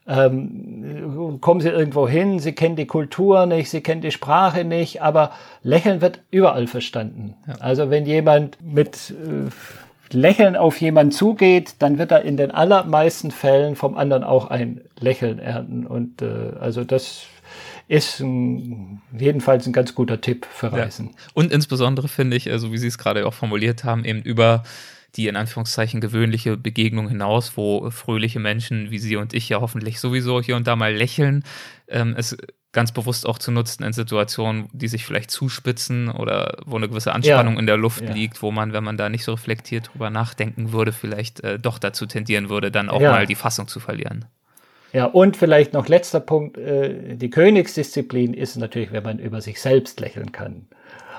ähm, 0.08 1.40
kommen 1.42 1.62
sie 1.62 1.70
irgendwo 1.70 2.08
hin, 2.08 2.40
sie 2.40 2.54
kennen 2.54 2.76
die 2.76 2.88
Kultur 2.88 3.46
nicht, 3.46 3.70
sie 3.70 3.82
kennen 3.82 4.02
die 4.02 4.12
Sprache 4.12 4.64
nicht, 4.64 5.02
aber 5.02 5.32
Lächeln 5.64 6.02
wird 6.02 6.22
überall 6.32 6.68
verstanden. 6.68 7.36
Ja. 7.48 7.56
Also 7.60 7.90
wenn 7.90 8.06
jemand 8.06 8.58
mit 8.62 9.12
äh, 9.12 9.50
Lächeln 10.14 10.56
auf 10.56 10.82
jemanden 10.82 11.12
zugeht, 11.12 11.76
dann 11.80 11.98
wird 11.98 12.12
er 12.12 12.24
in 12.24 12.36
den 12.36 12.52
allermeisten 12.52 13.32
Fällen 13.32 13.76
vom 13.76 13.96
anderen 13.96 14.24
auch 14.24 14.50
ein 14.50 14.82
Lächeln 15.00 15.40
ernten. 15.40 15.86
Und 15.86 16.22
äh, 16.22 16.54
also 16.60 16.84
das 16.84 17.26
ist 17.88 18.22
ein, 18.22 19.02
jedenfalls 19.18 19.68
ein 19.68 19.74
ganz 19.74 19.94
guter 19.96 20.20
Tipp 20.20 20.48
für 20.50 20.72
Reisen. 20.72 21.08
Ja. 21.08 21.14
Und 21.34 21.52
insbesondere 21.52 22.08
finde 22.08 22.38
ich, 22.38 22.50
also 22.50 22.72
wie 22.72 22.78
Sie 22.78 22.88
es 22.88 22.98
gerade 22.98 23.28
auch 23.28 23.34
formuliert 23.34 23.84
haben, 23.84 24.06
eben 24.06 24.22
über 24.22 24.64
die 25.16 25.28
in 25.28 25.36
Anführungszeichen 25.36 26.02
gewöhnliche 26.02 26.58
Begegnung 26.58 27.10
hinaus, 27.10 27.58
wo 27.58 27.90
fröhliche 27.90 28.40
Menschen 28.40 28.92
wie 28.92 29.00
Sie 29.00 29.16
und 29.16 29.34
ich 29.34 29.50
ja 29.50 29.60
hoffentlich 29.62 30.00
sowieso 30.00 30.42
hier 30.42 30.56
und 30.56 30.68
da 30.68 30.76
mal 30.76 30.94
lächeln, 30.94 31.44
ähm, 31.88 32.16
es 32.18 32.38
ganz 32.72 32.92
bewusst 32.92 33.28
auch 33.28 33.38
zu 33.38 33.52
nutzen 33.52 33.84
in 33.84 33.94
Situationen, 33.94 34.70
die 34.72 34.88
sich 34.88 35.06
vielleicht 35.06 35.30
zuspitzen 35.30 36.10
oder 36.10 36.58
wo 36.66 36.78
eine 36.78 36.88
gewisse 36.88 37.14
Anspannung 37.14 37.56
ja. 37.56 37.60
in 37.60 37.66
der 37.66 37.78
Luft 37.78 38.04
ja. 38.04 38.14
liegt, 38.14 38.42
wo 38.42 38.52
man, 38.52 38.72
wenn 38.72 38.84
man 38.84 38.96
da 38.96 39.10
nicht 39.10 39.26
so 39.26 39.34
reflektiert 39.34 39.92
drüber 39.92 40.10
nachdenken 40.10 40.72
würde, 40.72 40.94
vielleicht 40.94 41.44
äh, 41.44 41.60
doch 41.60 41.80
dazu 41.80 42.06
tendieren 42.06 42.50
würde, 42.50 42.72
dann 42.72 42.90
auch 42.90 43.02
ja. 43.02 43.12
mal 43.12 43.26
die 43.26 43.36
Fassung 43.36 43.68
zu 43.68 43.80
verlieren. 43.80 44.26
Ja, 44.94 45.06
und 45.06 45.38
vielleicht 45.38 45.74
noch 45.74 45.88
letzter 45.88 46.20
Punkt, 46.20 46.58
äh, 46.58 47.16
die 47.16 47.30
Königsdisziplin 47.30 48.34
ist 48.34 48.58
natürlich, 48.58 48.92
wenn 48.92 49.04
man 49.04 49.20
über 49.20 49.42
sich 49.42 49.62
selbst 49.62 50.00
lächeln 50.00 50.32
kann. 50.32 50.68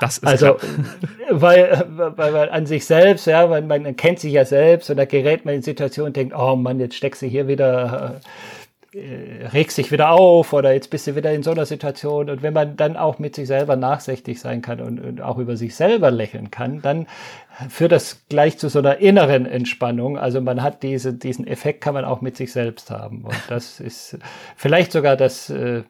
Das 0.03 0.19
ist 0.19 0.27
also, 0.27 0.57
weil, 1.31 1.87
weil, 1.89 2.33
weil 2.33 2.51
an 2.51 2.67
sich 2.67 2.85
selbst, 2.85 3.27
ja, 3.27 3.49
weil 3.49 3.63
man 3.63 3.95
kennt 3.95 4.19
sich 4.19 4.33
ja 4.33 4.45
selbst 4.45 4.91
und 4.91 4.97
da 4.97 5.05
gerät 5.05 5.45
man 5.45 5.55
in 5.55 5.63
Situationen 5.63 6.09
und 6.09 6.17
denkt, 6.17 6.35
oh 6.37 6.57
Mann, 6.57 6.81
jetzt 6.81 6.97
steckst 6.97 7.23
du 7.23 7.27
hier 7.27 7.47
wieder 7.47 8.21
äh, 8.95 9.47
regst 9.47 9.79
dich 9.79 9.93
wieder 9.93 10.11
auf 10.11 10.53
oder 10.53 10.73
jetzt 10.73 10.91
bist 10.91 11.07
du 11.07 11.15
wieder 11.15 11.33
in 11.33 11.45
so 11.45 11.53
einer 11.53 11.67
Situation. 11.67 12.31
Und 12.31 12.43
wenn 12.43 12.53
man 12.53 12.77
dann 12.77 12.97
auch 12.97 13.21
mit 13.21 13.37
sich 13.37 13.47
selber 13.47 13.77
nachsichtig 13.77 14.41
sein 14.41 14.61
kann 14.61 14.81
und, 14.81 14.99
und, 14.99 15.21
auch 15.23 15.39
über 15.39 15.57
sich 15.57 15.77
selber 15.77 16.11
lächeln 16.11 16.51
kann, 16.51 16.83
dann 16.83 17.07
führt 17.69 17.93
das 17.93 18.23
gleich 18.29 18.59
zu 18.59 18.69
so 18.69 18.81
einer 18.81 18.99
inneren 18.99 19.47
Entspannung. 19.47 20.19
Also 20.19 20.41
man 20.41 20.65
hat 20.65 20.83
diese, 20.83 21.15
diesen 21.15 21.47
Effekt 21.47 21.81
kann 21.81 21.95
man 21.95 22.05
auch 22.05 22.23
mit 22.23 22.37
sich 22.37 22.53
selbst 22.53 22.91
haben. 22.91 23.23
Und 23.23 23.41
das 23.49 23.79
ist 23.79 24.19
vielleicht 24.57 24.91
sogar 24.91 25.17
das, 25.17 25.49
äh, 25.49 25.85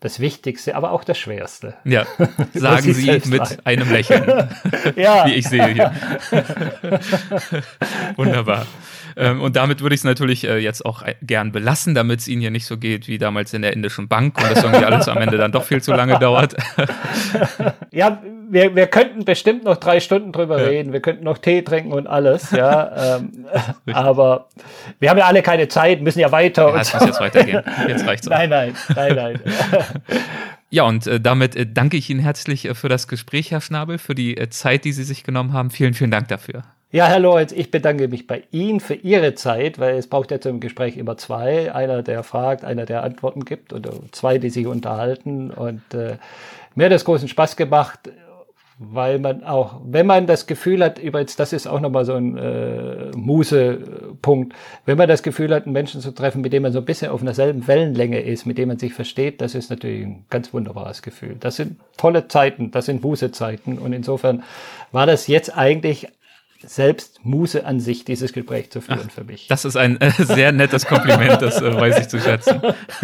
das 0.00 0.20
Wichtigste, 0.20 0.76
aber 0.76 0.92
auch 0.92 1.04
das 1.04 1.16
Schwerste. 1.18 1.74
Ja, 1.84 2.06
sagen 2.54 2.92
Sie 2.92 3.10
mit 3.30 3.40
rein. 3.40 3.58
einem 3.64 3.90
Lächeln. 3.90 4.24
ja. 4.96 5.26
Wie 5.26 5.34
ich 5.34 5.48
sehe 5.48 5.68
hier. 5.68 5.92
Wunderbar. 8.16 8.66
Ähm, 9.16 9.40
und 9.40 9.56
damit 9.56 9.80
würde 9.80 9.94
ich 9.94 10.00
es 10.00 10.04
natürlich 10.04 10.44
äh, 10.44 10.58
jetzt 10.58 10.84
auch 10.84 11.00
äh, 11.00 11.14
gern 11.22 11.50
belassen, 11.50 11.94
damit 11.94 12.20
es 12.20 12.28
Ihnen 12.28 12.42
hier 12.42 12.50
nicht 12.50 12.66
so 12.66 12.76
geht 12.76 13.08
wie 13.08 13.16
damals 13.16 13.54
in 13.54 13.62
der 13.62 13.72
indischen 13.72 14.08
Bank 14.08 14.36
und 14.36 14.50
das 14.50 14.62
irgendwie 14.62 14.84
alles 14.84 15.08
am 15.08 15.16
Ende 15.16 15.38
dann 15.38 15.52
doch 15.52 15.64
viel 15.64 15.82
zu 15.82 15.92
lange 15.92 16.18
dauert. 16.18 16.54
ja, 17.90 18.20
wir, 18.50 18.76
wir 18.76 18.86
könnten 18.88 19.24
bestimmt 19.24 19.64
noch 19.64 19.78
drei 19.78 20.00
Stunden 20.00 20.32
drüber 20.32 20.60
ja. 20.60 20.68
reden. 20.68 20.92
Wir 20.92 21.00
könnten 21.00 21.24
noch 21.24 21.38
Tee 21.38 21.62
trinken 21.62 21.92
und 21.92 22.06
alles, 22.06 22.50
ja. 22.50 23.16
ähm, 23.16 23.46
aber 23.92 24.48
wir 24.98 25.08
haben 25.08 25.18
ja 25.18 25.24
alle 25.24 25.40
keine 25.40 25.68
Zeit, 25.68 26.02
müssen 26.02 26.20
ja 26.20 26.30
weiter. 26.30 26.68
Ja, 26.68 26.80
es 26.80 26.92
muss 26.92 27.06
jetzt 27.06 27.20
weitergehen. 27.20 27.62
Jetzt 27.88 28.06
reicht's 28.06 28.28
auch. 28.28 28.32
Nein, 28.32 28.50
nein, 28.50 28.74
nein, 28.94 29.14
nein. 29.16 29.40
Ja, 30.68 30.82
und 30.82 31.06
äh, 31.06 31.20
damit 31.20 31.54
äh, 31.54 31.64
danke 31.64 31.96
ich 31.96 32.10
Ihnen 32.10 32.20
herzlich 32.20 32.64
äh, 32.64 32.74
für 32.74 32.88
das 32.88 33.06
Gespräch, 33.06 33.52
Herr 33.52 33.60
Schnabel, 33.60 33.98
für 33.98 34.14
die 34.14 34.36
äh, 34.36 34.50
Zeit, 34.50 34.84
die 34.84 34.92
Sie 34.92 35.04
sich 35.04 35.22
genommen 35.22 35.52
haben. 35.52 35.70
Vielen, 35.70 35.94
vielen 35.94 36.10
Dank 36.10 36.28
dafür. 36.28 36.64
Ja, 36.90 37.06
Herr 37.06 37.18
Lorenz, 37.18 37.52
ich 37.52 37.70
bedanke 37.70 38.08
mich 38.08 38.26
bei 38.26 38.44
Ihnen 38.50 38.80
für 38.80 38.94
Ihre 38.94 39.34
Zeit, 39.34 39.78
weil 39.78 39.96
es 39.96 40.08
braucht 40.08 40.30
ja 40.30 40.40
zum 40.40 40.60
Gespräch 40.60 40.96
immer 40.96 41.16
zwei. 41.16 41.72
Einer, 41.74 42.02
der 42.02 42.22
fragt, 42.22 42.64
einer, 42.64 42.86
der 42.86 43.02
Antworten 43.02 43.44
gibt 43.44 43.72
oder 43.72 43.92
zwei, 44.12 44.38
die 44.38 44.50
sich 44.50 44.66
unterhalten. 44.66 45.50
Und 45.50 45.82
äh, 45.94 46.16
mir 46.74 46.86
hat 46.86 46.92
das 46.92 47.04
großen 47.04 47.28
Spaß 47.28 47.56
gemacht, 47.56 48.10
weil 48.78 49.18
man 49.18 49.42
auch, 49.42 49.80
wenn 49.84 50.06
man 50.06 50.26
das 50.26 50.46
Gefühl 50.46 50.84
hat, 50.84 50.98
übrigens, 50.98 51.34
das 51.36 51.54
ist 51.54 51.66
auch 51.66 51.80
nochmal 51.80 52.04
so 52.04 52.12
ein 52.12 52.36
äh, 52.36 53.10
Musepunkt, 53.16 54.54
wenn 54.84 54.98
man 54.98 55.08
das 55.08 55.22
Gefühl 55.22 55.54
hat, 55.54 55.64
einen 55.64 55.72
Menschen 55.72 56.02
zu 56.02 56.10
treffen, 56.10 56.42
mit 56.42 56.52
dem 56.52 56.62
man 56.62 56.72
so 56.72 56.80
ein 56.80 56.84
bisschen 56.84 57.10
auf 57.10 57.22
einer 57.22 57.32
selben 57.32 57.66
Wellenlänge 57.66 58.20
ist, 58.20 58.44
mit 58.44 58.58
dem 58.58 58.68
man 58.68 58.78
sich 58.78 58.92
versteht, 58.92 59.40
das 59.40 59.54
ist 59.54 59.70
natürlich 59.70 60.04
ein 60.04 60.26
ganz 60.28 60.52
wunderbares 60.52 61.00
Gefühl. 61.00 61.36
Das 61.40 61.56
sind 61.56 61.80
tolle 61.96 62.28
Zeiten, 62.28 62.70
das 62.70 62.84
sind 62.86 63.02
Musezeiten 63.02 63.78
und 63.78 63.94
insofern 63.94 64.42
war 64.92 65.06
das 65.06 65.26
jetzt 65.26 65.56
eigentlich 65.56 66.08
selbst 66.62 67.24
Muse 67.24 67.64
an 67.64 67.80
sich, 67.80 68.04
dieses 68.04 68.32
Gespräch 68.32 68.70
zu 68.70 68.82
führen 68.82 69.08
Ach, 69.08 69.10
für 69.10 69.24
mich. 69.24 69.46
Das 69.48 69.64
ist 69.64 69.76
ein 69.76 70.00
äh, 70.00 70.10
sehr 70.10 70.52
nettes 70.52 70.84
Kompliment, 70.84 71.40
das 71.40 71.62
äh, 71.62 71.74
weiß 71.74 71.98
ich 72.00 72.08
zu 72.08 72.20
schätzen. 72.20 72.60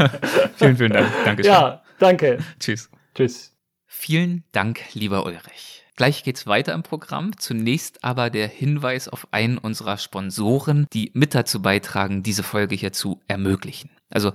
vielen, 0.56 0.76
vielen 0.76 0.92
Dank. 0.92 1.08
Dankeschön. 1.24 1.52
Ja, 1.52 1.82
danke. 1.98 2.38
Tschüss. 2.58 2.90
Tschüss. 3.14 3.51
Vielen 4.04 4.42
Dank, 4.50 4.80
lieber 4.94 5.24
Ulrich. 5.26 5.84
Gleich 5.94 6.24
geht's 6.24 6.48
weiter 6.48 6.74
im 6.74 6.82
Programm. 6.82 7.38
Zunächst 7.38 8.02
aber 8.02 8.30
der 8.30 8.48
Hinweis 8.48 9.06
auf 9.06 9.28
einen 9.30 9.58
unserer 9.58 9.96
Sponsoren, 9.96 10.88
die 10.92 11.12
mit 11.14 11.36
dazu 11.36 11.62
beitragen, 11.62 12.24
diese 12.24 12.42
Folge 12.42 12.74
hier 12.74 12.92
zu 12.92 13.20
ermöglichen. 13.28 13.90
Also 14.10 14.32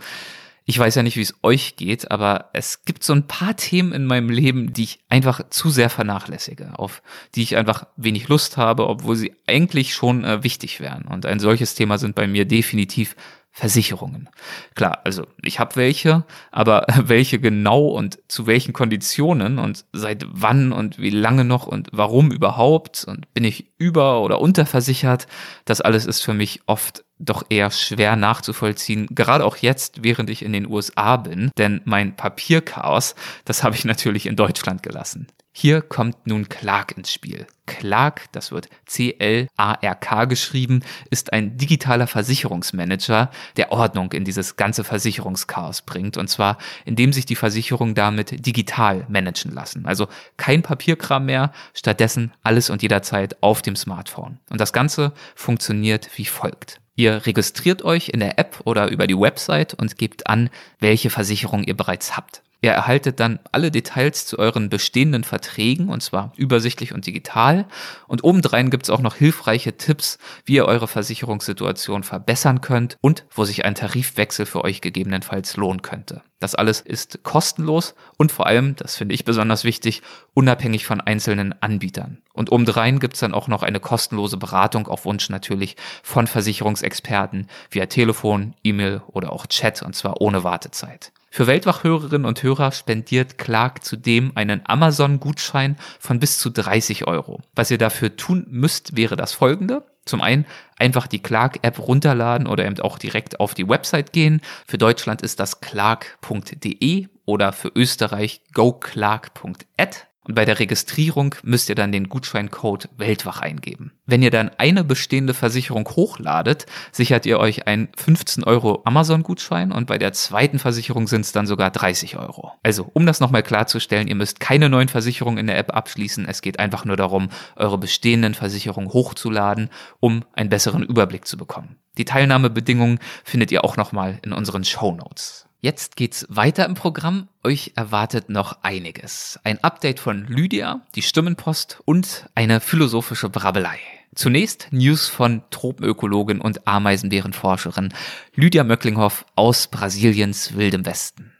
ich 0.63 0.79
weiß 0.79 0.95
ja 0.95 1.03
nicht, 1.03 1.17
wie 1.17 1.21
es 1.21 1.33
euch 1.43 1.75
geht, 1.75 2.11
aber 2.11 2.49
es 2.53 2.85
gibt 2.85 3.03
so 3.03 3.11
ein 3.11 3.27
paar 3.27 3.57
Themen 3.57 3.91
in 3.91 4.05
meinem 4.05 4.29
Leben, 4.29 4.71
die 4.71 4.83
ich 4.83 4.99
einfach 5.09 5.49
zu 5.49 5.69
sehr 5.69 5.89
vernachlässige, 5.89 6.79
auf 6.79 7.01
die 7.35 7.43
ich 7.43 7.57
einfach 7.57 7.87
wenig 7.97 8.29
Lust 8.29 8.55
habe, 8.55 8.87
obwohl 8.87 9.17
sie 9.17 9.33
eigentlich 9.47 9.93
schon 9.93 10.23
äh, 10.23 10.45
wichtig 10.45 10.79
wären. 10.79 11.03
Und 11.03 11.25
ein 11.25 11.41
solches 11.41 11.75
Thema 11.75 11.97
sind 11.97 12.15
bei 12.15 12.27
mir 12.27 12.45
definitiv 12.45 13.17
Versicherungen. 13.57 14.29
Klar, 14.75 14.99
also 15.03 15.25
ich 15.41 15.59
habe 15.59 15.77
welche, 15.77 16.25
aber 16.51 16.85
welche 17.01 17.39
genau 17.39 17.87
und 17.87 18.19
zu 18.27 18.45
welchen 18.45 18.71
Konditionen 18.71 19.57
und 19.57 19.83
seit 19.93 20.27
wann 20.29 20.71
und 20.71 20.99
wie 20.99 21.09
lange 21.09 21.43
noch 21.43 21.65
und 21.65 21.89
warum 21.91 22.31
überhaupt 22.31 23.03
und 23.07 23.33
bin 23.33 23.43
ich 23.43 23.71
über- 23.79 24.21
oder 24.21 24.41
unterversichert, 24.41 25.25
das 25.65 25.81
alles 25.81 26.05
ist 26.05 26.21
für 26.21 26.35
mich 26.35 26.61
oft 26.67 27.03
doch 27.17 27.45
eher 27.49 27.71
schwer 27.71 28.15
nachzuvollziehen, 28.15 29.07
gerade 29.09 29.43
auch 29.43 29.57
jetzt, 29.57 30.03
während 30.03 30.29
ich 30.29 30.45
in 30.45 30.53
den 30.53 30.67
USA 30.67 31.17
bin, 31.17 31.49
denn 31.57 31.81
mein 31.83 32.15
Papierchaos, 32.15 33.15
das 33.43 33.63
habe 33.63 33.75
ich 33.75 33.85
natürlich 33.85 34.27
in 34.27 34.35
Deutschland 34.35 34.83
gelassen. 34.83 35.25
Hier 35.59 35.81
kommt 35.81 36.27
nun 36.27 36.49
Clark 36.49 36.95
ins 36.97 37.11
Spiel. 37.11 37.47
Clark, 37.65 38.31
das 38.31 38.51
wird 38.51 38.69
C-L-A-R-K 38.85 40.25
geschrieben, 40.25 40.83
ist 41.09 41.33
ein 41.33 41.57
digitaler 41.57 42.05
Versicherungsmanager, 42.05 43.31
der 43.55 43.71
Ordnung 43.71 44.11
in 44.11 44.23
dieses 44.23 44.55
ganze 44.55 44.83
Versicherungschaos 44.83 45.81
bringt. 45.81 46.15
Und 46.15 46.27
zwar, 46.27 46.59
indem 46.85 47.11
sich 47.11 47.25
die 47.25 47.35
Versicherungen 47.35 47.95
damit 47.95 48.45
digital 48.45 49.07
managen 49.09 49.51
lassen. 49.51 49.87
Also 49.87 50.09
kein 50.37 50.61
Papierkram 50.61 51.25
mehr, 51.25 51.51
stattdessen 51.73 52.33
alles 52.43 52.69
und 52.69 52.83
jederzeit 52.83 53.41
auf 53.41 53.63
dem 53.63 53.75
Smartphone. 53.75 54.37
Und 54.51 54.61
das 54.61 54.73
Ganze 54.73 55.11
funktioniert 55.33 56.07
wie 56.17 56.25
folgt. 56.25 56.81
Ihr 56.95 57.25
registriert 57.25 57.81
euch 57.81 58.09
in 58.09 58.19
der 58.19 58.37
App 58.37 58.61
oder 58.65 58.89
über 58.89 59.07
die 59.07 59.19
Website 59.19 59.73
und 59.73 59.97
gebt 59.97 60.27
an, 60.27 60.51
welche 60.79 61.09
Versicherung 61.09 61.63
ihr 61.63 61.75
bereits 61.75 62.15
habt. 62.15 62.43
Ihr 62.61 62.71
erhaltet 62.71 63.19
dann 63.19 63.39
alle 63.51 63.69
Details 63.69 64.25
zu 64.25 64.39
euren 64.39 64.69
bestehenden 64.69 65.23
Verträgen 65.23 65.89
und 65.89 66.01
zwar 66.01 66.33
übersichtlich 66.37 66.91
und 66.91 67.05
digital. 67.05 67.67
Und 68.07 68.23
obendrein 68.23 68.71
gibt's 68.71 68.89
auch 68.89 69.01
noch 69.01 69.13
hilfreiche 69.13 69.77
Tipps, 69.77 70.17
wie 70.43 70.55
ihr 70.55 70.65
eure 70.65 70.87
Versicherungssituation 70.87 72.01
verbessern 72.01 72.61
könnt 72.61 72.97
und 72.99 73.25
wo 73.29 73.45
sich 73.45 73.63
ein 73.63 73.75
Tarifwechsel 73.75 74.47
für 74.47 74.63
euch 74.63 74.81
gegebenenfalls 74.81 75.55
lohnen 75.55 75.83
könnte. 75.83 76.23
Das 76.39 76.55
alles 76.55 76.81
ist 76.81 77.23
kostenlos 77.23 77.93
und 78.17 78.31
vor 78.31 78.47
allem, 78.47 78.75
das 78.75 78.95
finde 78.95 79.13
ich 79.13 79.25
besonders 79.25 79.63
wichtig, 79.63 80.01
unabhängig 80.33 80.85
von 80.85 80.99
einzelnen 80.99 81.53
Anbietern. 81.61 82.21
Und 82.33 82.51
obendrein 82.51 82.99
gibt's 82.99 83.19
dann 83.19 83.33
auch 83.33 83.47
noch 83.47 83.61
eine 83.61 83.79
kostenlose 83.79 84.37
Beratung 84.37 84.87
auf 84.87 85.05
Wunsch 85.05 85.29
natürlich 85.29 85.75
von 86.01 86.25
Versicherungsexperten 86.25 87.47
via 87.69 87.85
Telefon, 87.85 88.55
E-Mail 88.63 89.01
oder 89.07 89.31
auch 89.31 89.45
Chat 89.45 89.83
und 89.83 89.95
zwar 89.95 90.21
ohne 90.21 90.43
Wartezeit. 90.43 91.11
Für 91.37 91.45
Weltwachhörerinnen 91.45 92.25
und 92.25 92.41
Hörer 92.41 92.71
spendiert 92.71 93.37
Clark 93.37 93.85
zudem 93.85 94.31
einen 94.33 94.61
Amazon-Gutschein 94.65 95.75
von 95.99 96.19
bis 96.19 96.39
zu 96.39 96.49
30 96.49 97.05
Euro. 97.05 97.41
Was 97.53 97.69
ihr 97.69 97.77
dafür 97.77 98.15
tun 98.15 98.47
müsst, 98.49 98.97
wäre 98.97 99.15
das 99.15 99.33
folgende. 99.33 99.85
Zum 100.05 100.23
einen 100.23 100.47
einfach 100.79 101.05
die 101.05 101.21
Clark-App 101.21 101.77
runterladen 101.77 102.47
oder 102.47 102.65
eben 102.65 102.79
auch 102.79 102.97
direkt 102.97 103.39
auf 103.39 103.53
die 103.53 103.69
Website 103.69 104.13
gehen. 104.13 104.41
Für 104.65 104.79
Deutschland 104.79 105.21
ist 105.21 105.39
das 105.39 105.61
clark.de 105.61 107.07
oder 107.25 107.53
für 107.53 107.71
Österreich 107.75 108.41
goclark.at. 108.55 110.07
Und 110.27 110.35
bei 110.35 110.43
der 110.43 110.59
Registrierung 110.59 111.35
müsst 111.43 111.69
ihr 111.69 111.75
dann 111.75 111.93
den 111.93 112.09
Gutscheincode 112.09 112.89
Weltwach 112.97 113.39
eingeben. 113.41 113.93
Wenn 114.05 114.21
ihr 114.21 114.29
dann 114.29 114.51
eine 114.57 114.83
bestehende 114.83 115.33
Versicherung 115.33 115.87
hochladet, 115.87 116.65
sichert 116.91 117.25
ihr 117.25 117.39
euch 117.39 117.65
einen 117.65 117.87
15 117.95 118.43
Euro 118.43 118.81
Amazon-Gutschein 118.83 119.71
und 119.71 119.87
bei 119.87 119.97
der 119.97 120.11
zweiten 120.11 120.59
Versicherung 120.59 121.07
sind 121.07 121.21
es 121.21 121.31
dann 121.31 121.47
sogar 121.47 121.71
30 121.71 122.17
Euro. 122.17 122.51
Also, 122.61 122.89
um 122.93 123.05
das 123.05 123.21
nochmal 123.21 123.43
klarzustellen, 123.43 124.09
ihr 124.09 124.15
müsst 124.15 124.41
keine 124.41 124.69
neuen 124.69 124.89
Versicherungen 124.89 125.37
in 125.37 125.47
der 125.47 125.57
App 125.57 125.73
abschließen. 125.73 126.27
Es 126.27 126.41
geht 126.41 126.59
einfach 126.59 126.83
nur 126.83 126.97
darum, 126.97 127.29
eure 127.55 127.77
bestehenden 127.77 128.33
Versicherungen 128.33 128.91
hochzuladen, 128.91 129.69
um 130.01 130.25
einen 130.33 130.49
besseren 130.49 130.83
Überblick 130.83 131.25
zu 131.25 131.37
bekommen. 131.37 131.77
Die 131.97 132.05
Teilnahmebedingungen 132.05 132.99
findet 133.23 133.51
ihr 133.51 133.63
auch 133.63 133.77
nochmal 133.77 134.19
in 134.23 134.33
unseren 134.33 134.65
Show 134.65 134.91
Notes. 134.91 135.46
Jetzt 135.59 135.95
geht's 135.95 136.27
weiter 136.29 136.67
im 136.67 136.75
Programm. 136.75 137.29
Euch 137.43 137.71
erwartet 137.75 138.29
noch 138.29 138.59
einiges. 138.61 139.39
Ein 139.43 139.63
Update 139.63 139.99
von 139.99 140.27
Lydia, 140.27 140.81
die 140.93 141.01
Stimmenpost 141.01 141.79
und 141.83 142.29
eine 142.35 142.59
philosophische 142.59 143.27
Brabbelei. 143.29 143.79
Zunächst 144.13 144.67
News 144.69 145.07
von 145.07 145.41
Tropenökologin 145.49 146.41
und 146.41 146.67
Ameisenbärenforscherin 146.67 147.91
Lydia 148.35 148.63
Möcklinghoff 148.63 149.25
aus 149.35 149.65
Brasiliens 149.65 150.55
wildem 150.55 150.85
Westen. 150.85 151.31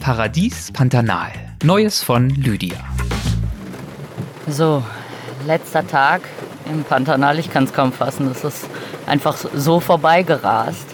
Paradies 0.00 0.70
Pantanal. 0.70 1.32
Neues 1.64 2.04
von 2.04 2.30
Lydia. 2.30 2.78
So, 4.46 4.84
letzter 5.44 5.84
Tag 5.88 6.22
im 6.66 6.84
Pantanal. 6.84 7.40
Ich 7.40 7.50
kann 7.50 7.64
es 7.64 7.72
kaum 7.72 7.92
fassen. 7.92 8.30
Es 8.30 8.44
ist 8.44 8.68
einfach 9.06 9.36
so 9.36 9.80
vorbeigerast. 9.80 10.91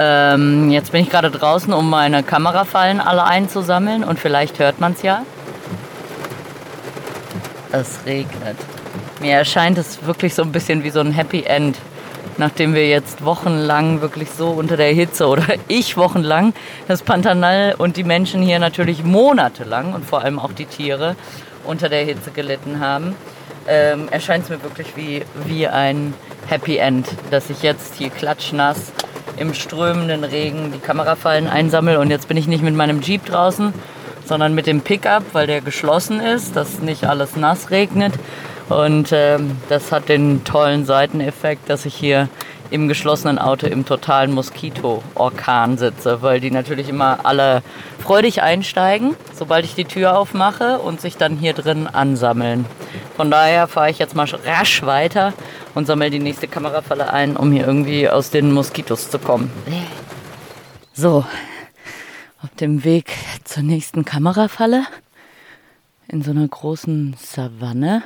Ähm, 0.00 0.70
jetzt 0.70 0.92
bin 0.92 1.02
ich 1.02 1.10
gerade 1.10 1.28
draußen, 1.28 1.72
um 1.72 1.90
meine 1.90 2.22
Kamerafallen 2.22 3.00
alle 3.00 3.24
einzusammeln 3.24 4.04
und 4.04 4.20
vielleicht 4.20 4.60
hört 4.60 4.78
man 4.78 4.92
es 4.92 5.02
ja. 5.02 5.24
Es 7.72 7.98
regnet. 8.06 8.56
Mir 9.20 9.32
erscheint 9.32 9.76
es 9.76 10.06
wirklich 10.06 10.36
so 10.36 10.42
ein 10.42 10.52
bisschen 10.52 10.84
wie 10.84 10.90
so 10.90 11.00
ein 11.00 11.10
Happy 11.10 11.42
End, 11.42 11.76
nachdem 12.36 12.74
wir 12.74 12.88
jetzt 12.88 13.24
wochenlang 13.24 14.00
wirklich 14.00 14.30
so 14.30 14.50
unter 14.50 14.76
der 14.76 14.92
Hitze 14.92 15.26
oder 15.26 15.42
ich 15.68 15.96
wochenlang 15.96 16.54
das 16.86 17.02
Pantanal 17.02 17.74
und 17.76 17.96
die 17.96 18.04
Menschen 18.04 18.40
hier 18.40 18.60
natürlich 18.60 19.02
monatelang 19.02 19.94
und 19.94 20.06
vor 20.06 20.22
allem 20.22 20.38
auch 20.38 20.52
die 20.52 20.66
Tiere 20.66 21.16
unter 21.64 21.88
der 21.88 22.04
Hitze 22.04 22.30
gelitten 22.30 22.78
haben, 22.78 23.16
ähm, 23.66 24.08
erscheint 24.12 24.44
es 24.44 24.50
mir 24.50 24.62
wirklich 24.62 24.96
wie, 24.96 25.24
wie 25.44 25.66
ein 25.66 26.14
Happy 26.46 26.76
End, 26.76 27.08
dass 27.32 27.50
ich 27.50 27.62
jetzt 27.62 27.96
hier 27.96 28.10
klatschnass 28.10 28.92
im 29.38 29.54
strömenden 29.54 30.24
Regen 30.24 30.72
die 30.72 30.78
Kamerafallen 30.78 31.46
einsammle 31.46 31.98
und 32.00 32.10
jetzt 32.10 32.28
bin 32.28 32.36
ich 32.36 32.48
nicht 32.48 32.62
mit 32.62 32.74
meinem 32.74 33.00
Jeep 33.00 33.24
draußen, 33.26 33.72
sondern 34.24 34.54
mit 34.54 34.66
dem 34.66 34.82
Pickup, 34.82 35.22
weil 35.32 35.46
der 35.46 35.60
geschlossen 35.60 36.20
ist, 36.20 36.56
dass 36.56 36.80
nicht 36.80 37.04
alles 37.04 37.36
nass 37.36 37.70
regnet. 37.70 38.12
Und 38.68 39.10
ähm, 39.12 39.56
das 39.70 39.92
hat 39.92 40.08
den 40.10 40.44
tollen 40.44 40.84
Seiteneffekt, 40.84 41.70
dass 41.70 41.86
ich 41.86 41.94
hier 41.94 42.28
im 42.70 42.88
geschlossenen 42.88 43.38
Auto 43.38 43.66
im 43.66 43.84
totalen 43.84 44.32
Moskito-Orkan 44.32 45.78
sitze, 45.78 46.22
weil 46.22 46.40
die 46.40 46.50
natürlich 46.50 46.88
immer 46.88 47.24
alle 47.24 47.62
freudig 48.00 48.42
einsteigen, 48.42 49.16
sobald 49.34 49.64
ich 49.64 49.74
die 49.74 49.84
Tür 49.84 50.18
aufmache 50.18 50.78
und 50.78 51.00
sich 51.00 51.16
dann 51.16 51.36
hier 51.36 51.52
drin 51.52 51.86
ansammeln. 51.86 52.66
Von 53.16 53.30
daher 53.30 53.68
fahre 53.68 53.90
ich 53.90 53.98
jetzt 53.98 54.14
mal 54.14 54.28
rasch 54.44 54.82
weiter 54.84 55.32
und 55.74 55.86
sammle 55.86 56.10
die 56.10 56.18
nächste 56.18 56.48
Kamerafalle 56.48 57.12
ein, 57.12 57.36
um 57.36 57.52
hier 57.52 57.66
irgendwie 57.66 58.08
aus 58.08 58.30
den 58.30 58.52
Moskitos 58.52 59.10
zu 59.10 59.18
kommen. 59.18 59.50
So, 60.92 61.24
auf 62.42 62.50
dem 62.60 62.84
Weg 62.84 63.14
zur 63.44 63.62
nächsten 63.62 64.04
Kamerafalle 64.04 64.84
in 66.08 66.22
so 66.22 66.30
einer 66.30 66.46
großen 66.46 67.16
Savanne. 67.18 68.02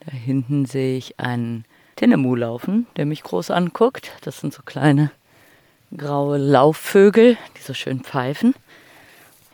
Da 0.00 0.12
hinten 0.12 0.66
sehe 0.66 0.96
ich 0.96 1.18
einen 1.18 1.64
Tinemu 1.96 2.34
laufen, 2.34 2.86
der 2.96 3.06
mich 3.06 3.22
groß 3.22 3.50
anguckt. 3.50 4.12
Das 4.22 4.40
sind 4.40 4.52
so 4.52 4.62
kleine 4.64 5.10
graue 5.96 6.38
Laufvögel, 6.38 7.36
die 7.56 7.62
so 7.62 7.74
schön 7.74 8.00
pfeifen. 8.00 8.54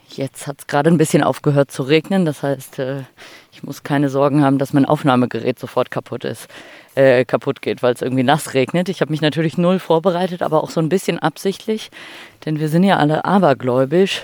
Jetzt 0.09 0.47
hat 0.47 0.57
es 0.61 0.67
gerade 0.67 0.91
ein 0.91 0.99
bisschen 0.99 1.23
aufgehört 1.23 1.71
zu 1.71 1.83
regnen. 1.83 2.25
Das 2.25 2.43
heißt, 2.43 2.79
äh, 2.79 3.03
ich 3.53 3.62
muss 3.62 3.83
keine 3.83 4.09
Sorgen 4.09 4.43
haben, 4.43 4.59
dass 4.59 4.73
mein 4.73 4.85
Aufnahmegerät 4.85 5.59
sofort 5.59 5.91
kaputt 5.91 6.25
ist, 6.25 6.49
äh, 6.95 7.25
kaputt 7.25 7.62
geht, 7.62 7.83
weil 7.83 7.95
es 7.95 8.03
irgendwie 8.03 8.25
nass 8.25 8.55
regnet. 8.55 8.89
Ich 8.89 9.01
habe 9.01 9.11
mich 9.12 9.21
natürlich 9.21 9.57
null 9.57 9.79
vorbereitet, 9.79 10.43
aber 10.43 10.65
auch 10.65 10.71
so 10.71 10.81
ein 10.81 10.89
bisschen 10.89 11.19
absichtlich, 11.19 11.91
denn 12.45 12.59
wir 12.59 12.69
sind 12.69 12.85
ja 12.85 12.97
alle 12.97 13.25
abergläubisch. 13.25 14.23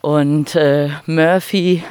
Und 0.00 0.54
äh, 0.54 0.90
Murphy 1.06 1.82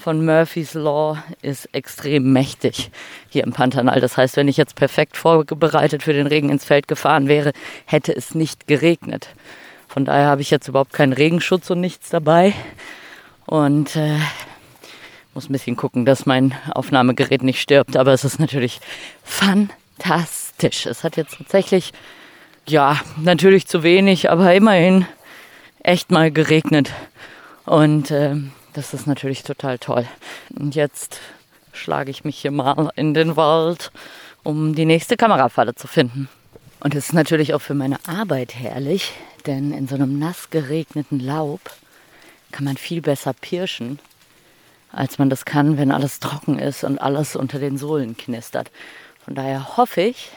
von 0.00 0.24
Murphy's 0.24 0.72
Law 0.74 1.22
ist 1.42 1.68
extrem 1.74 2.32
mächtig 2.32 2.90
hier 3.28 3.44
im 3.44 3.52
Pantanal. 3.52 4.00
Das 4.00 4.16
heißt, 4.16 4.36
wenn 4.36 4.48
ich 4.48 4.56
jetzt 4.56 4.74
perfekt 4.74 5.18
vorbereitet 5.18 6.02
für 6.02 6.14
den 6.14 6.26
Regen 6.26 6.48
ins 6.48 6.64
Feld 6.64 6.88
gefahren 6.88 7.28
wäre, 7.28 7.52
hätte 7.84 8.16
es 8.16 8.34
nicht 8.34 8.66
geregnet. 8.66 9.28
Von 9.88 10.06
daher 10.06 10.26
habe 10.26 10.40
ich 10.40 10.50
jetzt 10.50 10.68
überhaupt 10.68 10.94
keinen 10.94 11.12
Regenschutz 11.12 11.68
und 11.68 11.80
nichts 11.80 12.08
dabei. 12.08 12.54
Und 13.44 13.94
äh, 13.96 14.16
muss 15.34 15.50
ein 15.50 15.52
bisschen 15.52 15.76
gucken, 15.76 16.06
dass 16.06 16.24
mein 16.24 16.54
Aufnahmegerät 16.70 17.42
nicht 17.42 17.60
stirbt. 17.60 17.96
Aber 17.96 18.12
es 18.12 18.24
ist 18.24 18.40
natürlich 18.40 18.80
fantastisch. 19.22 20.86
Es 20.86 21.04
hat 21.04 21.18
jetzt 21.18 21.36
tatsächlich, 21.36 21.92
ja, 22.66 22.98
natürlich 23.20 23.66
zu 23.66 23.82
wenig, 23.82 24.30
aber 24.30 24.54
immerhin 24.54 25.04
echt 25.82 26.10
mal 26.10 26.30
geregnet. 26.30 26.90
Und 27.66 28.10
äh, 28.10 28.36
das 28.74 28.94
ist 28.94 29.06
natürlich 29.06 29.42
total 29.42 29.78
toll. 29.78 30.06
Und 30.58 30.74
jetzt 30.74 31.20
schlage 31.72 32.10
ich 32.10 32.24
mich 32.24 32.38
hier 32.38 32.50
mal 32.50 32.90
in 32.96 33.14
den 33.14 33.36
Wald, 33.36 33.90
um 34.42 34.74
die 34.74 34.84
nächste 34.84 35.16
Kamerafalle 35.16 35.74
zu 35.74 35.86
finden. 35.86 36.28
Und 36.80 36.94
es 36.94 37.06
ist 37.06 37.12
natürlich 37.12 37.52
auch 37.54 37.60
für 37.60 37.74
meine 37.74 37.98
Arbeit 38.06 38.54
herrlich, 38.54 39.12
denn 39.46 39.72
in 39.72 39.86
so 39.86 39.94
einem 39.94 40.18
nass 40.18 40.50
geregneten 40.50 41.20
Laub 41.20 41.60
kann 42.52 42.64
man 42.64 42.76
viel 42.76 43.02
besser 43.02 43.32
pirschen, 43.32 43.98
als 44.92 45.18
man 45.18 45.30
das 45.30 45.44
kann, 45.44 45.76
wenn 45.76 45.92
alles 45.92 46.20
trocken 46.20 46.58
ist 46.58 46.84
und 46.84 46.98
alles 46.98 47.36
unter 47.36 47.58
den 47.58 47.76
Sohlen 47.76 48.16
knistert. 48.16 48.70
Von 49.24 49.34
daher 49.34 49.76
hoffe 49.76 50.00
ich, 50.00 50.30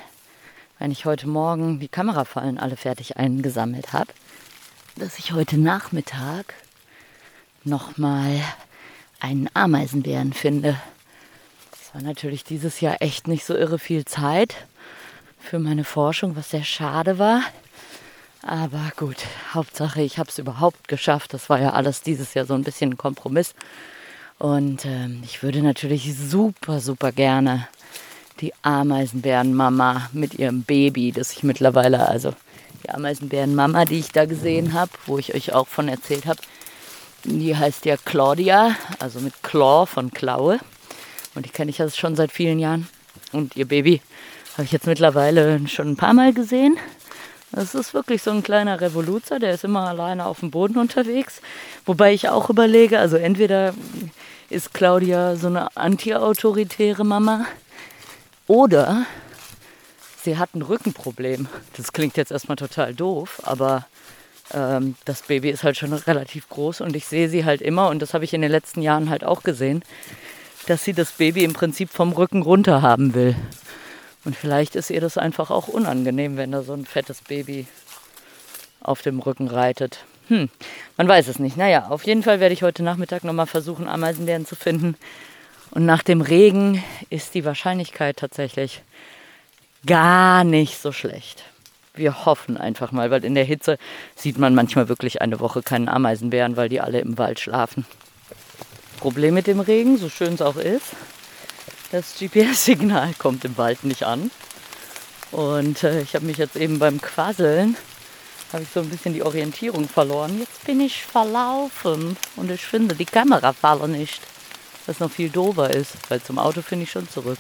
wenn 0.80 0.92
ich 0.92 1.06
heute 1.06 1.28
Morgen 1.28 1.80
die 1.80 1.88
Kamerafallen 1.88 2.58
alle 2.58 2.76
fertig 2.76 3.18
eingesammelt 3.18 3.94
habe, 3.94 4.12
dass 4.98 5.18
ich 5.18 5.32
heute 5.32 5.58
Nachmittag 5.58 6.54
nochmal 7.66 8.42
einen 9.20 9.50
Ameisenbären 9.54 10.34
finde. 10.34 10.78
Das 11.72 11.94
war 11.94 12.02
natürlich 12.02 12.44
dieses 12.44 12.82
Jahr 12.82 12.98
echt 13.02 13.28
nicht 13.28 13.46
so 13.46 13.56
irre 13.56 13.80
viel 13.80 14.06
Zeit 14.06 14.56
für 15.40 15.60
meine 15.60 15.84
Forschung, 15.84 16.36
was 16.36 16.50
sehr 16.52 16.64
schade 16.64 17.20
war. 17.20 17.42
Aber 18.42 18.92
gut, 18.98 19.18
Hauptsache, 19.54 20.02
ich 20.02 20.18
habe 20.18 20.30
es 20.30 20.38
überhaupt 20.38 20.88
geschafft. 20.88 21.34
Das 21.34 21.50
war 21.50 21.62
ja 21.62 21.72
alles 21.72 22.02
dieses 22.02 22.34
Jahr 22.34 22.46
so 22.46 22.54
ein 22.54 22.64
bisschen 22.64 22.92
ein 22.92 22.98
Kompromiss. 22.98 23.56
Und 24.38 24.86
ähm, 24.86 25.22
ich 25.24 25.44
würde 25.44 25.62
natürlich 25.62 26.14
super, 26.18 26.82
super 26.82 27.14
gerne 27.14 27.68
die 28.42 28.54
Ameisenbärenmama 28.62 30.10
mit 30.12 30.34
ihrem 30.34 30.64
Baby, 30.64 31.14
das 31.14 31.32
ich 31.32 31.44
mittlerweile, 31.44 32.10
also 32.10 32.34
die 32.84 32.90
Ameisenbärenmama, 32.90 33.86
die 33.86 34.00
ich 34.00 34.12
da 34.12 34.26
gesehen 34.26 34.74
habe, 34.74 34.92
wo 35.06 35.18
ich 35.18 35.34
euch 35.34 35.54
auch 35.54 35.68
von 35.68 35.88
erzählt 35.88 36.26
habe, 36.26 36.42
die 37.24 37.56
heißt 37.56 37.86
ja 37.86 37.96
Claudia, 37.98 38.76
also 39.00 39.20
mit 39.20 39.42
Claw 39.44 39.86
von 39.86 40.12
Klaue. 40.12 40.60
Und 41.36 41.46
die 41.46 41.50
kenne 41.50 41.72
ich 41.72 41.78
jetzt 41.78 41.98
schon 41.98 42.16
seit 42.16 42.32
vielen 42.32 42.60
Jahren. 42.60 42.88
Und 43.32 43.56
ihr 43.56 43.68
Baby 43.68 44.02
habe 44.54 44.66
ich 44.66 44.72
jetzt 44.72 44.88
mittlerweile 44.88 45.68
schon 45.68 45.90
ein 45.90 45.98
paar 45.98 46.14
Mal 46.14 46.34
gesehen. 46.34 46.78
Das 47.52 47.76
ist 47.76 47.94
wirklich 47.94 48.24
so 48.24 48.32
ein 48.32 48.44
kleiner 48.44 48.82
Revoluzer, 48.82 49.40
der 49.40 49.54
ist 49.54 49.64
immer 49.64 49.88
alleine 49.88 50.26
auf 50.26 50.40
dem 50.40 50.50
Boden 50.50 50.78
unterwegs. 50.78 51.40
Wobei 51.86 52.14
ich 52.14 52.30
auch 52.30 52.50
überlege, 52.50 53.00
also 53.00 53.18
entweder 53.18 53.74
ist 54.50 54.74
Claudia 54.74 55.36
so 55.36 55.48
eine 55.48 55.76
anti-autoritäre 55.78 57.04
Mama 57.04 57.46
oder 58.48 59.06
sie 60.24 60.38
hat 60.38 60.56
ein 60.56 60.64
Rückenproblem. 60.64 61.48
Das 61.78 61.94
klingt 61.94 62.18
jetzt 62.18 62.32
erstmal 62.32 62.58
total 62.58 62.94
doof, 62.94 63.42
aber 63.44 63.86
ähm, 64.52 64.96
das 65.06 65.24
Baby 65.24 65.50
ist 65.50 65.64
halt 65.64 65.78
schon 65.78 65.94
relativ 65.94 66.50
groß 66.50 66.82
und 66.82 66.96
ich 66.96 67.06
sehe 67.06 67.30
sie 67.30 67.46
halt 67.46 67.62
immer, 67.62 67.90
und 67.90 68.02
das 68.02 68.14
habe 68.14 68.26
ich 68.26 68.34
in 68.34 68.42
den 68.42 68.52
letzten 68.52 68.82
Jahren 68.82 69.10
halt 69.10 69.24
auch 69.24 69.44
gesehen, 69.44 69.84
dass 70.68 70.84
sie 70.84 70.94
das 70.94 71.14
Baby 71.14 71.44
im 71.44 71.54
Prinzip 71.54 71.90
vom 71.90 72.14
Rücken 72.14 72.42
runter 72.42 72.82
haben 72.82 73.14
will. 73.14 73.36
Und 74.26 74.36
vielleicht 74.36 74.76
ist 74.76 74.90
ihr 74.90 75.02
das 75.02 75.18
einfach 75.18 75.52
auch 75.52 75.68
unangenehm, 75.68 76.38
wenn 76.38 76.52
da 76.52 76.64
so 76.64 76.74
ein 76.74 76.86
fettes 76.86 77.22
Baby 77.22 77.68
auf 78.82 79.02
dem 79.02 79.20
Rücken 79.20 79.48
reitet. 79.48 80.06
Hm, 80.30 80.50
man 80.96 81.08
weiß 81.08 81.28
es 81.28 81.40
nicht. 81.40 81.58
Naja, 81.58 81.88
auf 81.90 82.06
jeden 82.06 82.24
Fall 82.24 82.40
werde 82.40 82.54
ich 82.54 82.64
heute 82.64 82.84
Nachmittag 82.84 83.26
nochmal 83.26 83.48
versuchen, 83.48 83.88
Ameisenbären 83.88 84.46
zu 84.46 84.56
finden. 84.56 84.96
Und 85.72 85.86
nach 85.86 86.04
dem 86.04 86.22
Regen 86.22 86.82
ist 87.10 87.34
die 87.34 87.44
Wahrscheinlichkeit 87.44 88.18
tatsächlich 88.18 88.84
gar 89.86 90.46
nicht 90.46 90.82
so 90.82 90.94
schlecht 90.94 91.44
wir 91.96 92.26
hoffen 92.26 92.58
einfach 92.58 92.92
mal, 92.92 93.12
weil 93.12 93.24
in 93.24 93.36
der 93.36 93.44
Hitze 93.44 93.78
sieht 94.16 94.38
man 94.38 94.56
manchmal 94.56 94.90
wirklich 94.90 95.22
eine 95.22 95.40
Woche 95.40 95.62
keinen 95.62 95.90
Ameisenbären, 95.90 96.58
weil 96.58 96.70
die 96.70 96.82
alle 96.82 97.00
im 97.00 97.18
Wald 97.18 97.40
schlafen. 97.40 97.86
Problem 99.00 99.34
mit 99.34 99.48
dem 99.48 99.60
Regen, 99.60 99.98
so 99.98 100.10
schön 100.10 100.34
es 100.34 100.42
auch 100.42 100.56
ist, 100.56 100.96
das 101.92 102.16
GPS-Signal 102.18 103.14
kommt 103.20 103.46
im 103.46 103.58
Wald 103.58 103.84
nicht 103.84 104.04
an. 104.04 104.32
Und 105.32 105.84
äh, 105.84 106.02
ich 106.02 106.16
habe 106.16 106.26
mich 106.26 106.38
jetzt 106.38 106.56
eben 106.56 106.80
beim 106.80 107.02
Quasseln, 107.02 107.76
habe 108.52 108.64
ich 108.64 108.70
so 108.70 108.82
ein 108.82 108.90
bisschen 108.90 109.14
die 109.14 109.24
Orientierung 109.24 109.88
verloren. 109.88 110.40
Jetzt 110.40 110.64
bin 110.66 110.80
ich 110.80 111.04
verlaufen 111.04 112.18
und 112.36 112.52
ich 112.52 112.62
finde 112.62 112.96
die 112.96 113.06
Kamerafalle 113.06 113.88
nicht. 113.88 114.22
Was 114.86 115.00
noch 115.00 115.12
viel 115.12 115.30
dober 115.30 115.70
ist, 115.72 115.94
weil 116.10 116.22
zum 116.22 116.38
Auto 116.38 116.62
finde 116.62 116.84
ich 116.84 116.92
schon 116.92 117.10
zurück. 117.10 117.40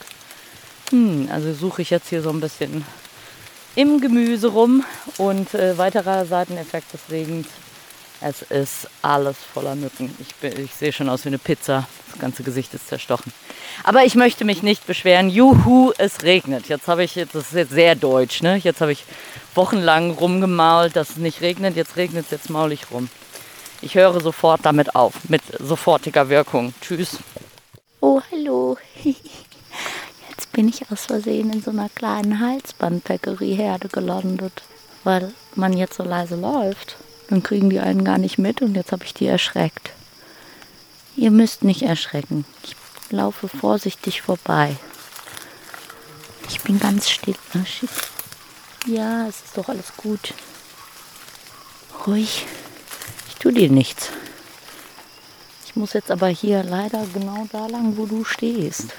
Hm, 0.89 1.29
also 1.31 1.53
suche 1.53 1.81
ich 1.81 1.89
jetzt 1.89 2.09
hier 2.09 2.21
so 2.21 2.29
ein 2.29 2.39
bisschen 2.39 2.85
im 3.75 4.01
Gemüse 4.01 4.47
rum. 4.47 4.83
Und 5.17 5.53
äh, 5.53 5.77
weiterer 5.77 6.25
Seiteneffekt 6.25 6.93
des 6.93 7.01
Regens, 7.09 7.47
Es 8.21 8.41
ist 8.41 8.87
alles 9.01 9.35
voller 9.53 9.75
Mücken. 9.75 10.15
Ich, 10.19 10.49
ich 10.57 10.73
sehe 10.73 10.93
schon 10.93 11.09
aus 11.09 11.25
wie 11.25 11.29
eine 11.29 11.39
Pizza. 11.39 11.87
Das 12.11 12.19
ganze 12.19 12.43
Gesicht 12.43 12.73
ist 12.73 12.87
zerstochen. 12.87 13.33
Aber 13.83 14.05
ich 14.05 14.15
möchte 14.15 14.45
mich 14.45 14.63
nicht 14.63 14.85
beschweren. 14.87 15.29
Juhu, 15.29 15.91
es 15.97 16.23
regnet. 16.23 16.69
Jetzt 16.69 16.87
habe 16.87 17.03
ich, 17.03 17.15
das 17.15 17.35
ist 17.47 17.53
jetzt 17.53 17.71
sehr 17.71 17.95
deutsch, 17.95 18.41
ne? 18.41 18.55
Jetzt 18.57 18.81
habe 18.81 18.91
ich 18.91 19.03
wochenlang 19.55 20.11
rumgemault, 20.11 20.95
dass 20.95 21.11
es 21.11 21.17
nicht 21.17 21.41
regnet. 21.41 21.75
Jetzt 21.75 21.97
regnet 21.97 22.25
es, 22.25 22.31
jetzt 22.31 22.49
maul 22.49 22.71
ich 22.71 22.91
rum. 22.91 23.09
Ich 23.81 23.95
höre 23.95 24.21
sofort 24.21 24.61
damit 24.63 24.95
auf, 24.95 25.13
mit 25.27 25.41
sofortiger 25.59 26.29
Wirkung. 26.29 26.73
Tschüss. 26.81 27.17
Oh, 27.99 28.21
hallo. 28.31 28.77
Jetzt 30.35 30.51
bin 30.51 30.67
ich 30.67 30.91
aus 30.91 31.05
Versehen 31.05 31.53
in 31.53 31.61
so 31.61 31.69
einer 31.69 31.89
kleinen 31.89 32.39
Halsbandpäckerie-Herde 32.39 33.87
gelandet, 33.87 34.63
weil 35.03 35.31
man 35.53 35.73
jetzt 35.73 35.95
so 35.95 36.03
leise 36.03 36.35
läuft. 36.35 36.97
Dann 37.29 37.43
kriegen 37.43 37.69
die 37.69 37.79
einen 37.79 38.03
gar 38.03 38.17
nicht 38.17 38.39
mit 38.39 38.63
und 38.63 38.73
jetzt 38.73 38.91
habe 38.91 39.05
ich 39.05 39.13
die 39.13 39.27
erschreckt. 39.27 39.91
Ihr 41.15 41.29
müsst 41.29 41.63
nicht 41.63 41.83
erschrecken. 41.83 42.45
Ich 42.63 42.75
laufe 43.11 43.47
vorsichtig 43.47 44.23
vorbei. 44.23 44.75
Ich 46.49 46.61
bin 46.61 46.79
ganz 46.79 47.11
still. 47.11 47.35
Ne? 47.53 47.65
Ja, 48.87 49.27
es 49.27 49.43
ist 49.45 49.55
doch 49.55 49.69
alles 49.69 49.95
gut. 49.95 50.33
Ruhig. 52.07 52.47
Ich 53.29 53.35
tue 53.35 53.53
dir 53.53 53.69
nichts. 53.69 54.09
Ich 55.67 55.75
muss 55.75 55.93
jetzt 55.93 56.09
aber 56.09 56.27
hier 56.27 56.63
leider 56.63 57.05
genau 57.13 57.47
da 57.51 57.67
lang, 57.67 57.97
wo 57.97 58.07
du 58.07 58.23
stehst. 58.23 58.93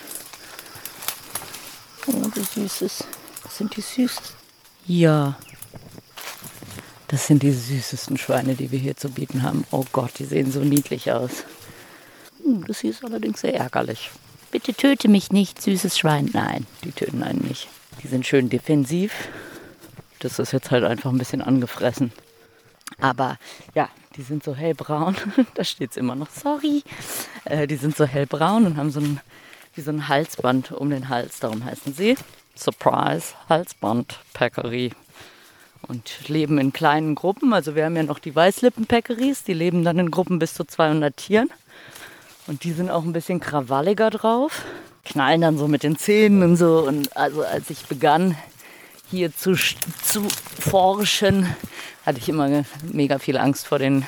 Oh, 2.07 2.29
du 2.35 2.43
Süßes. 2.43 3.05
Das 3.43 3.59
sind 3.59 3.77
die 3.77 3.81
Süßes. 3.81 4.35
Ja, 4.87 5.37
das 7.15 7.29
sind 7.29 7.45
die 7.45 7.53
süßesten 7.53 8.19
Schweine, 8.19 8.55
die 8.57 8.73
wir 8.73 8.79
hier 8.81 8.97
zu 8.97 9.09
bieten 9.09 9.45
haben. 9.45 9.65
Oh 9.71 9.85
Gott, 9.93 10.19
die 10.19 10.25
sehen 10.25 10.51
so 10.51 10.61
niedlich 10.61 11.13
aus. 11.13 11.45
Hm, 12.43 12.67
das 12.67 12.81
hier 12.81 12.91
ist 12.91 13.05
allerdings 13.05 13.41
sehr 13.41 13.55
ärgerlich. 13.55 14.11
Bitte 14.51 14.75
töte 14.75 15.09
mich 15.09 15.31
nicht, 15.31 15.63
süßes 15.63 15.97
Schwein. 15.97 16.31
Nein, 16.33 16.67
die 16.83 16.91
töten 16.91 17.23
einen 17.23 17.47
nicht. 17.47 17.69
Die 18.03 18.09
sind 18.09 18.27
schön 18.27 18.49
defensiv. 18.49 19.13
Das 20.19 20.41
ist 20.41 20.53
jetzt 20.53 20.73
halt 20.73 20.83
einfach 20.83 21.13
ein 21.13 21.19
bisschen 21.19 21.41
angefressen. 21.41 22.11
Aber 22.99 23.39
ja, 23.77 23.89
die 24.17 24.23
sind 24.23 24.43
so 24.43 24.55
hellbraun. 24.55 25.15
da 25.55 25.63
steht 25.63 25.93
es 25.93 25.97
immer 25.97 26.17
noch, 26.17 26.31
sorry. 26.31 26.83
Äh, 27.45 27.69
die 27.69 27.77
sind 27.77 27.97
so 27.97 28.07
hellbraun 28.07 28.67
und 28.67 28.77
haben 28.77 28.91
so 28.91 28.99
ein, 28.99 29.21
wie 29.75 29.81
so 29.81 29.91
ein 29.91 30.09
Halsband 30.09 30.73
um 30.73 30.91
den 30.91 31.09
Hals. 31.09 31.41
Darum 31.41 31.65
heißen 31.65 31.95
sie 31.95 32.17
Surprise 32.57 33.35
Halsband 33.49 34.19
Packery 34.33 34.93
und 35.89 36.29
leben 36.29 36.59
in 36.59 36.73
kleinen 36.73 37.15
Gruppen. 37.15 37.53
Also 37.53 37.75
wir 37.75 37.85
haben 37.85 37.97
ja 37.97 38.03
noch 38.03 38.19
die 38.19 38.35
Weißlippenpeckeries, 38.35 39.45
die 39.45 39.55
leben 39.55 39.85
dann 39.85 39.99
in 39.99 40.11
Gruppen 40.11 40.39
bis 40.39 40.55
zu 40.55 40.65
200 40.65 41.17
Tieren. 41.17 41.51
Und 42.47 42.65
die 42.65 42.73
sind 42.73 42.91
auch 42.91 43.05
ein 43.05 43.13
bisschen 43.13 43.41
krawalliger 43.41 44.11
drauf, 44.11 44.65
knallen 45.05 45.41
dann 45.41 45.59
so 45.59 45.67
mit 45.67 45.83
den 45.83 45.97
Zähnen 45.97 46.43
und 46.43 46.57
so. 46.57 46.81
Und 46.87 47.17
also 47.17 47.43
als 47.43 47.71
ich 47.71 47.87
begann 47.87 48.37
hier 49.11 49.35
zu, 49.35 49.55
zu 49.55 50.29
forschen, 50.61 51.55
hatte 52.05 52.19
ich 52.19 52.29
immer 52.29 52.65
mega 52.93 53.19
viel 53.19 53.39
Angst 53.39 53.67
vor 53.67 53.79
den 53.79 54.07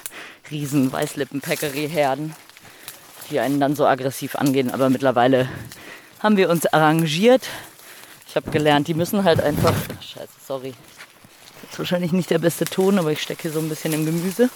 riesen 0.51 0.93
Weißlippenpeckerie-Herden, 0.93 2.35
die 3.31 3.41
einen 3.41 3.61
dann 3.61 3.77
so 3.77 3.87
aggressiv 3.87 4.37
angehen. 4.37 4.71
Aber 4.71 4.91
mittlerweile 4.91 5.49
haben 6.21 6.37
wir 6.37 6.51
uns 6.51 6.67
arrangiert. 6.67 7.49
Ich 8.29 8.37
habe 8.37 8.51
gelernt, 8.51 8.89
die 8.89 8.95
müssen 8.95 9.25
halt 9.25 9.41
einfach. 9.41 9.75
Scheiße, 10.01 10.29
sorry, 10.47 10.75
ist 11.71 11.79
wahrscheinlich 11.79 12.13
nicht 12.13 12.31
der 12.31 12.39
beste 12.39 12.65
Ton, 12.65 12.99
aber 12.99 13.13
ich 13.13 13.23
stecke 13.23 13.43
hier 13.43 13.53
so 13.53 13.61
ein 13.61 13.69
bisschen 13.69 13.93
im 13.93 14.07
Gemüse. 14.07 14.51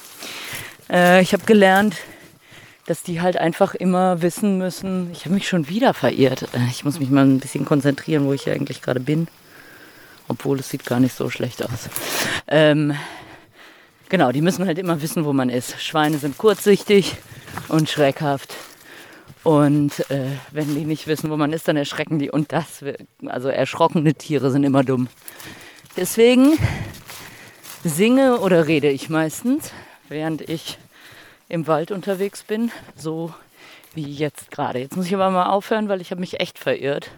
Äh, 0.90 1.22
ich 1.22 1.32
habe 1.32 1.44
gelernt, 1.44 1.96
dass 2.86 3.02
die 3.02 3.20
halt 3.20 3.36
einfach 3.36 3.74
immer 3.74 4.22
wissen 4.22 4.58
müssen, 4.58 5.10
ich 5.12 5.24
habe 5.24 5.34
mich 5.34 5.48
schon 5.48 5.68
wieder 5.68 5.94
verirrt. 5.94 6.42
Äh, 6.54 6.66
ich 6.70 6.84
muss 6.84 6.98
mich 6.98 7.10
mal 7.10 7.24
ein 7.24 7.40
bisschen 7.40 7.64
konzentrieren, 7.64 8.26
wo 8.26 8.32
ich 8.32 8.48
eigentlich 8.50 8.82
gerade 8.82 9.00
bin. 9.00 9.28
Obwohl 10.28 10.60
es 10.60 10.68
sieht 10.68 10.86
gar 10.86 11.00
nicht 11.00 11.14
so 11.14 11.28
schlecht 11.28 11.64
aus. 11.64 11.88
Ähm, 12.46 12.94
genau, 14.10 14.32
die 14.32 14.42
müssen 14.42 14.66
halt 14.66 14.78
immer 14.78 15.00
wissen, 15.00 15.24
wo 15.24 15.32
man 15.32 15.48
ist. 15.48 15.80
Schweine 15.80 16.18
sind 16.18 16.36
kurzsichtig 16.36 17.16
und 17.68 17.88
schreckhaft. 17.88 18.54
Und 19.42 20.10
äh, 20.10 20.26
wenn 20.50 20.74
die 20.74 20.84
nicht 20.84 21.06
wissen, 21.06 21.30
wo 21.30 21.36
man 21.38 21.54
ist, 21.54 21.66
dann 21.66 21.78
erschrecken 21.78 22.18
die. 22.18 22.30
Und 22.30 22.52
das, 22.52 22.84
also 23.24 23.48
erschrockene 23.48 24.12
Tiere 24.12 24.50
sind 24.50 24.64
immer 24.64 24.84
dumm. 24.84 25.08
Deswegen 25.96 26.58
singe 27.82 28.40
oder 28.40 28.66
rede 28.66 28.90
ich 28.90 29.08
meistens, 29.08 29.72
während 30.08 30.42
ich 30.42 30.78
im 31.48 31.66
Wald 31.66 31.90
unterwegs 31.90 32.42
bin, 32.42 32.70
so 32.96 33.32
wie 33.94 34.12
jetzt 34.12 34.50
gerade. 34.50 34.78
Jetzt 34.78 34.96
muss 34.96 35.06
ich 35.06 35.14
aber 35.14 35.30
mal 35.30 35.46
aufhören, 35.46 35.88
weil 35.88 36.00
ich 36.00 36.10
habe 36.10 36.20
mich 36.20 36.38
echt 36.38 36.58
verirrt. 36.58 37.10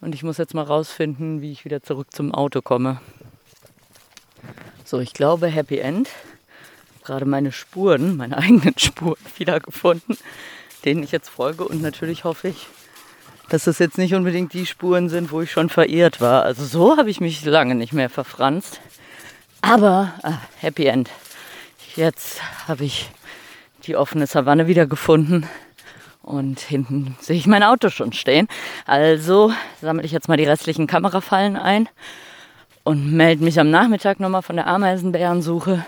Und 0.00 0.14
ich 0.14 0.22
muss 0.22 0.38
jetzt 0.38 0.54
mal 0.54 0.62
rausfinden, 0.62 1.42
wie 1.42 1.52
ich 1.52 1.64
wieder 1.64 1.82
zurück 1.82 2.08
zum 2.12 2.34
Auto 2.34 2.62
komme. 2.62 3.00
So, 4.86 5.00
ich 5.00 5.14
glaube 5.14 5.48
Happy 5.48 5.78
End. 5.78 6.08
Gerade 7.04 7.24
meine 7.24 7.50
Spuren, 7.50 8.16
meine 8.16 8.38
eigenen 8.38 8.78
Spuren 8.78 9.18
wiedergefunden, 9.36 10.16
denen 10.84 11.02
ich 11.02 11.10
jetzt 11.10 11.28
folge. 11.28 11.64
Und 11.66 11.82
natürlich 11.82 12.22
hoffe 12.22 12.48
ich, 12.48 12.68
dass 13.48 13.64
das 13.64 13.80
jetzt 13.80 13.98
nicht 13.98 14.14
unbedingt 14.14 14.52
die 14.52 14.64
Spuren 14.64 15.08
sind, 15.08 15.32
wo 15.32 15.40
ich 15.42 15.50
schon 15.50 15.70
verirrt 15.70 16.20
war. 16.20 16.44
Also 16.44 16.64
so 16.64 16.96
habe 16.96 17.10
ich 17.10 17.20
mich 17.20 17.44
lange 17.44 17.74
nicht 17.74 17.94
mehr 17.94 18.08
verfranst. 18.08 18.80
Aber 19.60 20.12
ah, 20.22 20.38
Happy 20.60 20.86
End. 20.86 21.10
Jetzt 21.96 22.40
habe 22.68 22.84
ich 22.84 23.10
die 23.88 23.96
offene 23.96 24.28
Savanne 24.28 24.68
wiedergefunden 24.68 25.48
und 26.22 26.60
hinten 26.60 27.16
sehe 27.20 27.36
ich 27.36 27.48
mein 27.48 27.64
Auto 27.64 27.88
schon 27.88 28.12
stehen. 28.12 28.46
Also 28.86 29.52
sammle 29.80 30.04
ich 30.04 30.12
jetzt 30.12 30.28
mal 30.28 30.36
die 30.36 30.44
restlichen 30.44 30.86
Kamerafallen 30.86 31.56
ein 31.56 31.88
und 32.86 33.12
melde 33.12 33.42
mich 33.42 33.58
am 33.58 33.68
Nachmittag 33.68 34.20
nochmal 34.20 34.42
von 34.42 34.54
der 34.54 34.68
Ameisenbärensuche 34.68 35.84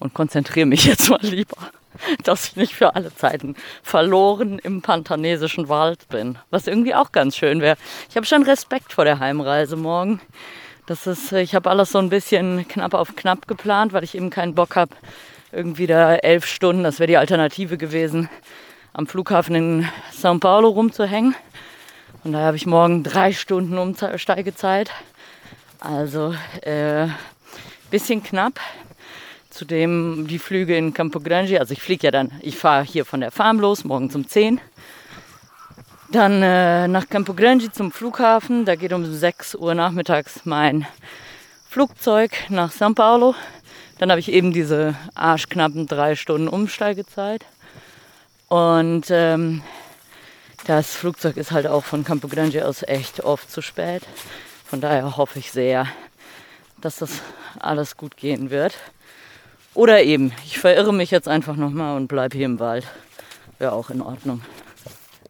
und 0.00 0.12
konzentriere 0.12 0.66
mich 0.66 0.86
jetzt 0.86 1.08
mal 1.08 1.20
lieber, 1.22 1.56
dass 2.24 2.48
ich 2.48 2.56
nicht 2.56 2.74
für 2.74 2.96
alle 2.96 3.14
Zeiten 3.14 3.54
verloren 3.84 4.58
im 4.58 4.82
pantanesischen 4.82 5.68
Wald 5.68 6.08
bin. 6.08 6.38
Was 6.50 6.66
irgendwie 6.66 6.96
auch 6.96 7.12
ganz 7.12 7.36
schön 7.36 7.60
wäre. 7.60 7.76
Ich 8.10 8.16
habe 8.16 8.26
schon 8.26 8.42
Respekt 8.42 8.92
vor 8.92 9.04
der 9.04 9.20
Heimreise 9.20 9.76
morgen. 9.76 10.20
Das 10.86 11.06
ist, 11.06 11.30
ich 11.30 11.54
habe 11.54 11.70
alles 11.70 11.92
so 11.92 12.00
ein 12.00 12.08
bisschen 12.08 12.66
knapp 12.66 12.94
auf 12.94 13.14
knapp 13.14 13.46
geplant, 13.46 13.92
weil 13.92 14.02
ich 14.02 14.16
eben 14.16 14.30
keinen 14.30 14.56
Bock 14.56 14.74
habe, 14.74 14.96
irgendwie 15.52 15.86
da 15.86 16.16
elf 16.16 16.44
Stunden, 16.44 16.82
das 16.82 16.98
wäre 16.98 17.06
die 17.06 17.18
Alternative 17.18 17.78
gewesen, 17.78 18.28
am 18.94 19.06
Flughafen 19.06 19.54
in 19.54 19.88
São 20.12 20.40
Paulo 20.40 20.70
rumzuhängen. 20.70 21.36
Und 22.24 22.32
da 22.32 22.40
habe 22.40 22.56
ich 22.56 22.66
morgen 22.66 23.04
drei 23.04 23.32
Stunden 23.32 23.78
Umsteigezeit. 23.78 24.90
Also 25.82 26.32
äh, 26.62 27.08
bisschen 27.90 28.22
knapp. 28.22 28.60
Zudem 29.50 30.26
die 30.28 30.38
Flüge 30.38 30.76
in 30.76 30.94
Campo 30.94 31.18
Grande. 31.18 31.58
Also 31.58 31.72
ich 31.72 31.82
fliege 31.82 32.06
ja 32.06 32.10
dann, 32.12 32.30
ich 32.40 32.56
fahre 32.56 32.84
hier 32.84 33.04
von 33.04 33.20
der 33.20 33.32
Farm 33.32 33.58
los, 33.58 33.84
morgen 33.84 34.08
um 34.14 34.26
10. 34.26 34.60
Dann 36.12 36.40
äh, 36.42 36.86
nach 36.86 37.08
Campo 37.08 37.34
Grande 37.34 37.72
zum 37.72 37.90
Flughafen. 37.90 38.64
Da 38.64 38.76
geht 38.76 38.92
um 38.92 39.04
6 39.04 39.56
Uhr 39.56 39.74
nachmittags 39.74 40.42
mein 40.44 40.86
Flugzeug 41.68 42.30
nach 42.48 42.70
São 42.70 42.94
Paulo. 42.94 43.34
Dann 43.98 44.10
habe 44.10 44.20
ich 44.20 44.30
eben 44.30 44.52
diese 44.52 44.94
arschknappen 45.14 45.88
drei 45.88 46.14
Stunden 46.14 46.46
Umsteigezeit. 46.46 47.44
Und 48.48 49.06
ähm, 49.10 49.62
das 50.64 50.94
Flugzeug 50.94 51.36
ist 51.36 51.50
halt 51.50 51.66
auch 51.66 51.84
von 51.84 52.04
Campo 52.04 52.28
Grande 52.28 52.68
aus 52.68 52.84
echt 52.84 53.24
oft 53.24 53.50
zu 53.50 53.62
spät. 53.62 54.02
Von 54.72 54.80
daher 54.80 55.18
hoffe 55.18 55.38
ich 55.38 55.52
sehr, 55.52 55.86
dass 56.80 56.96
das 56.96 57.20
alles 57.60 57.98
gut 57.98 58.16
gehen 58.16 58.48
wird. 58.48 58.72
Oder 59.74 60.02
eben, 60.02 60.32
ich 60.46 60.58
verirre 60.58 60.94
mich 60.94 61.10
jetzt 61.10 61.28
einfach 61.28 61.56
nochmal 61.56 61.94
und 61.94 62.08
bleibe 62.08 62.38
hier 62.38 62.46
im 62.46 62.58
Wald. 62.58 62.86
Wäre 63.58 63.72
auch 63.72 63.90
in 63.90 64.00
Ordnung. 64.00 64.40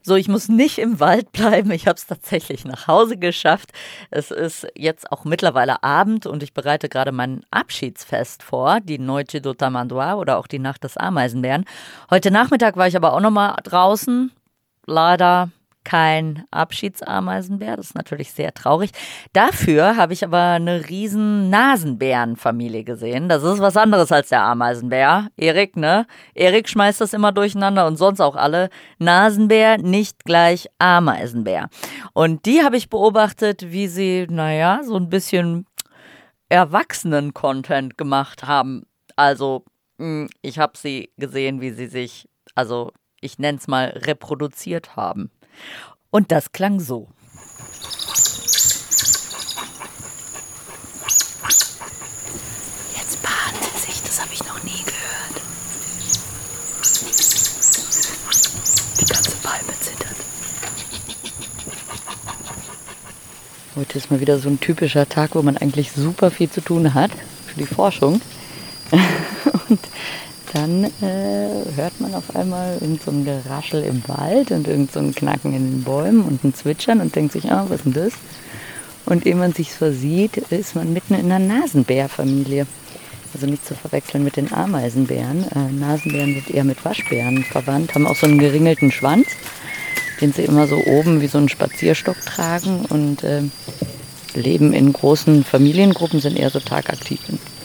So, 0.00 0.14
ich 0.14 0.28
muss 0.28 0.48
nicht 0.48 0.78
im 0.78 1.00
Wald 1.00 1.32
bleiben. 1.32 1.72
Ich 1.72 1.88
habe 1.88 1.96
es 1.96 2.06
tatsächlich 2.06 2.64
nach 2.64 2.86
Hause 2.86 3.16
geschafft. 3.16 3.72
Es 4.12 4.30
ist 4.30 4.68
jetzt 4.76 5.10
auch 5.10 5.24
mittlerweile 5.24 5.82
Abend 5.82 6.24
und 6.24 6.44
ich 6.44 6.54
bereite 6.54 6.88
gerade 6.88 7.10
mein 7.10 7.44
Abschiedsfest 7.50 8.44
vor, 8.44 8.78
die 8.78 9.00
Noche 9.00 9.40
do 9.40 9.54
Tamanduá 9.54 10.14
oder 10.14 10.38
auch 10.38 10.46
die 10.46 10.60
Nacht 10.60 10.84
des 10.84 10.96
Ameisenbären. 10.96 11.64
Heute 12.10 12.30
Nachmittag 12.30 12.76
war 12.76 12.86
ich 12.86 12.94
aber 12.94 13.12
auch 13.12 13.20
noch 13.20 13.32
mal 13.32 13.56
draußen. 13.64 14.30
Leider 14.86 15.50
kein 15.84 16.44
Abschiedsameisenbär. 16.50 17.76
Das 17.76 17.86
ist 17.86 17.94
natürlich 17.94 18.32
sehr 18.32 18.52
traurig. 18.54 18.90
Dafür 19.32 19.96
habe 19.96 20.12
ich 20.12 20.24
aber 20.24 20.40
eine 20.40 20.88
riesen 20.88 21.50
Nasenbärenfamilie 21.50 22.84
gesehen. 22.84 23.28
Das 23.28 23.42
ist 23.42 23.60
was 23.60 23.76
anderes 23.76 24.12
als 24.12 24.28
der 24.28 24.42
Ameisenbär. 24.42 25.28
Erik, 25.36 25.76
ne? 25.76 26.06
Erik 26.34 26.68
schmeißt 26.68 27.00
das 27.00 27.12
immer 27.12 27.32
durcheinander 27.32 27.86
und 27.86 27.96
sonst 27.96 28.20
auch 28.20 28.36
alle. 28.36 28.70
Nasenbär 28.98 29.78
nicht 29.78 30.24
gleich 30.24 30.68
Ameisenbär. 30.78 31.68
Und 32.12 32.46
die 32.46 32.62
habe 32.62 32.76
ich 32.76 32.88
beobachtet, 32.88 33.72
wie 33.72 33.88
sie, 33.88 34.26
naja, 34.28 34.80
so 34.84 34.96
ein 34.96 35.08
bisschen 35.08 35.66
Erwachsenen-Content 36.48 37.96
gemacht 37.96 38.44
haben. 38.44 38.84
Also 39.16 39.64
Hm, 40.02 40.28
ich 40.42 40.58
habe 40.58 40.76
sie 40.76 41.12
gesehen, 41.16 41.60
wie 41.60 41.70
sie 41.70 41.86
sich, 41.86 42.28
also 42.56 42.90
ich 43.20 43.38
nenne 43.38 43.58
es 43.58 43.68
mal, 43.68 43.86
reproduziert 43.90 44.96
haben. 44.96 45.30
Und 46.10 46.30
das 46.30 46.52
klang 46.52 46.78
so. 46.78 47.08
Jetzt 52.96 53.18
sie 53.62 53.86
sich, 53.86 54.02
das 54.02 54.20
habe 54.20 54.30
ich 54.32 54.44
noch 54.44 54.62
nie 54.62 54.82
gehört. 54.84 55.42
Die 59.00 59.04
ganze 59.06 59.36
Palme 59.36 59.72
zittert. 59.80 60.16
Heute 63.74 63.98
ist 63.98 64.10
mal 64.10 64.20
wieder 64.20 64.38
so 64.38 64.50
ein 64.50 64.60
typischer 64.60 65.08
Tag, 65.08 65.34
wo 65.34 65.42
man 65.42 65.56
eigentlich 65.56 65.92
super 65.92 66.30
viel 66.30 66.50
zu 66.50 66.60
tun 66.60 66.92
hat 66.92 67.10
für 67.46 67.58
die 67.58 67.66
Forschung. 67.66 68.20
Und 69.68 69.80
dann 70.52 70.84
äh, 70.84 71.48
hört 71.76 71.98
man 72.00 72.14
auf 72.14 72.36
einmal 72.36 72.76
irgend 72.80 73.02
so 73.02 73.10
Geraschel 73.10 73.84
im 73.84 74.02
Wald 74.06 74.50
und 74.50 74.68
irgend 74.68 74.92
so 74.92 75.00
Knacken 75.00 75.54
in 75.54 75.70
den 75.70 75.82
Bäumen 75.82 76.22
und 76.22 76.44
ein 76.44 76.54
Zwitschern 76.54 77.00
und 77.00 77.16
denkt 77.16 77.32
sich, 77.32 77.50
ah, 77.50 77.64
was 77.68 77.78
ist 77.78 77.84
denn 77.86 77.92
das? 77.94 78.12
Und 79.06 79.26
ehe 79.26 79.34
man 79.34 79.52
sich 79.52 79.72
versieht, 79.72 80.36
ist 80.36 80.76
man 80.76 80.92
mitten 80.92 81.14
in 81.14 81.32
einer 81.32 81.38
Nasenbärfamilie. 81.38 82.66
Also 83.34 83.46
nicht 83.46 83.66
zu 83.66 83.74
verwechseln 83.74 84.24
mit 84.24 84.36
den 84.36 84.52
Ameisenbären. 84.52 85.46
Äh, 85.52 85.72
Nasenbären 85.72 86.34
sind 86.34 86.50
eher 86.50 86.64
mit 86.64 86.84
Waschbären 86.84 87.44
verwandt, 87.44 87.94
haben 87.94 88.06
auch 88.06 88.16
so 88.16 88.26
einen 88.26 88.38
geringelten 88.38 88.92
Schwanz, 88.92 89.28
den 90.20 90.34
sie 90.34 90.42
immer 90.42 90.66
so 90.66 90.76
oben 90.84 91.22
wie 91.22 91.28
so 91.28 91.38
einen 91.38 91.48
Spazierstock 91.48 92.20
tragen 92.26 92.84
und 92.90 93.24
äh, 93.24 93.42
leben 94.34 94.74
in 94.74 94.92
großen 94.92 95.44
Familiengruppen, 95.44 96.20
sind 96.20 96.38
eher 96.38 96.50
so 96.50 96.60
tagaktiv. 96.60 97.20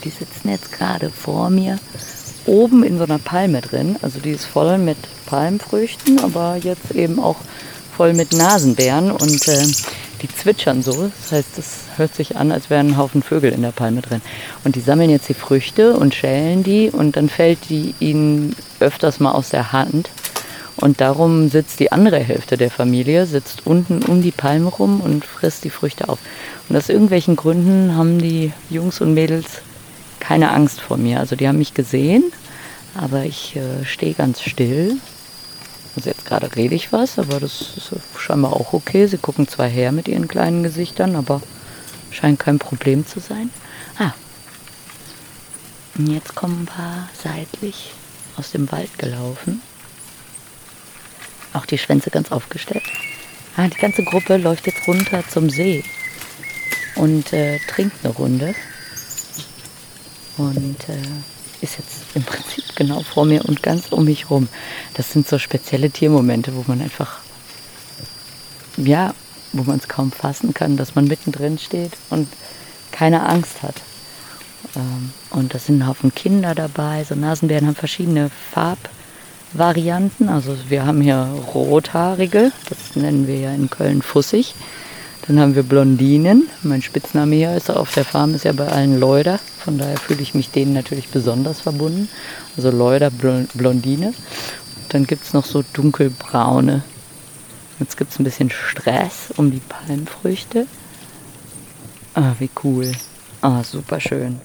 Die 0.05 0.09
sitzen 0.09 0.49
jetzt 0.49 0.72
gerade 0.72 1.09
vor 1.09 1.49
mir 1.49 1.80
oben 2.48 2.84
in 2.84 2.98
so 2.98 3.03
einer 3.03 3.19
Palme 3.19 3.61
drin. 3.61 3.98
Also 4.02 4.19
die 4.19 4.32
ist 4.32 4.45
voll 4.45 4.78
mit 4.78 4.98
Palmfrüchten, 5.26 6.19
aber 6.19 6.57
jetzt 6.61 6.91
eben 6.91 7.19
auch 7.19 7.38
voll 7.95 8.14
mit 8.14 8.34
Nasenbären 8.34 9.11
und 9.11 9.48
äh, 9.48 9.65
die 10.22 10.28
zwitschern 10.28 10.82
so. 10.82 11.11
Das 11.22 11.32
heißt, 11.32 11.57
es 11.57 11.80
hört 11.98 12.15
sich 12.15 12.38
an, 12.38 12.52
als 12.52 12.69
wären 12.69 12.90
ein 12.90 12.98
Haufen 12.98 13.22
Vögel 13.22 13.52
in 13.52 13.61
der 13.61 13.72
Palme 13.72 14.02
drin. 14.02 14.22
Und 14.64 14.76
die 14.76 14.82
sammeln 14.82 15.10
jetzt 15.10 15.30
die 15.30 15.34
Früchte 15.34 15.95
und 15.95 16.15
schälen 16.15 16.64
die 16.64 16.90
und 16.90 17.15
dann 17.15 17.30
fällt 17.30 17.69
die 17.69 17.94
ihnen 17.99 18.56
öfters 18.80 19.19
mal 19.19 19.32
aus 19.32 19.49
der 19.49 19.72
Hand. 19.72 20.10
Und 20.76 21.02
darum 21.02 21.49
sitzt 21.49 21.80
die 21.80 21.91
andere 21.91 22.19
Hälfte 22.19 22.56
der 22.56 22.69
Familie, 22.69 23.26
sitzt 23.26 23.65
unten 23.65 24.03
um 24.03 24.22
die 24.22 24.32
Palme 24.32 24.69
rum 24.69 25.02
und 25.02 25.26
frisst 25.26 25.64
die 25.64 25.72
Früchte 25.72 26.07
auf. 26.07 26.19
Und 26.69 26.78
aus 26.78 26.90
irgendwelchen 26.90 27.36
Gründen 27.36 27.95
haben 27.95 28.19
die 28.19 28.52
Jungs 28.69 29.02
und 29.02 29.15
Mädels 29.15 29.61
keine 30.28 30.52
Angst 30.52 30.82
vor 30.82 30.98
mir. 30.98 31.22
Also 31.22 31.38
die 31.38 31.48
haben 31.48 31.58
mich 31.58 31.74
gesehen, 31.74 32.34
aber 32.95 33.24
ich 33.24 33.56
äh, 33.56 33.86
stehe 33.86 34.14
ganz 34.14 34.41
still. 34.41 34.98
Also 35.95 36.10
jetzt 36.10 36.26
gerade 36.26 36.54
rede 36.54 36.76
ich 36.76 36.91
was, 36.91 37.18
aber 37.18 37.40
das 37.40 37.62
ist 37.78 37.91
scheinbar 38.20 38.52
auch 38.52 38.74
okay. 38.74 39.08
Sie 39.08 39.18
gucken 39.18 39.48
zwar 39.48 39.68
her 39.68 39.94
mit 39.94 40.10
ihren 40.10 40.28
kleinen 40.28 40.64
Gesichtern, 40.64 41.16
aber 41.16 41.41
scheint 42.12 42.40
kein 42.40 42.60
Problem 42.60 43.08
zu 43.08 43.22
sein. 43.22 43.52
Ah, 43.98 44.12
und 45.98 46.08
jetzt 46.08 46.36
kommen 46.36 46.64
ein 46.64 46.66
paar 46.66 47.10
seitlich 47.24 47.94
aus 48.36 48.52
dem 48.52 48.70
Wald 48.70 48.99
gelaufen. 48.99 49.62
Auch 51.54 51.66
die 51.66 51.78
Schwänze 51.78 52.10
ganz 52.10 52.34
aufgestellt. 52.34 52.84
Ah, 53.56 53.70
die 53.70 53.80
ganze 53.80 54.04
Gruppe 54.04 54.36
läuft 54.36 54.68
jetzt 54.68 54.86
runter 54.88 55.24
zum 55.30 55.49
See 55.49 55.86
und 56.95 57.32
äh, 57.32 57.60
trinkt 57.70 58.04
eine 58.04 58.14
Runde 58.14 58.54
und 60.38 60.89
äh, 60.89 60.97
ist 61.61 61.77
jetzt 61.77 62.15
im 62.15 62.23
Prinzip 62.23 62.64
genau 62.76 63.01
vor 63.01 63.26
mir 63.26 63.43
und 63.45 63.64
ganz 63.64 63.88
um 63.91 64.05
mich 64.05 64.30
rum. 64.30 64.47
Das 64.93 65.11
sind 65.11 65.27
so 65.27 65.39
spezielle 65.39 65.89
Tiermomente, 65.89 66.55
wo 66.55 66.64
man 66.68 66.81
einfach, 66.81 67.19
ja, 68.77 69.14
wo 69.53 69.64
man 69.64 69.80
es 69.80 69.88
kaum 69.88 70.11
fassen 70.11 70.53
kann, 70.53 70.77
dass 70.77 70.95
man 70.95 71.05
mittendrin 71.05 71.57
steht 71.57 71.93
und 72.09 72.27
keine 72.91 73.26
Angst 73.27 73.64
hat. 73.64 73.76
Ähm, 74.76 75.11
und 75.31 75.53
da 75.53 75.59
sind 75.59 75.80
ein 75.80 75.88
Haufen 75.88 76.14
Kinder 76.14 76.53
dabei. 76.55 77.03
So 77.03 77.15
Nasenbären 77.15 77.68
haben 77.68 77.76
verschiedene 77.76 78.30
Farbvarianten. 78.51 80.30
Also 80.30 80.55
wir 80.69 80.85
haben 80.85 81.01
hier 81.01 81.27
rothaarige, 81.53 82.51
das 82.69 82.95
nennen 82.95 83.27
wir 83.27 83.39
ja 83.39 83.51
in 83.51 83.69
Köln 83.69 84.01
fussig. 84.01 84.53
Dann 85.28 85.41
haben 85.41 85.56
wir 85.56 85.64
Blondinen. 85.64 86.48
Mein 86.64 86.82
Spitzname 86.82 87.36
hier 87.36 87.56
ist 87.56 87.70
auf 87.70 87.94
der 87.94 88.06
Farm 88.06 88.34
ist 88.34 88.45
ja 88.45 88.54
bei 88.54 88.68
allen 88.68 88.98
Leuder. 88.98 89.40
Von 89.60 89.78
daher 89.78 89.98
fühle 89.98 90.22
ich 90.22 90.34
mich 90.34 90.52
denen 90.52 90.72
natürlich 90.72 91.10
besonders 91.10 91.60
verbunden. 91.60 92.08
Also 92.56 92.72
Leuder, 92.72 93.12
Blondine. 93.12 94.08
Und 94.08 94.94
dann 94.94 95.06
gibt 95.06 95.24
es 95.24 95.34
noch 95.34 95.44
so 95.44 95.64
dunkelbraune. 95.74 96.84
Jetzt 97.80 97.98
gibt 97.98 98.12
es 98.12 98.20
ein 98.20 98.24
bisschen 98.24 98.49
Stress 98.49 99.34
um 99.36 99.52
die 99.52 99.60
Palmfrüchte. 99.60 100.66
Ah, 102.14 102.34
wie 102.40 102.49
cool. 102.64 102.91
Ah, 103.41 103.64
super 103.64 103.99
schön. 103.99 104.40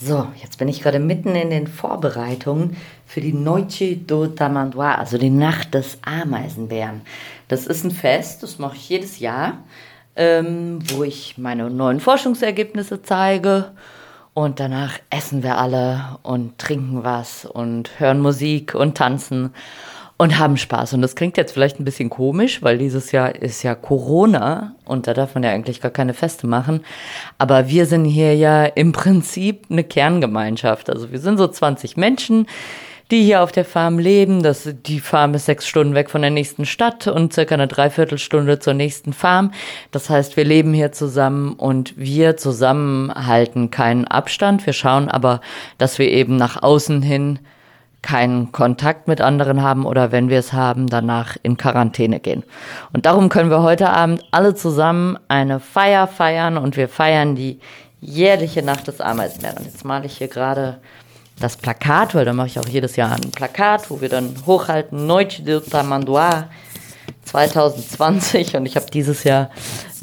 So, 0.00 0.28
jetzt 0.40 0.58
bin 0.58 0.68
ich 0.68 0.80
gerade 0.80 1.00
mitten 1.00 1.34
in 1.34 1.50
den 1.50 1.66
Vorbereitungen 1.66 2.76
für 3.04 3.20
die 3.20 3.32
Noche 3.32 3.96
do 3.96 4.28
Tamanduá, 4.28 4.94
also 4.94 5.18
die 5.18 5.28
Nacht 5.28 5.74
des 5.74 5.98
Ameisenbären. 6.02 7.00
Das 7.48 7.66
ist 7.66 7.84
ein 7.84 7.90
Fest, 7.90 8.42
das 8.42 8.58
mache 8.58 8.76
ich 8.76 8.88
jedes 8.88 9.18
Jahr, 9.18 9.58
ähm, 10.16 10.78
wo 10.90 11.02
ich 11.02 11.38
meine 11.38 11.70
neuen 11.70 12.00
Forschungsergebnisse 12.00 13.02
zeige. 13.02 13.72
Und 14.34 14.60
danach 14.60 14.98
essen 15.10 15.42
wir 15.42 15.58
alle 15.58 16.18
und 16.22 16.58
trinken 16.58 17.02
was 17.02 17.44
und 17.44 17.98
hören 17.98 18.20
Musik 18.20 18.74
und 18.74 18.96
tanzen 18.96 19.52
und 20.18 20.38
haben 20.38 20.56
Spaß. 20.56 20.92
Und 20.94 21.02
das 21.02 21.14
klingt 21.14 21.36
jetzt 21.36 21.52
vielleicht 21.52 21.80
ein 21.80 21.84
bisschen 21.84 22.10
komisch, 22.10 22.62
weil 22.62 22.76
dieses 22.76 23.12
Jahr 23.12 23.34
ist 23.34 23.62
ja 23.62 23.74
Corona 23.74 24.74
und 24.84 25.06
da 25.06 25.14
darf 25.14 25.34
man 25.34 25.44
ja 25.44 25.50
eigentlich 25.50 25.80
gar 25.80 25.92
keine 25.92 26.12
Feste 26.12 26.46
machen. 26.46 26.84
Aber 27.38 27.68
wir 27.68 27.86
sind 27.86 28.04
hier 28.04 28.36
ja 28.36 28.64
im 28.64 28.92
Prinzip 28.92 29.66
eine 29.70 29.84
Kerngemeinschaft. 29.84 30.90
Also 30.90 31.10
wir 31.12 31.20
sind 31.20 31.38
so 31.38 31.46
20 31.46 31.96
Menschen, 31.96 32.46
die 33.10 33.24
hier 33.24 33.42
auf 33.42 33.52
der 33.52 33.64
Farm 33.64 33.98
leben. 33.98 34.42
Das, 34.42 34.68
die 34.86 35.00
Farm 35.00 35.34
ist 35.34 35.46
sechs 35.46 35.66
Stunden 35.66 35.94
weg 35.94 36.10
von 36.10 36.22
der 36.22 36.30
nächsten 36.30 36.66
Stadt 36.66 37.06
und 37.06 37.32
circa 37.32 37.54
eine 37.54 37.66
Dreiviertelstunde 37.66 38.58
zur 38.58 38.74
nächsten 38.74 39.12
Farm. 39.12 39.52
Das 39.90 40.10
heißt, 40.10 40.36
wir 40.36 40.44
leben 40.44 40.74
hier 40.74 40.92
zusammen 40.92 41.54
und 41.54 41.94
wir 41.96 42.36
zusammen 42.36 43.12
halten 43.14 43.70
keinen 43.70 44.06
Abstand. 44.06 44.66
Wir 44.66 44.74
schauen 44.74 45.08
aber, 45.08 45.40
dass 45.78 45.98
wir 45.98 46.08
eben 46.10 46.36
nach 46.36 46.62
außen 46.62 47.02
hin 47.02 47.38
keinen 48.02 48.52
Kontakt 48.52 49.08
mit 49.08 49.20
anderen 49.20 49.62
haben 49.62 49.84
oder 49.84 50.12
wenn 50.12 50.28
wir 50.28 50.38
es 50.38 50.52
haben, 50.52 50.86
danach 50.86 51.36
in 51.42 51.56
Quarantäne 51.56 52.20
gehen. 52.20 52.44
Und 52.92 53.06
darum 53.06 53.28
können 53.28 53.50
wir 53.50 53.62
heute 53.62 53.90
Abend 53.90 54.24
alle 54.30 54.54
zusammen 54.54 55.18
eine 55.28 55.58
Feier 55.60 56.06
feiern 56.06 56.58
und 56.58 56.76
wir 56.76 56.88
feiern 56.88 57.34
die 57.34 57.58
jährliche 58.00 58.62
Nacht 58.62 58.86
des 58.86 59.00
Ameisenbären. 59.00 59.64
Jetzt 59.64 59.84
male 59.84 60.06
ich 60.06 60.18
hier 60.18 60.28
gerade 60.28 60.78
das 61.40 61.56
Plakat, 61.56 62.14
weil 62.14 62.24
da 62.24 62.32
mache 62.32 62.48
ich 62.48 62.58
auch 62.58 62.68
jedes 62.68 62.96
Jahr 62.96 63.12
ein 63.12 63.30
Plakat, 63.30 63.90
wo 63.90 64.00
wir 64.00 64.08
dann 64.08 64.34
hochhalten, 64.46 65.06
Noite 65.06 65.42
de 65.42 65.60
Tamanduá 65.60 66.48
2020 67.24 68.56
und 68.56 68.66
ich 68.66 68.76
habe 68.76 68.86
dieses 68.90 69.24
Jahr 69.24 69.50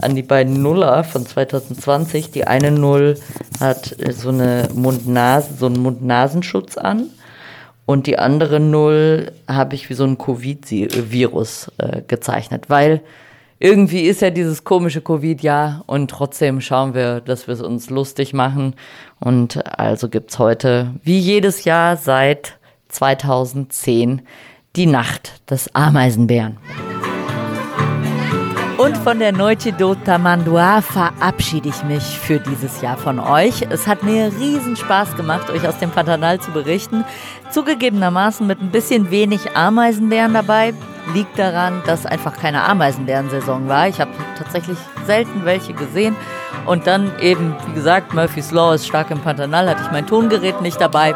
an 0.01 0.15
die 0.15 0.23
beiden 0.23 0.61
Nuller 0.61 1.03
von 1.03 1.25
2020, 1.25 2.31
die 2.31 2.45
eine 2.45 2.71
Null 2.71 3.17
hat 3.59 3.95
so 4.11 4.29
eine 4.29 4.69
Mund-Nase, 4.73 5.55
so 5.57 5.65
einen 5.65 5.81
Mund-Nasenschutz 5.81 6.77
an. 6.77 7.09
Und 7.85 8.07
die 8.07 8.17
andere 8.17 8.59
Null 8.59 9.31
habe 9.47 9.75
ich 9.75 9.89
wie 9.89 9.93
so 9.93 10.05
ein 10.05 10.17
Covid-Virus 10.17 11.71
äh, 11.77 12.01
gezeichnet, 12.07 12.65
weil 12.67 13.01
irgendwie 13.59 14.01
ist 14.01 14.21
ja 14.21 14.31
dieses 14.31 14.63
komische 14.63 15.01
Covid-Jahr. 15.01 15.83
Und 15.87 16.09
trotzdem 16.09 16.61
schauen 16.61 16.93
wir, 16.93 17.21
dass 17.21 17.47
wir 17.47 17.53
es 17.53 17.61
uns 17.61 17.89
lustig 17.89 18.33
machen. 18.33 18.75
Und 19.19 19.79
also 19.79 20.09
es 20.31 20.39
heute, 20.39 20.93
wie 21.03 21.19
jedes 21.19 21.63
Jahr 21.63 21.97
seit 21.97 22.57
2010, 22.89 24.21
die 24.75 24.85
Nacht 24.85 25.49
des 25.49 25.73
Ameisenbären. 25.73 26.57
Und 28.77 28.97
von 28.97 29.19
der 29.19 29.31
Noche 29.31 29.71
do 29.71 29.95
Tamanduá 29.95 30.81
verabschiede 30.81 31.69
ich 31.69 31.83
mich 31.85 32.03
für 32.03 32.39
dieses 32.39 32.81
Jahr 32.81 32.97
von 32.97 33.19
euch. 33.19 33.61
Es 33.69 33.87
hat 33.87 34.03
mir 34.03 34.33
riesen 34.37 34.75
Spaß 34.75 35.15
gemacht, 35.15 35.49
euch 35.49 35.65
aus 35.65 35.79
dem 35.79 35.91
Pantanal 35.91 36.41
zu 36.41 36.51
berichten. 36.51 37.05
Zugegebenermaßen 37.51 38.45
mit 38.45 38.61
ein 38.61 38.71
bisschen 38.71 39.11
wenig 39.11 39.55
Ameisenbären 39.55 40.33
dabei, 40.33 40.73
liegt 41.13 41.37
daran, 41.37 41.81
dass 41.85 42.05
einfach 42.05 42.37
keine 42.37 42.63
Ameisenbärensaison 42.63 43.67
war. 43.67 43.87
Ich 43.87 43.99
habe 43.99 44.11
tatsächlich 44.37 44.77
selten 45.05 45.45
welche 45.45 45.73
gesehen. 45.73 46.15
Und 46.65 46.87
dann 46.87 47.11
eben, 47.19 47.55
wie 47.67 47.73
gesagt, 47.73 48.13
Murphy's 48.13 48.51
Law 48.51 48.73
ist 48.73 48.87
stark 48.87 49.11
im 49.11 49.19
Pantanal, 49.19 49.69
hatte 49.69 49.83
ich 49.83 49.91
mein 49.91 50.07
Tongerät 50.07 50.61
nicht 50.61 50.81
dabei. 50.81 51.15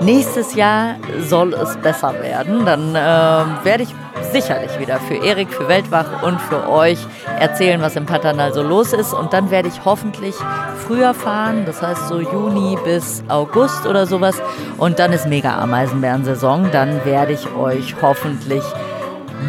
Nächstes 0.00 0.54
Jahr 0.54 0.94
soll 1.26 1.52
es 1.52 1.76
besser 1.76 2.14
werden. 2.22 2.64
Dann 2.64 2.94
äh, 2.94 3.64
werde 3.64 3.82
ich 3.82 3.94
sicherlich 4.32 4.78
wieder 4.78 4.98
für 5.00 5.14
Erik, 5.14 5.52
für 5.52 5.68
Weltwach 5.68 6.22
und 6.22 6.40
für 6.40 6.68
euch 6.68 6.98
erzählen, 7.38 7.80
was 7.82 7.96
im 7.96 8.06
Pantanal 8.06 8.52
so 8.52 8.62
los 8.62 8.92
ist. 8.92 9.12
Und 9.12 9.32
dann 9.32 9.50
werde 9.50 9.68
ich 9.68 9.84
hoffentlich 9.84 10.34
früher 10.86 11.14
fahren, 11.14 11.64
das 11.66 11.82
heißt 11.82 12.08
so 12.08 12.20
Juni 12.20 12.78
bis 12.84 13.22
August 13.28 13.86
oder 13.86 14.06
sowas. 14.06 14.40
Und 14.78 14.98
dann 14.98 15.12
ist 15.12 15.26
mega 15.26 15.58
Ameisenbären-Saison. 15.58 16.70
Dann 16.72 17.04
werde 17.04 17.32
ich 17.32 17.52
euch 17.54 17.94
hoffentlich 18.00 18.62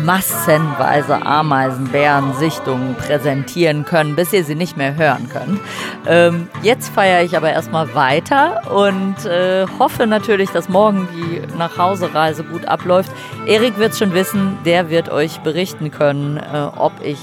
massenweise 0.04 1.26
Ameisenbären-Sichtungen 1.26 2.96
präsentieren 2.96 3.86
können, 3.86 4.16
bis 4.16 4.34
ihr 4.34 4.44
sie 4.44 4.56
nicht 4.56 4.78
mehr 4.78 4.96
hören 4.96 5.30
könnt. 5.30 5.60
Ähm, 6.08 6.48
jetzt 6.62 6.90
feiere 6.90 7.24
ich 7.24 7.36
aber 7.36 7.52
erstmal 7.52 7.94
weiter 7.96 8.62
und 8.72 9.26
äh, 9.26 9.66
hoffe 9.78 10.08
natürlich, 10.08 10.50
dass 10.52 10.70
morgen 10.70 11.08
die 11.14 11.42
Nachhausereise 11.58 12.44
gut 12.44 12.66
abläuft. 12.66 13.12
Erik 13.46 13.78
wird 13.78 13.94
es 13.94 14.00
schon 14.00 14.14
wissen, 14.14 14.58
der 14.66 14.90
wird 14.90 15.10
euch 15.10 15.40
berichten 15.40 15.92
können, 15.92 16.38
äh, 16.38 16.68
ob 16.78 16.94
ich 17.04 17.20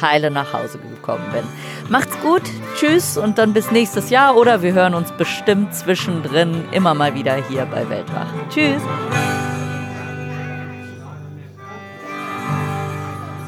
heile 0.00 0.30
nach 0.30 0.52
Hause 0.52 0.78
gekommen 0.78 1.24
bin. 1.32 1.42
Macht's 1.88 2.18
gut, 2.20 2.42
tschüss 2.76 3.16
und 3.16 3.38
dann 3.38 3.52
bis 3.52 3.70
nächstes 3.70 4.10
Jahr 4.10 4.36
oder 4.36 4.62
wir 4.62 4.72
hören 4.72 4.94
uns 4.94 5.12
bestimmt 5.12 5.74
zwischendrin 5.74 6.64
immer 6.72 6.94
mal 6.94 7.14
wieder 7.14 7.36
hier 7.48 7.66
bei 7.66 7.88
Weltwach. 7.88 8.26
Tschüss! 8.50 8.82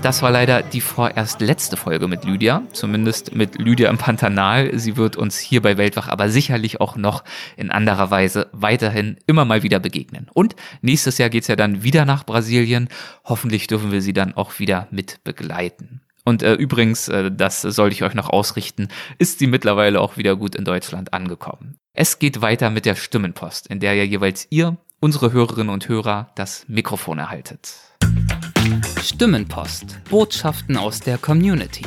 Das 0.03 0.23
war 0.23 0.31
leider 0.31 0.63
die 0.63 0.81
vorerst 0.81 1.41
letzte 1.41 1.77
Folge 1.77 2.07
mit 2.07 2.25
Lydia, 2.25 2.63
zumindest 2.73 3.35
mit 3.35 3.59
Lydia 3.59 3.91
im 3.91 3.99
Pantanal. 3.99 4.79
Sie 4.79 4.97
wird 4.97 5.17
uns 5.17 5.39
hier 5.39 5.61
bei 5.61 5.77
Weltwach 5.77 6.09
aber 6.09 6.31
sicherlich 6.31 6.81
auch 6.81 6.97
noch 6.97 7.25
in 7.57 7.71
anderer 7.71 8.11
Weise 8.11 8.49
weiterhin 8.53 9.17
immer 9.27 9.45
mal 9.45 9.65
wieder 9.65 9.81
begegnen. 9.81 10.31
Und 10.33 10.55
nächstes 10.83 11.19
Jahr 11.19 11.31
geht's 11.31 11.49
ja 11.49 11.57
dann 11.57 11.83
wieder 11.83 12.05
nach 12.05 12.25
Brasilien. 12.25 12.89
Hoffentlich 13.25 13.67
dürfen 13.67 13.91
wir 13.91 14.01
sie 14.01 14.13
dann 14.13 14.35
auch 14.35 14.61
wieder 14.61 14.87
mit 14.93 15.25
begleiten. 15.25 16.01
Und 16.25 16.43
äh, 16.43 16.55
übrigens, 16.55 17.09
äh, 17.09 17.33
das 17.33 17.63
sollte 17.63 17.95
ich 17.95 18.05
euch 18.05 18.15
noch 18.15 18.31
ausrichten, 18.31 18.89
ist 19.19 19.41
sie 19.41 19.47
mittlerweile 19.49 20.01
auch 20.01 20.17
wieder 20.17 20.37
gut 20.37 20.55
in 20.55 20.65
Deutschland 20.65 21.13
angekommen. 21.13 21.77
Es 21.93 22.21
geht 22.21 22.41
weiter 22.41 22.71
mit 22.71 22.87
der 22.87 22.95
Stimmenpost, 22.95 23.67
in 23.67 23.81
der 23.81 23.95
ja 23.95 24.05
jeweils 24.05 24.47
ihr, 24.51 24.77
unsere 25.01 25.33
Hörerinnen 25.33 25.71
und 25.71 25.89
Hörer, 25.89 26.31
das 26.37 26.65
Mikrofon 26.69 27.19
erhaltet. 27.19 27.88
Stimmenpost. 29.03 29.99
Botschaften 30.11 30.77
aus 30.77 31.01
der 31.01 31.19
Community. 31.19 31.85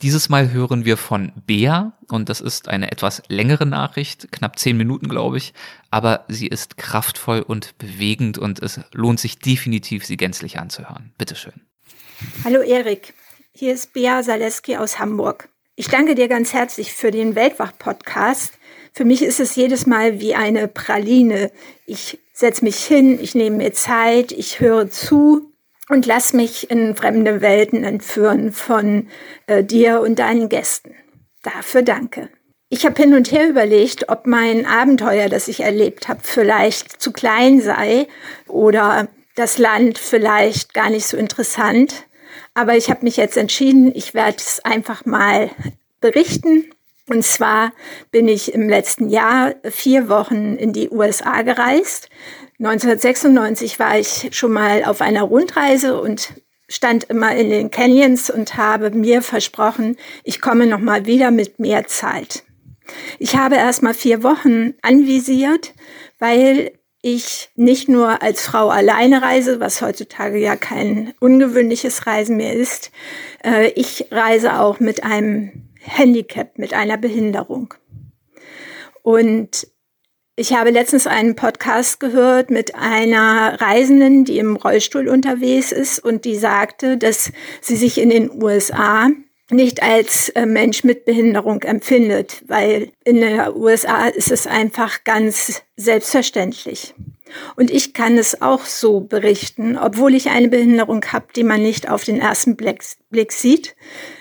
Dieses 0.00 0.28
Mal 0.28 0.50
hören 0.50 0.84
wir 0.84 0.96
von 0.96 1.32
Bea 1.46 1.92
und 2.08 2.28
das 2.28 2.40
ist 2.40 2.68
eine 2.68 2.90
etwas 2.90 3.22
längere 3.28 3.66
Nachricht, 3.66 4.32
knapp 4.32 4.58
zehn 4.58 4.76
Minuten 4.76 5.08
glaube 5.08 5.36
ich, 5.36 5.52
aber 5.90 6.24
sie 6.28 6.46
ist 6.46 6.76
kraftvoll 6.76 7.42
und 7.42 7.76
bewegend 7.78 8.38
und 8.38 8.60
es 8.60 8.80
lohnt 8.92 9.20
sich 9.20 9.38
definitiv, 9.38 10.04
sie 10.04 10.16
gänzlich 10.16 10.58
anzuhören. 10.58 11.12
Bitteschön. 11.18 11.60
Hallo 12.44 12.60
Erik, 12.60 13.14
hier 13.52 13.74
ist 13.74 13.92
Bea 13.92 14.22
Saleski 14.22 14.76
aus 14.76 14.98
Hamburg. 14.98 15.50
Ich 15.76 15.88
danke 15.88 16.14
dir 16.14 16.28
ganz 16.28 16.52
herzlich 16.52 16.92
für 16.92 17.10
den 17.10 17.34
Weltwach-Podcast. 17.34 18.54
Für 18.92 19.04
mich 19.04 19.22
ist 19.22 19.40
es 19.40 19.56
jedes 19.56 19.86
Mal 19.86 20.20
wie 20.20 20.34
eine 20.34 20.68
Praline. 20.68 21.52
Ich 21.86 22.18
setze 22.32 22.64
mich 22.64 22.76
hin, 22.76 23.18
ich 23.20 23.34
nehme 23.34 23.58
mir 23.58 23.72
Zeit, 23.72 24.32
ich 24.32 24.60
höre 24.60 24.90
zu 24.90 25.51
und 25.88 26.06
lass 26.06 26.32
mich 26.32 26.70
in 26.70 26.94
fremde 26.94 27.40
Welten 27.40 27.84
entführen 27.84 28.52
von 28.52 29.08
äh, 29.46 29.64
dir 29.64 30.00
und 30.00 30.18
deinen 30.18 30.48
Gästen. 30.48 30.94
Dafür 31.42 31.82
danke. 31.82 32.28
Ich 32.68 32.86
habe 32.86 33.00
hin 33.02 33.14
und 33.14 33.30
her 33.32 33.48
überlegt, 33.48 34.08
ob 34.08 34.26
mein 34.26 34.64
Abenteuer, 34.64 35.28
das 35.28 35.48
ich 35.48 35.60
erlebt 35.60 36.08
habe, 36.08 36.20
vielleicht 36.22 37.02
zu 37.02 37.12
klein 37.12 37.60
sei 37.60 38.06
oder 38.48 39.08
das 39.34 39.58
Land 39.58 39.98
vielleicht 39.98 40.72
gar 40.72 40.88
nicht 40.88 41.06
so 41.06 41.16
interessant. 41.16 42.06
Aber 42.54 42.76
ich 42.76 42.88
habe 42.88 43.04
mich 43.04 43.16
jetzt 43.16 43.36
entschieden, 43.36 43.92
ich 43.94 44.14
werde 44.14 44.38
es 44.38 44.60
einfach 44.64 45.04
mal 45.04 45.50
berichten. 46.00 46.70
Und 47.08 47.24
zwar 47.24 47.72
bin 48.10 48.28
ich 48.28 48.54
im 48.54 48.68
letzten 48.68 49.10
Jahr 49.10 49.54
vier 49.64 50.08
Wochen 50.08 50.56
in 50.56 50.72
die 50.72 50.88
USA 50.88 51.42
gereist 51.42 52.08
1996 52.62 53.80
war 53.80 53.98
ich 53.98 54.28
schon 54.30 54.52
mal 54.52 54.84
auf 54.84 55.00
einer 55.00 55.22
Rundreise 55.22 56.00
und 56.00 56.32
stand 56.68 57.02
immer 57.04 57.34
in 57.34 57.50
den 57.50 57.72
Canyons 57.72 58.30
und 58.30 58.56
habe 58.56 58.92
mir 58.92 59.20
versprochen, 59.20 59.96
ich 60.22 60.40
komme 60.40 60.68
noch 60.68 60.78
mal 60.78 61.04
wieder 61.04 61.32
mit 61.32 61.58
mehr 61.58 61.88
Zeit. 61.88 62.44
Ich 63.18 63.36
habe 63.36 63.56
erst 63.56 63.82
mal 63.82 63.94
vier 63.94 64.22
Wochen 64.22 64.74
anvisiert, 64.80 65.74
weil 66.20 66.70
ich 67.02 67.50
nicht 67.56 67.88
nur 67.88 68.22
als 68.22 68.42
Frau 68.46 68.68
alleine 68.68 69.22
reise, 69.22 69.58
was 69.58 69.82
heutzutage 69.82 70.38
ja 70.38 70.54
kein 70.54 71.14
ungewöhnliches 71.18 72.06
Reisen 72.06 72.36
mehr 72.36 72.54
ist. 72.54 72.92
Äh, 73.44 73.70
ich 73.70 74.06
reise 74.12 74.60
auch 74.60 74.78
mit 74.78 75.02
einem 75.02 75.68
Handicap, 75.80 76.56
mit 76.58 76.74
einer 76.74 76.96
Behinderung. 76.96 77.74
Und 79.02 79.66
ich 80.34 80.54
habe 80.54 80.70
letztens 80.70 81.06
einen 81.06 81.36
Podcast 81.36 82.00
gehört 82.00 82.50
mit 82.50 82.74
einer 82.74 83.60
Reisenden, 83.60 84.24
die 84.24 84.38
im 84.38 84.56
Rollstuhl 84.56 85.08
unterwegs 85.08 85.72
ist 85.72 85.98
und 85.98 86.24
die 86.24 86.36
sagte, 86.36 86.96
dass 86.96 87.32
sie 87.60 87.76
sich 87.76 87.98
in 87.98 88.08
den 88.08 88.42
USA 88.42 89.10
nicht 89.50 89.82
als 89.82 90.30
äh, 90.30 90.46
Mensch 90.46 90.84
mit 90.84 91.04
Behinderung 91.04 91.62
empfindet, 91.62 92.42
weil 92.46 92.92
in 93.04 93.20
den 93.20 93.40
USA 93.54 94.06
ist 94.06 94.30
es 94.30 94.46
einfach 94.46 95.04
ganz 95.04 95.62
selbstverständlich. 95.76 96.94
Und 97.56 97.70
ich 97.70 97.92
kann 97.92 98.16
es 98.16 98.40
auch 98.40 98.64
so 98.64 99.00
berichten, 99.00 99.76
obwohl 99.78 100.14
ich 100.14 100.30
eine 100.30 100.48
Behinderung 100.48 101.04
habe, 101.12 101.26
die 101.34 101.44
man 101.44 101.62
nicht 101.62 101.88
auf 101.88 102.04
den 102.04 102.20
ersten 102.20 102.56
Blick, 102.56 102.82
sieht, 103.32 103.74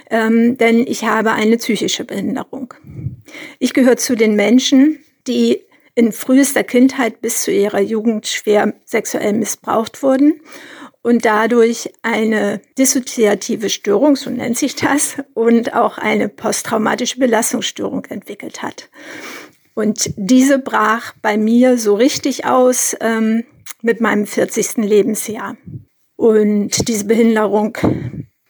ähm, 0.09 0.57
denn 0.57 0.85
ich 0.85 1.05
habe 1.05 1.31
eine 1.31 1.57
psychische 1.57 2.03
Behinderung. 2.03 2.73
Ich 3.59 3.73
gehöre 3.73 3.97
zu 3.97 4.15
den 4.15 4.35
Menschen, 4.35 4.99
die 5.27 5.61
in 5.95 6.11
frühester 6.11 6.63
Kindheit 6.63 7.21
bis 7.21 7.43
zu 7.43 7.51
ihrer 7.51 7.81
Jugend 7.81 8.27
schwer 8.27 8.73
sexuell 8.85 9.33
missbraucht 9.33 10.03
wurden 10.03 10.41
und 11.01 11.25
dadurch 11.25 11.91
eine 12.01 12.61
dissoziative 12.77 13.69
Störung, 13.69 14.15
so 14.15 14.29
nennt 14.29 14.57
sich 14.57 14.75
das, 14.75 15.17
und 15.33 15.73
auch 15.73 15.97
eine 15.97 16.29
posttraumatische 16.29 17.19
Belastungsstörung 17.19 18.05
entwickelt 18.05 18.61
hat. 18.61 18.89
Und 19.73 20.13
diese 20.15 20.59
brach 20.59 21.13
bei 21.21 21.37
mir 21.37 21.77
so 21.77 21.95
richtig 21.95 22.45
aus 22.45 22.95
ähm, 22.99 23.45
mit 23.81 23.99
meinem 24.01 24.27
40. 24.27 24.77
Lebensjahr. 24.77 25.57
Und 26.15 26.87
diese 26.87 27.05
Behinderung 27.05 27.77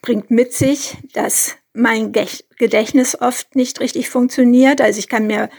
bringt 0.01 0.30
mit 0.31 0.51
sich, 0.51 0.97
dass 1.13 1.55
mein 1.73 2.11
Gedächtnis 2.57 3.19
oft 3.22 3.55
nicht 3.55 3.80
richtig 3.80 4.09
funktioniert. 4.09 4.81
Also 4.81 4.99
ich 4.99 5.07
kann 5.07 5.27
mir 5.27 5.49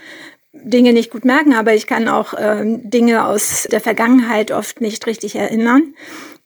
Dinge 0.53 0.93
nicht 0.93 1.11
gut 1.11 1.25
merken, 1.25 1.53
aber 1.53 1.73
ich 1.73 1.87
kann 1.87 2.07
auch 2.07 2.33
ähm, 2.37 2.89
Dinge 2.89 3.25
aus 3.25 3.67
der 3.71 3.81
Vergangenheit 3.81 4.51
oft 4.51 4.81
nicht 4.81 5.07
richtig 5.07 5.35
erinnern. 5.35 5.95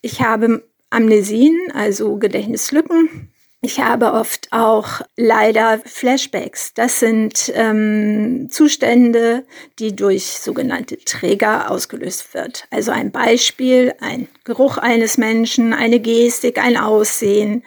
Ich 0.02 0.22
habe 0.22 0.64
Amnesien, 0.90 1.56
also 1.74 2.18
Gedächtnislücken. 2.18 3.30
Ich 3.60 3.80
habe 3.80 4.14
oft 4.14 4.48
auch 4.52 5.02
leider 5.18 5.80
Flashbacks. 5.84 6.74
Das 6.74 7.00
sind 7.00 7.52
ähm, 7.56 8.50
Zustände, 8.50 9.46
die 9.80 9.96
durch 9.96 10.40
sogenannte 10.40 10.98
Träger 11.00 11.70
ausgelöst 11.70 12.34
wird. 12.34 12.66
Also 12.70 12.92
ein 12.92 13.12
Beispiel, 13.12 13.94
ein 14.00 14.28
Geruch 14.44 14.78
eines 14.78 15.18
Menschen, 15.18 15.74
eine 15.74 16.00
Gestik, 16.00 16.64
ein 16.64 16.78
Aussehen. 16.78 17.64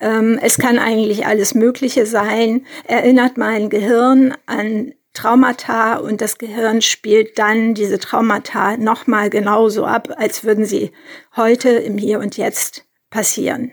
Ähm, 0.00 0.40
es 0.42 0.56
kann 0.58 0.78
eigentlich 0.78 1.26
alles 1.26 1.54
Mögliche 1.54 2.06
sein. 2.06 2.66
Erinnert 2.88 3.36
mein 3.36 3.68
Gehirn 3.68 4.34
an 4.46 4.94
Traumata 5.14 5.94
und 5.96 6.20
das 6.20 6.38
Gehirn 6.38 6.82
spielt 6.82 7.38
dann 7.38 7.74
diese 7.74 7.98
Traumata 7.98 8.76
nochmal 8.76 9.30
genauso 9.30 9.86
ab, 9.86 10.08
als 10.16 10.44
würden 10.44 10.66
sie 10.66 10.92
heute 11.36 11.70
im 11.70 11.96
Hier 11.96 12.18
und 12.18 12.36
Jetzt 12.36 12.84
passieren. 13.10 13.70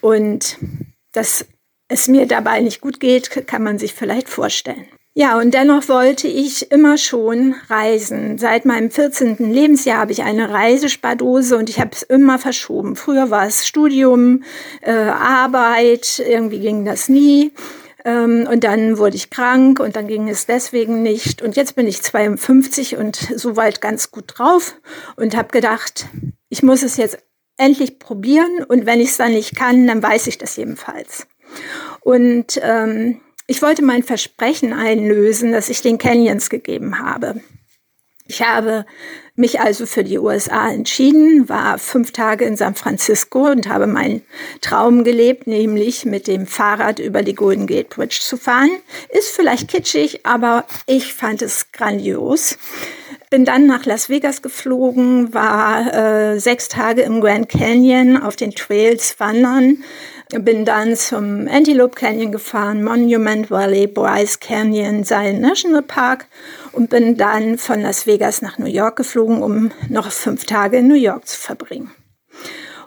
Und 0.00 0.58
dass 1.12 1.46
es 1.88 2.08
mir 2.08 2.26
dabei 2.26 2.60
nicht 2.60 2.80
gut 2.80 3.00
geht, 3.00 3.46
kann 3.46 3.62
man 3.62 3.78
sich 3.78 3.94
vielleicht 3.94 4.28
vorstellen. 4.28 4.86
Ja, 5.12 5.38
und 5.38 5.54
dennoch 5.54 5.88
wollte 5.88 6.28
ich 6.28 6.70
immer 6.70 6.96
schon 6.96 7.56
reisen. 7.68 8.38
Seit 8.38 8.64
meinem 8.64 8.92
14. 8.92 9.52
Lebensjahr 9.52 9.98
habe 9.98 10.12
ich 10.12 10.22
eine 10.22 10.50
Reisespardose 10.50 11.56
und 11.56 11.68
ich 11.68 11.80
habe 11.80 11.90
es 11.92 12.02
immer 12.04 12.38
verschoben. 12.38 12.94
Früher 12.94 13.28
war 13.28 13.46
es 13.46 13.66
Studium, 13.66 14.44
äh, 14.82 14.92
Arbeit, 14.92 16.22
irgendwie 16.24 16.60
ging 16.60 16.84
das 16.84 17.08
nie. 17.08 17.52
Ähm, 18.04 18.48
und 18.50 18.64
dann 18.64 18.98
wurde 18.98 19.16
ich 19.16 19.30
krank 19.30 19.80
und 19.80 19.96
dann 19.96 20.06
ging 20.06 20.28
es 20.28 20.46
deswegen 20.46 21.02
nicht. 21.02 21.42
Und 21.42 21.56
jetzt 21.56 21.76
bin 21.76 21.86
ich 21.86 22.02
52 22.02 22.96
und 22.96 23.16
soweit 23.36 23.80
ganz 23.80 24.10
gut 24.10 24.24
drauf 24.26 24.74
und 25.16 25.36
habe 25.36 25.48
gedacht, 25.48 26.06
ich 26.48 26.62
muss 26.62 26.82
es 26.82 26.96
jetzt 26.96 27.18
endlich 27.56 27.98
probieren 27.98 28.64
und 28.66 28.86
wenn 28.86 29.00
ich 29.00 29.10
es 29.10 29.16
dann 29.18 29.32
nicht 29.32 29.54
kann, 29.54 29.86
dann 29.86 30.02
weiß 30.02 30.26
ich 30.28 30.38
das 30.38 30.56
jedenfalls. 30.56 31.26
Und 32.00 32.58
ähm, 32.62 33.20
ich 33.46 33.62
wollte 33.62 33.82
mein 33.82 34.02
Versprechen 34.02 34.72
einlösen, 34.72 35.52
das 35.52 35.68
ich 35.68 35.82
den 35.82 35.98
Canyons 35.98 36.48
gegeben 36.48 37.00
habe. 37.00 37.40
Ich 38.26 38.42
habe 38.42 38.86
mich 39.40 39.58
also 39.58 39.86
für 39.86 40.04
die 40.04 40.18
USA 40.18 40.70
entschieden, 40.70 41.48
war 41.48 41.78
fünf 41.78 42.12
Tage 42.12 42.44
in 42.44 42.56
San 42.56 42.74
Francisco 42.74 43.50
und 43.50 43.68
habe 43.68 43.86
meinen 43.86 44.22
Traum 44.60 45.02
gelebt, 45.02 45.46
nämlich 45.46 46.04
mit 46.04 46.26
dem 46.26 46.46
Fahrrad 46.46 46.98
über 46.98 47.22
die 47.22 47.34
Golden 47.34 47.66
Gate 47.66 47.88
Bridge 47.88 48.18
zu 48.20 48.36
fahren. 48.36 48.70
Ist 49.08 49.30
vielleicht 49.30 49.68
kitschig, 49.68 50.26
aber 50.26 50.66
ich 50.86 51.14
fand 51.14 51.40
es 51.40 51.72
grandios. 51.72 52.58
Bin 53.30 53.44
dann 53.44 53.66
nach 53.66 53.86
Las 53.86 54.10
Vegas 54.10 54.42
geflogen, 54.42 55.32
war 55.32 55.94
äh, 55.94 56.38
sechs 56.38 56.68
Tage 56.68 57.02
im 57.02 57.20
Grand 57.20 57.48
Canyon 57.48 58.18
auf 58.18 58.36
den 58.36 58.50
Trails 58.50 59.18
wandern, 59.18 59.82
bin 60.38 60.64
dann 60.64 60.96
zum 60.96 61.48
Antelope 61.48 61.94
Canyon 61.94 62.32
gefahren, 62.32 62.84
Monument 62.84 63.50
Valley, 63.50 63.86
Bryce 63.86 64.38
Canyon, 64.38 65.04
Zion 65.04 65.40
National 65.40 65.82
Park 65.82 66.26
und 66.72 66.90
bin 66.90 67.16
dann 67.16 67.58
von 67.58 67.82
Las 67.82 68.06
Vegas 68.06 68.40
nach 68.40 68.58
New 68.58 68.66
York 68.66 68.96
geflogen, 68.96 69.42
um 69.42 69.72
noch 69.88 70.10
fünf 70.10 70.44
Tage 70.44 70.78
in 70.78 70.88
New 70.88 70.94
York 70.94 71.26
zu 71.26 71.38
verbringen. 71.38 71.90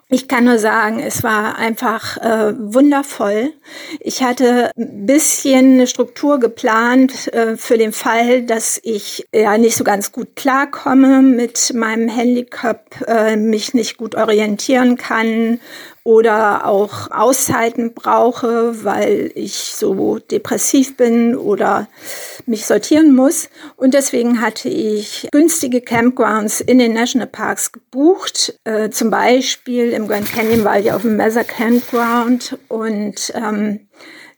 Ich 0.10 0.28
kann 0.28 0.44
nur 0.44 0.60
sagen, 0.60 1.00
es 1.00 1.24
war 1.24 1.58
einfach 1.58 2.18
äh, 2.18 2.54
wundervoll. 2.56 3.52
Ich 4.00 4.22
hatte 4.22 4.70
ein 4.78 5.08
bisschen 5.08 5.74
eine 5.74 5.88
Struktur 5.88 6.40
geplant 6.40 7.34
äh, 7.34 7.58
für 7.58 7.80
den 7.80 7.94
Fall, 7.94 8.44
dass 8.44 8.80
ich 8.84 9.26
ja 9.34 9.58
nicht 9.58 9.76
so 9.76 9.84
ganz 9.84 10.12
gut 10.12 10.36
klarkomme 10.36 11.24
mit 11.24 11.74
meinem 11.74 12.10
Handicap, 12.10 12.86
äh, 13.08 13.38
mich 13.38 13.74
nicht 13.74 13.98
gut 13.98 14.14
orientieren 14.14 14.98
kann 14.98 15.60
oder 16.04 16.66
auch 16.66 17.12
Auszeiten 17.12 17.94
brauche, 17.94 18.84
weil 18.84 19.32
ich 19.36 19.56
so 19.56 20.20
depressiv 20.20 20.98
bin 20.98 21.36
oder 21.36 21.88
mich 22.46 22.66
sortieren 22.66 23.16
muss. 23.16 23.50
Und 23.78 23.94
deswegen 23.94 24.42
hatte 24.42 24.68
ich 24.68 25.28
günstige 25.32 25.82
Campgrounds 25.82 26.60
in 26.60 26.80
den 26.80 26.94
Nationalparks 26.94 27.72
gebucht. 27.72 28.60
Äh, 28.66 28.90
zum 28.90 29.10
Beispiel 29.10 29.92
im 29.92 30.08
Grand 30.08 30.32
Canyon 30.32 30.66
war 30.66 30.80
ich 30.80 30.92
auf 30.92 31.04
dem 31.04 31.16
Mesa 31.16 31.44
Campground 31.44 32.58
und 32.68 33.32
ähm, 33.36 33.88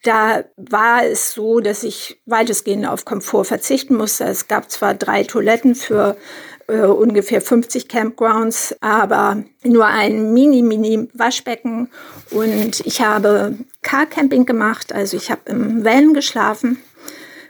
da 0.03 0.43
war 0.55 1.03
es 1.03 1.33
so, 1.33 1.61
dass 1.61 1.83
ich 1.83 2.21
weitestgehend 2.27 2.85
auf 2.85 3.05
Komfort 3.05 3.45
verzichten 3.45 3.95
musste. 3.95 4.25
Es 4.25 4.47
gab 4.47 4.69
zwar 4.69 4.93
drei 4.93 5.23
Toiletten 5.23 5.73
für 5.73 6.15
äh, 6.67 6.81
ungefähr 6.81 7.41
50 7.41 7.87
Campgrounds, 7.87 8.75
aber 8.81 9.43
nur 9.63 9.85
ein 9.85 10.33
Mini-Mini-Waschbecken. 10.33 11.89
Und 12.31 12.85
ich 12.85 13.01
habe 13.01 13.55
Car-Camping 13.81 14.45
gemacht, 14.45 14.93
also 14.93 15.17
ich 15.17 15.31
habe 15.31 15.41
im 15.45 15.83
Van 15.85 16.13
geschlafen 16.13 16.77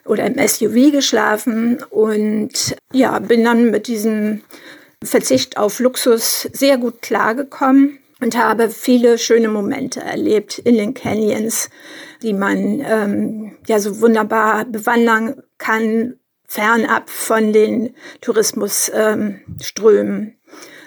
oder 0.05 0.25
im 0.25 0.47
SUV 0.47 0.91
geschlafen 0.91 1.83
und 1.89 2.75
ja, 2.91 3.19
bin 3.19 3.43
dann 3.43 3.71
mit 3.71 3.87
diesem 3.87 4.41
Verzicht 5.03 5.57
auf 5.57 5.79
Luxus 5.79 6.49
sehr 6.53 6.77
gut 6.77 7.01
klargekommen 7.01 7.99
und 8.21 8.37
habe 8.37 8.69
viele 8.69 9.17
schöne 9.17 9.49
Momente 9.49 10.01
erlebt 10.01 10.59
in 10.59 10.75
den 10.75 10.93
Canyons, 10.93 11.69
die 12.21 12.33
man 12.33 12.81
ähm, 12.85 13.57
ja 13.67 13.79
so 13.79 14.01
wunderbar 14.01 14.65
bewandern 14.65 15.41
kann, 15.57 16.15
fernab 16.47 17.09
von 17.09 17.53
den 17.53 17.95
Tourismusströmen. 18.21 20.37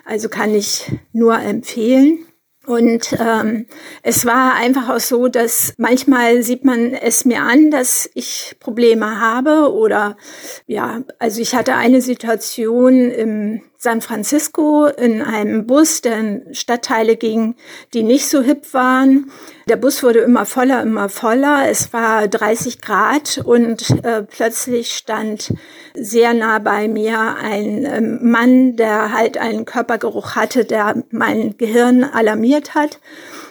Also 0.04 0.28
kann 0.28 0.54
ich 0.54 0.90
nur 1.12 1.38
empfehlen. 1.38 2.28
Und 2.68 3.16
ähm, 3.18 3.64
es 4.02 4.26
war 4.26 4.54
einfach 4.54 4.90
auch 4.90 5.00
so, 5.00 5.28
dass 5.28 5.72
manchmal 5.78 6.42
sieht 6.42 6.66
man 6.66 6.92
es 6.92 7.24
mir 7.24 7.40
an, 7.40 7.70
dass 7.70 8.10
ich 8.12 8.56
Probleme 8.60 9.20
habe 9.20 9.72
oder 9.72 10.18
ja, 10.66 11.00
also 11.18 11.40
ich 11.40 11.54
hatte 11.54 11.76
eine 11.76 12.02
Situation 12.02 13.10
im 13.10 13.62
San 13.80 14.00
Francisco 14.00 14.86
in 14.86 15.22
einem 15.22 15.64
Bus, 15.64 16.00
der 16.00 16.18
in 16.18 16.52
Stadtteile 16.52 17.14
ging, 17.14 17.54
die 17.94 18.02
nicht 18.02 18.26
so 18.28 18.42
hip 18.42 18.74
waren. 18.74 19.30
Der 19.68 19.76
Bus 19.76 20.02
wurde 20.02 20.18
immer 20.18 20.46
voller, 20.46 20.82
immer 20.82 21.08
voller. 21.08 21.70
Es 21.70 21.92
war 21.92 22.26
30 22.26 22.80
Grad 22.80 23.40
und 23.44 24.04
äh, 24.04 24.24
plötzlich 24.24 24.96
stand 24.96 25.54
sehr 25.94 26.34
nah 26.34 26.58
bei 26.58 26.88
mir 26.88 27.36
ein 27.36 27.84
äh, 27.84 28.00
Mann, 28.00 28.74
der 28.74 29.12
halt 29.12 29.38
einen 29.38 29.64
Körpergeruch 29.64 30.34
hatte, 30.34 30.64
der 30.64 31.04
mein 31.10 31.56
Gehirn 31.56 32.02
alarmiert 32.02 32.74
hat. 32.74 32.98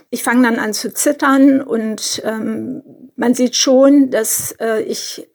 Ich 0.09 0.23
fange 0.23 0.43
dann 0.43 0.59
an 0.59 0.73
zu 0.73 0.93
zittern 0.93 1.61
und 1.61 2.21
ähm, 2.25 2.83
man 3.15 3.33
sieht 3.33 3.55
schon, 3.55 4.11
dass 4.11 4.51
äh, 4.59 4.81
ich 4.81 5.25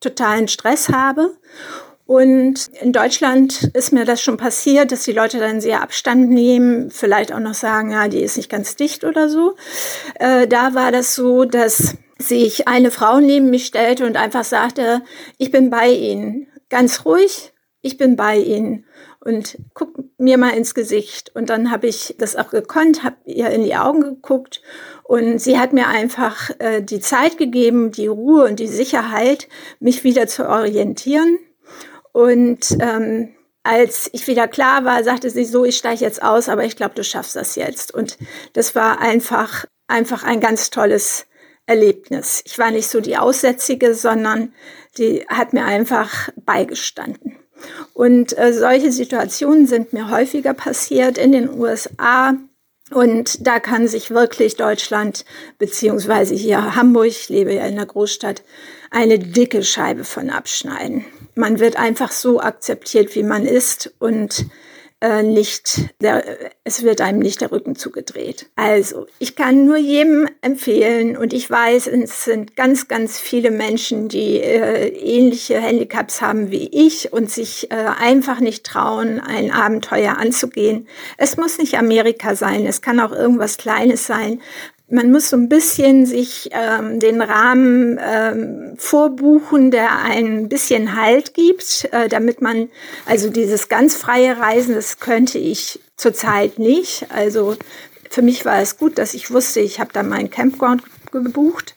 totalen 0.00 0.48
Stress 0.48 0.90
habe. 0.90 1.34
Und 2.06 2.68
in 2.82 2.92
Deutschland 2.92 3.70
ist 3.72 3.92
mir 3.92 4.04
das 4.04 4.20
schon 4.20 4.36
passiert, 4.36 4.92
dass 4.92 5.04
die 5.04 5.12
Leute 5.12 5.38
dann 5.38 5.62
sehr 5.62 5.82
Abstand 5.82 6.28
nehmen, 6.28 6.90
vielleicht 6.90 7.32
auch 7.32 7.40
noch 7.40 7.54
sagen, 7.54 7.92
ja, 7.92 8.08
die 8.08 8.20
ist 8.20 8.36
nicht 8.36 8.50
ganz 8.50 8.76
dicht 8.76 9.04
oder 9.04 9.30
so. 9.30 9.54
Äh, 10.16 10.46
da 10.46 10.74
war 10.74 10.92
das 10.92 11.14
so, 11.14 11.44
dass 11.46 11.96
sich 12.18 12.68
eine 12.68 12.90
Frau 12.90 13.20
neben 13.20 13.48
mich 13.48 13.66
stellte 13.66 14.04
und 14.06 14.16
einfach 14.16 14.44
sagte, 14.44 15.02
ich 15.38 15.50
bin 15.50 15.70
bei 15.70 15.90
Ihnen. 15.90 16.46
Ganz 16.68 17.06
ruhig, 17.06 17.54
ich 17.80 17.96
bin 17.96 18.16
bei 18.16 18.36
Ihnen. 18.36 18.84
Und 19.20 19.56
guck 19.72 19.98
mir 20.18 20.36
mal 20.36 20.50
ins 20.50 20.74
Gesicht. 20.74 21.34
Und 21.34 21.48
dann 21.48 21.70
habe 21.70 21.86
ich 21.86 22.14
das 22.18 22.36
auch 22.36 22.50
gekonnt, 22.50 23.02
habe 23.02 23.16
ihr 23.24 23.48
in 23.48 23.64
die 23.64 23.76
Augen 23.76 24.02
geguckt 24.02 24.60
und 25.04 25.38
sie 25.38 25.58
hat 25.58 25.72
mir 25.72 25.88
einfach 25.88 26.50
äh, 26.58 26.82
die 26.82 27.00
Zeit 27.00 27.38
gegeben, 27.38 27.90
die 27.90 28.06
Ruhe 28.06 28.44
und 28.44 28.60
die 28.60 28.66
Sicherheit, 28.66 29.48
mich 29.80 30.04
wieder 30.04 30.26
zu 30.26 30.46
orientieren 30.46 31.38
und 32.14 32.76
ähm, 32.78 33.34
als 33.64 34.08
ich 34.12 34.28
wieder 34.28 34.46
klar 34.46 34.84
war, 34.84 35.02
sagte 35.02 35.30
sie 35.30 35.44
so, 35.44 35.64
ich 35.64 35.76
steige 35.76 36.04
jetzt 36.04 36.22
aus, 36.22 36.48
aber 36.48 36.64
ich 36.64 36.76
glaube, 36.76 36.94
du 36.94 37.02
schaffst 37.02 37.34
das 37.34 37.56
jetzt. 37.56 37.92
Und 37.92 38.18
das 38.52 38.76
war 38.76 39.00
einfach, 39.00 39.64
einfach 39.88 40.22
ein 40.22 40.38
ganz 40.38 40.70
tolles 40.70 41.26
Erlebnis. 41.66 42.42
Ich 42.46 42.56
war 42.56 42.70
nicht 42.70 42.86
so 42.86 43.00
die 43.00 43.16
Aussätzige, 43.16 43.96
sondern 43.96 44.52
die 44.96 45.26
hat 45.26 45.54
mir 45.54 45.64
einfach 45.64 46.28
beigestanden. 46.36 47.36
Und 47.94 48.38
äh, 48.38 48.52
solche 48.52 48.92
Situationen 48.92 49.66
sind 49.66 49.92
mir 49.92 50.08
häufiger 50.08 50.54
passiert 50.54 51.18
in 51.18 51.32
den 51.32 51.50
USA. 51.50 52.34
Und 52.92 53.44
da 53.44 53.58
kann 53.58 53.88
sich 53.88 54.12
wirklich 54.12 54.54
Deutschland, 54.54 55.24
beziehungsweise 55.58 56.36
hier 56.36 56.76
Hamburg, 56.76 57.06
ich 57.06 57.28
lebe 57.28 57.52
ja 57.52 57.66
in 57.66 57.74
der 57.74 57.86
Großstadt, 57.86 58.44
eine 58.92 59.18
dicke 59.18 59.64
Scheibe 59.64 60.04
von 60.04 60.30
abschneiden 60.30 61.04
man 61.34 61.58
wird 61.60 61.76
einfach 61.76 62.12
so 62.12 62.40
akzeptiert, 62.40 63.14
wie 63.14 63.22
man 63.22 63.46
ist 63.46 63.94
und 63.98 64.46
äh, 65.04 65.22
nicht, 65.22 65.90
der, 66.00 66.24
es 66.64 66.82
wird 66.82 67.02
einem 67.02 67.18
nicht 67.18 67.42
der 67.42 67.52
Rücken 67.52 67.76
zugedreht. 67.76 68.46
Also, 68.56 69.06
ich 69.18 69.36
kann 69.36 69.66
nur 69.66 69.76
jedem 69.76 70.26
empfehlen 70.40 71.18
und 71.18 71.34
ich 71.34 71.50
weiß, 71.50 71.88
es 71.88 72.24
sind 72.24 72.56
ganz, 72.56 72.88
ganz 72.88 73.18
viele 73.18 73.50
Menschen, 73.50 74.08
die 74.08 74.40
äh, 74.40 74.88
ähnliche 74.88 75.60
Handicaps 75.60 76.22
haben 76.22 76.50
wie 76.50 76.68
ich 76.68 77.12
und 77.12 77.30
sich 77.30 77.70
äh, 77.70 77.74
einfach 77.74 78.40
nicht 78.40 78.64
trauen, 78.64 79.20
ein 79.20 79.50
Abenteuer 79.50 80.16
anzugehen. 80.16 80.88
Es 81.18 81.36
muss 81.36 81.58
nicht 81.58 81.76
Amerika 81.76 82.34
sein, 82.34 82.64
es 82.64 82.80
kann 82.80 82.98
auch 82.98 83.12
irgendwas 83.12 83.58
Kleines 83.58 84.06
sein, 84.06 84.40
man 84.94 85.10
muss 85.10 85.28
so 85.28 85.36
ein 85.36 85.48
bisschen 85.48 86.06
sich 86.06 86.50
ähm, 86.52 87.00
den 87.00 87.20
Rahmen 87.20 87.98
ähm, 88.00 88.74
vorbuchen, 88.78 89.72
der 89.72 89.98
ein 89.98 90.48
bisschen 90.48 90.94
Halt 90.96 91.34
gibt, 91.34 91.88
äh, 91.92 92.08
damit 92.08 92.40
man, 92.40 92.68
also 93.04 93.28
dieses 93.28 93.68
ganz 93.68 93.96
freie 93.96 94.38
Reisen, 94.38 94.74
das 94.76 95.00
könnte 95.00 95.38
ich 95.38 95.80
zurzeit 95.96 96.60
nicht. 96.60 97.06
Also 97.10 97.56
für 98.08 98.22
mich 98.22 98.44
war 98.44 98.60
es 98.60 98.78
gut, 98.78 98.98
dass 98.98 99.14
ich 99.14 99.32
wusste, 99.32 99.58
ich 99.58 99.80
habe 99.80 99.90
da 99.92 100.04
meinen 100.04 100.30
Campground 100.30 100.82
gebucht. 101.10 101.74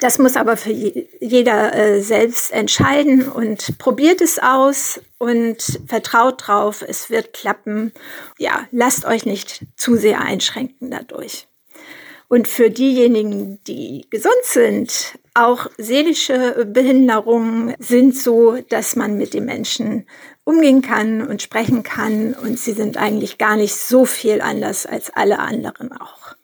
Das 0.00 0.18
muss 0.18 0.36
aber 0.36 0.56
für 0.56 0.72
jeder 0.72 1.72
äh, 1.72 2.00
selbst 2.02 2.52
entscheiden 2.52 3.28
und 3.28 3.78
probiert 3.78 4.20
es 4.20 4.40
aus 4.40 5.00
und 5.18 5.80
vertraut 5.86 6.46
drauf, 6.46 6.84
es 6.86 7.10
wird 7.10 7.32
klappen. 7.32 7.92
Ja, 8.38 8.66
lasst 8.72 9.04
euch 9.04 9.24
nicht 9.24 9.64
zu 9.76 9.96
sehr 9.96 10.20
einschränken 10.20 10.90
dadurch. 10.90 11.46
Und 12.28 12.48
für 12.48 12.70
diejenigen, 12.70 13.62
die 13.64 14.06
gesund 14.10 14.34
sind, 14.42 15.18
auch 15.34 15.68
seelische 15.78 16.66
Behinderungen 16.66 17.74
sind 17.78 18.16
so, 18.16 18.58
dass 18.68 18.96
man 18.96 19.16
mit 19.16 19.34
den 19.34 19.44
Menschen 19.44 20.06
umgehen 20.44 20.82
kann 20.82 21.26
und 21.26 21.42
sprechen 21.42 21.82
kann. 21.82 22.34
Und 22.34 22.58
sie 22.58 22.72
sind 22.72 22.96
eigentlich 22.96 23.38
gar 23.38 23.56
nicht 23.56 23.74
so 23.76 24.04
viel 24.04 24.40
anders 24.40 24.86
als 24.86 25.10
alle 25.10 25.38
anderen 25.38 25.92
auch. 25.92 26.34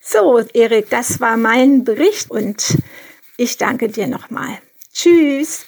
So, 0.00 0.40
Erik, 0.52 0.90
das 0.90 1.20
war 1.20 1.36
mein 1.36 1.84
Bericht 1.84 2.30
und 2.30 2.78
ich 3.36 3.56
danke 3.58 3.88
dir 3.88 4.08
nochmal. 4.08 4.58
Tschüss. 4.92 5.66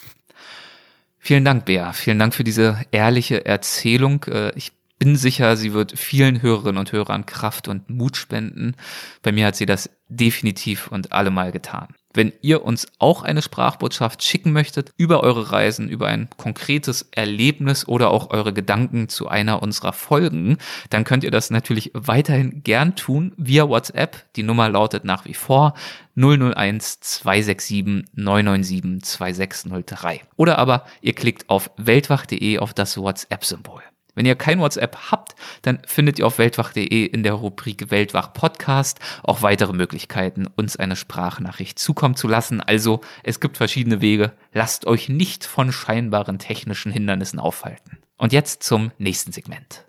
Vielen 1.18 1.44
Dank, 1.44 1.64
Bea. 1.64 1.92
Vielen 1.92 2.18
Dank 2.18 2.34
für 2.34 2.44
diese 2.44 2.84
ehrliche 2.90 3.46
Erzählung. 3.46 4.24
Äh, 4.24 4.52
ich 4.56 4.72
bin 5.04 5.16
sicher, 5.16 5.58
sie 5.58 5.74
wird 5.74 5.98
vielen 5.98 6.40
Hörerinnen 6.40 6.78
und 6.78 6.90
Hörern 6.92 7.26
Kraft 7.26 7.68
und 7.68 7.90
Mut 7.90 8.16
spenden. 8.16 8.74
Bei 9.20 9.32
mir 9.32 9.46
hat 9.46 9.54
sie 9.54 9.66
das 9.66 9.90
definitiv 10.08 10.88
und 10.88 11.12
allemal 11.12 11.52
getan. 11.52 11.88
Wenn 12.14 12.32
ihr 12.40 12.64
uns 12.64 12.86
auch 12.98 13.22
eine 13.22 13.42
Sprachbotschaft 13.42 14.22
schicken 14.22 14.52
möchtet 14.52 14.92
über 14.96 15.22
eure 15.22 15.52
Reisen, 15.52 15.90
über 15.90 16.06
ein 16.06 16.30
konkretes 16.38 17.06
Erlebnis 17.10 17.86
oder 17.86 18.10
auch 18.10 18.30
eure 18.30 18.54
Gedanken 18.54 19.10
zu 19.10 19.28
einer 19.28 19.62
unserer 19.62 19.92
Folgen, 19.92 20.56
dann 20.88 21.04
könnt 21.04 21.22
ihr 21.22 21.30
das 21.30 21.50
natürlich 21.50 21.90
weiterhin 21.92 22.62
gern 22.62 22.96
tun 22.96 23.34
via 23.36 23.68
WhatsApp. 23.68 24.24
Die 24.36 24.42
Nummer 24.42 24.70
lautet 24.70 25.04
nach 25.04 25.26
wie 25.26 25.34
vor 25.34 25.74
001 26.16 27.00
267 27.00 28.06
997 28.14 29.04
2603. 29.04 30.22
Oder 30.36 30.56
aber 30.56 30.86
ihr 31.02 31.12
klickt 31.12 31.50
auf 31.50 31.70
weltwach.de 31.76 32.58
auf 32.58 32.72
das 32.72 32.96
WhatsApp-Symbol. 32.96 33.82
Wenn 34.14 34.26
ihr 34.26 34.36
kein 34.36 34.60
WhatsApp 34.60 34.96
habt, 35.10 35.34
dann 35.62 35.80
findet 35.86 36.18
ihr 36.18 36.26
auf 36.26 36.38
weltwach.de 36.38 37.04
in 37.04 37.22
der 37.22 37.32
Rubrik 37.32 37.90
Weltwach 37.90 38.32
Podcast 38.32 39.00
auch 39.22 39.42
weitere 39.42 39.72
Möglichkeiten, 39.72 40.46
uns 40.46 40.76
eine 40.76 40.96
Sprachnachricht 40.96 41.78
zukommen 41.78 42.14
zu 42.14 42.28
lassen. 42.28 42.60
Also 42.60 43.00
es 43.24 43.40
gibt 43.40 43.56
verschiedene 43.56 44.00
Wege. 44.00 44.32
Lasst 44.52 44.86
euch 44.86 45.08
nicht 45.08 45.44
von 45.44 45.72
scheinbaren 45.72 46.38
technischen 46.38 46.92
Hindernissen 46.92 47.40
aufhalten. 47.40 47.98
Und 48.16 48.32
jetzt 48.32 48.62
zum 48.62 48.92
nächsten 48.98 49.32
Segment. 49.32 49.84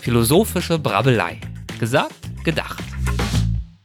Philosophische 0.00 0.78
Brabbelei. 0.78 1.40
Gesagt, 1.78 2.14
gedacht. 2.44 2.82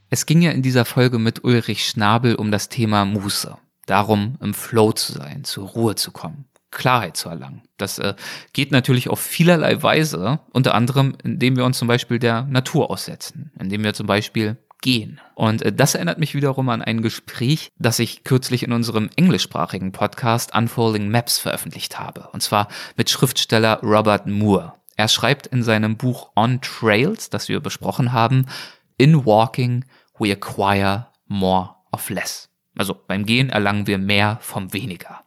Es 0.08 0.26
ging 0.26 0.42
ja 0.42 0.50
in 0.50 0.62
dieser 0.62 0.84
Folge 0.84 1.20
mit 1.20 1.44
Ulrich 1.44 1.86
Schnabel 1.86 2.34
um 2.34 2.50
das 2.50 2.68
Thema 2.68 3.04
Muße. 3.04 3.56
Darum, 3.86 4.36
im 4.40 4.54
Flow 4.54 4.92
zu 4.92 5.12
sein, 5.12 5.44
zur 5.44 5.68
Ruhe 5.68 5.94
zu 5.94 6.10
kommen. 6.10 6.46
Klarheit 6.70 7.16
zu 7.16 7.28
erlangen. 7.28 7.62
Das 7.76 7.98
äh, 7.98 8.14
geht 8.52 8.70
natürlich 8.70 9.08
auf 9.08 9.20
vielerlei 9.20 9.82
Weise, 9.82 10.40
unter 10.52 10.74
anderem, 10.74 11.16
indem 11.24 11.56
wir 11.56 11.64
uns 11.64 11.78
zum 11.78 11.88
Beispiel 11.88 12.18
der 12.18 12.42
Natur 12.42 12.90
aussetzen, 12.90 13.52
indem 13.58 13.82
wir 13.82 13.94
zum 13.94 14.06
Beispiel 14.06 14.56
gehen. 14.80 15.20
Und 15.34 15.62
äh, 15.62 15.72
das 15.72 15.94
erinnert 15.94 16.18
mich 16.18 16.34
wiederum 16.34 16.68
an 16.68 16.82
ein 16.82 17.02
Gespräch, 17.02 17.70
das 17.78 17.98
ich 17.98 18.24
kürzlich 18.24 18.62
in 18.62 18.72
unserem 18.72 19.10
englischsprachigen 19.16 19.92
Podcast 19.92 20.54
Unfolding 20.54 21.08
Maps 21.08 21.38
veröffentlicht 21.38 21.98
habe. 21.98 22.28
Und 22.32 22.42
zwar 22.42 22.68
mit 22.96 23.10
Schriftsteller 23.10 23.80
Robert 23.82 24.26
Moore. 24.26 24.74
Er 24.96 25.08
schreibt 25.08 25.46
in 25.46 25.62
seinem 25.62 25.96
Buch 25.96 26.30
On 26.36 26.60
Trails, 26.60 27.30
das 27.30 27.48
wir 27.48 27.60
besprochen 27.60 28.12
haben, 28.12 28.46
In 28.96 29.24
Walking 29.24 29.84
we 30.18 30.32
acquire 30.32 31.06
more 31.26 31.70
of 31.90 32.10
less. 32.10 32.48
Also 32.76 32.94
beim 32.94 33.24
Gehen 33.24 33.50
erlangen 33.50 33.86
wir 33.86 33.98
mehr 33.98 34.38
vom 34.40 34.72
weniger. 34.72 35.22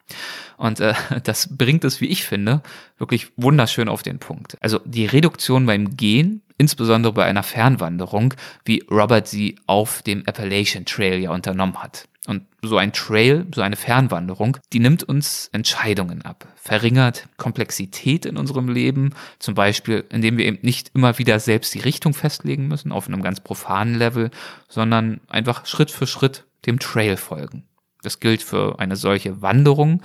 Und 0.63 0.79
äh, 0.79 0.93
das 1.23 1.57
bringt 1.57 1.83
es, 1.83 1.99
wie 1.99 2.07
ich 2.07 2.23
finde, 2.23 2.61
wirklich 2.97 3.27
wunderschön 3.35 3.89
auf 3.89 4.01
den 4.01 4.19
Punkt. 4.19 4.57
Also 4.61 4.79
die 4.85 5.05
Reduktion 5.05 5.65
beim 5.65 5.97
Gehen, 5.97 6.41
insbesondere 6.57 7.11
bei 7.11 7.25
einer 7.25 7.43
Fernwanderung, 7.43 8.33
wie 8.63 8.81
Robert 8.89 9.27
sie 9.27 9.57
auf 9.67 10.01
dem 10.03 10.25
Appalachian 10.25 10.85
Trail 10.85 11.19
ja 11.19 11.31
unternommen 11.31 11.83
hat. 11.83 12.07
Und 12.27 12.43
so 12.61 12.77
ein 12.77 12.93
Trail, 12.93 13.45
so 13.53 13.61
eine 13.61 13.75
Fernwanderung, 13.75 14.55
die 14.71 14.79
nimmt 14.79 15.03
uns 15.03 15.49
Entscheidungen 15.51 16.21
ab, 16.21 16.47
verringert 16.55 17.27
Komplexität 17.35 18.25
in 18.25 18.37
unserem 18.37 18.69
Leben, 18.69 19.13
zum 19.39 19.55
Beispiel, 19.55 20.05
indem 20.09 20.37
wir 20.37 20.45
eben 20.45 20.59
nicht 20.61 20.91
immer 20.93 21.17
wieder 21.19 21.41
selbst 21.41 21.73
die 21.73 21.81
Richtung 21.81 22.13
festlegen 22.13 22.69
müssen, 22.69 22.93
auf 22.93 23.09
einem 23.09 23.21
ganz 23.21 23.41
profanen 23.41 23.95
Level, 23.95 24.31
sondern 24.69 25.19
einfach 25.27 25.65
Schritt 25.65 25.91
für 25.91 26.07
Schritt 26.07 26.45
dem 26.65 26.79
Trail 26.79 27.17
folgen. 27.17 27.65
Das 28.03 28.21
gilt 28.21 28.41
für 28.41 28.79
eine 28.79 28.95
solche 28.95 29.41
Wanderung, 29.41 30.01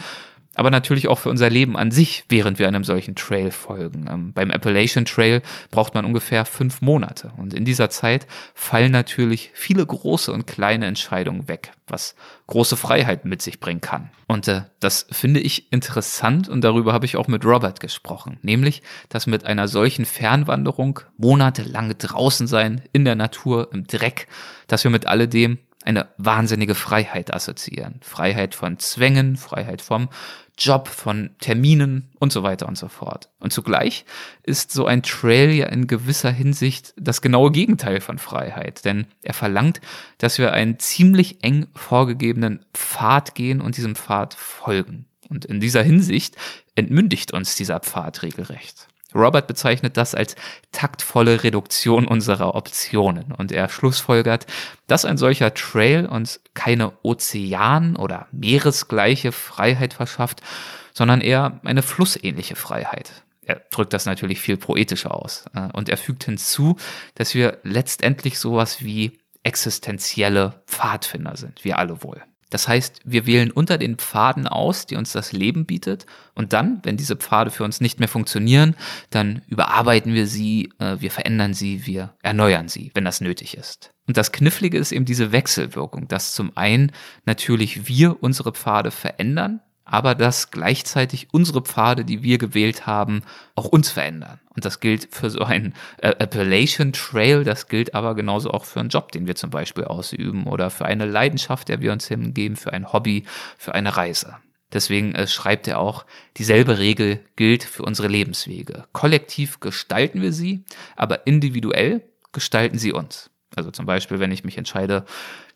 aber 0.59 0.71
natürlich 0.71 1.07
auch 1.07 1.21
für 1.21 1.31
unser 1.31 1.49
Leben 1.49 1.77
an 1.77 1.93
sich, 1.93 2.25
während 2.29 2.59
wir 2.59 2.67
einem 2.67 2.83
solchen 2.83 3.15
Trail 3.15 3.53
folgen. 3.53 4.07
Ähm, 4.11 4.33
beim 4.33 4.51
Appalachian 4.51 5.05
Trail 5.05 5.41
braucht 5.71 5.95
man 5.95 6.05
ungefähr 6.05 6.45
fünf 6.45 6.83
Monate. 6.83 7.31
Und 7.37 7.55
in 7.55 7.65
dieser 7.65 7.91
Zeit 7.91 8.27
fallen 8.55 8.91
natürlich 8.91 9.53
viele 9.55 9.87
große 9.87 10.33
und 10.33 10.49
kleine 10.49 10.87
Entscheidungen 10.87 11.47
weg, 11.47 11.71
was 11.87 12.17
große 12.49 12.77
Freiheit 12.77 13.25
mit 13.25 13.41
sich 13.41 13.61
bringen 13.61 13.81
kann. 13.81 14.11
Und 14.27 14.49
äh, 14.49 14.63
das 14.81 15.07
finde 15.13 15.39
ich 15.39 15.73
interessant 15.73 16.49
und 16.49 16.63
darüber 16.63 16.93
habe 16.93 17.07
ich 17.07 17.17
auch 17.17 17.29
mit 17.29 17.45
Robert 17.45 17.79
gesprochen. 17.79 18.39
Nämlich, 18.43 18.83
dass 19.11 19.29
mit 19.29 19.47
einer 19.47 19.69
solchen 19.69 20.07
Fernwanderung 20.07 20.99
monatelang 21.19 21.97
draußen 21.97 22.49
sein, 22.49 22.83
in 22.93 23.05
der 23.05 23.15
Natur, 23.15 23.69
im 23.73 23.87
Dreck, 23.87 24.27
dass 24.67 24.83
wir 24.83 24.91
mit 24.91 25.07
alledem 25.07 25.59
eine 25.85 26.09
wahnsinnige 26.19 26.75
Freiheit 26.75 27.33
assoziieren. 27.33 28.01
Freiheit 28.03 28.55
von 28.55 28.79
Zwängen, 28.79 29.37
Freiheit 29.37 29.81
vom 29.81 30.09
Job, 30.59 30.89
von 30.89 31.31
Terminen 31.41 32.11
und 32.19 32.33
so 32.33 32.43
weiter 32.43 32.67
und 32.67 32.77
so 32.77 32.89
fort. 32.89 33.31
Und 33.39 33.53
zugleich 33.53 34.05
ist 34.43 34.73
so 34.73 34.87
ein 34.87 35.03
Trail 35.03 35.51
ja 35.53 35.67
in 35.67 35.87
gewisser 35.87 36.31
Hinsicht 36.31 36.95
das 36.97 37.23
genaue 37.23 37.53
Gegenteil 37.53 38.01
von 38.01 38.19
Freiheit, 38.19 38.85
denn 38.85 39.07
er 39.23 39.35
verlangt, 39.35 39.81
dass 40.19 40.39
wir 40.39 40.53
einen 40.53 40.79
ziemlich 40.79 41.43
eng 41.43 41.69
vorgegebenen 41.75 42.65
Pfad 42.75 43.35
gehen 43.35 43.61
und 43.61 43.77
diesem 43.77 43.95
Pfad 43.95 44.35
folgen. 44.35 45.07
Und 45.29 45.45
in 45.45 45.61
dieser 45.61 45.83
Hinsicht 45.83 46.37
entmündigt 46.75 47.33
uns 47.33 47.55
dieser 47.55 47.81
Pfad 47.81 48.23
regelrecht. 48.23 48.89
Robert 49.15 49.47
bezeichnet 49.47 49.97
das 49.97 50.15
als 50.15 50.37
taktvolle 50.73 51.43
Reduktion 51.43 52.07
unserer 52.07 52.55
Optionen 52.55 53.33
und 53.33 53.53
er 53.53 53.69
schlussfolgert, 53.69 54.47
dass 54.87 55.05
ein 55.05 55.17
solcher 55.17 55.55
Trail 55.55 56.07
uns 56.07 56.41
keine 56.55 56.93
Ozean- 57.03 57.97
oder 57.97 58.29
Meeresgleiche 58.33 59.33
Freiheit 59.33 59.95
verschafft, 59.95 60.43
sondern 60.93 61.21
eher 61.21 61.61
eine 61.65 61.83
flussähnliche 61.83 62.57
Freiheit. 62.57 63.25
Er 63.43 63.63
drückt 63.71 63.95
das 63.95 64.05
natürlich 64.05 64.41
viel 64.41 64.59
poetischer 64.59 65.15
aus 65.15 65.47
äh, 65.55 65.69
und 65.73 65.89
er 65.89 65.97
fügt 65.97 66.25
hinzu, 66.25 66.77
dass 67.15 67.35
wir 67.35 67.59
letztendlich 67.63 68.39
sowas 68.39 68.85
wie 68.85 69.19
existenzielle 69.43 70.61
Pfadfinder 70.67 71.37
sind, 71.37 71.65
wir 71.65 71.79
alle 71.79 72.03
wohl. 72.03 72.23
Das 72.51 72.67
heißt, 72.67 73.01
wir 73.05 73.27
wählen 73.27 73.51
unter 73.51 73.79
den 73.79 73.97
Pfaden 73.97 74.47
aus, 74.47 74.87
die 74.87 74.97
uns 74.97 75.13
das 75.13 75.33
Leben 75.33 75.67
bietet. 75.67 76.07
Und 76.35 76.53
dann, 76.53 76.81
wenn 76.83 76.97
diese 76.97 77.17
Pfade 77.17 77.51
für 77.51 77.65
uns 77.65 77.81
nicht 77.81 77.99
mehr 77.99 78.09
funktionieren, 78.09 78.75
dann 79.11 79.43
überarbeiten 79.49 80.15
wir 80.15 80.27
sie, 80.27 80.73
äh, 80.79 80.97
wir 81.01 81.11
verändern 81.11 81.55
sie, 81.55 81.87
wir 81.87 82.15
erneuern 82.23 82.69
sie, 82.69 82.91
wenn 82.95 83.05
das 83.05 83.21
nötig 83.21 83.57
ist. 83.57 83.93
Und 84.07 84.17
das 84.17 84.33
Knifflige 84.33 84.79
ist 84.79 84.93
eben 84.93 85.05
diese 85.05 85.33
Wechselwirkung, 85.33 86.09
dass 86.09 86.33
zum 86.33 86.57
einen 86.57 86.93
natürlich 87.27 87.87
wir 87.87 88.23
unsere 88.23 88.53
Pfade 88.53 88.91
verändern, 88.91 89.61
aber 89.89 90.15
dass 90.15 90.51
gleichzeitig 90.51 91.29
unsere 91.33 91.63
Pfade, 91.63 92.05
die 92.05 92.23
wir 92.23 92.39
gewählt 92.39 92.87
haben, 92.87 93.23
auch 93.55 93.65
uns 93.65 93.91
verändern. 93.91 94.39
Und 94.55 94.65
das 94.65 94.81
gilt 94.81 95.09
für 95.15 95.31
so 95.31 95.41
einen 95.41 95.75
äh, 95.99 96.09
Appalachian 96.09 96.93
Trail, 96.93 97.45
das 97.45 97.69
gilt 97.69 97.95
aber 97.95 98.15
genauso 98.15 98.51
auch 98.51 98.65
für 98.65 98.81
einen 98.81 98.91
Job, 98.91 99.13
den 99.13 99.27
wir 99.27 99.35
zum 99.35 99.51
Beispiel 99.51 99.85
ausüben 99.85 100.47
oder 100.47 100.71
für 100.71 100.85
eine 100.85 101.07
Leidenschaft, 101.07 101.69
der 101.69 101.81
wir 101.81 101.93
uns 101.93 102.07
hingeben, 102.07 102.57
für 102.57 102.73
ein 102.73 102.93
Hobby, 102.93 103.25
für 103.57 103.75
eine 103.75 103.97
Reise. 103.97 104.37
Deswegen 104.73 105.15
äh, 105.15 105.27
schreibt 105.27 105.67
er 105.67 105.79
auch, 105.79 106.05
dieselbe 106.37 106.79
Regel 106.79 107.21
gilt 107.37 107.65
für 107.65 107.83
unsere 107.83 108.09
Lebenswege. 108.09 108.85
Kollektiv 108.93 109.61
gestalten 109.61 110.21
wir 110.21 110.33
sie, 110.33 110.65
aber 110.97 111.27
individuell 111.27 112.03
gestalten 112.33 112.79
sie 112.79 112.93
uns. 112.93 113.31
Also 113.59 113.71
zum 113.71 113.85
Beispiel, 113.85 114.21
wenn 114.21 114.33
ich 114.33 114.45
mich 114.45 114.57
entscheide, 114.57 115.05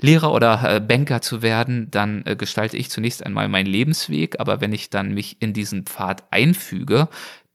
Lehrer 0.00 0.32
oder 0.32 0.60
äh, 0.64 0.80
Banker 0.80 1.22
zu 1.22 1.40
werden, 1.40 1.90
dann 1.90 2.24
äh, 2.26 2.36
gestalte 2.36 2.76
ich 2.76 2.90
zunächst 2.90 3.24
einmal 3.24 3.48
meinen 3.48 3.66
Lebensweg, 3.66 4.38
aber 4.40 4.60
wenn 4.60 4.72
ich 4.72 4.90
dann 4.90 5.14
mich 5.14 5.40
in 5.40 5.52
diesen 5.52 5.86
Pfad 5.86 6.24
einfüge, 6.30 7.08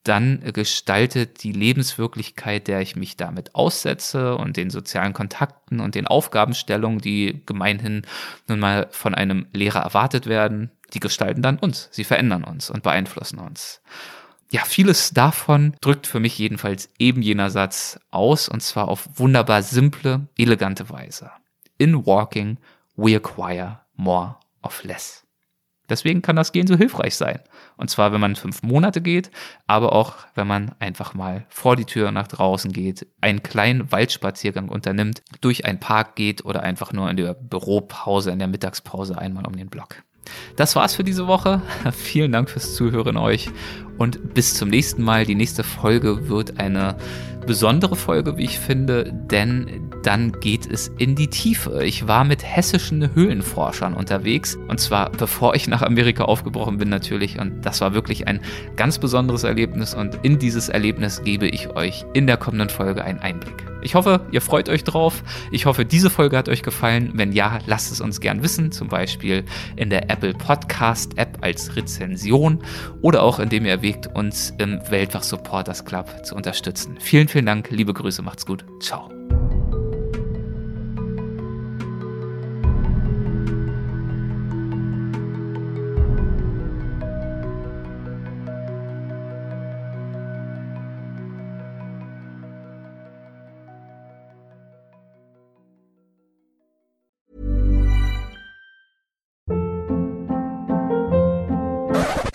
dann 0.03 0.41
gestaltet 0.53 1.43
die 1.43 1.51
Lebenswirklichkeit, 1.51 2.69
der 2.69 2.79
ich 2.79 2.95
mich 2.95 3.17
damit 3.17 3.55
aussetze 3.55 4.37
und 4.37 4.55
den 4.55 4.69
sozialen 4.69 5.11
Kontakten 5.11 5.81
und 5.81 5.95
den 5.95 6.07
Aufgabenstellungen, 6.07 6.99
die 6.99 7.43
gemeinhin 7.45 8.03
nun 8.47 8.59
mal 8.59 8.87
von 8.91 9.13
einem 9.13 9.47
Lehrer 9.51 9.81
erwartet 9.81 10.25
werden, 10.25 10.71
die 10.93 11.01
gestalten 11.01 11.41
dann 11.41 11.59
uns. 11.59 11.89
Sie 11.91 12.05
verändern 12.05 12.45
uns 12.45 12.69
und 12.69 12.83
beeinflussen 12.83 13.39
uns 13.39 13.81
ja, 14.51 14.63
vieles 14.63 15.11
davon 15.11 15.75
drückt 15.81 16.07
für 16.07 16.19
mich 16.19 16.37
jedenfalls 16.37 16.89
eben 16.99 17.21
jener 17.21 17.49
Satz 17.49 17.99
aus, 18.11 18.47
und 18.47 18.61
zwar 18.61 18.87
auf 18.87 19.07
wunderbar 19.15 19.61
simple, 19.61 20.27
elegante 20.37 20.89
Weise. 20.89 21.31
In 21.77 22.05
walking, 22.05 22.57
we 22.95 23.15
acquire 23.15 23.81
more 23.95 24.37
of 24.61 24.83
less. 24.83 25.23
Deswegen 25.89 26.21
kann 26.21 26.35
das 26.35 26.51
Gehen 26.51 26.67
so 26.67 26.75
hilfreich 26.75 27.15
sein. 27.15 27.39
Und 27.77 27.89
zwar, 27.89 28.11
wenn 28.11 28.19
man 28.19 28.35
fünf 28.35 28.61
Monate 28.61 28.99
geht, 28.99 29.31
aber 29.67 29.93
auch, 29.93 30.15
wenn 30.35 30.47
man 30.47 30.75
einfach 30.79 31.13
mal 31.13 31.45
vor 31.47 31.77
die 31.77 31.85
Tür 31.85 32.11
nach 32.11 32.27
draußen 32.27 32.73
geht, 32.73 33.07
einen 33.21 33.41
kleinen 33.41 33.89
Waldspaziergang 33.91 34.67
unternimmt, 34.67 35.23
durch 35.39 35.65
einen 35.65 35.79
Park 35.79 36.15
geht 36.15 36.43
oder 36.43 36.61
einfach 36.61 36.91
nur 36.91 37.09
in 37.09 37.15
der 37.15 37.33
Büropause, 37.33 38.31
in 38.31 38.39
der 38.39 38.49
Mittagspause 38.49 39.17
einmal 39.17 39.47
um 39.47 39.55
den 39.55 39.69
Block. 39.69 40.03
Das 40.57 40.75
war's 40.75 40.95
für 40.95 41.05
diese 41.05 41.27
Woche. 41.27 41.61
Vielen 41.93 42.33
Dank 42.33 42.49
fürs 42.49 42.75
Zuhören 42.75 43.15
euch 43.15 43.49
Und 43.97 44.33
bis 44.33 44.53
zum 44.53 44.69
nächsten 44.69 45.03
Mal. 45.03 45.25
Die 45.25 45.35
nächste 45.35 45.63
Folge 45.63 46.29
wird 46.29 46.59
eine 46.59 46.95
besondere 47.47 47.95
Folge, 47.95 48.37
wie 48.37 48.43
ich 48.43 48.59
finde, 48.59 49.11
denn 49.31 49.89
dann 50.03 50.33
geht 50.33 50.69
es 50.69 50.89
in 50.97 51.15
die 51.15 51.29
Tiefe. 51.29 51.83
Ich 51.83 52.07
war 52.07 52.25
mit 52.25 52.43
hessischen 52.43 53.15
Höhlenforschern 53.15 53.93
unterwegs 53.93 54.57
und 54.67 54.79
zwar 54.79 55.09
bevor 55.11 55.55
ich 55.55 55.67
nach 55.67 55.81
Amerika 55.81 56.25
aufgebrochen 56.25 56.77
bin 56.77 56.89
natürlich 56.89 57.39
und 57.39 57.65
das 57.65 57.81
war 57.81 57.93
wirklich 57.93 58.27
ein 58.27 58.41
ganz 58.75 58.99
besonderes 58.99 59.43
Erlebnis 59.43 59.95
und 59.95 60.19
in 60.23 60.37
dieses 60.37 60.69
Erlebnis 60.69 61.23
gebe 61.23 61.47
ich 61.47 61.69
euch 61.69 62.05
in 62.13 62.27
der 62.27 62.37
kommenden 62.37 62.69
Folge 62.69 63.03
einen 63.03 63.19
Einblick. 63.19 63.67
Ich 63.81 63.95
hoffe, 63.95 64.21
ihr 64.31 64.41
freut 64.41 64.69
euch 64.69 64.83
drauf. 64.83 65.23
Ich 65.51 65.65
hoffe, 65.65 65.85
diese 65.85 66.09
Folge 66.09 66.35
hat 66.37 66.49
euch 66.49 66.63
gefallen. 66.63 67.11
Wenn 67.13 67.31
ja, 67.31 67.59
lasst 67.67 67.91
es 67.91 68.01
uns 68.01 68.19
gern 68.19 68.41
wissen, 68.43 68.71
zum 68.71 68.89
Beispiel 68.89 69.45
in 69.75 69.89
der 69.89 70.09
Apple 70.09 70.33
Podcast 70.33 71.17
App 71.17 71.37
als 71.41 71.75
Rezension 71.75 72.59
oder 73.01 73.23
auch 73.23 73.39
indem 73.39 73.65
ihr 73.65 73.81
erwägt, 73.87 74.07
uns 74.15 74.53
im 74.57 74.79
Weltwach 74.89 75.23
Supporters 75.23 75.85
Club 75.85 76.25
zu 76.25 76.35
unterstützen. 76.35 76.97
Vielen, 76.99 77.27
vielen 77.27 77.45
Dank, 77.45 77.69
liebe 77.69 77.93
Grüße, 77.93 78.21
macht's 78.21 78.45
gut. 78.45 78.65
Ciao. 78.81 79.09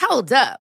Hold 0.09 0.33
up. 0.33 0.72